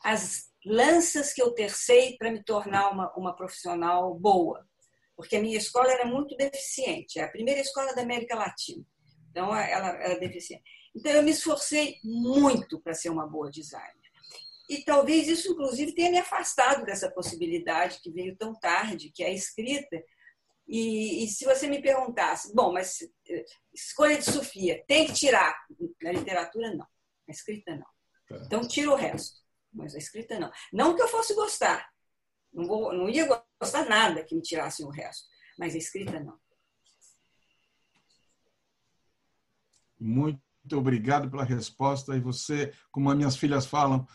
as 0.03 0.47
lanças 0.65 1.33
que 1.33 1.41
eu 1.41 1.51
tercei 1.51 2.17
para 2.17 2.31
me 2.31 2.43
tornar 2.43 2.91
uma, 2.91 3.13
uma 3.15 3.35
profissional 3.35 4.13
boa, 4.13 4.67
porque 5.15 5.35
a 5.35 5.41
minha 5.41 5.57
escola 5.57 5.91
era 5.91 6.05
muito 6.05 6.35
deficiente, 6.35 7.19
é 7.19 7.23
a 7.23 7.31
primeira 7.31 7.61
escola 7.61 7.93
da 7.93 8.01
América 8.01 8.35
Latina, 8.35 8.85
então 9.31 9.55
ela 9.55 9.89
era 10.01 10.19
deficiente. 10.19 10.63
Então 10.95 11.11
eu 11.11 11.23
me 11.23 11.31
esforcei 11.31 11.97
muito 12.03 12.81
para 12.81 12.93
ser 12.93 13.09
uma 13.09 13.27
boa 13.27 13.51
designer. 13.51 13.96
E 14.69 14.83
talvez 14.83 15.27
isso, 15.27 15.51
inclusive, 15.51 15.93
tenha 15.93 16.11
me 16.11 16.17
afastado 16.17 16.85
dessa 16.85 17.09
possibilidade 17.09 17.99
que 18.01 18.11
veio 18.11 18.35
tão 18.35 18.53
tarde, 18.53 19.11
que 19.11 19.23
é 19.23 19.27
a 19.27 19.33
escrita. 19.33 20.03
E, 20.67 21.23
e 21.23 21.27
se 21.29 21.45
você 21.45 21.67
me 21.67 21.81
perguntasse, 21.81 22.53
bom, 22.53 22.73
mas 22.73 23.01
eh, 23.29 23.45
escolha 23.73 24.17
de 24.17 24.25
Sofia, 24.25 24.83
tem 24.85 25.07
que 25.07 25.13
tirar? 25.13 25.55
Na 26.01 26.11
literatura, 26.11 26.71
não. 26.71 26.85
Na 27.25 27.31
escrita, 27.31 27.73
não. 27.75 27.85
Tá. 28.27 28.43
Então, 28.45 28.67
tira 28.67 28.91
o 28.91 28.95
resto. 28.95 29.39
Mas 29.71 29.95
a 29.95 29.97
escrita, 29.97 30.37
não. 30.37 30.51
Não 30.73 30.95
que 30.95 31.01
eu 31.01 31.07
fosse 31.07 31.33
gostar. 31.33 31.89
Não, 32.51 32.65
vou, 32.65 32.91
não 32.91 33.07
ia 33.07 33.25
gostar 33.61 33.85
nada 33.85 34.23
que 34.23 34.35
me 34.35 34.41
tirassem 34.41 34.85
o 34.85 34.89
resto. 34.89 35.25
Mas 35.57 35.75
a 35.75 35.77
escrita, 35.77 36.19
não. 36.19 36.37
Muito 39.97 40.41
obrigado 40.73 41.29
pela 41.29 41.45
resposta. 41.45 42.17
E 42.17 42.19
você, 42.19 42.73
como 42.91 43.09
as 43.09 43.15
minhas 43.15 43.37
filhas 43.37 43.65
falam, 43.65 44.05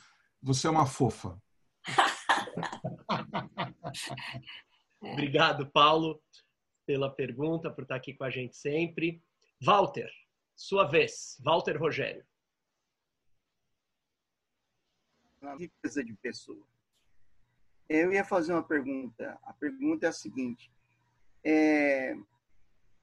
você 0.43 0.67
é 0.67 0.71
uma 0.71 0.87
fofa. 0.87 1.41
Obrigado, 5.01 5.71
Paulo, 5.71 6.21
pela 6.85 7.11
pergunta, 7.11 7.71
por 7.71 7.83
estar 7.83 7.97
aqui 7.97 8.15
com 8.15 8.25
a 8.25 8.31
gente 8.31 8.57
sempre. 8.57 9.23
Walter, 9.65 10.11
sua 10.57 10.85
vez. 10.85 11.41
Walter 11.45 11.79
Rogério. 11.79 12.27
Uma 15.41 15.55
riqueza 15.55 16.05
de 16.05 16.15
pessoa. 16.15 16.67
Eu 17.89 18.13
ia 18.13 18.25
fazer 18.25 18.53
uma 18.53 18.63
pergunta. 18.63 19.39
A 19.45 19.53
pergunta 19.53 20.07
é 20.07 20.09
a 20.09 20.13
seguinte. 20.13 20.73
É, 21.45 22.17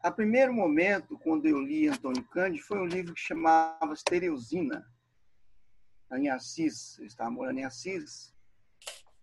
a 0.02 0.11
primeiro 0.11 0.53
momento, 0.53 1.18
quando 1.20 1.45
eu 1.45 1.61
li 1.61 1.88
Antônio 1.88 2.24
Cândido, 2.30 2.66
foi 2.66 2.80
um 2.80 2.86
livro 2.86 3.14
que 3.14 3.22
chamava 3.22 3.94
Estereusina 3.94 4.86
em 6.18 6.30
Assis, 6.30 6.98
eu 6.99 7.06
estava 7.06 7.30
morando 7.30 7.60
em 7.60 7.65
Assis. 7.65 8.34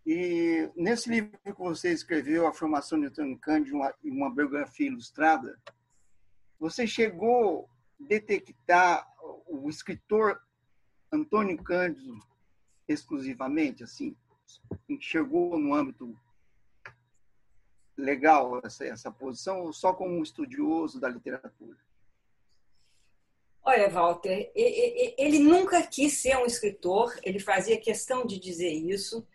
E 0.06 0.70
nesse 0.76 1.10
livro 1.10 1.38
que 1.42 1.52
você 1.52 1.92
escreveu, 1.92 2.46
A 2.46 2.52
Formação 2.52 3.00
de 3.00 3.06
Antônio 3.06 3.36
Cândido, 3.38 3.76
uma, 3.76 3.94
uma 4.04 4.30
biografia 4.30 4.86
ilustrada, 4.86 5.60
você 6.58 6.86
chegou 6.86 7.68
a 8.00 8.04
detectar 8.04 9.06
o 9.46 9.68
escritor 9.68 10.40
Antônio 11.12 11.60
Cândido 11.62 12.18
exclusivamente, 12.86 13.82
assim, 13.82 14.16
chegou 15.00 15.58
no 15.58 15.74
âmbito 15.74 16.16
legal 17.96 18.60
essa, 18.64 18.84
essa 18.84 19.10
posição 19.10 19.62
ou 19.62 19.72
só 19.72 19.92
como 19.92 20.12
um 20.12 20.22
estudioso 20.22 21.00
da 21.00 21.08
literatura? 21.08 21.78
Olha, 23.68 23.90
Walter, 23.90 24.52
ele 24.54 25.40
nunca 25.40 25.82
quis 25.82 26.18
ser 26.18 26.36
um 26.36 26.46
escritor, 26.46 27.12
ele 27.24 27.40
fazia 27.40 27.76
questão 27.76 28.24
de 28.24 28.38
dizer 28.38 28.70
isso, 28.70 29.26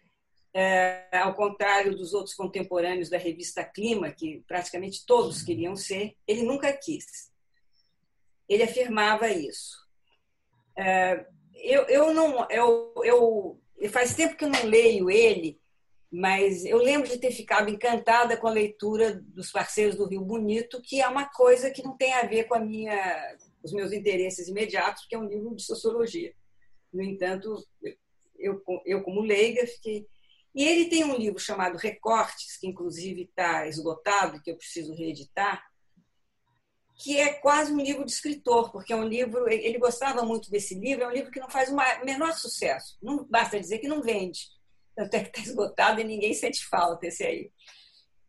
é, 0.53 1.05
ao 1.11 1.33
contrário 1.33 1.93
dos 1.97 2.13
outros 2.13 2.33
contemporâneos 2.33 3.09
da 3.09 3.17
revista 3.17 3.61
Clima, 3.61 4.09
que 4.09 4.41
praticamente 4.47 5.05
todos 5.05 5.41
queriam 5.41 5.75
ser, 5.75 6.15
ele 6.25 6.43
nunca 6.43 6.71
quis. 6.71 7.29
Ele 8.47 8.63
afirmava 8.63 9.27
isso. 9.29 9.85
É, 10.77 11.25
eu, 11.55 11.83
eu 11.87 12.13
não, 12.13 12.47
eu, 12.49 12.93
eu, 13.03 13.59
faz 13.89 14.15
tempo 14.15 14.37
que 14.37 14.45
eu 14.45 14.49
não 14.49 14.63
leio 14.63 15.11
ele, 15.11 15.59
mas 16.09 16.63
eu 16.63 16.77
lembro 16.77 17.09
de 17.09 17.17
ter 17.17 17.31
ficado 17.31 17.69
encantada 17.69 18.37
com 18.37 18.47
a 18.47 18.51
leitura 18.51 19.13
dos 19.13 19.51
Parceiros 19.51 19.97
do 19.97 20.07
Rio 20.07 20.21
Bonito, 20.21 20.81
que 20.81 21.01
é 21.01 21.07
uma 21.09 21.25
coisa 21.25 21.69
que 21.69 21.83
não 21.83 21.97
tem 21.97 22.13
a 22.13 22.23
ver 22.23 22.45
com 22.45 22.55
a 22.55 22.59
minha 22.61 23.37
os 23.63 23.71
meus 23.73 23.91
interesses 23.91 24.47
imediatos, 24.47 25.05
que 25.07 25.15
é 25.15 25.19
um 25.19 25.27
livro 25.27 25.55
de 25.55 25.63
sociologia. 25.63 26.33
No 26.91 27.01
entanto, 27.01 27.65
eu, 28.37 28.61
eu 28.85 29.03
como 29.03 29.21
leiga, 29.21 29.65
fiquei. 29.67 30.07
E 30.53 30.63
ele 30.63 30.89
tem 30.89 31.03
um 31.03 31.15
livro 31.15 31.39
chamado 31.39 31.77
Recortes, 31.77 32.57
que 32.57 32.67
inclusive 32.67 33.23
está 33.23 33.67
esgotado, 33.67 34.41
que 34.41 34.51
eu 34.51 34.57
preciso 34.57 34.93
reeditar, 34.93 35.63
que 36.95 37.17
é 37.17 37.33
quase 37.33 37.71
um 37.71 37.79
livro 37.79 38.05
de 38.05 38.11
escritor, 38.11 38.71
porque 38.71 38.93
é 38.93 38.95
um 38.95 39.07
livro. 39.07 39.49
Ele 39.49 39.77
gostava 39.77 40.23
muito 40.23 40.51
desse 40.51 40.75
livro, 40.75 41.03
é 41.03 41.07
um 41.07 41.11
livro 41.11 41.31
que 41.31 41.39
não 41.39 41.49
faz 41.49 41.69
o 41.69 41.75
menor 42.05 42.33
sucesso. 42.33 42.97
Não 43.01 43.25
basta 43.25 43.59
dizer 43.59 43.79
que 43.79 43.87
não 43.87 44.01
vende. 44.01 44.41
Tanto 44.95 45.13
é 45.15 45.23
que 45.23 45.29
está 45.29 45.41
esgotado 45.49 46.01
e 46.01 46.03
ninguém 46.03 46.33
sente 46.33 46.65
falta 46.67 47.07
esse 47.07 47.23
aí. 47.23 47.51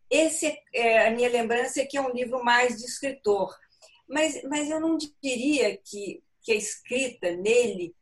Esse, 0.09 0.56
é, 0.72 1.09
a 1.09 1.10
minha 1.10 1.28
lembrança 1.28 1.80
é 1.80 1.86
que 1.86 1.96
é 1.96 2.00
um 2.00 2.12
livro 2.12 2.44
mais 2.44 2.76
de 2.78 2.84
escritor. 2.84 3.54
Mas, 4.12 4.43
mas 4.43 4.68
eu 4.68 4.78
não 4.78 4.98
diria 5.22 5.74
que, 5.78 6.22
que 6.43 6.52
a 6.52 6.55
escrita 6.55 7.34
nele, 7.34 7.97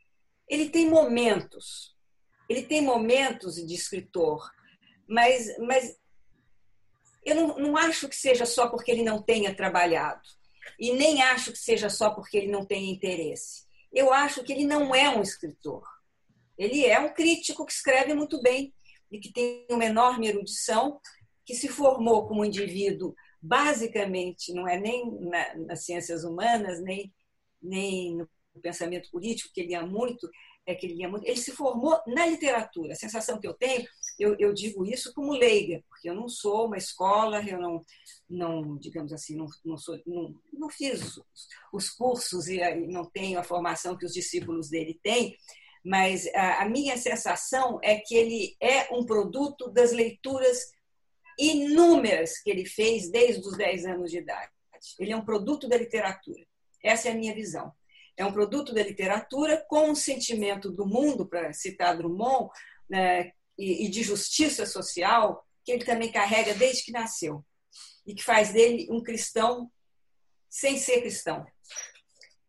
ele 0.49 0.69
tem 0.69 0.91
momentos, 0.91 1.97
ele 2.49 2.63
tem 2.63 2.83
momentos 2.83 3.55
de 3.55 3.73
escritor, 3.73 4.51
mas, 5.07 5.57
mas 5.61 5.97
eu 7.25 7.37
não, 7.37 7.59
não 7.59 7.77
acho 7.77 8.09
que 8.09 8.17
seja 8.17 8.45
só 8.45 8.69
porque 8.69 8.91
ele 8.91 9.05
não 9.05 9.23
tenha 9.23 9.55
trabalhado, 9.55 10.29
e 10.81 10.93
nem 10.93 11.23
acho 11.23 11.53
que 11.53 11.59
seja 11.59 11.89
só 11.89 12.11
porque 12.11 12.37
ele 12.37 12.51
não 12.51 12.67
tenha 12.67 12.91
interesse. 12.91 13.65
Eu 13.93 14.13
acho 14.13 14.43
que 14.43 14.53
ele 14.53 14.65
não 14.65 14.93
é 14.93 15.09
um 15.09 15.23
escritor. 15.23 15.85
Ele 16.59 16.87
é 16.87 16.99
um 16.99 17.15
crítico 17.15 17.65
que 17.65 17.73
escreve 17.73 18.15
muito 18.15 18.43
bem 18.43 18.75
e 19.13 19.21
que 19.21 19.33
tem 19.33 19.65
uma 19.71 19.85
enorme 19.85 20.27
erudição, 20.27 21.01
que 21.45 21.55
se 21.55 21.69
formou 21.69 22.27
como 22.27 22.45
indivíduo 22.45 23.15
basicamente, 23.43 24.53
não 24.53 24.69
é 24.69 24.79
nem 24.79 25.11
na, 25.21 25.55
nas 25.57 25.85
ciências 25.85 26.25
humanas, 26.25 26.81
nem, 26.83 27.13
nem 27.63 28.17
no 28.17 28.29
pensamento 28.61 29.11
político, 29.11 29.51
que 29.53 29.61
ele 29.61 29.73
ia 29.73 29.85
muito, 29.87 30.29
é 30.67 30.75
que 30.75 30.87
ele 30.87 31.01
ia 31.01 31.09
muito. 31.09 31.27
Ele 31.27 31.37
se 31.37 31.53
formou 31.53 31.99
na 32.07 32.27
literatura. 32.27 32.93
A 32.93 32.97
sensação 32.97 33.41
que 33.41 33.47
eu 33.47 33.55
tenho, 33.55 33.87
eu, 34.19 34.37
eu 34.39 34.53
digo 34.53 34.85
isso 34.85 35.13
como 35.15 35.33
leiga, 35.33 35.83
porque 35.89 36.09
eu 36.09 36.15
não 36.15 36.29
sou 36.29 36.67
uma 36.67 36.77
escola, 36.77 37.43
eu 37.49 37.61
não, 37.61 37.85
não 38.29 38.77
digamos 38.79 39.13
assim, 39.13 39.37
não, 39.37 39.47
não, 39.65 39.77
sou, 39.77 39.99
não, 40.07 40.35
não 40.53 40.69
fiz 40.69 41.19
os 41.73 41.91
cursos 41.91 42.49
e 42.49 42.59
não 42.87 43.05
tenho 43.11 43.39
a 43.39 43.45
formação 43.45 43.97
que 43.97 44.07
os 44.07 44.13
discípulos 44.13 44.69
dele 44.69 44.99
têm, 45.03 45.37
mas 45.85 46.27
a, 46.35 46.63
a 46.63 46.69
minha 46.69 46.97
sensação 46.97 47.79
é 47.83 47.97
que 47.97 48.15
ele 48.15 48.57
é 48.61 48.95
um 48.95 49.05
produto 49.05 49.71
das 49.71 49.93
leituras 49.93 50.59
inúmeras 51.41 52.39
que 52.39 52.51
ele 52.51 52.67
fez 52.67 53.11
desde 53.11 53.47
os 53.47 53.57
10 53.57 53.87
anos 53.87 54.11
de 54.11 54.19
idade. 54.19 54.51
Ele 54.99 55.13
é 55.13 55.17
um 55.17 55.25
produto 55.25 55.69
da 55.69 55.77
literatura. 55.77 56.45
Essa 56.83 57.09
é 57.09 57.13
a 57.13 57.15
minha 57.15 57.35
visão. 57.35 57.73
É 58.17 58.25
um 58.25 58.33
produto 58.33 58.75
da 58.75 58.83
literatura 58.83 59.65
com 59.69 59.91
um 59.91 59.95
sentimento 59.95 60.71
do 60.71 60.87
mundo, 60.87 61.27
para 61.27 61.53
citar 61.53 61.97
Drummond, 61.97 62.51
né, 62.89 63.33
e, 63.57 63.89
de 63.89 64.03
justiça 64.03 64.67
social, 64.67 65.47
que 65.65 65.73
ele 65.73 65.85
também 65.85 66.11
carrega 66.11 66.55
desde 66.55 66.85
que 66.85 66.93
nasceu. 66.93 67.45
E 68.07 68.15
que 68.15 68.23
faz 68.23 68.53
dele 68.53 68.89
um 68.91 69.03
cristão 69.03 69.71
sem 70.49 70.77
ser 70.79 71.01
cristão. 71.01 71.47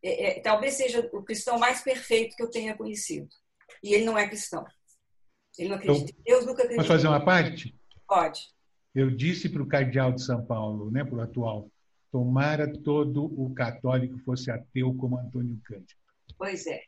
É, 0.04 0.32
é, 0.32 0.40
talvez 0.42 0.76
seja 0.76 1.08
o 1.14 1.24
cristão 1.24 1.60
mais 1.60 1.82
perfeito 1.82 2.36
que 2.36 2.44
eu 2.44 2.50
tenha 2.50 2.76
conhecido. 2.76 3.30
E 3.84 3.94
ele 3.94 4.06
não 4.06 4.18
é 4.18 4.28
cristão. 4.28 4.66
Ele 5.58 5.70
não 5.70 5.76
acredita 5.76 6.12
em 6.12 6.24
Deus, 6.24 6.46
nunca 6.46 6.64
acredita. 6.64 6.82
Posso 6.82 6.94
fazer 6.94 7.08
uma 7.08 7.24
parte? 7.24 7.76
Pode. 8.08 8.42
Eu 8.94 9.10
disse 9.10 9.50
para 9.50 9.62
o 9.62 9.68
cardeal 9.68 10.12
de 10.12 10.24
São 10.24 10.46
Paulo, 10.46 10.92
né, 10.92 11.04
para 11.04 11.16
o 11.16 11.22
atual, 11.22 11.72
tomara 12.12 12.72
todo 12.72 13.26
o 13.26 13.54
católico 13.54 14.18
fosse 14.20 14.52
ateu 14.52 14.94
como 14.96 15.18
Antônio 15.18 15.60
Cândido. 15.64 16.00
Pois 16.38 16.68
é. 16.68 16.84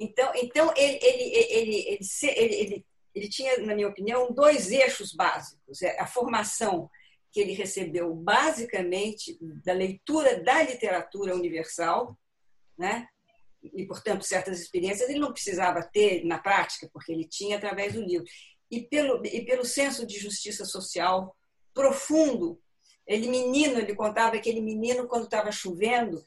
Então, 0.00 0.32
então 0.36 0.72
ele, 0.76 0.98
ele, 1.02 1.98
ele, 2.30 2.86
ele, 3.14 3.28
tinha, 3.28 3.58
na 3.58 3.74
minha 3.74 3.88
opinião, 3.88 4.32
dois 4.32 4.70
eixos 4.70 5.12
básicos. 5.12 5.82
É 5.82 6.00
a 6.00 6.06
formação 6.06 6.88
que 7.30 7.40
ele 7.40 7.52
recebeu 7.52 8.14
basicamente 8.14 9.36
da 9.64 9.72
leitura 9.72 10.42
da 10.42 10.62
literatura 10.62 11.34
universal, 11.34 12.18
né? 12.78 13.06
e, 13.62 13.86
portanto, 13.86 14.24
certas 14.24 14.60
experiências 14.60 15.08
ele 15.08 15.18
não 15.18 15.32
precisava 15.32 15.82
ter 15.82 16.24
na 16.24 16.38
prática, 16.38 16.88
porque 16.92 17.12
ele 17.12 17.24
tinha 17.24 17.56
através 17.56 17.92
do 17.92 18.02
livro 18.02 18.26
e 18.70 18.82
pelo, 18.82 19.24
e 19.24 19.44
pelo 19.44 19.64
senso 19.64 20.06
de 20.06 20.18
justiça 20.18 20.64
social 20.64 21.36
profundo. 21.72 22.60
Ele, 23.06 23.28
menino, 23.28 23.78
ele 23.78 23.94
contava 23.94 24.32
que 24.32 24.38
aquele 24.38 24.60
menino, 24.60 25.08
quando 25.08 25.24
estava 25.24 25.50
chovendo, 25.50 26.22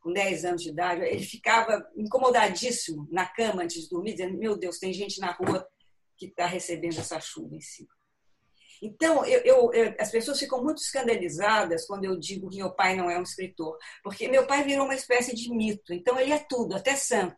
com 0.00 0.12
10 0.12 0.44
anos 0.44 0.62
de 0.62 0.70
idade, 0.70 1.02
ele 1.02 1.24
ficava 1.24 1.84
incomodadíssimo 1.96 3.08
na 3.10 3.26
cama 3.26 3.64
antes 3.64 3.82
de 3.82 3.88
dormir, 3.88 4.12
dizendo: 4.12 4.38
Meu 4.38 4.56
Deus, 4.56 4.78
tem 4.78 4.92
gente 4.92 5.20
na 5.20 5.32
rua 5.32 5.66
que 6.16 6.26
está 6.26 6.46
recebendo 6.46 6.98
essa 6.98 7.20
chuva 7.20 7.54
em 7.54 7.60
cima. 7.60 7.88
Então, 8.82 9.24
eu, 9.24 9.40
eu, 9.40 9.72
eu, 9.72 9.94
as 9.98 10.10
pessoas 10.10 10.38
ficam 10.38 10.62
muito 10.62 10.78
escandalizadas 10.78 11.86
quando 11.86 12.04
eu 12.04 12.18
digo 12.18 12.48
que 12.48 12.58
meu 12.58 12.72
pai 12.74 12.94
não 12.94 13.10
é 13.10 13.18
um 13.18 13.22
escritor, 13.22 13.76
porque 14.02 14.28
meu 14.28 14.46
pai 14.46 14.62
virou 14.64 14.84
uma 14.84 14.94
espécie 14.94 15.34
de 15.34 15.50
mito. 15.52 15.92
Então, 15.92 16.18
ele 16.18 16.32
é 16.32 16.44
tudo, 16.48 16.76
até 16.76 16.94
santo. 16.94 17.36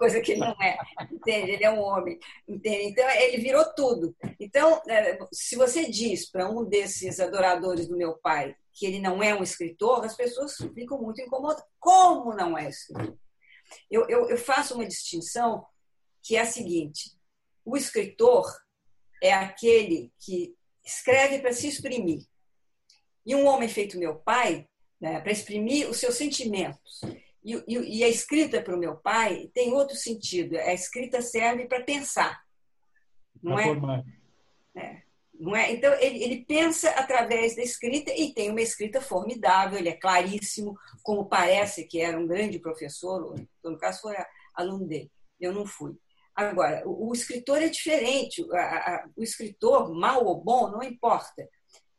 Coisa 0.00 0.18
que 0.18 0.32
ele 0.32 0.40
não 0.40 0.56
é, 0.62 0.78
entende? 1.12 1.50
Ele 1.50 1.62
é 1.62 1.70
um 1.70 1.78
homem, 1.78 2.18
entende? 2.48 2.84
Então, 2.84 3.06
ele 3.10 3.36
virou 3.36 3.66
tudo. 3.74 4.16
Então, 4.40 4.80
é, 4.88 5.18
se 5.30 5.56
você 5.56 5.90
diz 5.90 6.30
para 6.30 6.48
um 6.48 6.64
desses 6.64 7.20
adoradores 7.20 7.86
do 7.86 7.98
meu 7.98 8.16
pai 8.16 8.56
que 8.72 8.86
ele 8.86 8.98
não 8.98 9.22
é 9.22 9.34
um 9.34 9.42
escritor, 9.42 10.02
as 10.02 10.16
pessoas 10.16 10.56
ficam 10.74 10.98
muito 11.02 11.20
incomodadas. 11.20 11.62
Como 11.78 12.34
não 12.34 12.56
é 12.56 12.70
escritor? 12.70 13.14
Eu, 13.90 14.08
eu, 14.08 14.30
eu 14.30 14.38
faço 14.38 14.74
uma 14.74 14.86
distinção 14.86 15.66
que 16.22 16.34
é 16.34 16.40
a 16.40 16.46
seguinte: 16.46 17.10
o 17.62 17.76
escritor 17.76 18.46
é 19.22 19.34
aquele 19.34 20.10
que 20.18 20.56
escreve 20.82 21.40
para 21.40 21.52
se 21.52 21.68
exprimir. 21.68 22.24
E 23.26 23.34
um 23.34 23.46
homem 23.46 23.68
feito 23.68 23.98
meu 23.98 24.16
pai, 24.16 24.66
né, 24.98 25.20
para 25.20 25.30
exprimir 25.30 25.90
os 25.90 25.98
seus 25.98 26.14
sentimentos. 26.14 27.02
E, 27.42 27.54
e, 27.66 27.98
e 27.98 28.04
a 28.04 28.08
escrita 28.08 28.60
para 28.60 28.74
o 28.74 28.78
meu 28.78 28.96
pai 28.96 29.50
tem 29.54 29.72
outro 29.72 29.96
sentido. 29.96 30.56
A 30.56 30.74
escrita 30.74 31.22
serve 31.22 31.66
para 31.66 31.82
pensar. 31.82 32.42
Não 33.42 33.58
é? 33.58 34.04
é? 34.76 35.02
Não 35.40 35.56
é? 35.56 35.72
Então, 35.72 35.92
ele, 35.94 36.22
ele 36.22 36.44
pensa 36.44 36.90
através 36.90 37.56
da 37.56 37.62
escrita 37.62 38.12
e 38.12 38.34
tem 38.34 38.50
uma 38.50 38.60
escrita 38.60 39.00
formidável, 39.00 39.78
ele 39.78 39.88
é 39.88 39.96
claríssimo, 39.96 40.76
como 41.02 41.24
parece 41.24 41.84
que 41.86 41.98
era 41.98 42.18
um 42.18 42.26
grande 42.26 42.58
professor, 42.58 43.34
no 43.64 43.78
caso 43.78 44.02
foi 44.02 44.16
aluno 44.54 44.86
dele, 44.86 45.10
eu 45.40 45.52
não 45.52 45.64
fui. 45.64 45.96
Agora, 46.34 46.82
o, 46.86 47.08
o 47.08 47.12
escritor 47.14 47.62
é 47.62 47.68
diferente, 47.68 48.46
a, 48.52 48.58
a, 48.58 49.08
o 49.16 49.22
escritor, 49.22 49.90
mal 49.94 50.26
ou 50.26 50.36
bom, 50.42 50.70
não 50.70 50.82
importa. 50.82 51.48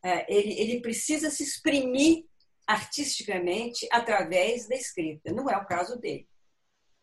É, 0.04 0.32
ele, 0.34 0.54
ele 0.60 0.82
precisa 0.82 1.32
se 1.32 1.44
exprimir 1.44 2.26
artisticamente 2.72 3.88
através 3.92 4.68
da 4.68 4.76
escrita. 4.76 5.32
Não 5.32 5.50
é 5.50 5.58
o 5.58 5.66
caso 5.66 5.98
dele. 6.00 6.28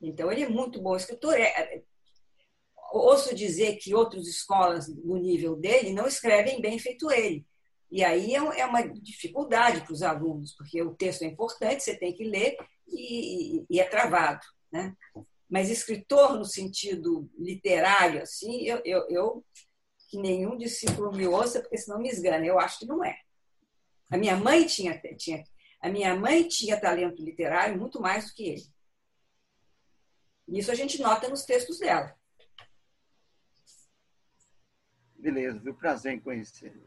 Então, 0.00 0.30
ele 0.30 0.44
é 0.44 0.48
muito 0.48 0.80
bom 0.80 0.96
escritor. 0.96 1.34
É, 1.34 1.44
é, 1.44 1.82
ouço 2.92 3.34
dizer 3.34 3.76
que 3.76 3.94
outras 3.94 4.26
escolas 4.26 4.88
no 4.88 5.16
nível 5.16 5.56
dele 5.56 5.92
não 5.92 6.06
escrevem 6.06 6.60
bem 6.60 6.78
feito 6.78 7.10
ele. 7.10 7.46
E 7.90 8.04
aí 8.04 8.34
é, 8.34 8.38
é 8.38 8.66
uma 8.66 8.82
dificuldade 8.82 9.82
para 9.82 9.92
os 9.92 10.02
alunos, 10.02 10.54
porque 10.54 10.80
o 10.82 10.94
texto 10.94 11.22
é 11.22 11.26
importante, 11.26 11.82
você 11.82 11.96
tem 11.96 12.14
que 12.14 12.24
ler 12.24 12.56
e, 12.86 13.64
e 13.68 13.80
é 13.80 13.84
travado. 13.84 14.44
Né? 14.70 14.94
Mas 15.48 15.70
escritor 15.70 16.38
no 16.38 16.44
sentido 16.44 17.30
literário, 17.38 18.22
assim, 18.22 18.62
eu, 18.62 18.80
eu, 18.84 19.06
eu, 19.08 19.44
que 20.10 20.18
nenhum 20.18 20.56
discípulo 20.56 21.12
me 21.12 21.26
ouça, 21.26 21.60
porque 21.60 21.78
senão 21.78 21.98
me 21.98 22.08
esgana. 22.08 22.44
Eu 22.44 22.58
acho 22.58 22.78
que 22.78 22.86
não 22.86 23.04
é. 23.04 23.18
A 24.10 24.16
minha 24.16 24.36
mãe 24.36 24.66
tinha, 24.66 24.98
tinha 25.16 25.42
a 25.80 25.88
minha 25.88 26.14
mãe 26.14 26.46
tinha 26.46 26.80
talento 26.80 27.22
literário 27.22 27.78
muito 27.78 28.00
mais 28.00 28.26
do 28.26 28.34
que 28.34 28.48
ele. 28.48 28.66
Isso 30.48 30.70
a 30.70 30.74
gente 30.74 31.00
nota 31.00 31.28
nos 31.28 31.44
textos 31.44 31.78
dela. 31.78 32.16
Beleza, 35.14 35.58
viu? 35.58 35.74
Prazer 35.74 36.14
em 36.14 36.20
conhecê-lo. 36.20 36.80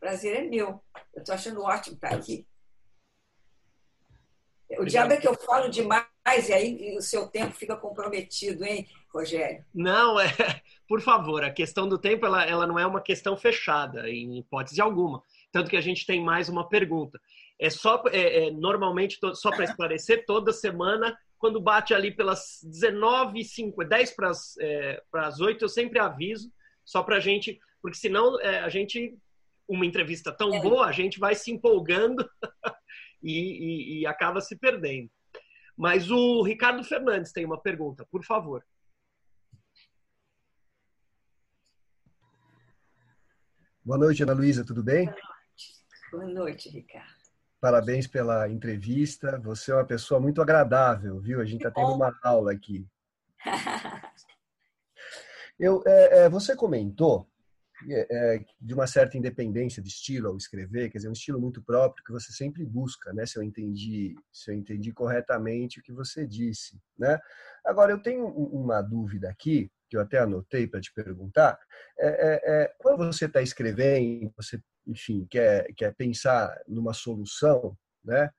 Prazer 0.00 0.44
é 0.44 0.48
meu. 0.48 0.82
Eu 1.14 1.20
estou 1.20 1.34
achando 1.34 1.62
ótimo 1.62 1.96
estar 1.96 2.14
aqui. 2.14 2.46
O 4.78 4.84
diabo 4.84 5.12
é 5.12 5.16
que 5.16 5.28
eu 5.28 5.34
falo 5.34 5.68
demais 5.68 6.06
e 6.48 6.52
aí 6.52 6.96
o 6.96 7.02
seu 7.02 7.28
tempo 7.28 7.54
fica 7.54 7.76
comprometido, 7.76 8.64
hein, 8.64 8.88
Rogério? 9.12 9.64
Não, 9.72 10.18
é. 10.18 10.26
Por 10.88 11.00
favor, 11.00 11.44
a 11.44 11.52
questão 11.52 11.88
do 11.88 11.98
tempo 11.98 12.26
ela, 12.26 12.44
ela 12.44 12.66
não 12.66 12.78
é 12.78 12.86
uma 12.86 13.00
questão 13.00 13.36
fechada, 13.36 14.08
em 14.08 14.38
hipótese 14.38 14.80
alguma. 14.80 15.22
Tanto 15.52 15.70
que 15.70 15.76
a 15.76 15.80
gente 15.80 16.04
tem 16.04 16.22
mais 16.22 16.48
uma 16.48 16.68
pergunta. 16.68 17.20
É 17.58 17.70
só, 17.70 18.02
é, 18.08 18.46
é, 18.46 18.50
normalmente, 18.50 19.18
só 19.34 19.50
para 19.50 19.64
esclarecer, 19.64 20.24
toda 20.26 20.52
semana, 20.52 21.16
quando 21.38 21.60
bate 21.60 21.94
ali 21.94 22.10
pelas 22.10 22.60
19 22.62 23.42
5 23.42 23.84
10 23.84 24.10
para 24.14 24.30
as, 24.30 24.56
é, 24.58 25.02
para 25.10 25.26
as 25.26 25.40
8, 25.40 25.64
eu 25.64 25.68
sempre 25.68 25.98
aviso, 25.98 26.52
só 26.84 27.02
para 27.02 27.16
a 27.16 27.20
gente, 27.20 27.58
porque 27.80 27.96
senão 27.96 28.38
é, 28.40 28.60
a 28.60 28.68
gente, 28.68 29.16
uma 29.66 29.86
entrevista 29.86 30.30
tão 30.30 30.54
é. 30.54 30.60
boa, 30.60 30.86
a 30.86 30.92
gente 30.92 31.18
vai 31.18 31.34
se 31.34 31.50
empolgando 31.50 32.28
e, 33.22 33.32
e, 33.32 34.00
e 34.00 34.06
acaba 34.06 34.40
se 34.40 34.56
perdendo. 34.58 35.10
Mas 35.76 36.10
o 36.10 36.42
Ricardo 36.42 36.82
Fernandes 36.84 37.32
tem 37.32 37.44
uma 37.44 37.60
pergunta, 37.60 38.06
por 38.10 38.24
favor. 38.24 38.64
Boa 43.84 43.98
noite, 43.98 44.22
Ana 44.22 44.32
Luísa, 44.32 44.64
tudo 44.64 44.82
bem? 44.82 45.08
Boa 46.10 46.26
noite, 46.26 46.68
Ricardo. 46.68 47.16
Parabéns 47.60 48.06
pela 48.06 48.48
entrevista. 48.48 49.40
Você 49.40 49.72
é 49.72 49.74
uma 49.74 49.84
pessoa 49.84 50.20
muito 50.20 50.40
agradável, 50.40 51.20
viu? 51.20 51.40
A 51.40 51.44
gente 51.44 51.66
está 51.66 51.70
tendo 51.70 51.94
uma 51.94 52.16
aula 52.22 52.52
aqui. 52.52 52.86
Eu, 55.58 55.82
é, 55.86 56.18
é, 56.18 56.28
você 56.28 56.54
comentou 56.54 57.26
é, 57.88 58.34
é, 58.36 58.44
de 58.60 58.74
uma 58.74 58.86
certa 58.86 59.16
independência 59.16 59.82
de 59.82 59.88
estilo 59.88 60.28
ao 60.28 60.36
escrever, 60.36 60.90
quer 60.90 60.98
dizer, 60.98 61.08
um 61.08 61.12
estilo 61.12 61.40
muito 61.40 61.62
próprio 61.62 62.04
que 62.04 62.12
você 62.12 62.30
sempre 62.30 62.64
busca, 62.64 63.10
né? 63.14 63.24
Se 63.24 63.38
eu 63.38 63.42
entendi, 63.42 64.14
se 64.30 64.50
eu 64.50 64.54
entendi 64.54 64.92
corretamente 64.92 65.80
o 65.80 65.82
que 65.82 65.92
você 65.92 66.26
disse, 66.26 66.78
né? 66.98 67.18
Agora 67.64 67.90
eu 67.90 68.02
tenho 68.02 68.26
uma 68.26 68.82
dúvida 68.82 69.30
aqui 69.30 69.70
que 69.88 69.96
eu 69.96 70.00
até 70.00 70.18
anotei 70.18 70.66
para 70.66 70.80
te 70.80 70.92
perguntar. 70.92 71.58
É, 71.98 72.08
é, 72.08 72.40
é, 72.44 72.74
quando 72.78 73.06
você 73.06 73.26
está 73.26 73.42
escrevendo, 73.42 74.32
você, 74.36 74.60
enfim, 74.86 75.26
quer 75.30 75.72
quer 75.74 75.94
pensar 75.94 76.60
numa 76.66 76.92
solução, 76.92 77.76
né? 78.04 78.30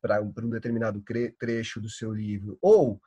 Para 0.00 0.22
um, 0.22 0.32
um 0.42 0.50
determinado 0.50 1.02
trecho 1.38 1.80
do 1.80 1.88
seu 1.88 2.12
livro, 2.12 2.58
ou 2.60 3.00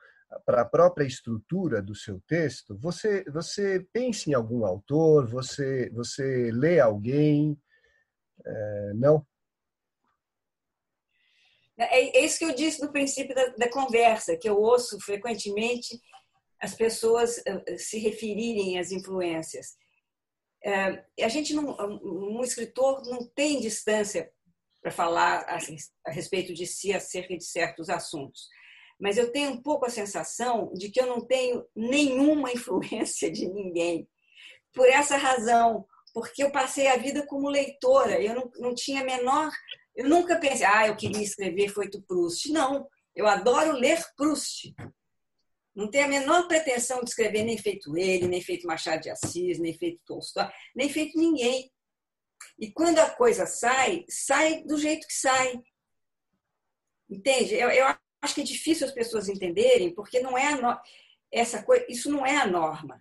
para 0.45 0.61
a 0.61 0.65
própria 0.65 1.05
estrutura 1.05 1.81
do 1.81 1.95
seu 1.95 2.19
texto, 2.27 2.77
você 2.77 3.23
você 3.29 3.85
pensa 3.93 4.29
em 4.29 4.33
algum 4.33 4.65
autor, 4.65 5.27
você 5.27 5.89
você 5.91 6.51
lê 6.51 6.79
alguém, 6.79 7.57
é, 8.45 8.91
não? 8.95 9.25
É, 11.77 12.17
é 12.17 12.25
isso 12.25 12.39
que 12.39 12.45
eu 12.45 12.55
disse 12.55 12.81
no 12.81 12.91
princípio 12.91 13.35
da, 13.35 13.45
da 13.49 13.69
conversa, 13.69 14.35
que 14.35 14.49
eu 14.49 14.57
ouço 14.57 14.99
frequentemente 14.99 16.01
as 16.61 16.73
pessoas 16.73 17.41
eh, 17.45 17.77
se 17.77 17.99
referirem 17.99 18.79
às 18.79 18.91
influências. 18.91 19.75
É, 20.63 21.05
a 21.23 21.27
gente 21.27 21.53
não, 21.53 21.77
um 22.03 22.41
escritor 22.43 23.03
não 23.07 23.27
tem 23.27 23.59
distância 23.59 24.31
para 24.81 24.91
falar 24.91 25.45
a 26.05 26.11
respeito 26.11 26.53
de 26.53 26.65
si 26.65 26.91
acerca 26.93 27.37
de 27.37 27.43
certos 27.43 27.89
assuntos 27.89 28.49
mas 28.99 29.17
eu 29.17 29.31
tenho 29.31 29.51
um 29.51 29.61
pouco 29.61 29.85
a 29.85 29.89
sensação 29.89 30.71
de 30.73 30.89
que 30.89 30.99
eu 30.99 31.05
não 31.05 31.21
tenho 31.21 31.65
nenhuma 31.75 32.51
influência 32.51 33.31
de 33.31 33.47
ninguém. 33.47 34.07
Por 34.73 34.87
essa 34.87 35.17
razão, 35.17 35.85
porque 36.13 36.43
eu 36.43 36.51
passei 36.51 36.87
a 36.87 36.97
vida 36.97 37.25
como 37.25 37.49
leitora, 37.49 38.19
eu 38.21 38.33
não, 38.33 38.51
não 38.57 38.75
tinha 38.75 39.03
menor. 39.03 39.51
Eu 39.95 40.09
nunca 40.09 40.39
pensei, 40.39 40.65
ah, 40.65 40.87
eu 40.87 40.95
queria 40.95 41.23
escrever 41.23 41.69
feito 41.69 42.01
Proust. 42.03 42.51
Não, 42.51 42.87
eu 43.15 43.27
adoro 43.27 43.73
ler 43.73 44.03
Proust. 44.15 44.73
Não 45.77 45.91
tenho 45.91 46.05
a 46.05 46.07
menor 46.07 46.47
pretensão 46.47 47.03
de 47.03 47.11
escrever 47.11 47.43
nem 47.43 47.55
feito 47.55 47.95
ele, 47.95 48.27
nem 48.27 48.41
feito 48.41 48.65
Machado 48.65 49.03
de 49.03 49.11
Assis, 49.11 49.59
nem 49.59 49.77
feito 49.77 50.01
Tolstói, 50.07 50.49
nem 50.75 50.89
feito 50.89 51.15
ninguém. 51.15 51.71
E 52.57 52.71
quando 52.71 52.97
a 52.97 53.11
coisa 53.11 53.45
sai, 53.45 54.03
sai 54.09 54.63
do 54.63 54.75
jeito 54.75 55.05
que 55.05 55.13
sai. 55.13 55.61
Entende? 57.07 57.53
Eu, 57.53 57.69
eu 57.69 57.85
acho 58.23 58.33
que 58.33 58.41
é 58.41 58.43
difícil 58.43 58.87
as 58.87 58.91
pessoas 58.91 59.29
entenderem, 59.29 59.93
porque 59.93 60.19
não 60.19 60.35
é 60.35 60.59
no... 60.59 60.75
essa 61.31 61.61
coisa, 61.61 61.85
isso 61.87 62.09
não 62.09 62.25
é 62.25 62.37
a 62.37 62.47
norma. 62.47 62.99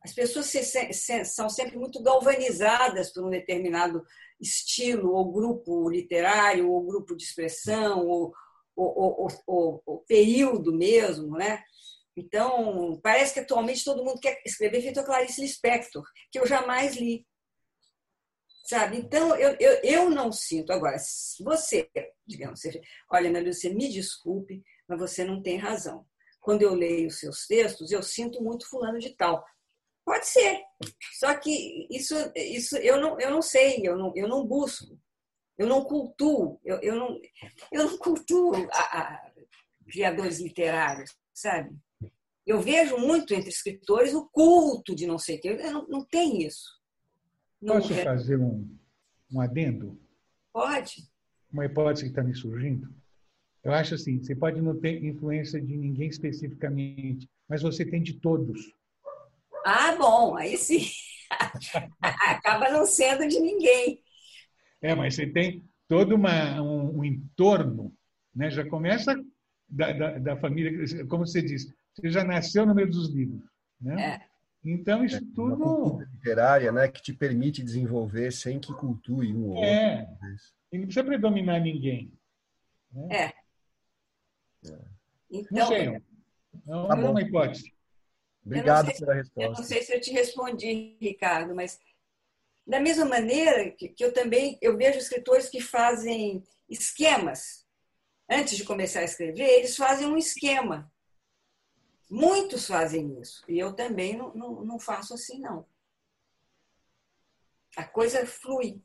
As 0.00 0.14
pessoas 0.14 0.46
se, 0.46 0.62
se, 0.62 1.24
são 1.24 1.50
sempre 1.50 1.76
muito 1.76 2.00
galvanizadas 2.00 3.12
por 3.12 3.24
um 3.24 3.30
determinado 3.30 4.06
estilo, 4.40 5.10
ou 5.12 5.32
grupo 5.32 5.90
literário, 5.90 6.70
ou 6.70 6.86
grupo 6.86 7.16
de 7.16 7.24
expressão, 7.24 8.06
ou, 8.06 8.32
ou, 8.76 9.28
ou, 9.48 9.82
ou 9.84 9.98
período 10.06 10.72
mesmo, 10.72 11.36
né? 11.36 11.64
Então, 12.16 12.98
parece 13.02 13.34
que 13.34 13.40
atualmente 13.40 13.84
todo 13.84 14.04
mundo 14.04 14.20
quer 14.20 14.40
escrever 14.44 14.80
feito 14.80 15.00
a 15.00 15.04
Clarice 15.04 15.40
Lispector, 15.40 16.04
que 16.32 16.38
eu 16.38 16.46
jamais 16.46 16.96
li 16.96 17.26
sabe? 18.66 18.98
Então, 18.98 19.34
eu, 19.36 19.56
eu, 19.60 19.80
eu 19.82 20.10
não 20.10 20.32
sinto. 20.32 20.72
Agora, 20.72 20.96
você, 21.40 21.88
digamos, 22.26 22.60
você, 22.60 22.80
olha, 23.10 23.30
Ana 23.30 23.40
Lúcia, 23.40 23.72
me 23.72 23.88
desculpe, 23.88 24.62
mas 24.88 24.98
você 24.98 25.24
não 25.24 25.40
tem 25.40 25.56
razão. 25.56 26.04
Quando 26.40 26.62
eu 26.62 26.74
leio 26.74 27.08
os 27.08 27.18
seus 27.18 27.46
textos, 27.46 27.90
eu 27.90 28.02
sinto 28.02 28.42
muito 28.42 28.68
fulano 28.68 28.98
de 28.98 29.10
tal. 29.10 29.44
Pode 30.04 30.26
ser. 30.26 30.62
Só 31.18 31.34
que 31.34 31.86
isso, 31.90 32.14
isso 32.36 32.76
eu, 32.78 33.00
não, 33.00 33.18
eu 33.20 33.30
não 33.30 33.42
sei, 33.42 33.80
eu 33.84 33.96
não, 33.96 34.12
eu 34.14 34.28
não 34.28 34.46
busco. 34.46 34.98
Eu 35.58 35.66
não 35.66 35.84
cultuo, 35.84 36.60
eu, 36.62 36.78
eu, 36.80 36.96
não, 36.96 37.18
eu 37.72 37.84
não 37.84 37.96
cultuo 37.96 38.54
a, 38.70 39.00
a 39.00 39.32
criadores 39.90 40.38
literários, 40.38 41.16
sabe? 41.32 41.74
Eu 42.46 42.60
vejo 42.60 42.96
muito 42.96 43.34
entre 43.34 43.50
escritores 43.50 44.14
o 44.14 44.28
culto 44.28 44.94
de 44.94 45.06
não 45.06 45.18
sei 45.18 45.36
o 45.36 45.40
quê. 45.40 45.54
Não, 45.56 45.86
não 45.88 46.04
tem 46.04 46.46
isso. 46.46 46.76
Posso 47.66 47.92
é. 47.92 48.04
fazer 48.04 48.38
um, 48.38 48.68
um 49.32 49.40
adendo? 49.40 49.98
Pode. 50.52 51.08
Uma 51.52 51.64
hipótese 51.66 52.04
que 52.04 52.10
está 52.10 52.22
me 52.22 52.34
surgindo. 52.34 52.94
Eu 53.64 53.72
acho 53.72 53.94
assim, 53.94 54.22
você 54.22 54.34
pode 54.34 54.60
não 54.60 54.78
ter 54.78 55.04
influência 55.04 55.60
de 55.60 55.76
ninguém 55.76 56.08
especificamente, 56.08 57.28
mas 57.48 57.62
você 57.62 57.84
tem 57.84 58.00
de 58.00 58.14
todos. 58.14 58.72
Ah, 59.64 59.96
bom, 59.96 60.36
aí 60.36 60.56
sim. 60.56 60.86
Acaba 62.00 62.70
não 62.70 62.86
sendo 62.86 63.26
de 63.26 63.40
ninguém. 63.40 64.00
É, 64.80 64.94
mas 64.94 65.16
você 65.16 65.26
tem 65.26 65.64
todo 65.88 66.14
uma, 66.14 66.62
um, 66.62 66.98
um 66.98 67.04
entorno, 67.04 67.92
né? 68.32 68.50
já 68.50 68.64
começa 68.64 69.20
da, 69.68 69.92
da, 69.92 70.18
da, 70.18 70.36
família, 70.36 71.04
como 71.06 71.26
você 71.26 71.42
disse, 71.42 71.74
você 71.96 72.10
já 72.10 72.22
nasceu 72.22 72.66
no 72.66 72.74
meio 72.74 72.90
dos 72.90 73.08
livros. 73.08 73.42
Né? 73.80 74.20
É. 74.22 74.36
Então, 74.64 75.04
isso 75.04 75.16
é, 75.16 75.20
tudo. 75.34 75.54
Uma 75.54 75.74
cultura 75.74 76.08
literária 76.12 76.72
né, 76.72 76.88
que 76.88 77.02
te 77.02 77.12
permite 77.12 77.62
desenvolver 77.62 78.32
sem 78.32 78.58
que 78.58 78.72
cultue 78.74 79.32
um 79.32 79.50
ou 79.50 79.64
é. 79.64 80.00
outro. 80.00 80.36
E 80.72 80.78
não 80.78 80.84
precisa 80.84 81.04
predominar 81.04 81.60
ninguém. 81.60 82.12
Né? 82.92 83.08
É. 83.10 83.24
é. 84.68 84.78
Então, 85.30 85.58
não 85.58 85.66
sei. 85.68 86.02
Não, 86.66 86.88
tá 86.88 86.98
é 86.98 87.08
uma 87.08 87.22
hipótese. 87.22 87.72
Obrigado 88.44 88.92
pela 88.96 89.14
resposta. 89.14 89.42
Eu 89.42 89.52
não 89.52 89.64
sei 89.64 89.82
se 89.82 89.92
eu 89.92 90.00
te 90.00 90.12
respondi, 90.12 90.96
Ricardo, 91.00 91.54
mas 91.54 91.80
da 92.66 92.80
mesma 92.80 93.04
maneira 93.04 93.70
que, 93.70 93.88
que 93.88 94.04
eu 94.04 94.12
também 94.12 94.58
eu 94.60 94.76
vejo 94.76 94.98
escritores 94.98 95.48
que 95.48 95.60
fazem 95.60 96.42
esquemas 96.68 97.64
antes 98.28 98.56
de 98.56 98.64
começar 98.64 99.00
a 99.00 99.04
escrever, 99.04 99.44
eles 99.44 99.76
fazem 99.76 100.06
um 100.06 100.16
esquema 100.16 100.90
Muitos 102.08 102.66
fazem 102.66 103.20
isso. 103.20 103.42
E 103.48 103.58
eu 103.58 103.72
também 103.72 104.16
não, 104.16 104.32
não, 104.34 104.64
não 104.64 104.78
faço 104.78 105.14
assim, 105.14 105.40
não. 105.40 105.66
A 107.76 107.84
coisa 107.84 108.26
flui, 108.26 108.80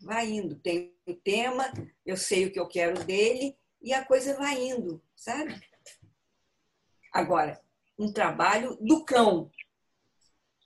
vai 0.00 0.28
indo. 0.28 0.56
Tem 0.56 0.94
o 1.06 1.14
tema, 1.14 1.72
eu 2.04 2.16
sei 2.16 2.46
o 2.46 2.52
que 2.52 2.58
eu 2.58 2.68
quero 2.68 3.04
dele 3.04 3.56
e 3.80 3.92
a 3.92 4.04
coisa 4.04 4.36
vai 4.36 4.60
indo, 4.60 5.02
sabe? 5.14 5.58
Agora, 7.12 7.60
um 7.98 8.12
trabalho 8.12 8.76
do 8.80 9.04
cão. 9.04 9.50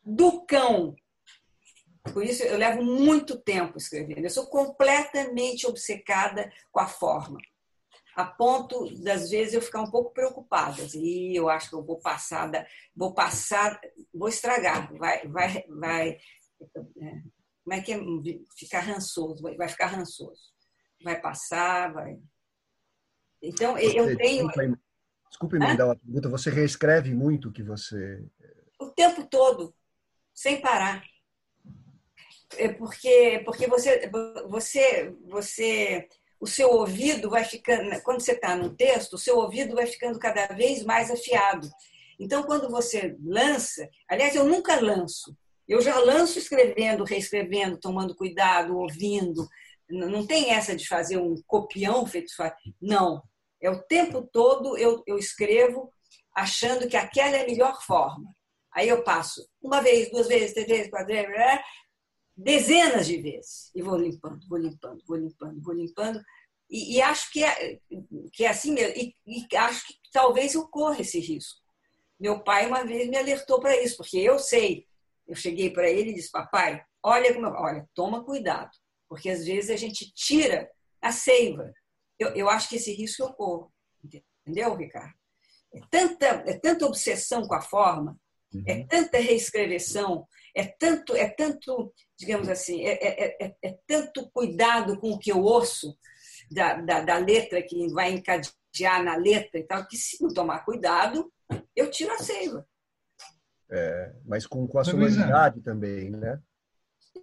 Do 0.02 0.44
cão. 0.46 0.96
Por 2.12 2.24
isso 2.24 2.42
eu 2.42 2.58
levo 2.58 2.82
muito 2.82 3.38
tempo 3.38 3.78
escrevendo. 3.78 4.24
Eu 4.24 4.30
sou 4.30 4.46
completamente 4.46 5.66
obcecada 5.66 6.52
com 6.72 6.80
a 6.80 6.88
forma 6.88 7.38
a 8.14 8.24
ponto 8.24 8.88
das 9.02 9.30
vezes 9.30 9.54
eu 9.54 9.62
ficar 9.62 9.82
um 9.82 9.90
pouco 9.90 10.12
preocupada. 10.12 10.82
E 10.94 11.34
eu 11.34 11.48
acho 11.48 11.70
que 11.70 11.74
eu 11.74 11.82
vou 11.82 11.98
passar, 11.98 12.50
vou 12.94 13.14
passar, 13.14 13.80
vou 14.12 14.28
estragar, 14.28 14.92
vai, 14.96 15.26
vai, 15.26 15.64
vai, 15.68 16.18
é, 17.00 17.22
como 17.64 17.74
é 17.74 17.80
que 17.80 17.92
é? 17.92 17.98
Ficar 18.56 18.80
rançoso, 18.80 19.42
vai 19.42 19.68
ficar 19.68 19.86
rançoso. 19.86 20.52
Vai 21.02 21.20
passar, 21.20 21.92
vai. 21.92 22.18
Então, 23.40 23.76
eu 23.78 24.16
tenho. 24.16 24.48
Desculpe, 25.28 25.58
me 25.58 25.76
dar 25.76 25.86
uma 25.86 25.96
pergunta. 25.96 26.28
Você 26.28 26.50
reescreve 26.50 27.14
muito 27.14 27.48
o 27.48 27.52
que 27.52 27.62
você. 27.62 28.24
O 28.78 28.90
tempo 28.90 29.26
todo, 29.26 29.74
sem 30.34 30.60
parar. 30.60 31.02
é 32.56 32.68
porque, 32.68 33.42
porque 33.44 33.66
você, 33.66 34.10
você, 34.48 35.16
você, 35.24 36.08
o 36.42 36.46
seu 36.48 36.70
ouvido 36.70 37.30
vai 37.30 37.44
ficando, 37.44 37.88
quando 38.02 38.20
você 38.20 38.32
está 38.32 38.56
no 38.56 38.74
texto, 38.74 39.12
o 39.12 39.18
seu 39.18 39.38
ouvido 39.38 39.76
vai 39.76 39.86
ficando 39.86 40.18
cada 40.18 40.48
vez 40.48 40.82
mais 40.82 41.08
afiado. 41.08 41.70
Então, 42.18 42.42
quando 42.42 42.68
você 42.68 43.16
lança, 43.24 43.88
aliás, 44.08 44.34
eu 44.34 44.44
nunca 44.44 44.80
lanço, 44.80 45.36
eu 45.68 45.80
já 45.80 45.96
lanço 46.00 46.40
escrevendo, 46.40 47.04
reescrevendo, 47.04 47.78
tomando 47.78 48.16
cuidado, 48.16 48.76
ouvindo. 48.76 49.48
Não 49.88 50.26
tem 50.26 50.50
essa 50.50 50.74
de 50.74 50.88
fazer 50.88 51.16
um 51.16 51.36
copião 51.46 52.04
feito. 52.04 52.32
Não. 52.80 53.22
É 53.60 53.70
o 53.70 53.80
tempo 53.80 54.28
todo 54.32 54.76
eu, 54.76 55.00
eu 55.06 55.18
escrevo 55.18 55.92
achando 56.34 56.88
que 56.88 56.96
aquela 56.96 57.36
é 57.36 57.44
a 57.44 57.46
melhor 57.46 57.80
forma. 57.82 58.34
Aí 58.74 58.88
eu 58.88 59.04
passo 59.04 59.48
uma 59.62 59.80
vez, 59.80 60.10
duas 60.10 60.26
vezes, 60.26 60.54
três 60.54 60.66
vezes, 60.66 60.90
quatro 60.90 61.14
vezes, 61.14 61.30
dezenas 62.42 63.06
de 63.06 63.20
vezes. 63.20 63.70
E 63.74 63.82
vou 63.82 63.96
limpando, 63.96 64.46
vou 64.48 64.58
limpando, 64.58 65.02
vou 65.06 65.16
limpando, 65.16 65.62
vou 65.62 65.74
limpando. 65.74 66.22
E, 66.70 66.96
e 66.96 67.02
acho 67.02 67.30
que 67.30 67.44
é, 67.44 67.78
que 68.32 68.44
é 68.44 68.48
assim 68.48 68.72
mesmo. 68.72 68.94
E, 68.96 69.14
e 69.26 69.56
acho 69.56 69.86
que 69.86 69.94
talvez 70.12 70.54
eu 70.54 70.66
corra 70.68 71.00
esse 71.00 71.18
risco. 71.18 71.60
Meu 72.18 72.42
pai 72.42 72.66
uma 72.66 72.84
vez 72.84 73.08
me 73.08 73.16
alertou 73.16 73.60
para 73.60 73.76
isso, 73.82 73.96
porque 73.96 74.18
eu 74.18 74.38
sei 74.38 74.86
eu 75.26 75.36
cheguei 75.36 75.70
para 75.70 75.88
ele 75.88 76.10
e 76.10 76.14
disse: 76.14 76.30
Papai, 76.30 76.84
olha 77.02 77.32
como. 77.34 77.46
Olha, 77.46 77.88
toma 77.94 78.24
cuidado, 78.24 78.70
porque 79.08 79.30
às 79.30 79.44
vezes 79.44 79.70
a 79.70 79.76
gente 79.76 80.12
tira 80.12 80.70
a 81.00 81.12
seiva. 81.12 81.72
Eu, 82.18 82.28
eu 82.34 82.50
acho 82.50 82.68
que 82.68 82.76
esse 82.76 82.92
risco 82.92 83.22
eu 83.22 83.32
corro. 83.32 83.72
Entendeu, 84.46 84.76
Ricardo? 84.76 85.14
É 85.74 85.80
tanta, 85.90 86.26
é 86.26 86.58
tanta 86.58 86.84
obsessão 86.84 87.46
com 87.46 87.54
a 87.54 87.62
forma, 87.62 88.18
uhum. 88.52 88.62
é 88.66 88.84
tanta 88.84 89.18
reescreveção, 89.18 90.26
é 90.54 90.64
tanto, 90.64 91.14
é 91.16 91.28
tanto, 91.28 91.92
digamos 92.18 92.48
assim, 92.48 92.82
é, 92.84 92.92
é, 92.92 93.46
é, 93.46 93.56
é 93.62 93.78
tanto 93.86 94.30
cuidado 94.30 94.98
com 94.98 95.12
o 95.12 95.18
que 95.18 95.32
eu 95.32 95.40
ouço 95.40 95.96
da, 96.50 96.80
da, 96.80 97.00
da, 97.00 97.18
letra 97.18 97.62
que 97.62 97.88
vai 97.88 98.12
encadear 98.12 99.02
na 99.02 99.16
letra 99.16 99.58
e 99.58 99.64
tal, 99.64 99.86
que 99.86 99.96
se 99.96 100.22
não 100.22 100.32
tomar 100.32 100.64
cuidado, 100.64 101.32
eu 101.74 101.90
tiro 101.90 102.12
a 102.12 102.18
seiva. 102.18 102.66
É, 103.70 104.12
mas 104.24 104.46
com, 104.46 104.66
com 104.66 104.78
a 104.78 104.84
sonoridade 104.84 105.62
também, 105.62 106.10
né? 106.10 106.38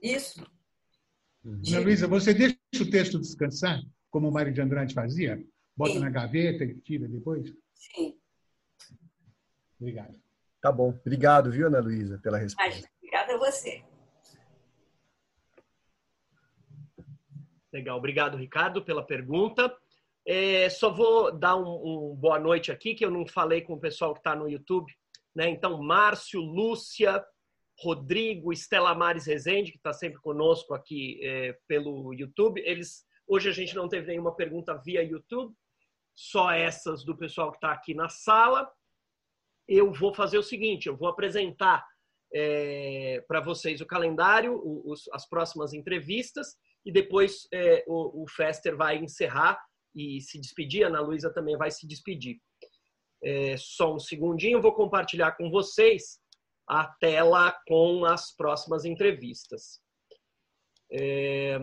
Isso. 0.01 0.43
Uhum. 1.43 1.61
Luísa, 1.83 2.07
você 2.07 2.33
deixa 2.33 2.57
o 2.81 2.89
texto 2.89 3.19
descansar, 3.19 3.79
como 4.09 4.27
o 4.27 4.31
Mário 4.31 4.51
de 4.51 4.59
Andrade 4.59 4.93
fazia? 4.93 5.43
Bota 5.77 5.93
Sim. 5.93 5.99
na 5.99 6.09
gaveta 6.09 6.63
e 6.63 6.75
tira 6.81 7.07
depois? 7.07 7.53
Sim. 7.75 8.17
Obrigado. 9.79 10.19
Tá 10.61 10.71
bom. 10.71 10.89
Obrigado, 10.89 11.51
viu, 11.51 11.67
Ana 11.67 11.79
Luísa, 11.79 12.17
pela 12.17 12.37
resposta. 12.37 12.89
Obrigada 13.09 13.33
a 13.33 13.37
você. 13.37 13.83
Legal. 17.73 17.97
Obrigado, 17.97 18.37
Ricardo, 18.37 18.85
pela 18.85 19.03
pergunta. 19.03 19.75
É, 20.23 20.69
só 20.69 20.91
vou 20.91 21.31
dar 21.31 21.55
um, 21.55 22.11
um 22.11 22.15
boa 22.15 22.37
noite 22.37 22.71
aqui, 22.71 22.93
que 22.93 23.03
eu 23.03 23.09
não 23.09 23.25
falei 23.25 23.61
com 23.61 23.73
o 23.73 23.79
pessoal 23.79 24.13
que 24.13 24.19
está 24.19 24.35
no 24.35 24.47
YouTube. 24.47 24.93
Né? 25.33 25.49
Então, 25.49 25.81
Márcio, 25.81 26.39
Lúcia, 26.39 27.25
Rodrigo, 27.79 28.53
Estela 28.53 28.93
Mares 28.93 29.25
Rezende, 29.25 29.71
que 29.71 29.77
está 29.77 29.91
sempre 29.91 30.21
conosco 30.21 30.75
aqui 30.75 31.19
é, 31.23 31.57
pelo 31.67 32.13
YouTube. 32.13 32.61
Eles 32.63 33.07
Hoje 33.27 33.49
a 33.49 33.51
gente 33.51 33.75
não 33.75 33.87
teve 33.87 34.05
nenhuma 34.05 34.35
pergunta 34.35 34.75
via 34.75 35.03
YouTube, 35.03 35.55
só 36.15 36.51
essas 36.51 37.03
do 37.03 37.17
pessoal 37.17 37.49
que 37.49 37.57
está 37.57 37.71
aqui 37.71 37.95
na 37.95 38.07
sala. 38.07 38.71
Eu 39.67 39.91
vou 39.91 40.13
fazer 40.13 40.37
o 40.37 40.43
seguinte: 40.43 40.87
eu 40.87 40.95
vou 40.95 41.07
apresentar 41.07 41.83
é, 42.33 43.23
para 43.27 43.41
vocês 43.41 43.81
o 43.81 43.85
calendário, 43.85 44.61
os, 44.85 45.09
as 45.13 45.27
próximas 45.27 45.73
entrevistas, 45.73 46.55
e 46.85 46.91
depois 46.91 47.47
é, 47.53 47.83
o, 47.87 48.23
o 48.23 48.27
Fester 48.27 48.75
vai 48.75 48.97
encerrar 48.97 49.59
e 49.95 50.21
se 50.21 50.39
despedir. 50.39 50.83
A 50.83 50.87
Ana 50.87 51.01
Luísa 51.01 51.33
também 51.33 51.57
vai 51.57 51.71
se 51.71 51.87
despedir. 51.87 52.39
É, 53.23 53.55
só 53.57 53.93
um 53.93 53.99
segundinho, 53.99 54.61
vou 54.61 54.73
compartilhar 54.73 55.33
com 55.33 55.49
vocês 55.49 56.19
a 56.67 56.85
tela 56.99 57.51
com 57.67 58.05
as 58.05 58.33
próximas 58.35 58.85
entrevistas. 58.85 59.81
É, 60.91 61.57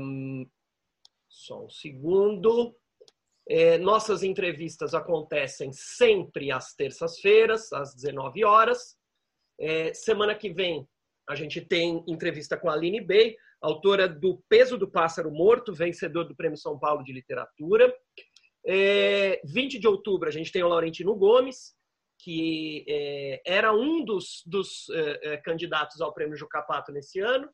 só 1.28 1.64
um 1.64 1.70
segundo. 1.70 2.76
É, 3.48 3.78
nossas 3.78 4.24
entrevistas 4.24 4.92
acontecem 4.92 5.72
sempre 5.72 6.50
às 6.50 6.74
terças-feiras, 6.74 7.72
às 7.72 7.94
19 7.94 8.44
horas. 8.44 8.96
É, 9.58 9.92
semana 9.94 10.34
que 10.34 10.50
vem, 10.50 10.86
a 11.28 11.34
gente 11.34 11.60
tem 11.60 12.04
entrevista 12.06 12.56
com 12.56 12.68
a 12.68 12.74
Aline 12.74 13.00
Bey, 13.00 13.36
autora 13.60 14.08
do 14.08 14.42
Peso 14.48 14.76
do 14.78 14.88
Pássaro 14.88 15.30
Morto, 15.30 15.74
vencedor 15.74 16.24
do 16.24 16.36
Prêmio 16.36 16.58
São 16.58 16.78
Paulo 16.78 17.02
de 17.02 17.12
Literatura. 17.12 17.94
É, 18.66 19.40
20 19.44 19.78
de 19.78 19.88
outubro, 19.88 20.28
a 20.28 20.32
gente 20.32 20.52
tem 20.52 20.62
o 20.62 20.68
Laurentino 20.68 21.14
Gomes, 21.14 21.74
que 22.18 22.84
é, 22.88 23.42
era 23.44 23.72
um 23.72 24.04
dos, 24.04 24.42
dos 24.46 24.88
é, 24.90 25.34
é, 25.34 25.36
candidatos 25.36 26.00
ao 26.00 26.12
Prêmio 26.12 26.36
Jucapato 26.36 26.92
nesse 26.92 27.20
ano. 27.20 27.48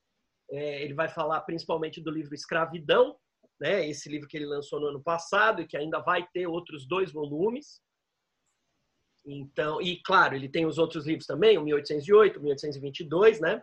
É, 0.50 0.82
ele 0.82 0.94
vai 0.94 1.08
falar 1.08 1.40
principalmente 1.42 2.00
do 2.00 2.10
livro 2.10 2.34
Escravidão, 2.34 3.16
né, 3.60 3.86
esse 3.88 4.08
livro 4.08 4.28
que 4.28 4.36
ele 4.36 4.46
lançou 4.46 4.80
no 4.80 4.88
ano 4.88 5.02
passado 5.02 5.62
e 5.62 5.66
que 5.66 5.76
ainda 5.76 6.00
vai 6.00 6.26
ter 6.32 6.46
outros 6.46 6.86
dois 6.86 7.12
volumes. 7.12 7.80
Então, 9.24 9.80
e 9.80 10.00
claro, 10.02 10.34
ele 10.34 10.48
tem 10.48 10.66
os 10.66 10.78
outros 10.78 11.06
livros 11.06 11.26
também, 11.26 11.56
o 11.56 11.62
1808, 11.62 12.40
1822, 12.40 13.40
né? 13.40 13.62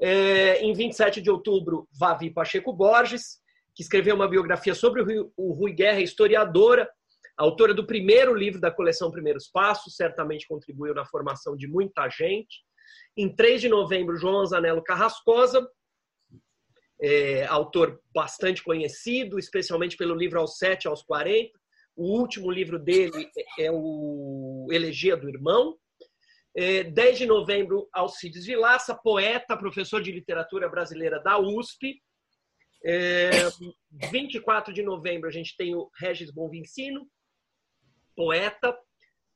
É, 0.00 0.60
em 0.60 0.72
27 0.72 1.20
de 1.20 1.30
outubro, 1.30 1.88
Vavi 1.98 2.30
Pacheco 2.30 2.72
Borges, 2.72 3.38
que 3.74 3.82
escreveu 3.82 4.14
uma 4.14 4.28
biografia 4.28 4.74
sobre 4.74 5.02
o 5.02 5.04
Rui, 5.04 5.30
o 5.36 5.52
Rui 5.52 5.72
Guerra, 5.72 6.00
historiadora, 6.00 6.88
autora 7.36 7.74
do 7.74 7.86
primeiro 7.86 8.34
livro 8.34 8.60
da 8.60 8.70
coleção 8.70 9.10
Primeiros 9.10 9.48
Passos, 9.48 9.96
certamente 9.96 10.46
contribuiu 10.46 10.94
na 10.94 11.04
formação 11.04 11.56
de 11.56 11.66
muita 11.66 12.08
gente. 12.08 12.62
Em 13.16 13.34
3 13.34 13.62
de 13.62 13.68
novembro, 13.68 14.16
João 14.16 14.44
Zanello 14.46 14.82
Carrascosa, 14.82 15.68
é, 17.00 17.44
autor 17.46 18.00
bastante 18.14 18.62
conhecido, 18.62 19.38
especialmente 19.38 19.96
pelo 19.96 20.14
livro 20.14 20.38
Aos 20.38 20.58
Sete 20.58 20.86
aos 20.86 21.02
40. 21.02 21.50
O 21.96 22.18
último 22.18 22.50
livro 22.50 22.78
dele 22.78 23.30
é 23.58 23.70
o 23.70 24.66
Elegia 24.70 25.16
do 25.16 25.28
Irmão. 25.28 25.78
É, 26.56 26.84
10 26.84 27.18
de 27.18 27.26
novembro, 27.26 27.88
Alcides 27.92 28.46
Vilaça, 28.46 28.94
poeta, 28.94 29.56
professor 29.56 30.02
de 30.02 30.10
literatura 30.10 30.68
brasileira 30.68 31.20
da 31.20 31.38
USP. 31.38 32.00
É, 32.84 33.30
24 34.10 34.74
de 34.74 34.82
novembro 34.82 35.28
a 35.28 35.32
gente 35.32 35.56
tem 35.56 35.74
o 35.74 35.90
Regis 35.98 36.30
Bonvincino, 36.30 37.08
poeta. 38.16 38.76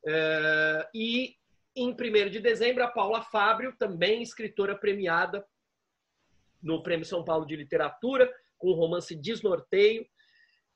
É, 0.07 0.89
e 0.95 1.37
em 1.77 1.91
1 1.91 2.31
de 2.31 2.41
dezembro, 2.41 2.83
a 2.83 2.89
Paula 2.89 3.23
Fábio, 3.23 3.75
também 3.79 4.21
escritora 4.21 4.77
premiada 4.77 5.47
no 6.61 6.83
Prêmio 6.83 7.07
São 7.07 7.25
Paulo 7.25 7.47
de 7.47 7.55
Literatura, 7.55 8.29
com 8.57 8.69
o 8.69 8.75
romance 8.75 9.15
Desnorteio, 9.15 10.05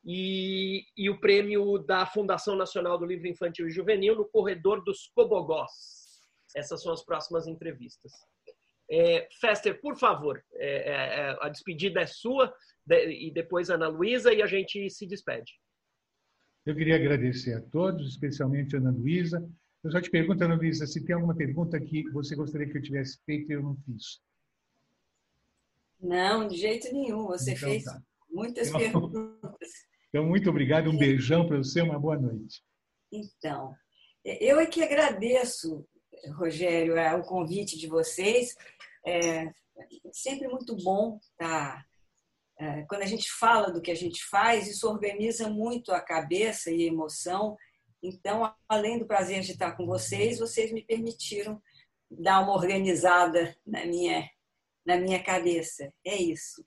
e, 0.05 0.85
e 0.97 1.09
o 1.09 1.21
prêmio 1.21 1.79
da 1.79 2.05
Fundação 2.07 2.57
Nacional 2.57 2.99
do 2.99 3.07
Livro 3.07 3.29
Infantil 3.29 3.69
e 3.69 3.71
Juvenil 3.71 4.17
no 4.17 4.25
Corredor 4.25 4.83
dos 4.85 5.11
Cobogós. 5.15 6.21
Essas 6.57 6.83
são 6.83 6.93
as 6.93 7.05
próximas 7.05 7.47
entrevistas. 7.47 8.13
É, 8.91 9.27
Fester, 9.41 9.81
por 9.81 9.97
favor, 9.97 10.43
é, 10.55 10.67
é, 10.67 10.93
é, 10.93 11.39
a 11.41 11.49
despedida 11.49 12.01
é 12.01 12.07
sua, 12.07 12.53
de, 12.85 13.29
e 13.29 13.33
depois 13.33 13.71
Ana 13.71 13.89
Luísa, 13.89 14.33
e 14.35 14.43
a 14.43 14.47
gente 14.47 14.91
se 14.91 15.07
despede. 15.07 15.53
Eu 16.67 16.77
queria 16.77 16.97
agradecer 16.97 17.55
a 17.55 17.61
todos, 17.61 18.07
especialmente 18.09 18.77
a 18.77 18.79
Ana 18.79 18.91
Luísa. 18.91 19.49
Eu 19.83 19.91
só 19.91 20.01
te 20.01 20.11
pergunto, 20.11 20.45
Ana 20.45 20.57
Luísa, 20.57 20.87
se 20.87 21.05
tem 21.05 21.15
alguma 21.15 21.35
pergunta 21.35 21.81
que 21.81 22.09
você 22.11 22.37
gostaria 22.37 22.69
que 22.69 22.79
eu 22.79 22.83
tivesse 22.83 23.19
feito 23.25 23.51
e 23.51 23.55
eu 23.55 23.63
não 23.63 23.77
fiz. 23.87 24.21
Não, 26.01 26.47
de 26.47 26.57
jeito 26.57 26.93
nenhum. 26.93 27.27
Você 27.29 27.53
então, 27.53 27.69
fez 27.69 27.85
tá. 27.85 28.03
muitas 28.31 28.69
então, 28.69 28.81
perguntas. 28.81 29.42
Então, 30.13 30.27
muito 30.27 30.51
obrigado. 30.51 30.91
Um 30.91 30.99
beijão 30.99 31.47
para 31.47 31.57
você. 31.57 31.81
Uma 31.81 31.99
boa 31.99 32.19
noite. 32.19 32.63
Então, 33.11 33.75
eu 34.23 34.61
é 34.61 34.67
que 34.67 34.83
agradeço, 34.83 35.87
Rogério, 36.37 36.99
é, 36.99 37.15
o 37.15 37.23
convite 37.23 37.79
de 37.79 37.87
vocês. 37.87 38.55
É 39.07 39.51
sempre 40.13 40.47
muito 40.49 40.77
bom 40.77 41.19
tá? 41.37 41.85
É, 42.59 42.83
quando 42.83 43.03
a 43.03 43.07
gente 43.07 43.31
fala 43.33 43.73
do 43.73 43.81
que 43.81 43.91
a 43.91 43.95
gente 43.95 44.23
faz, 44.27 44.69
isso 44.69 44.89
organiza 44.89 45.49
muito 45.49 45.93
a 45.93 46.01
cabeça 46.01 46.71
e 46.71 46.85
a 46.85 46.93
emoção. 46.93 47.57
Então, 48.03 48.55
além 48.69 48.99
do 48.99 49.07
prazer 49.07 49.41
de 49.41 49.53
estar 49.53 49.73
com 49.73 49.87
vocês, 49.87 50.39
vocês 50.39 50.71
me 50.71 50.85
permitiram 50.85 51.61
dar 52.11 52.41
uma 52.41 52.53
organizada 52.53 53.57
na 53.67 53.87
minha 53.87 54.29
na 54.85 54.97
minha 54.97 55.23
cabeça. 55.23 55.93
É 56.05 56.17
isso. 56.17 56.65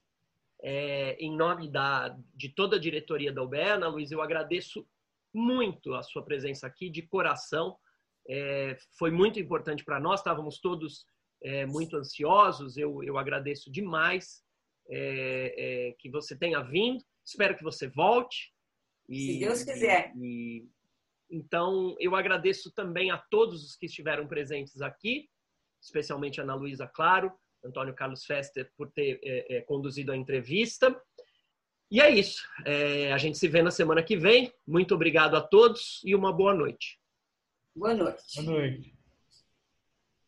É, 0.67 1.15
em 1.19 1.37
nome 1.37 1.69
da, 1.69 2.17
de 2.33 2.49
toda 2.49 2.75
a 2.75 2.79
diretoria 2.79 3.31
da 3.31 3.43
UBEA, 3.43 3.77
Luiz, 3.87 4.11
eu 4.11 4.19
agradeço 4.19 4.83
muito 5.31 5.93
a 5.93 6.01
sua 6.01 6.25
presença 6.25 6.65
aqui, 6.65 6.89
de 6.89 7.03
coração. 7.03 7.77
É, 8.27 8.75
foi 8.97 9.11
muito 9.11 9.39
importante 9.39 9.85
para 9.85 9.99
nós, 9.99 10.21
estávamos 10.21 10.59
todos 10.59 11.05
é, 11.43 11.67
muito 11.67 11.95
ansiosos, 11.95 12.77
eu, 12.77 13.03
eu 13.03 13.15
agradeço 13.19 13.71
demais 13.71 14.43
é, 14.89 15.89
é, 15.89 15.91
que 15.99 16.09
você 16.09 16.35
tenha 16.35 16.59
vindo. 16.61 17.05
Espero 17.23 17.55
que 17.55 17.63
você 17.63 17.87
volte. 17.87 18.51
E, 19.07 19.33
Se 19.33 19.39
Deus 19.39 19.63
quiser. 19.63 20.13
E, 20.17 20.67
então, 21.29 21.95
eu 21.99 22.15
agradeço 22.15 22.71
também 22.71 23.11
a 23.11 23.19
todos 23.19 23.63
os 23.63 23.75
que 23.75 23.85
estiveram 23.85 24.25
presentes 24.27 24.81
aqui, 24.81 25.29
especialmente 25.79 26.41
a 26.41 26.43
Ana 26.43 26.55
Luísa 26.55 26.87
Claro, 26.87 27.31
Antônio 27.65 27.93
Carlos 27.93 28.25
Fester, 28.25 28.71
por 28.77 28.91
ter 28.91 29.19
é, 29.23 29.57
é, 29.57 29.61
conduzido 29.61 30.11
a 30.11 30.17
entrevista. 30.17 30.95
E 31.91 32.01
é 32.01 32.09
isso. 32.09 32.47
É, 32.65 33.11
a 33.11 33.17
gente 33.17 33.37
se 33.37 33.47
vê 33.47 33.61
na 33.61 33.71
semana 33.71 34.03
que 34.03 34.17
vem. 34.17 34.51
Muito 34.67 34.95
obrigado 34.95 35.35
a 35.35 35.41
todos 35.41 36.01
e 36.03 36.15
uma 36.15 36.31
boa 36.31 36.53
noite. 36.53 36.99
Boa 37.75 37.93
noite. 37.93 38.43
Boa 38.43 38.59
noite. 38.59 38.94